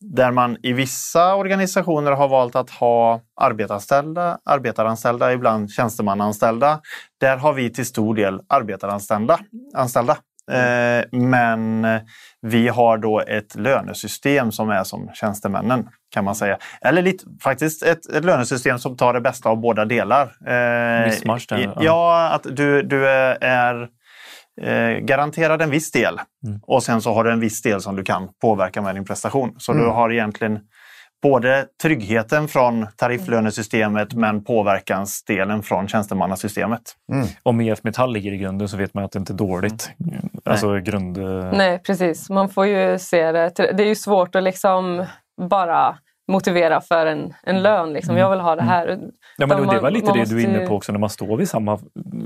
där 0.00 0.30
man 0.30 0.56
i 0.62 0.72
vissa 0.72 1.34
organisationer 1.34 2.12
har 2.12 2.28
valt 2.28 2.56
att 2.56 2.70
ha 2.70 3.20
arbetanställda, 3.40 4.38
arbetaranställda, 4.44 5.32
ibland 5.32 5.70
tjänstemannaanställda. 5.70 6.80
Där 7.20 7.36
har 7.36 7.52
vi 7.52 7.70
till 7.70 7.86
stor 7.86 8.14
del 8.14 8.40
arbetaranställda. 8.48 9.38
Anställda. 9.74 10.16
Eh, 10.50 11.04
men 11.12 11.86
vi 12.42 12.68
har 12.68 12.98
då 12.98 13.20
ett 13.20 13.54
lönesystem 13.54 14.52
som 14.52 14.70
är 14.70 14.84
som 14.84 15.10
tjänstemännen 15.14 15.88
kan 16.10 16.24
man 16.24 16.34
säga. 16.34 16.58
Eller 16.80 17.02
lite, 17.02 17.24
faktiskt 17.42 17.82
ett, 17.82 18.06
ett 18.06 18.24
lönesystem 18.24 18.78
som 18.78 18.96
tar 18.96 19.14
det 19.14 19.20
bästa 19.20 19.48
av 19.48 19.60
båda 19.60 19.84
delar. 19.84 20.32
Eh, 20.46 21.06
Missmatch 21.06 21.46
ja. 21.50 21.72
ja, 21.80 22.28
att 22.28 22.56
du, 22.56 22.82
du 22.82 23.08
är 23.08 23.88
eh, 24.62 24.88
garanterad 24.98 25.62
en 25.62 25.70
viss 25.70 25.90
del 25.90 26.20
Mm. 26.46 26.60
och 26.62 26.82
sen 26.82 27.02
så 27.02 27.12
har 27.12 27.24
du 27.24 27.32
en 27.32 27.40
viss 27.40 27.62
del 27.62 27.80
som 27.80 27.96
du 27.96 28.02
kan 28.04 28.28
påverka 28.42 28.82
med 28.82 28.94
din 28.94 29.04
prestation. 29.04 29.54
Så 29.58 29.72
Mm. 29.72 29.84
du 29.84 29.90
har 29.90 30.12
egentligen 30.12 30.58
både 31.22 31.66
tryggheten 31.82 32.48
från 32.48 32.86
tarifflönesystemet 32.96 34.14
men 34.14 34.44
påverkansdelen 34.44 35.62
från 35.62 35.88
tjänstemannasystemet. 35.88 36.80
Om 37.42 37.60
IF 37.60 37.84
Metall 37.84 38.12
ligger 38.12 38.32
i 38.32 38.36
grunden 38.38 38.68
så 38.68 38.76
vet 38.76 38.94
man 38.94 39.04
att 39.04 39.12
det 39.12 39.18
inte 39.18 39.32
är 39.32 39.36
dåligt. 39.36 39.90
Alltså 40.44 40.78
grund... 40.78 41.18
eh, 41.18 41.52
Nej, 41.52 41.78
precis. 41.78 42.30
Man 42.30 42.48
får 42.48 42.66
ju 42.66 42.98
se 42.98 43.32
det. 43.32 43.52
Det 43.56 43.82
är 43.82 43.86
ju 43.88 43.94
svårt 43.94 44.34
att 44.34 44.42
liksom 44.42 45.06
bara 45.50 45.98
motivera 46.30 46.80
för 46.80 47.06
en, 47.06 47.34
en 47.42 47.62
lön. 47.62 47.92
Liksom. 47.92 48.16
Jag 48.16 48.30
vill 48.30 48.40
ha 48.40 48.56
det 48.56 48.62
här. 48.62 48.86
Ja, 48.88 48.96
men 49.46 49.58
Utan 49.58 49.66
det 49.66 49.74
var 49.74 49.82
man- 49.82 49.92
lite 49.92 50.06
man 50.06 50.18
det 50.18 50.24
du 50.24 50.40
är 50.42 50.48
inne 50.48 50.66
på 50.66 50.74
också 50.74 50.92
när 50.92 50.98
man 50.98 51.10
står 51.10 51.36
vid 51.36 51.48
samma 51.48 51.78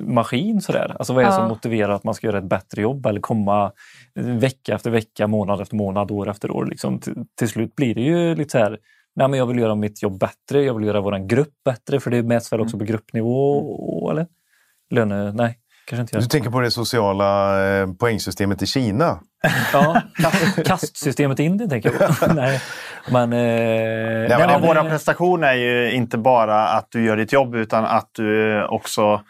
maskin. 0.07 0.61
Sådär. 0.61 0.97
Alltså 0.99 1.13
vad 1.15 1.23
är 1.23 1.27
det 1.27 1.33
som 1.33 1.43
Ja. 1.43 1.49
motiverar 1.49 1.93
att 1.93 2.05
man 2.05 2.15
ska 2.15 2.27
göra 2.27 2.39
ett 2.39 2.45
bättre 2.49 2.83
jobb 2.83 3.07
eller 3.07 3.21
komma 3.21 3.73
vecka 4.15 4.75
efter 4.75 4.91
vecka, 4.91 5.27
månad 5.27 5.61
efter 5.61 5.77
månad, 5.77 6.11
år 6.11 6.29
efter 6.31 6.51
år. 6.51 6.67
Liksom. 6.67 7.01
Till, 7.39 7.49
slut 7.49 7.77
blir 7.77 7.95
det 7.95 8.01
ju 8.01 8.35
lite 8.35 8.51
så 8.51 8.59
här, 8.59 8.79
nej 9.17 9.29
men 9.29 9.39
jag 9.39 9.47
vill 9.47 9.59
göra 9.59 9.75
mitt 9.75 10.03
jobb 10.03 10.19
bättre, 10.19 10.63
jag 10.63 10.75
vill 10.75 10.87
göra 10.87 11.01
våran 11.01 11.29
grupp 11.29 11.55
bättre 11.65 12.01
för 12.01 12.11
det 12.11 12.23
mäts 12.23 12.53
väl 12.53 12.61
också 12.61 12.79
på 12.79 12.85
gruppnivå 12.85 14.11
eller? 14.11 14.27
Löne, 14.91 15.33
nej, 15.33 15.59
kanske 15.87 16.01
inte 16.01 16.19
Du 16.19 16.27
tänker 16.27 16.51
på 16.51 16.61
det 16.61 16.71
sociala 16.71 17.65
eh, 17.67 17.93
poängsystemet 17.93 18.63
i 18.63 18.67
Kina? 18.67 19.21
Ja, 19.73 20.03
kast, 20.23 20.65
kastsystemet 20.67 21.41
i 21.41 21.43
Indien 21.43 21.71
tänker 21.71 21.93
jag 22.01 22.19
på. 22.19 22.27
nej, 22.35 22.61
men, 23.11 23.33
eh, 23.33 23.39
nej, 23.39 24.29
Men 24.29 24.47
men, 24.47 24.63
våra 24.63 24.79
eh, 24.81 24.89
prestationer 24.89 25.49
är 25.49 25.55
ju 25.55 25.93
inte 25.93 26.19
bara 26.19 26.69
att 26.69 26.87
du 26.91 27.05
gör 27.05 27.17
ditt 27.17 27.33
jobb 27.33 27.55
utan 27.55 27.85
att 27.85 28.09
du 28.13 28.65
också 28.67 29.23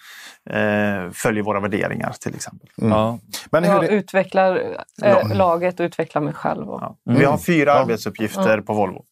eh, 0.51 1.11
följer 1.13 1.43
våra 1.43 1.61
värderingar 1.61 2.13
till 2.21 2.35
exempel. 2.35 2.69
ja, 2.77 3.19
Men 3.51 3.65
hur 3.65 3.73
Jag 3.73 3.83
det, 3.83 3.89
utvecklar 3.89 4.63
eh, 5.03 5.37
laget 5.37 5.81
och 5.81 5.85
utvecklar 5.85 6.23
mig 6.23 6.35
själv. 6.35 6.71
Och, 6.71 6.81
Ja. 6.83 6.97
Mm. 7.09 7.19
Vi 7.21 7.25
har 7.25 7.39
fyra 7.39 7.71
Ja. 7.71 7.75
arbetsuppgifter 7.81 8.61
på 8.61 8.73
Volvo. 8.75 9.05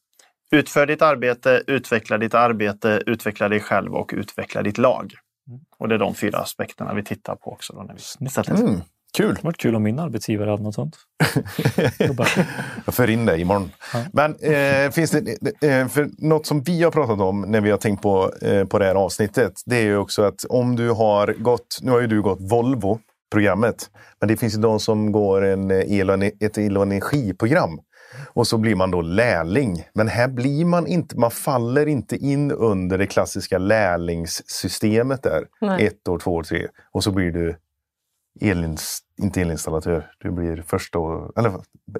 Utför 0.54 0.86
ditt 0.86 1.02
arbete, 1.02 1.62
utveckla 1.66 2.18
ditt 2.18 2.34
arbete, 2.34 3.02
utveckla 3.06 3.48
dig 3.48 3.60
själv 3.60 3.94
och 3.94 4.10
utveckla 4.16 4.62
ditt 4.62 4.78
lag. 4.78 5.12
Och 5.78 5.88
det 5.88 5.94
är 5.94 5.98
de 5.98 6.14
fyra 6.14 6.38
aspekterna 6.38 6.94
vi 6.94 7.04
tittar 7.04 7.36
på 7.36 7.52
också. 7.52 7.72
Då 7.72 7.82
när 7.82 7.94
vi 8.20 8.28
sätter 8.28 8.54
mm, 8.54 8.80
kul! 9.16 9.34
det 9.34 9.44
var 9.44 9.52
kul 9.52 9.74
om 9.74 9.82
min 9.82 9.98
arbetsgivare 9.98 10.50
hade 10.50 10.62
något 10.62 10.74
sånt. 10.74 10.96
Jag 12.84 12.94
för 12.94 13.10
in 13.10 13.26
det 13.26 13.40
imorgon. 13.40 13.70
Men 14.12 14.36
eh, 14.36 14.90
finns 14.90 15.10
det, 15.10 15.68
eh, 15.68 15.88
för 15.88 16.10
något 16.18 16.46
som 16.46 16.62
vi 16.62 16.82
har 16.82 16.90
pratat 16.90 17.20
om 17.20 17.40
när 17.40 17.60
vi 17.60 17.70
har 17.70 17.78
tänkt 17.78 18.02
på, 18.02 18.32
eh, 18.42 18.64
på 18.64 18.78
det 18.78 18.84
här 18.84 18.94
avsnittet. 18.94 19.52
Det 19.66 19.76
är 19.76 19.82
ju 19.82 19.96
också 19.96 20.22
att 20.22 20.44
om 20.44 20.76
du 20.76 20.90
har 20.90 21.32
gått, 21.38 21.78
nu 21.82 21.90
har 21.90 22.00
ju 22.00 22.06
du 22.06 22.22
gått 22.22 22.40
Volvo-programmet. 22.40 23.90
Men 24.20 24.28
det 24.28 24.36
finns 24.36 24.56
ju 24.56 24.60
de 24.60 24.80
som 24.80 25.12
går 25.12 25.44
en 25.44 25.70
el 25.70 26.10
och, 26.10 26.22
ett 26.22 26.58
el 26.58 26.76
och 26.76 26.82
energiprogram. 26.82 27.80
Och 28.34 28.46
så 28.46 28.58
blir 28.58 28.74
man 28.74 28.90
då 28.90 29.00
lärling. 29.00 29.84
Men 29.94 30.08
här 30.08 30.28
blir 30.28 30.64
man 30.64 30.86
inte, 30.86 31.18
man 31.18 31.30
faller 31.30 31.86
inte 31.86 32.16
in 32.16 32.52
under 32.52 32.98
det 32.98 33.06
klassiska 33.06 33.58
lärlingssystemet 33.58 35.22
där. 35.22 35.44
Nej. 35.60 35.86
Ett 35.86 36.08
år, 36.08 36.18
två 36.18 36.34
år, 36.34 36.42
tre. 36.42 36.68
Och 36.92 37.04
så 37.04 37.10
blir 37.10 37.32
du 37.32 37.56
elins, 38.40 38.98
inte 39.22 39.40
elinstallatör. 39.40 40.10
Du 40.18 40.30
blir 40.30 40.62
första 40.66 40.98
år, 40.98 41.32
eller 41.36 41.52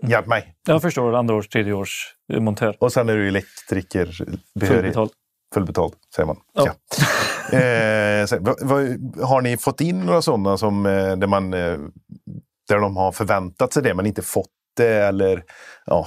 hjälp 0.02 0.26
mig. 0.26 0.54
Jag 0.66 0.82
förstår, 0.82 1.14
andra 1.14 1.34
års, 1.34 1.48
tredje 1.48 1.72
års 1.72 2.16
montör. 2.38 2.76
Och 2.80 2.92
sen 2.92 3.08
är 3.08 3.16
du 3.16 3.28
elektriker, 3.28 4.24
behörig, 4.54 4.78
Fullbetald. 4.80 5.10
fullbetald, 5.54 5.92
säger 6.14 6.26
man. 6.26 6.36
Ja. 6.52 6.66
Ja. 6.66 7.58
eh, 7.58 8.26
så, 8.26 8.38
vad, 8.40 8.56
vad, 8.62 8.82
har 9.22 9.40
ni 9.40 9.56
fått 9.56 9.80
in 9.80 10.00
några 10.00 10.22
sådana 10.22 10.56
som, 10.56 10.86
eh, 10.86 11.16
där, 11.16 11.26
man, 11.26 11.54
eh, 11.54 11.78
där 12.68 12.78
de 12.78 12.96
har 12.96 13.12
förväntat 13.12 13.72
sig 13.72 13.82
det 13.82 13.94
men 13.94 14.06
inte 14.06 14.22
fått? 14.22 14.50
Eller, 14.80 15.42
ja, 15.86 16.06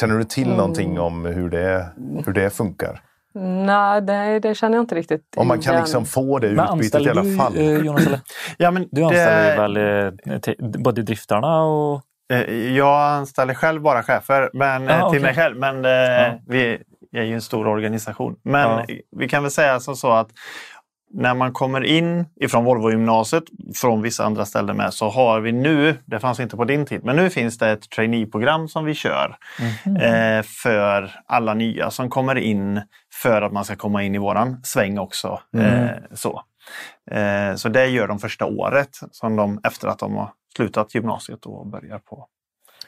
känner 0.00 0.18
du 0.18 0.24
till 0.24 0.44
Mm. 0.46 0.56
någonting 0.56 1.00
om 1.00 1.24
hur 1.24 1.50
det, 1.50 1.86
hur 2.26 2.32
det 2.32 2.50
funkar? 2.50 3.00
nej, 3.34 4.02
det, 4.02 4.38
det 4.38 4.54
känner 4.54 4.76
jag 4.76 4.82
inte 4.82 4.94
riktigt 4.94 5.22
Om 5.36 5.48
man 5.48 5.60
kan 5.60 5.72
igen. 5.72 5.82
liksom 5.84 6.04
få 6.06 6.38
det 6.38 6.52
Men 6.52 6.78
utbytet 6.78 7.00
i 7.06 7.10
alla 7.10 7.22
du, 7.22 7.36
fall. 7.36 7.56
eh, 7.56 7.72
Jonas? 7.78 8.06
Eller? 8.06 8.20
Ja, 8.58 8.70
men 8.70 8.88
Du 8.92 9.02
anställer 9.04 9.50
det- 9.50 9.56
väl 9.56 10.32
eh, 10.34 10.38
te- 10.40 10.54
både 10.58 11.02
driftarna 11.02 11.62
och... 11.62 12.02
Eh, 12.32 12.76
Jag 12.76 13.00
anställer 13.12 13.54
själv 13.54 13.82
bara 13.82 14.02
chefer 14.02 14.50
men, 14.52 14.88
eh, 14.88 14.94
Ah, 15.04 15.10
till 15.10 15.18
okej. 15.18 15.20
mig 15.20 15.34
själv. 15.34 15.56
Men 15.56 15.84
eh, 15.84 15.90
Ja. 15.90 16.38
vi 16.46 16.78
är 17.12 17.22
ju 17.22 17.34
en 17.34 17.40
stor 17.42 17.66
organisation. 17.66 18.36
Men 18.44 18.70
Ja. 18.70 18.84
vi 19.16 19.28
kan 19.28 19.42
väl 19.42 19.52
säga 19.52 19.80
som 19.80 19.96
så 19.96 20.10
att 20.12 20.28
när 21.10 21.34
man 21.34 21.52
kommer 21.52 21.84
in 21.84 22.26
ifrån 22.36 22.64
Volvo 22.64 22.90
gymnasiet 22.90 23.44
från 23.74 24.02
vissa 24.02 24.24
andra 24.24 24.44
ställen 24.44 24.76
med 24.76 24.94
så 24.94 25.08
har 25.08 25.40
vi 25.40 25.52
nu, 25.52 25.96
det 26.04 26.20
fanns 26.20 26.40
inte 26.40 26.56
på 26.56 26.64
din 26.64 26.86
tid, 26.86 27.04
men 27.04 27.16
nu 27.16 27.30
finns 27.30 27.58
det 27.58 27.70
ett 27.70 27.90
traineeprogram 27.90 28.68
som 28.68 28.84
vi 28.84 28.94
kör 28.94 29.36
eh, 30.00 30.42
för 30.42 31.10
alla 31.26 31.54
nya 31.54 31.90
som 31.90 32.10
kommer 32.10 32.38
in 32.38 32.80
för 33.22 33.42
att 33.42 33.52
man 33.52 33.64
ska 33.64 33.76
komma 33.76 34.02
in 34.02 34.14
i 34.14 34.18
våran 34.18 34.60
sväng 34.62 34.98
också. 34.98 35.40
Eh, 35.56 35.90
så. 36.14 36.42
Eh, 37.10 37.54
så 37.54 37.68
det 37.68 37.86
gör 37.86 38.08
de 38.08 38.18
första 38.18 38.46
året 38.46 38.90
som 39.10 39.36
de, 39.36 39.60
efter 39.64 39.88
att 39.88 39.98
de 39.98 40.16
har 40.16 40.30
slutat 40.56 40.94
gymnasiet 40.94 41.46
och 41.46 41.66
börjar 41.66 41.98
på 41.98 42.26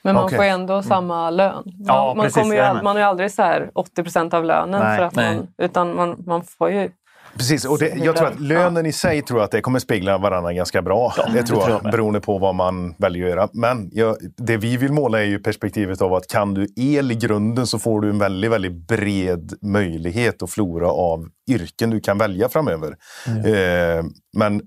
Men 0.03 0.15
man 0.15 0.25
Okej. 0.25 0.37
får 0.39 0.45
ändå 0.45 0.83
samma 0.83 1.31
lön. 1.31 1.63
Man, 1.65 1.75
Ja, 1.79 2.15
man, 2.17 2.25
precis, 2.25 2.43
kommer 2.43 2.55
ju, 2.55 2.83
man 2.83 2.87
har 2.87 2.99
ju 2.99 3.03
aldrig 3.03 3.33
så 3.33 3.43
här 3.43 3.71
80 3.75 4.03
procent 4.03 4.35
av 4.35 4.45
lönen. 4.45 4.81
Nej. 4.81 4.97
för 4.97 5.05
att 5.05 5.15
man, 5.15 5.47
utan 5.59 5.97
man, 5.97 6.23
man 6.27 6.43
får 6.43 6.71
ju... 6.71 6.91
Precis, 7.37 7.65
och 7.65 7.79
det, 7.79 7.95
jag 7.97 8.17
tror 8.17 8.29
att 8.29 8.41
lönen 8.41 8.87
i 8.87 8.93
sig 8.93 9.23
tror 9.23 9.43
att 9.43 9.51
det 9.51 9.61
kommer 9.61 9.79
spegla 9.79 10.19
varandra 10.19 10.53
ganska 10.53 10.83
bra. 10.83 11.13
tror 11.17 11.35
det 11.35 11.43
tror 11.43 11.71
jag, 11.71 11.83
beroende 11.83 12.21
på 12.21 12.39
vad 12.39 12.55
man 12.55 12.95
väljer 12.99 13.25
att 13.25 13.31
göra. 13.31 13.49
Men 13.53 13.91
jag, 13.93 14.17
det 14.37 14.57
vi 14.57 14.77
vill 14.77 14.93
måla 14.93 15.21
är 15.21 15.27
ju 15.27 15.39
perspektivet 15.39 16.03
av 16.03 16.15
att 16.15 16.27
kan 16.27 16.55
du 16.55 16.67
el 16.77 17.13
i 17.13 17.15
grunden 17.15 17.67
så 17.67 17.79
får 17.79 18.01
du 18.01 18.11
en 18.11 18.19
väldigt, 18.19 18.51
väldigt 18.51 18.89
bred 18.89 19.53
möjlighet 19.63 20.43
och 20.43 20.51
flora 20.51 20.89
av 20.89 21.29
yrken 21.51 21.91
du 21.91 22.01
kan 22.01 22.19
välja 22.19 22.49
framöver. 22.49 22.97
Eh, 23.27 24.05
men 24.37 24.63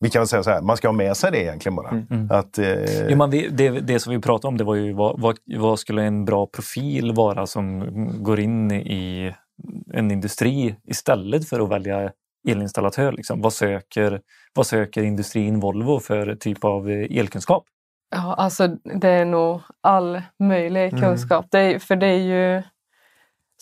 vi 0.00 0.10
kan 0.10 0.20
väl 0.20 0.28
säga 0.28 0.42
så 0.42 0.50
här, 0.50 0.60
man 0.60 0.76
ska 0.76 0.88
ha 0.88 0.92
med 0.92 1.16
sig 1.16 1.30
det 1.30 1.42
egentligen 1.42 1.76
bara. 1.76 2.02
Att, 2.38 2.58
eh, 2.58 3.08
Jo, 3.08 3.26
vi, 3.26 3.48
det, 3.48 3.70
det 3.70 4.00
som 4.00 4.12
vi 4.12 4.20
pratade 4.20 4.48
om 4.48 4.56
det 4.56 4.64
var 4.64 4.74
ju 4.74 4.92
vad, 4.92 5.20
vad, 5.20 5.38
vad 5.56 5.78
skulle 5.78 6.02
en 6.02 6.24
bra 6.24 6.46
profil 6.46 7.12
vara 7.12 7.46
som 7.46 7.84
går 8.22 8.40
in 8.40 8.72
i 8.72 9.34
en 9.92 10.10
industri 10.10 10.76
istället 10.84 11.48
för 11.48 11.60
att 11.60 11.68
välja 11.70 12.12
elinstallatör. 12.48 13.12
Liksom. 13.12 13.40
Vad, 13.40 13.52
söker, 13.52 14.20
vad 14.54 14.66
söker 14.66 15.02
industrin 15.02 15.60
Volvo 15.60 16.00
för 16.00 16.34
typ 16.34 16.64
av 16.64 16.90
eh, 16.90 17.18
elkunskap? 17.18 17.64
Ja, 18.14 18.34
alltså 18.34 18.68
det 19.00 19.08
är 19.08 19.24
nog 19.24 19.60
all 19.80 20.22
möjlig 20.38 20.92
Mm. 20.92 21.00
kunskap. 21.00 21.46
Det 21.50 21.58
är, 21.58 21.78
för 21.78 21.96
det 21.96 22.06
är 22.06 22.18
ju 22.18 22.62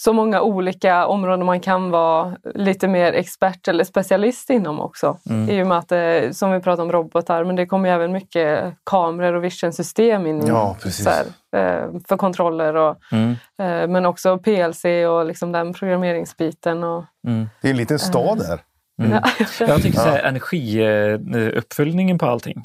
så 0.02 0.12
många 0.12 0.40
olika 0.42 1.06
områden 1.06 1.46
man 1.46 1.60
kan 1.60 1.90
vara 1.90 2.36
lite 2.54 2.88
mer 2.88 3.12
expert 3.12 3.68
eller 3.68 3.84
specialist 3.84 4.50
inom 4.50 4.80
också. 4.80 5.18
Mm. 5.30 5.50
I 5.50 5.62
och 5.62 5.66
med 5.66 5.78
att 5.78 5.88
det, 5.88 6.36
som 6.36 6.52
vi 6.52 6.60
pratar 6.60 6.82
om 6.82 6.92
robotar, 6.92 7.44
men 7.44 7.56
det 7.56 7.66
kommer 7.66 7.88
ju 7.88 7.94
även 7.94 8.12
mycket 8.12 8.74
kameror 8.84 9.32
och 9.34 9.44
visionsystem 9.44 10.26
in 10.26 10.46
Ja, 10.46 10.76
precis. 10.82 11.04
så 11.04 11.10
här, 11.10 11.24
eh, 11.56 11.88
för 12.08 12.16
kontroller. 12.16 12.74
Och, 12.76 12.96
Mm. 13.12 13.30
eh, 13.62 13.88
men 13.88 14.06
också 14.06 14.38
PLC 14.38 14.84
och 15.08 15.26
liksom 15.26 15.52
den 15.52 15.72
programmeringsbiten. 15.72 16.84
Och, 16.84 17.04
Mm. 17.26 17.48
det 17.62 17.68
är 17.68 17.70
en 17.72 17.76
liten 17.76 17.98
stad 17.98 18.38
där. 18.38 18.60
Mm. 19.02 19.12
Ja, 19.60 19.66
Jag 19.66 19.82
tycker 19.82 19.98
så 19.98 20.08
här, 20.08 20.22
energiuppföljningen 20.22 22.18
på 22.18 22.26
allting. 22.26 22.62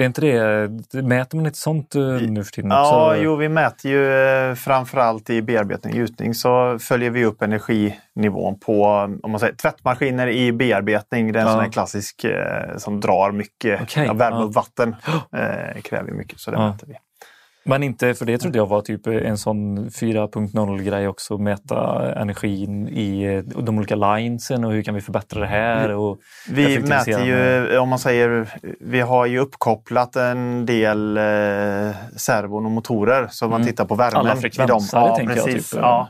Är 0.00 0.04
inte 0.04 0.20
det, 0.20 1.02
mäter 1.02 1.36
man 1.36 1.46
inte 1.46 1.58
sånt 1.58 1.94
eh, 1.94 2.02
nu 2.02 2.44
för 2.44 2.52
tiden 2.52 2.70
Ja, 2.70 3.06
också? 3.10 3.22
jo, 3.22 3.36
vi 3.36 3.48
mäter 3.48 3.90
ju 3.90 4.12
eh, 4.12 4.54
framförallt 4.54 5.30
i 5.30 5.42
bearbetning 5.42 5.92
och 5.92 5.98
gjutning 5.98 6.34
så 6.34 6.78
följer 6.78 7.10
vi 7.10 7.24
upp 7.24 7.42
energinivån 7.42 8.58
på 8.60 8.84
om 9.22 9.30
man 9.30 9.40
säger, 9.40 9.54
tvättmaskiner 9.54 10.26
i 10.28 10.52
bearbetning. 10.52 11.32
Det 11.32 11.38
är 11.38 11.42
en 11.46 11.48
Ja. 11.52 11.62
sån 11.62 11.70
klassisk 11.70 12.24
eh, 12.24 12.76
som 12.76 13.00
drar 13.00 13.32
mycket. 13.32 13.82
Okej, 13.82 14.06
ja, 14.06 14.12
värme 14.12 14.36
ja. 14.36 14.44
och 14.44 14.54
vatten 14.54 14.96
eh, 15.36 15.80
kräver 15.82 16.12
mycket, 16.12 16.40
så 16.40 16.50
det 16.50 16.56
Ja. 16.56 16.68
mäter 16.68 16.86
vi. 16.86 16.94
Men 17.64 17.82
inte, 17.82 18.14
för 18.14 18.24
det 18.24 18.38
trodde 18.38 18.58
jag 18.58 18.66
var 18.66 18.80
typ 18.80 19.06
en 19.06 19.38
sån 19.38 19.88
4.0 19.88 20.82
grej 20.82 21.08
också, 21.08 21.38
mäta 21.38 22.12
energin 22.20 22.88
i 22.88 23.42
de 23.56 23.78
olika 23.78 23.94
linesen 23.94 24.64
och 24.64 24.72
hur 24.72 24.82
kan 24.82 24.94
vi 24.94 25.00
förbättra 25.00 25.40
det 25.40 25.46
här? 25.46 25.90
Och 25.90 26.18
Vi 26.50 26.78
mäter 26.78 27.24
ju, 27.24 27.78
om 27.78 27.88
man 27.88 27.98
säger, 27.98 28.48
vi 28.80 29.00
har 29.00 29.26
ju 29.26 29.38
uppkopplat 29.38 30.16
en 30.16 30.66
del 30.66 31.16
eh, 31.16 31.22
servon 32.16 32.64
och 32.66 32.70
motorer 32.72 33.26
så 33.30 33.48
man 33.48 33.54
Mm. 33.60 33.66
tittar 33.66 33.84
på 33.84 33.94
värmen. 33.94 34.16
Alla 34.20 34.36
frekvenser. 34.36 34.98
Ja, 34.98 35.16
tänker 35.16 35.36
jag, 35.36 35.44
precis. 35.44 35.70
typ. 35.70 35.80
Ja. 35.80 36.08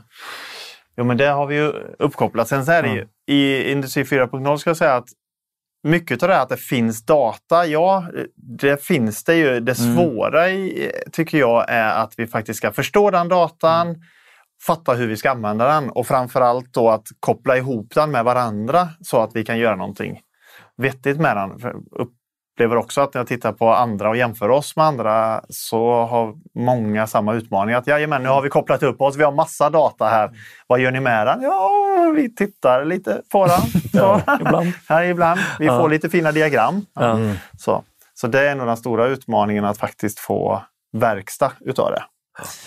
Jo, 0.96 1.04
men 1.04 1.16
det 1.16 1.26
har 1.26 1.46
vi 1.46 1.54
ju 1.54 1.72
uppkopplat. 1.98 2.48
Sen 2.48 2.64
så 2.66 2.72
är 2.72 2.82
det 2.82 2.88
ju, 2.88 3.06
i 3.26 3.72
Industri 3.72 4.02
4.0 4.04 4.56
ska 4.56 4.70
jag 4.70 4.76
säga 4.76 4.94
att 4.94 5.08
mycket 5.82 6.22
av 6.22 6.28
det 6.28 6.34
här 6.34 6.42
att 6.42 6.48
det 6.48 6.56
finns 6.56 7.04
data, 7.04 7.66
ja, 7.66 8.04
det 8.36 8.84
finns 8.84 9.24
det 9.24 9.34
ju. 9.34 9.60
Det 9.60 9.78
Mm. 9.80 9.96
svåra 9.96 10.50
i, 10.50 10.92
tycker 11.12 11.38
jag 11.38 11.64
är 11.68 12.02
att 12.02 12.14
vi 12.16 12.26
faktiskt 12.26 12.56
ska 12.58 12.72
förstå 12.72 13.10
den 13.10 13.28
datan, 13.28 13.86
Mm. 13.88 14.00
fatta 14.66 14.92
hur 14.94 15.06
vi 15.08 15.16
ska 15.16 15.30
använda 15.30 15.66
den 15.68 15.90
och 15.90 16.06
framförallt 16.06 16.72
då 16.72 16.88
att 16.90 17.06
koppla 17.20 17.56
ihop 17.56 17.94
den 17.94 18.10
med 18.10 18.24
varandra 18.24 18.88
så 19.00 19.20
att 19.22 19.30
vi 19.34 19.44
kan 19.44 19.58
göra 19.58 19.76
någonting 19.76 20.20
vettigt 20.76 21.20
med 21.20 21.36
den. 21.36 21.50
Upplever 22.54 22.76
också 22.76 23.00
att 23.00 23.14
när 23.14 23.20
jag 23.20 23.26
tittar 23.28 23.52
på 23.52 23.68
andra 23.74 24.08
och 24.08 24.16
jämför 24.16 24.48
oss 24.48 24.76
med 24.76 24.84
andra 24.86 25.44
så 25.48 26.04
har 26.04 26.34
många 26.54 27.06
samma 27.06 27.34
utmaning. 27.34 27.74
Att 27.74 27.86
jajamän, 27.86 28.22
nu 28.22 28.28
har 28.28 28.42
vi 28.42 28.48
kopplat 28.48 28.82
upp 28.82 29.00
oss, 29.00 29.16
vi 29.16 29.22
har 29.24 29.32
massa 29.32 29.70
data 29.70 30.04
här. 30.08 30.30
Vad 30.66 30.80
gör 30.80 30.90
ni 30.90 31.00
med 31.00 31.26
den? 31.26 31.42
Ja, 31.42 31.70
vi 32.16 32.34
tittar 32.34 32.84
lite 32.84 33.22
på 33.32 33.46
den. 33.46 33.60
Så, 33.92 34.20
ibland. 34.40 34.72
här 34.88 35.02
ibland. 35.04 35.40
Vi 35.58 35.66
Ja. 35.66 35.80
får 35.80 35.88
lite 35.88 36.08
fina 36.08 36.32
diagram. 36.32 36.86
Ja. 36.94 37.18
Så, 37.58 37.84
så 38.14 38.26
det 38.26 38.48
är 38.48 38.54
nog 38.54 38.66
den 38.66 38.76
stora 38.76 39.06
utmaningen 39.06 39.64
att 39.64 39.78
faktiskt 39.78 40.18
få 40.18 40.62
verkstad 40.96 41.52
utav 41.60 41.90
det. 41.90 42.02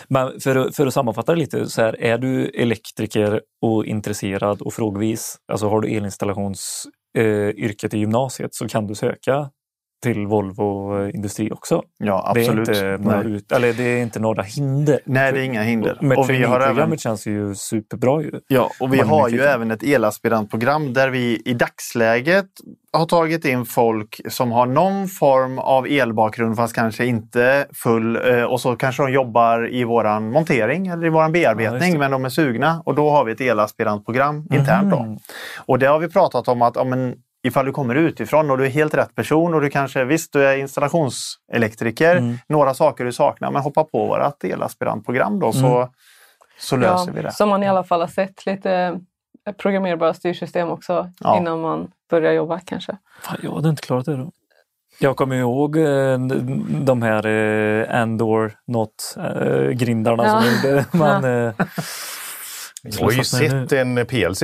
Men 0.08 0.40
för, 0.40 0.56
att- 0.56 0.76
för 0.76 0.88
att 0.88 0.94
sammanfatta 0.94 1.32
det 1.34 1.40
lite, 1.40 1.70
så 1.70 1.82
här, 1.82 2.02
är 2.02 2.18
du 2.18 2.46
elektriker 2.50 3.42
och 3.62 3.86
intresserad 3.86 4.62
och 4.62 4.74
frågvis, 4.74 5.36
alltså 5.52 5.70
har 5.70 5.82
du 5.82 5.90
elinstallationsyrket 5.98 7.94
eh, 7.94 7.98
i 7.98 8.02
gymnasiet 8.02 8.56
så 8.56 8.68
kan 8.68 8.88
du 8.88 8.96
söka 8.96 9.50
till 10.04 10.28
Volvo 10.28 11.00
Industri 11.10 11.52
också. 11.52 11.82
Ja, 11.98 12.24
absolut. 12.36 12.66
Det 12.66 12.80
är 12.80 12.94
inte 12.96 13.04
några, 13.08 13.24
ut, 13.24 13.52
eller 13.52 13.74
det 13.74 13.84
är 13.84 14.02
inte 14.02 14.20
några 14.20 14.44
hinder. 14.44 15.00
Nej, 15.06 15.32
det 15.32 15.40
är 15.40 15.44
inga 15.44 15.64
hinder. 15.64 15.98
Men 16.02 16.18
Och 16.18 16.30
vi 16.30 16.44
har 16.44 16.60
även- 16.62 16.98
känns 16.98 17.28
ju 17.28 17.56
superbra 17.56 18.22
ju. 18.22 18.32
Ja, 18.48 18.70
och 18.80 18.94
vi 18.94 18.98
Man 18.98 19.08
har 19.08 19.30
ju 19.30 19.42
även 19.42 19.72
ett 19.72 19.84
elaspirantprogram 19.84 20.94
där 20.94 21.10
vi 21.10 21.42
i 21.46 21.54
dagsläget 21.54 22.46
har 22.94 23.06
tagit 23.06 23.46
in 23.46 23.66
folk 23.66 24.22
som 24.30 24.52
har 24.52 24.66
någon 24.66 25.08
form 25.08 25.60
av 25.60 25.86
elbakgrund 25.88 26.56
fast 26.56 26.76
kanske 26.76 27.06
inte 27.06 27.66
full 27.84 28.16
eh, 28.34 28.44
och 28.44 28.62
så 28.62 28.76
kanske 28.76 29.04
de 29.04 29.12
jobbar 29.12 29.74
i 29.74 29.84
våran 29.84 30.32
montering 30.32 30.88
eller 30.88 31.06
i 31.06 31.10
våran 31.10 31.34
Ja, 31.36 31.56
bearbetning 31.56 31.94
det. 31.94 32.00
men 32.00 32.12
de 32.12 32.26
är 32.26 32.30
sugna 32.30 32.82
och 32.86 32.96
då 32.96 33.10
har 33.10 33.26
vi 33.26 33.32
ett 33.32 33.42
elaspirantprogram 33.42 34.48
internt. 34.54 34.92
Då. 34.92 35.00
Mhm. 35.04 35.18
Och 35.66 35.80
det 35.80 35.86
har 35.86 36.00
vi 36.00 36.08
pratat 36.10 36.48
om 36.48 36.62
att 36.62 36.76
ja, 36.76 36.84
men, 36.84 37.16
ifall 37.48 37.66
du 37.66 37.72
kommer 37.72 37.96
utifrån 37.96 38.52
och 38.52 38.58
du 38.58 38.66
är 38.66 38.70
helt 38.70 38.94
rätt 38.94 39.16
person 39.16 39.54
och 39.54 39.62
du 39.62 39.70
kanske, 39.70 40.04
visst 40.06 40.34
du 40.34 40.46
är 40.46 40.58
installationselektriker, 40.58 42.16
Mm. 42.16 42.38
några 42.48 42.74
saker 42.74 43.06
du 43.06 43.12
saknar, 43.14 43.52
men 43.52 43.62
hoppa 43.62 43.84
på 43.84 44.06
vårt 44.06 44.44
elaspirantprogram 44.44 45.40
då 45.40 45.52
så, 45.52 45.78
Mm. 45.78 45.90
så 46.60 46.76
löser 46.78 47.12
vi 47.12 47.22
det. 47.22 47.32
Som 47.32 47.50
man 47.50 47.64
i 47.64 47.68
alla 47.68 47.84
fall 47.84 48.00
har 48.02 48.08
sett 48.08 48.46
lite 48.46 49.00
programmerbara 49.58 50.14
styrsystem 50.14 50.70
också 50.70 51.12
Ja. 51.20 51.38
innan 51.38 51.62
man 51.62 51.88
börjar 52.10 52.32
jobba 52.34 52.60
kanske. 52.60 52.98
Fan, 53.24 53.38
jag 53.42 53.52
hade 53.52 53.70
inte 53.70 53.82
klarat 53.82 54.06
det 54.06 54.16
då. 54.18 54.32
Jag 55.00 55.16
kommer 55.18 55.36
ihåg 55.36 55.78
eh, 55.78 56.18
de 56.86 57.02
här 57.02 57.26
eh, 57.26 58.02
Andor 58.02 58.54
not 58.68 59.16
eh, 59.18 59.70
grindarna 59.70 60.24
Ja. 60.26 60.42
som 60.42 60.70
gjorde. 60.70 60.86
Man, 60.98 61.24
eh, 61.24 61.54
Jag 62.84 63.02
har 63.06 63.12
ju 63.12 63.24
sett 63.24 63.72
en 63.72 64.06
PLC. 64.06 64.44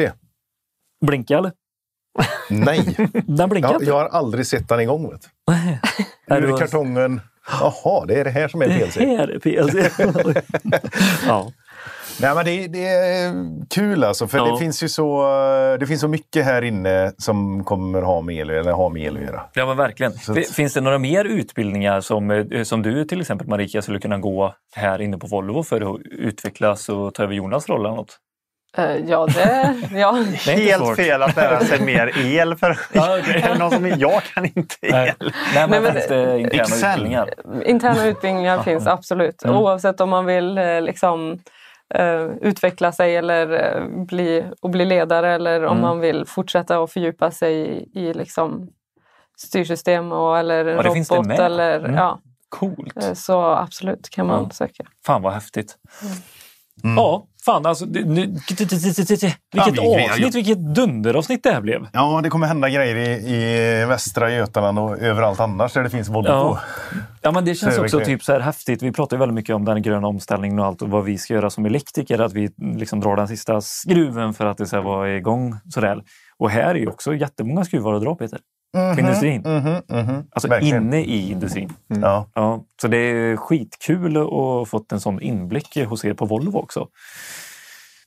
Blinka 1.05 1.37
eller? 1.37 1.51
Nej, 2.49 2.95
Den 3.27 3.49
blinkar 3.49 3.71
jag, 3.71 3.83
jag 3.83 3.93
har 3.93 4.05
aldrig 4.05 4.47
sett 4.47 4.69
den 4.69 4.79
igång. 4.79 5.09
Vet. 5.11 5.29
Ur 6.43 6.57
kartongen. 6.57 7.21
Jaha, 7.61 8.05
det 8.05 8.19
är 8.19 8.23
det 8.23 8.29
här 8.29 8.47
som 8.47 8.61
är 8.61 8.67
Det 8.67 8.73
PLC. 8.85 8.95
här 8.97 9.27
är 9.27 9.39
PLC. 9.39 9.75
ja. 11.27 11.51
Nej, 12.21 12.35
men 12.35 12.45
det, 12.45 12.67
det 12.67 12.87
är 12.87 13.33
kul 13.69 14.03
alltså, 14.03 14.27
för 14.27 14.37
Ja. 14.37 14.45
det 14.51 14.57
finns 14.57 14.83
ju 14.83 14.89
så, 14.89 15.23
det 15.79 15.87
finns 15.87 16.01
så 16.01 16.07
mycket 16.07 16.45
här 16.45 16.61
inne 16.61 17.11
som 17.17 17.63
kommer 17.63 18.01
ha 18.01 18.21
med 18.21 18.35
el, 18.35 18.49
eller 18.49 18.71
ha 18.71 18.89
med 18.89 19.01
el 19.03 19.17
att 19.17 19.23
göra. 19.23 19.41
ja, 19.53 19.65
men 19.65 19.77
verkligen. 19.77 20.11
Det- 20.27 20.41
att- 20.41 20.47
Finns 20.55 20.73
det 20.73 20.81
några 20.81 20.97
mer 20.97 21.25
utbildningar 21.25 22.01
som, 22.01 22.31
eh, 22.31 22.63
som 22.63 22.81
du 22.81 23.05
till 23.05 23.21
exempel 23.21 23.47
Marika 23.47 23.81
skulle 23.81 23.99
kunna 23.99 24.17
gå 24.17 24.55
här 24.75 25.01
inne 25.01 25.17
på 25.17 25.27
Volvo 25.27 25.63
för 25.63 25.95
att 25.95 26.01
utvecklas 26.11 26.89
och 26.89 27.13
ta 27.13 27.23
över 27.23 27.33
Jonas 27.33 27.69
roll 27.69 27.85
eller 27.85 27.95
något? 27.95 28.17
Eh, 28.77 28.95
ja, 28.95 29.25
det... 29.25 29.75
Ja. 29.99 30.11
Det 30.45 30.51
är 30.53 30.57
Helt 30.57 30.85
svårt. 30.85 30.95
fel 30.95 31.21
att 31.23 31.35
lära 31.35 31.59
sig 31.59 31.81
mer 31.81 32.11
el. 32.25 32.55
För 32.55 32.79
Ja, 32.93 33.17
det 33.25 33.55
någon 33.59 33.71
som, 33.71 33.87
jag 33.87 34.23
kan 34.23 34.45
inte 34.45 34.75
el. 34.81 34.91
Nej 34.91 35.13
Nej, 35.55 35.67
men 35.81 35.93
finns 35.93 36.07
det 36.07 36.39
interna 36.39 36.63
Excel. 36.63 36.89
utbildningar? 36.89 37.29
Interna 37.65 38.05
utbildningar 38.07 38.63
finns 38.63 38.87
absolut. 38.87 39.43
Mm. 39.43 39.55
Oavsett 39.57 40.01
om 40.01 40.09
man 40.09 40.25
vill 40.25 40.57
eh, 40.57 40.81
liksom, 40.81 41.39
eh, 41.93 42.21
utveckla 42.41 42.91
sig 42.91 43.15
eller 43.15 43.51
eh, 43.77 44.05
bli, 44.05 44.45
och 44.61 44.69
bli 44.69 44.85
ledare 44.85 45.33
eller 45.33 45.63
om 45.65 45.71
Mm. 45.77 45.81
man 45.81 45.99
vill 45.99 46.25
fortsätta 46.25 46.79
att 46.83 46.91
fördjupa 46.91 47.31
sig 47.31 47.53
i, 47.55 47.99
i 47.99 48.13
liksom, 48.13 48.67
styrsystem 49.37 50.11
och, 50.11 50.37
eller 50.37 50.65
en 50.65 50.75
Ja, 50.75 50.81
det 50.83 50.91
finns 50.91 51.07
det 51.09 51.15
robot. 51.15 51.27
med. 51.27 51.39
Eller, 51.39 51.79
Mm. 51.79 51.93
ja, 51.95 52.19
Coolt. 52.49 53.03
eh, 53.03 53.13
så 53.13 53.41
absolut 53.43 54.09
kan 54.09 54.27
man 54.27 54.43
Ja. 54.43 54.49
söka. 54.49 54.83
Fan 55.05 55.21
vad 55.21 55.33
häftigt. 55.33 55.75
Mm. 56.83 56.95
Ja, 56.97 57.27
fan 57.45 57.65
alltså. 57.65 57.85
Vilket 57.85 59.79
avsnitt, 59.79 60.35
vilket 60.35 60.75
dunderavsnitt 60.75 61.43
det 61.43 61.51
här 61.51 61.61
blev. 61.61 61.87
Ja, 61.93 62.19
det 62.23 62.29
kommer 62.29 62.47
hända 62.47 62.69
grejer 62.69 62.95
i, 62.95 63.35
i 63.35 63.85
västra 63.85 64.31
Götaland 64.31 64.79
och 64.79 64.99
överallt 64.99 65.39
annars 65.39 65.73
där 65.73 65.83
det 65.83 65.89
finns 65.89 66.09
Volvo. 66.09 66.29
Ja. 66.29 66.59
Ja, 67.21 67.31
men 67.31 67.45
det 67.45 67.55
känns 67.55 67.77
också 67.77 67.99
typ 67.99 68.23
så 68.23 68.31
här 68.31 68.39
häftigt. 68.39 68.83
Vi 68.83 68.91
pratar 68.91 69.17
ju 69.17 69.19
väldigt 69.19 69.35
mycket 69.35 69.55
om 69.55 69.65
den 69.65 69.81
gröna 69.81 70.07
omställningen 70.07 70.59
och 70.59 70.65
allt 70.65 70.81
och 70.81 70.89
vad 70.89 71.03
vi 71.03 71.17
ska 71.17 71.33
göra 71.33 71.49
som 71.49 71.65
elektriker. 71.65 72.19
Att 72.21 72.33
vi 72.33 72.49
liksom 72.57 72.99
drar 72.99 73.15
den 73.15 73.27
sista 73.27 73.61
skruven 73.61 74.33
för 74.33 74.45
att 74.45 74.57
det 74.57 74.65
ska 74.65 74.81
vara 74.81 75.15
igång. 75.15 75.55
Sådär. 75.69 76.03
Och 76.37 76.49
här 76.49 76.75
är 76.75 76.79
ju 76.79 76.87
också 76.87 77.15
jättemånga 77.15 77.65
skruvar 77.65 77.93
att 77.93 78.01
dra 78.01 78.15
Peter. 78.15 78.39
Mhm, 78.77 78.93
På 78.95 78.99
industrin. 78.99 79.41
mhm, 79.41 79.81
mhm. 80.05 80.23
Alltså 80.31 80.47
Verkligen. 80.47 80.83
inne 80.83 81.01
i 81.01 81.31
industrin. 81.31 81.73
Ja. 81.87 82.29
Ja, 82.33 82.63
så 82.81 82.87
det 82.87 82.97
är 82.97 83.37
skitkul 83.37 84.17
att 84.17 84.23
ha 84.29 84.65
fått 84.65 84.91
en 84.91 84.99
sån 84.99 85.21
inblick 85.21 85.77
hos 85.87 86.05
er 86.05 86.13
på 86.13 86.25
Volvo 86.25 86.57
också. 86.57 86.87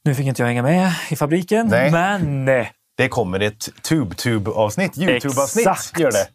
Nu 0.04 0.14
fick 0.14 0.26
inte 0.26 0.42
jag 0.42 0.46
hänga 0.46 0.62
med 0.62 0.92
i 1.10 1.16
fabriken, 1.16 1.66
Nej. 1.66 1.90
men 1.92 2.48
eh, 2.48 2.66
Det 2.96 3.08
kommer 3.08 3.40
ett 3.40 3.68
TubeTube-avsnitt, 3.82 4.98
YouTube-avsnitt 4.98 5.66
Exakt. 5.68 5.98
gör 6.00 6.10
det. 6.12 6.26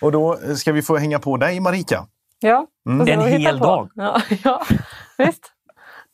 Och 0.00 0.12
då 0.12 0.38
ska 0.56 0.72
vi 0.72 0.82
få 0.82 0.96
hänga 0.96 1.18
på 1.18 1.36
dig 1.36 1.60
Marika. 1.60 2.06
Ja, 2.40 2.66
Mm. 2.88 3.08
En 3.08 3.28
hel 3.40 3.58
på. 3.58 3.64
dag. 3.64 3.90
Ja, 3.94 4.20
ja, 4.44 4.62
visst. 5.18 5.50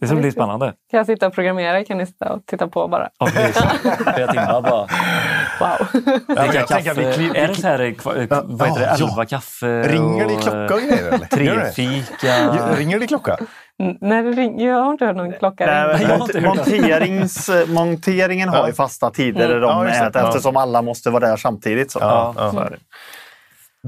det 0.01 0.07
ska 0.07 0.17
bli 0.17 0.33
spännande. 0.33 0.67
Kan 0.91 0.99
jag 0.99 1.07
sitta 1.07 1.27
och 1.27 1.35
programmera 1.35 1.85
kan 1.85 1.99
ni 1.99 2.07
sitta 2.07 2.33
och 2.33 2.47
titta 2.47 2.69
på 2.69 2.89
bara. 2.89 3.09
Ja, 3.19 3.27
precis. 3.27 3.63
Flera 4.15 4.33
timmar 4.33 4.63
bara. 4.63 4.87
Wow. 5.61 5.87
Dricka 6.27 6.55
jag 6.55 6.67
tänker 6.69 6.91
att 6.91 6.99
vi 6.99 7.03
kaffe. 7.05 7.15
kliv- 7.19 7.37
Är 7.37 7.49
det 7.49 7.55
så 7.55 7.67
här, 7.67 7.79
kva- 7.79 8.27
Ja, 8.31 8.43
vad 8.45 8.69
heter 8.69 8.81
det, 8.81 8.87
ja, 8.87 8.97
ja. 8.99 9.09
elva 9.11 9.25
kaffe? 9.27 9.83
Ringer 9.83 10.29
det 10.29 10.35
och, 10.35 10.43
klocka 10.43 10.75
och 10.75 10.81
grejer? 10.81 11.09
Eller? 11.13 11.27
Trefika. 11.27 12.49
Ringer 12.77 12.99
det 13.01 13.07
klocka? 13.07 13.37
N- 13.83 13.99
När 14.01 14.23
det 14.23 14.31
ring, 14.31 14.61
jag 14.61 14.75
har 14.83 14.93
inte 14.93 15.05
hört 15.07 15.17
någon 15.17 15.33
klocka 15.33 15.67
Nej, 15.67 16.07
det. 16.33 16.41
monterings, 16.41 17.49
eh, 17.49 17.67
monteringen 17.69 18.49
har 18.49 18.67
ju 18.67 18.73
fasta 18.73 19.11
tider 19.11 19.49
Mm. 19.51 19.61
de 19.61 19.87
Ja, 19.89 20.27
eftersom 20.29 20.57
alla 20.57 20.83
måste 20.83 21.11
vara 21.11 21.27
där 21.29 21.37
samtidigt. 21.37 21.91
Så. 21.91 21.99
Ja, 21.99 22.35
Ja, 22.37 22.45
ja. 22.45 22.51
så 22.53 22.59
är 22.61 22.71
det. 22.71 22.79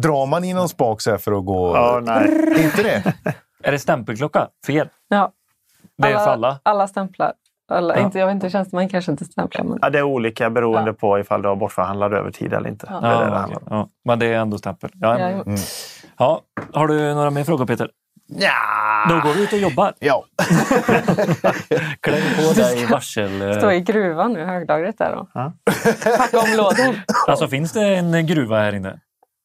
Drar 0.00 0.26
man 0.26 0.44
i 0.44 0.54
någon 0.54 0.68
spak 0.68 1.00
så 1.00 1.10
här 1.10 1.18
för 1.18 1.32
att 1.38 1.44
gå... 1.46 1.76
Ja, 1.76 2.00
nej. 2.02 2.62
Inte 2.64 2.82
det? 2.82 3.12
Är 3.64 3.72
det 3.72 3.78
stämpelklocka? 3.78 4.48
Fel. 4.66 4.88
Ja. 5.08 5.30
Det 5.98 6.08
är 6.08 6.18
för 6.18 6.30
alla. 6.32 6.60
alla 6.62 6.88
stämplar. 6.88 7.32
Alla, 7.72 7.96
Ja. 7.96 8.00
inte, 8.04 8.18
jag 8.18 8.26
vet 8.26 8.34
inte, 8.34 8.50
tjänsteman 8.50 8.88
kanske 8.88 9.10
inte 9.12 9.24
stämplar. 9.24 9.64
Men... 9.64 9.78
Ja, 9.82 9.90
det 9.90 9.98
är 9.98 10.02
olika 10.02 10.50
beroende 10.50 10.90
Ja. 10.90 10.94
på 11.00 11.18
ifall 11.18 11.42
du 11.42 11.48
har 11.48 11.56
bortförhandlad 11.56 12.12
övertid 12.14 12.52
eller 12.52 12.68
inte. 12.68 12.86
Ja. 12.90 13.00
Det 13.00 13.06
är 13.06 13.24
det 13.24 13.54
det 13.54 13.60
Ja, 13.70 13.88
men 14.04 14.18
det 14.18 14.26
är 14.26 14.38
ändå 14.38 14.58
stämpel. 14.58 14.90
Ja, 14.94 15.18
Ja, 15.18 15.44
ja. 16.18 16.40
Har 16.72 16.86
du 16.86 17.14
några 17.14 17.30
mer 17.30 17.44
frågor 17.44 17.66
Peter? 17.66 17.90
Ja. 18.28 18.50
Då 19.08 19.14
går 19.28 19.34
vi 19.34 19.42
ut 19.44 19.52
och 19.52 19.58
jobbar. 19.58 19.92
Ja. 19.98 20.24
Kläm 22.00 22.22
på 22.36 22.52
dig 22.60 22.86
varsel... 22.86 23.54
Stå 23.58 23.72
i 23.72 23.80
gruvan 23.80 24.32
nu, 24.32 24.44
höglagret 24.44 24.98
där 24.98 25.14
och 25.14 25.28
Ja. 25.34 25.52
packa 26.18 26.38
om 26.38 26.56
lådor. 26.56 27.00
Alltså 27.28 27.48
finns 27.48 27.72
det 27.72 27.82
en 27.96 28.26
gruva 28.26 28.58
här 28.60 28.74
inne? 28.74 29.00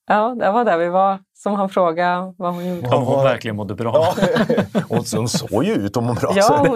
Ja, 0.08 0.36
det 0.40 0.52
var 0.52 0.66
där 0.66 0.78
vi 0.78 0.90
var. 0.90 1.20
Som 1.44 1.54
han 1.54 1.70
frågade 1.70 2.34
vad 2.38 2.54
hon 2.54 2.66
gjorde. 2.76 2.88
Om 2.88 3.04
hon 3.04 3.24
verkligen 3.24 3.56
mådde 3.56 3.76
bra. 3.76 4.14
Ja. 4.18 4.26
Hon, 4.90 5.04
hon 5.16 5.30
såg 5.30 5.64
ju 5.64 5.74
ut 5.74 5.98
om 5.98 6.06
hon 6.06 6.16
bra. 6.16 6.32
Ja, 6.36 6.44
så 6.44 6.56
hon, 6.56 6.68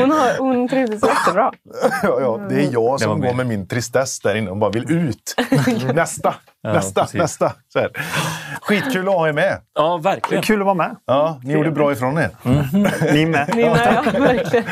hon, 0.00 0.10
har, 0.10 0.38
hon 0.38 0.68
trivdes 0.68 1.02
jättebra. 1.02 1.52
ja, 2.02 2.20
ja, 2.20 2.40
det 2.48 2.54
är 2.64 2.72
jag 2.72 3.00
som 3.00 3.20
med. 3.20 3.28
går 3.28 3.36
med 3.36 3.46
min 3.46 3.68
tristess 3.68 4.20
där 4.20 4.34
inne 4.34 4.50
och 4.50 4.56
bara 4.56 4.70
vill 4.70 4.90
ut. 4.92 5.34
Nästa, 5.94 6.34
Ja, 6.62 6.72
nästa, 6.72 7.00
precis. 7.00 7.20
nästa. 7.20 7.52
Så 7.72 7.78
här. 7.78 7.90
Skitkul 8.60 9.08
att 9.08 9.14
ha 9.14 9.28
er 9.28 9.32
med. 9.32 9.58
Ja, 9.74 9.96
verkligen. 9.96 10.42
Kul 10.42 10.60
att 10.60 10.64
vara 10.66 10.74
med. 10.74 10.96
Ja, 11.06 11.40
ni 11.42 11.52
gjorde 11.52 11.70
bra 11.70 11.92
ifrån 11.92 12.18
er. 12.18 12.30
Ni 13.12 13.26
med. 13.26 13.50
Ni 13.54 13.64
med, 13.64 13.74
ja, 13.86 14.02
verkligen. 14.20 14.64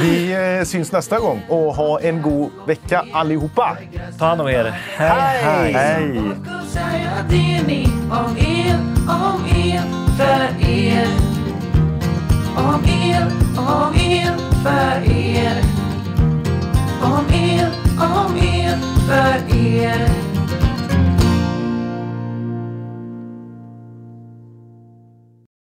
Vi 0.00 0.32
eh, 0.58 0.64
syns 0.64 0.92
nästa 0.92 1.18
gång 1.18 1.42
och 1.48 1.74
ha 1.74 2.00
en 2.00 2.22
god 2.22 2.50
vecka 2.66 3.04
allihopa. 3.12 3.76
Ta 4.18 4.24
hand 4.26 4.40
om 4.40 4.48
er. 4.48 4.64
Hej, 4.96 5.38
hej. 5.42 5.72
Hej! 5.72 6.20
el, 8.42 8.80
om 9.08 9.44
el 9.44 9.88
för 10.16 10.66
er. 10.68 11.08
Om 12.56 12.84
el, 12.84 13.26
om 13.58 13.94
el 13.94 14.38
för 14.62 15.02
er. 15.10 15.62
Om 17.02 17.26
el, 17.32 17.70
om 17.98 18.36
el 18.36 18.78
för 19.06 19.56
er. 19.56 20.41